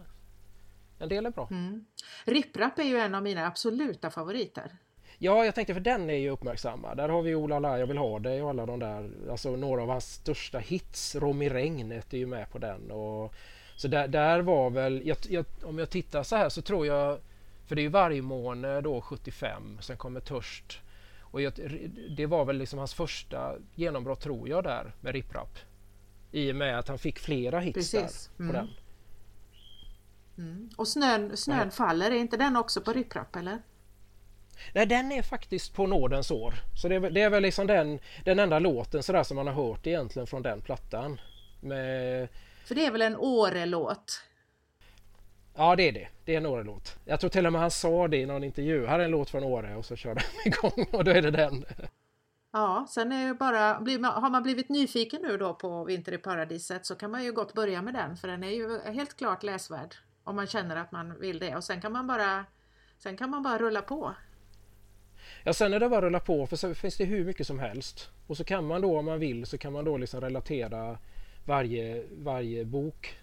En 0.99 1.09
del 1.09 1.27
är 1.27 1.31
bra. 1.31 1.49
Mm. 1.51 1.85
Ripprap 2.25 2.79
är 2.79 2.83
ju 2.83 2.97
en 2.97 3.15
av 3.15 3.23
mina 3.23 3.47
absoluta 3.47 4.11
favoriter. 4.11 4.77
Ja, 5.19 5.45
jag 5.45 5.55
tänkte 5.55 5.75
för 5.75 5.81
den 5.81 6.11
är 6.11 6.15
ju 6.15 6.31
uppmärksammad. 6.31 6.97
Där 6.97 7.09
har 7.09 7.23
vi 7.23 7.35
Ola 7.35 7.59
la, 7.59 7.79
jag 7.79 7.87
vill 7.87 7.99
ha 7.99 8.19
dig 8.19 8.43
och 8.43 8.51
alla 8.51 8.67
de 8.67 8.79
där, 8.79 9.11
alltså 9.31 9.57
några 9.57 9.83
av 9.83 9.89
hans 9.89 10.15
största 10.15 10.59
hits. 10.59 11.15
Rom 11.15 11.43
i 11.43 11.49
regnet 11.49 12.13
är 12.15 12.19
ju 12.19 12.27
med 12.27 12.51
på 12.51 12.59
den. 12.59 12.91
Och, 12.91 13.35
så 13.77 13.89
där, 13.89 14.09
där 14.09 14.41
var 14.41 14.71
väl, 14.71 15.03
jag, 15.07 15.17
jag, 15.29 15.45
om 15.63 15.79
jag 15.79 15.91
tittar 15.91 16.23
så 16.23 16.37
här 16.37 16.49
så 16.49 16.63
tror 16.63 16.87
jag, 16.87 17.19
för 17.67 17.75
det 17.75 17.81
är 17.81 17.85
ju 17.85 17.89
Vargmåne 17.89 18.81
då 18.81 19.01
75, 19.01 19.79
sen 19.81 19.97
kommer 19.97 20.21
Törst. 20.21 20.81
Och 21.21 21.43
jag, 21.43 21.53
det 22.17 22.27
var 22.27 22.45
väl 22.45 22.59
liksom 22.59 22.79
hans 22.79 22.95
första 22.95 23.55
genombrott 23.75 24.21
tror 24.21 24.49
jag 24.49 24.65
där 24.65 24.93
med 25.01 25.13
Ripprap. 25.13 25.59
I 26.33 26.53
och 26.53 26.57
med 26.57 26.79
att 26.79 26.89
han 26.89 26.99
fick 26.99 27.19
flera 27.19 27.61
hits 27.61 27.75
Precis. 27.75 28.31
där 28.37 28.37
på 28.37 28.43
mm. 28.43 28.55
den. 28.55 28.69
Mm. 30.39 30.71
Och 30.77 30.89
Snön, 30.89 31.37
snön 31.37 31.71
faller, 31.71 32.11
är 32.11 32.17
inte 32.17 32.37
den 32.37 32.57
också 32.57 32.81
på 32.81 32.93
Ripprap 32.93 33.37
eller? 33.37 33.59
Nej 34.75 34.87
den 34.87 35.13
är 35.13 35.23
faktiskt 35.23 35.75
på 35.75 35.87
Nådens 35.87 36.31
år. 36.31 36.55
Så 36.83 36.89
det 36.89 36.95
är, 36.95 37.11
det 37.11 37.23
är 37.23 37.31
väl 37.31 37.43
liksom 37.43 37.67
den, 37.67 37.99
den 38.25 38.39
enda 38.39 38.59
låten 38.59 39.03
sådär 39.03 39.23
som 39.23 39.37
man 39.37 39.47
har 39.47 39.55
hört 39.55 39.87
egentligen 39.87 40.27
från 40.27 40.43
den 40.43 40.61
plattan. 40.61 41.21
Med... 41.61 42.29
För 42.65 42.75
det 42.75 42.87
är 42.87 42.91
väl 42.91 43.03
en 43.03 43.17
Åre-låt? 43.17 44.23
Ja 45.57 45.77
det 45.77 45.89
är 45.89 45.93
det. 45.93 46.09
Det 46.25 46.33
är 46.33 46.37
en 46.37 46.47
Åre-låt. 46.47 46.99
Jag 47.05 47.21
tror 47.21 47.31
till 47.31 47.47
och 47.47 47.53
med 47.53 47.61
han 47.61 47.71
sa 47.71 48.09
det 48.09 48.17
i 48.17 48.27
någon 48.27 48.45
intervju. 48.45 48.87
Här 48.87 48.99
är 48.99 49.05
en 49.05 49.11
låt 49.11 49.31
från 49.31 49.45
Åre 49.45 49.77
och 49.77 49.85
så 49.85 49.97
körde 49.97 50.21
han 50.21 50.53
igång 50.53 50.87
och 50.93 51.05
då 51.05 51.11
är 51.11 51.23
det 51.23 51.31
den. 51.31 51.65
Ja, 52.53 52.87
sen 52.91 53.13
är 53.13 53.29
det 53.29 53.35
bara, 53.35 53.61
har 54.11 54.31
man 54.31 54.43
blivit 54.43 54.69
nyfiken 54.69 55.23
nu 55.23 55.37
då 55.37 55.55
på 55.55 55.85
Vinter 55.85 56.13
i 56.13 56.19
paradiset 56.19 56.87
så 56.87 56.95
kan 56.95 57.11
man 57.11 57.25
ju 57.25 57.33
gott 57.33 57.55
börja 57.55 57.83
med 57.83 57.95
den 57.95 58.17
för 58.17 58.29
den 58.29 58.45
är 58.45 58.51
ju 58.51 58.81
helt 58.93 59.17
klart 59.17 59.43
läsvärd. 59.43 59.95
Om 60.25 60.37
man 60.37 60.47
känner 60.47 60.77
att 60.77 60.93
man 60.93 61.21
vill 61.21 61.39
det 61.39 61.57
och 61.57 61.65
sen 61.65 61.81
kan 61.81 61.93
man 61.93 62.07
bara, 62.07 62.45
sen 62.99 63.17
kan 63.17 63.31
man 63.31 63.43
bara 63.43 63.59
rulla 63.59 63.83
på. 63.83 64.15
Ja 65.45 65.53
sen 65.53 65.75
är 65.75 65.81
det 65.81 65.89
bara 65.89 65.99
att 65.99 66.05
rulla 66.05 66.21
på 66.21 66.47
för 66.47 66.57
så 66.57 66.75
finns 66.75 66.97
det 66.97 67.05
hur 67.05 67.25
mycket 67.25 67.47
som 67.47 67.59
helst. 67.59 68.11
Och 68.27 68.37
så 68.37 68.45
kan 68.45 68.67
man 68.67 68.81
då 68.81 68.99
om 68.99 69.05
man 69.05 69.19
vill 69.19 69.47
så 69.47 69.59
kan 69.59 69.73
man 69.73 69.85
då 69.85 69.97
liksom 69.97 70.21
relatera 70.21 70.99
varje, 71.47 72.05
varje 72.13 72.65
bok. 72.65 73.17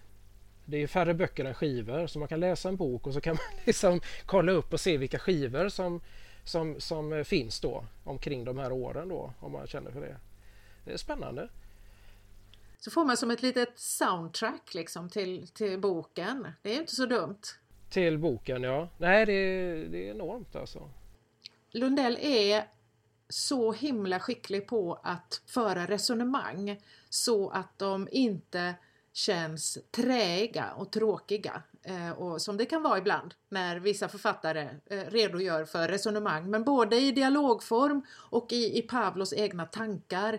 Det 0.64 0.82
är 0.82 0.86
färre 0.86 1.14
böcker 1.14 1.44
än 1.44 1.54
skivor 1.54 2.06
så 2.06 2.18
man 2.18 2.28
kan 2.28 2.40
läsa 2.40 2.68
en 2.68 2.76
bok 2.76 3.06
och 3.06 3.14
så 3.14 3.20
kan 3.20 3.34
man 3.34 3.60
liksom 3.66 4.00
kolla 4.26 4.52
upp 4.52 4.72
och 4.72 4.80
se 4.80 4.96
vilka 4.96 5.18
skivor 5.18 5.68
som 5.68 6.00
som, 6.48 6.80
som 6.80 7.24
finns 7.24 7.60
då 7.60 7.84
omkring 8.04 8.44
de 8.44 8.58
här 8.58 8.72
åren 8.72 9.08
då 9.08 9.32
om 9.40 9.52
man 9.52 9.66
känner 9.66 9.90
för 9.90 10.00
det. 10.00 10.16
Det 10.84 10.92
är 10.92 10.96
spännande. 10.96 11.48
Så 12.78 12.90
får 12.90 13.04
man 13.04 13.16
som 13.16 13.30
ett 13.30 13.42
litet 13.42 13.78
soundtrack 13.78 14.74
liksom 14.74 15.10
till, 15.10 15.48
till 15.48 15.80
boken. 15.80 16.48
Det 16.62 16.74
är 16.74 16.80
inte 16.80 16.94
så 16.94 17.06
dumt. 17.06 17.40
Till 17.90 18.18
boken 18.18 18.62
ja. 18.62 18.88
Nej 18.98 19.26
det, 19.26 19.32
det 19.88 20.08
är 20.08 20.10
enormt 20.14 20.56
alltså. 20.56 20.90
Lundell 21.70 22.18
är 22.20 22.68
så 23.28 23.72
himla 23.72 24.20
skicklig 24.20 24.66
på 24.66 25.00
att 25.02 25.42
föra 25.46 25.86
resonemang 25.86 26.80
så 27.08 27.50
att 27.50 27.78
de 27.78 28.08
inte 28.12 28.74
känns 29.12 29.78
träiga 29.90 30.72
och 30.72 30.92
tråkiga 30.92 31.52
eh, 31.52 31.77
Eh, 31.88 32.10
och 32.10 32.42
som 32.42 32.56
det 32.56 32.66
kan 32.66 32.82
vara 32.82 32.98
ibland 32.98 33.34
när 33.48 33.76
vissa 33.76 34.08
författare 34.08 34.68
eh, 34.86 34.98
redogör 34.98 35.64
för 35.64 35.88
resonemang. 35.88 36.50
Men 36.50 36.64
både 36.64 36.96
i 36.96 37.12
dialogform 37.12 38.02
och 38.12 38.52
i, 38.52 38.78
i 38.78 38.82
Pavlos 38.82 39.32
egna 39.32 39.66
tankar 39.66 40.38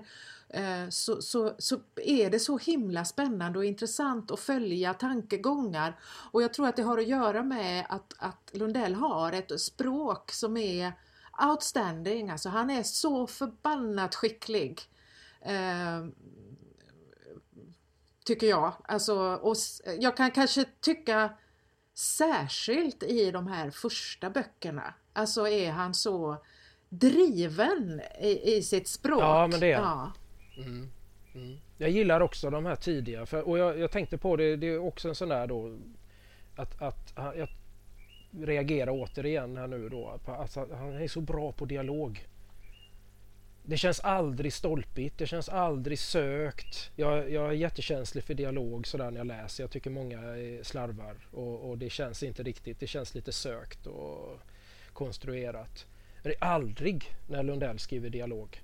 eh, 0.49 0.89
så, 0.89 1.21
så, 1.21 1.55
så 1.57 1.80
är 1.95 2.30
det 2.30 2.39
så 2.39 2.57
himla 2.57 3.05
spännande 3.05 3.59
och 3.59 3.65
intressant 3.65 4.31
att 4.31 4.39
följa 4.39 4.93
tankegångar. 4.93 5.99
Och 6.31 6.43
jag 6.43 6.53
tror 6.53 6.67
att 6.67 6.76
det 6.76 6.84
har 6.84 6.97
att 6.97 7.07
göra 7.07 7.43
med 7.43 7.85
att, 7.89 8.13
att 8.17 8.49
Lundell 8.53 8.95
har 8.95 9.31
ett 9.31 9.61
språk 9.61 10.31
som 10.31 10.57
är 10.57 10.93
outstanding, 11.49 12.30
alltså 12.30 12.49
han 12.49 12.69
är 12.69 12.84
så 12.84 13.27
förbannat 13.27 14.15
skicklig. 14.15 14.81
Eh, 15.41 16.05
Tycker 18.30 18.47
jag. 18.47 18.73
Alltså, 18.84 19.39
och 19.41 19.56
jag 19.99 20.18
kan 20.18 20.31
kanske 20.31 20.65
tycka 20.81 21.30
särskilt 21.93 23.03
i 23.03 23.31
de 23.31 23.47
här 23.47 23.69
första 23.69 24.30
böckerna. 24.30 24.93
Alltså 25.14 25.47
är 25.47 25.72
han 25.72 25.93
så 25.93 26.38
driven 26.89 28.01
i, 28.22 28.57
i 28.57 28.61
sitt 28.61 28.88
språk. 28.88 29.22
Ja, 29.22 29.47
men 29.47 29.60
det 29.60 29.68
är 29.68 29.72
ja. 29.72 30.11
Mm. 30.57 30.89
Mm. 31.35 31.57
Jag 31.77 31.89
gillar 31.89 32.22
också 32.22 32.49
de 32.49 32.65
här 32.65 32.76
tidiga 32.76 33.26
för, 33.26 33.41
och 33.41 33.60
jag, 33.60 33.80
jag, 33.80 33.91
tänkte 33.91 34.18
på 34.18 34.35
det, 34.35 34.56
det 34.56 34.68
är 34.68 34.80
också 34.80 35.10
en 35.10 35.15
sån 35.15 35.30
där 35.30 35.47
då 35.47 35.77
att, 36.56 36.81
att 36.81 37.14
jag 37.15 37.49
reagerar 38.31 38.91
återigen 38.91 39.57
här 39.57 39.68
nu 39.68 39.89
då. 39.89 40.19
Alltså, 40.26 40.68
han 40.73 41.01
är 41.01 41.07
så 41.07 41.22
bra 41.22 41.51
på 41.51 41.65
dialog. 41.65 42.27
Det 43.69 43.77
känns 43.77 43.99
aldrig 43.99 44.53
stolpigt, 44.53 45.17
det 45.17 45.27
känns 45.27 45.49
aldrig 45.49 45.99
sökt. 45.99 46.91
Jag, 46.95 47.31
jag 47.31 47.47
är 47.47 47.51
jättekänslig 47.51 48.23
för 48.23 48.33
dialog 48.33 48.87
sådär 48.87 49.11
när 49.11 49.17
jag 49.17 49.27
läser. 49.27 49.63
Jag 49.63 49.71
tycker 49.71 49.89
många 49.89 50.19
slarvar 50.63 51.15
och, 51.31 51.69
och, 51.69 51.77
det 51.77 51.89
känns 51.89 52.23
inte 52.23 52.43
riktigt. 52.43 52.79
Det 52.79 52.87
känns 52.87 53.15
lite 53.15 53.31
sökt 53.31 53.87
och 53.87 54.39
konstruerat. 54.93 55.85
Det 56.23 56.29
är 56.29 56.43
aldrig 56.43 57.05
när 57.27 57.43
Lundell 57.43 57.79
skriver 57.79 58.09
dialog. 58.09 58.61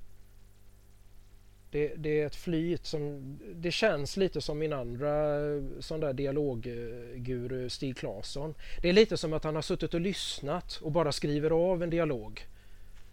Det, 1.72 1.88
det, 1.95 2.22
är 2.22 2.26
ett 2.26 2.36
flyt 2.36 2.86
som... 2.86 3.38
Det 3.56 3.72
känns 3.72 4.18
lite 4.18 4.41
som 4.41 4.60
min 4.60 4.73
andra 4.73 5.38
sån 5.80 5.99
där 5.99 6.14
dialogguru 6.14 7.69
Stig 7.69 7.98
Claesson. 7.98 8.56
Det 8.82 8.90
är 8.90 8.94
lite 8.94 9.18
som 9.18 9.34
att 9.34 9.44
han 9.44 9.56
har 9.56 9.61
suttit 9.61 9.94
och 9.94 10.02
lyssnat 10.02 10.80
och 10.82 10.91
bara 10.91 11.11
skriver 11.11 11.52
av 11.52 11.84
en 11.84 11.90
dialog. 11.90 12.48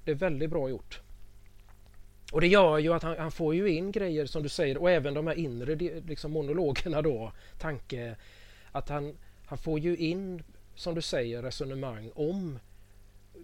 Det 0.04 0.10
är 0.10 0.14
väldigt 0.14 0.50
bra 0.50 0.68
gjort. 0.68 1.00
Och 2.32 2.40
det 2.40 2.46
gör 2.46 2.78
ju 2.78 2.94
att 2.94 3.02
han, 3.02 3.18
han, 3.18 3.30
får 3.30 3.54
ju 3.54 3.68
in 3.68 3.92
grejer 3.92 4.26
som 4.26 4.42
du 4.42 4.48
säger 4.48 4.78
och 4.78 4.90
även 4.90 5.14
de 5.14 5.26
här 5.26 5.34
inre 5.34 5.74
liksom 6.00 6.32
monologerna 6.32 7.02
då, 7.02 7.32
tanke, 7.58 8.16
att 8.72 8.88
han, 8.88 9.16
han 9.46 9.58
får 9.58 9.78
ju 9.78 9.96
in, 9.96 10.42
som 10.74 10.94
du 10.94 11.02
säger, 11.02 11.42
resonemang 11.42 12.10
om, 12.14 12.58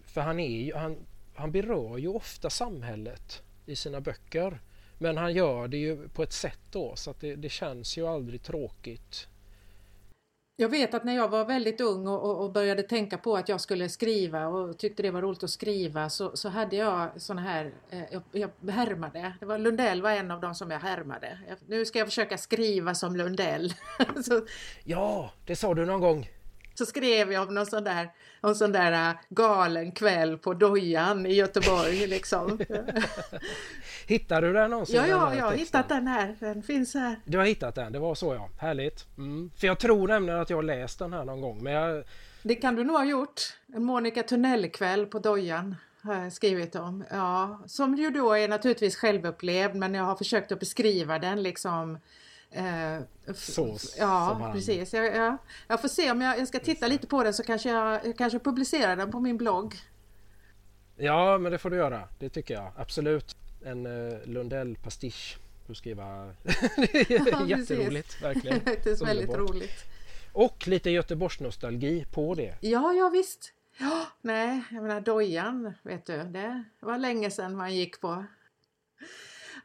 för 0.05 0.21
han 0.21 0.39
är 0.39 0.61
ju, 0.61 0.73
han, 0.73 0.97
han 1.35 1.51
berör 1.51 1.97
ju 1.97 2.07
ofta 2.07 2.49
samhället 2.49 3.41
i 3.65 3.75
sina 3.75 4.01
böcker. 4.01 4.59
Men 4.97 5.17
han 5.17 5.33
gör 5.33 5.67
det 5.67 5.77
ju 5.77 6.07
på 6.07 6.23
ett 6.23 6.33
sätt 6.33 6.59
då 6.71 6.95
så 6.95 7.11
att 7.11 7.19
det, 7.19 7.35
det 7.35 7.49
känns 7.49 7.97
ju 7.97 8.07
aldrig 8.07 8.43
tråkigt 8.43 9.27
jag 10.59 10.69
vet 10.69 10.93
att 10.93 11.03
när 11.03 11.15
jag 11.15 11.29
var 11.29 11.45
väldigt 11.45 11.81
ung 11.81 12.07
och, 12.07 12.43
och, 12.43 12.51
började 12.51 12.83
tänka 12.83 13.17
på 13.17 13.35
att 13.37 13.49
jag 13.49 13.61
skulle 13.61 13.89
skriva 13.89 14.47
och 14.47 14.77
tyckte 14.77 15.03
det 15.03 15.11
var 15.11 15.21
roligt 15.21 15.43
att 15.43 15.49
skriva 15.49 16.09
så, 16.09 16.37
så 16.37 16.49
hade 16.49 16.75
jag 16.75 17.09
såna 17.21 17.41
här, 17.41 17.73
eh, 17.89 18.03
jag, 18.11 18.21
jag 18.61 18.71
härmade. 18.71 19.33
Det 19.39 19.45
var 19.45 19.57
Lundell 19.57 20.01
var 20.01 20.11
en 20.11 20.31
av 20.31 20.41
dem 20.41 20.55
som 20.55 20.71
jag 20.71 20.79
härmade. 20.79 21.39
Jag, 21.47 21.57
nu 21.67 21.85
ska 21.85 21.99
jag 21.99 22.07
försöka 22.07 22.37
skriva 22.37 22.95
som 22.95 23.15
Lundell. 23.15 23.73
så, 24.25 24.45
ja, 24.83 25.31
det 25.45 25.55
sa 25.55 25.73
du 25.73 25.85
någon 25.85 26.01
gång. 26.01 26.29
Så 26.79 26.85
skrev 26.85 27.31
jag 27.31 27.47
om 27.47 27.53
någon 27.53 27.65
sån 27.65 27.83
där, 27.83 28.11
någon 28.41 28.55
sån 28.55 28.71
där 28.71 29.09
äh, 29.09 29.15
galen 29.29 29.91
kväll 29.91 30.37
på 30.37 30.53
Dojan 30.53 31.25
i 31.25 31.33
Göteborg 31.33 32.07
liksom. 32.07 32.59
Hittade 34.07 34.47
du 34.47 34.53
den 34.53 34.71
någonsin? 34.71 34.95
Ja, 34.95 35.07
ja, 35.07 35.35
jag 35.35 35.45
har 35.45 35.53
hittat 35.53 35.89
den 35.89 36.07
här. 36.07 36.35
Den 36.39 36.63
finns 36.63 36.93
här. 36.93 37.15
Du 37.25 37.37
har 37.37 37.45
hittat 37.45 37.75
den, 37.75 37.91
det 37.91 37.99
var 37.99 38.15
så 38.15 38.33
ja. 38.33 38.49
Härligt. 38.59 39.17
Mm. 39.17 39.51
För 39.57 39.67
jag 39.67 39.79
tror 39.79 40.07
nämligen 40.07 40.39
att 40.39 40.49
jag 40.49 40.57
har 40.57 40.63
läst 40.63 40.99
den 40.99 41.13
här 41.13 41.25
någon 41.25 41.41
gång. 41.41 41.63
Men 41.63 41.73
jag... 41.73 42.03
Det 42.43 42.55
kan 42.55 42.75
du 42.75 42.83
nog 42.83 42.95
ha 42.95 43.05
gjort. 43.05 43.41
En 43.73 43.83
Monica 43.83 44.23
Tunnell-kväll 44.23 45.05
på 45.05 45.19
Dojan 45.19 45.75
har 46.01 46.15
jag 46.15 46.33
skrivit 46.33 46.75
om. 46.75 47.03
Ja, 47.11 47.61
som 47.65 47.95
ju 47.95 48.09
då 48.09 48.33
är 48.33 48.47
naturligtvis 48.47 48.95
självupplevd 48.95 49.75
men 49.75 49.93
jag 49.93 50.03
har 50.03 50.15
försökt 50.15 50.51
att 50.51 50.59
beskriva 50.59 51.19
den 51.19 51.43
liksom 51.43 51.97
Eh, 52.51 52.99
Sås 53.33 53.95
Ja, 53.99 54.49
precis. 54.53 54.93
Jag, 54.93 55.15
jag, 55.15 55.37
jag, 55.67 55.81
får 55.81 55.87
se 55.87 56.11
om 56.11 56.21
jag, 56.21 56.39
jag 56.39 56.47
ska 56.47 56.59
titta 56.59 56.87
lite 56.87 57.07
på 57.07 57.23
den 57.23 57.33
så 57.33 57.43
kanske 57.43 57.69
jag, 57.69 58.05
jag 58.05 58.17
kanske 58.17 58.39
publicerar 58.39 58.95
den 58.95 59.11
på 59.11 59.19
min 59.19 59.37
blogg. 59.37 59.75
Ja, 60.95 61.37
men 61.37 61.51
det 61.51 61.57
får 61.57 61.69
du 61.69 61.77
göra. 61.77 62.07
Det 62.19 62.29
tycker 62.29 62.53
jag 62.53 62.71
absolut. 62.77 63.35
En 63.65 63.85
uh, 63.85 64.25
Lundell 64.25 64.75
pastisch 64.75 65.37
och 65.67 65.77
skriva. 65.77 66.05
det 66.75 67.11
är 67.11 67.31
ja, 67.31 67.47
jätteroligt, 67.47 68.21
verkligen. 68.23 68.59
det 68.65 68.85
är 68.85 69.05
väldigt 69.05 69.35
roligt. 69.35 69.85
Och 70.33 70.67
lite 70.67 70.89
Göteborgsnostalgi 70.89 72.05
på 72.11 72.35
det. 72.35 72.55
Ja, 72.61 72.93
ja 72.93 73.09
visst. 73.09 73.53
Ja, 73.77 74.07
nej, 74.21 74.63
jag 74.71 74.83
menar 74.83 75.01
dojan, 75.01 75.73
vet 75.83 76.05
du, 76.05 76.23
det 76.23 76.63
var 76.79 76.97
länge 76.97 77.31
sedan 77.31 77.57
man 77.57 77.75
gick 77.75 78.01
på. 78.01 78.25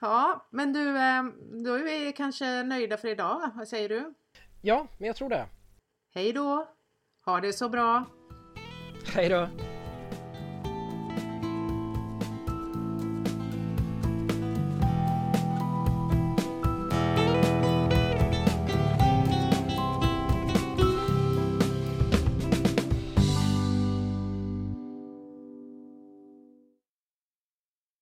Ja, 0.01 0.47
men 0.51 0.73
du, 0.73 0.89
eh, 0.99 1.23
då 1.65 1.75
är 1.75 1.83
vi 1.83 2.13
kanske 2.13 2.63
nöjda 2.63 2.97
för 2.97 3.09
idag. 3.09 3.51
Vad 3.55 3.69
säger 3.69 3.89
du? 3.89 4.15
Ja, 4.63 4.87
men 4.99 5.07
jag 5.07 5.17
tror 5.17 5.29
det. 5.29 5.47
Hej 6.15 6.33
då! 6.33 6.69
Ha 7.25 7.41
det 7.41 7.53
så 7.53 7.69
bra! 7.69 8.05
Hej 9.15 9.29
då! 9.29 9.49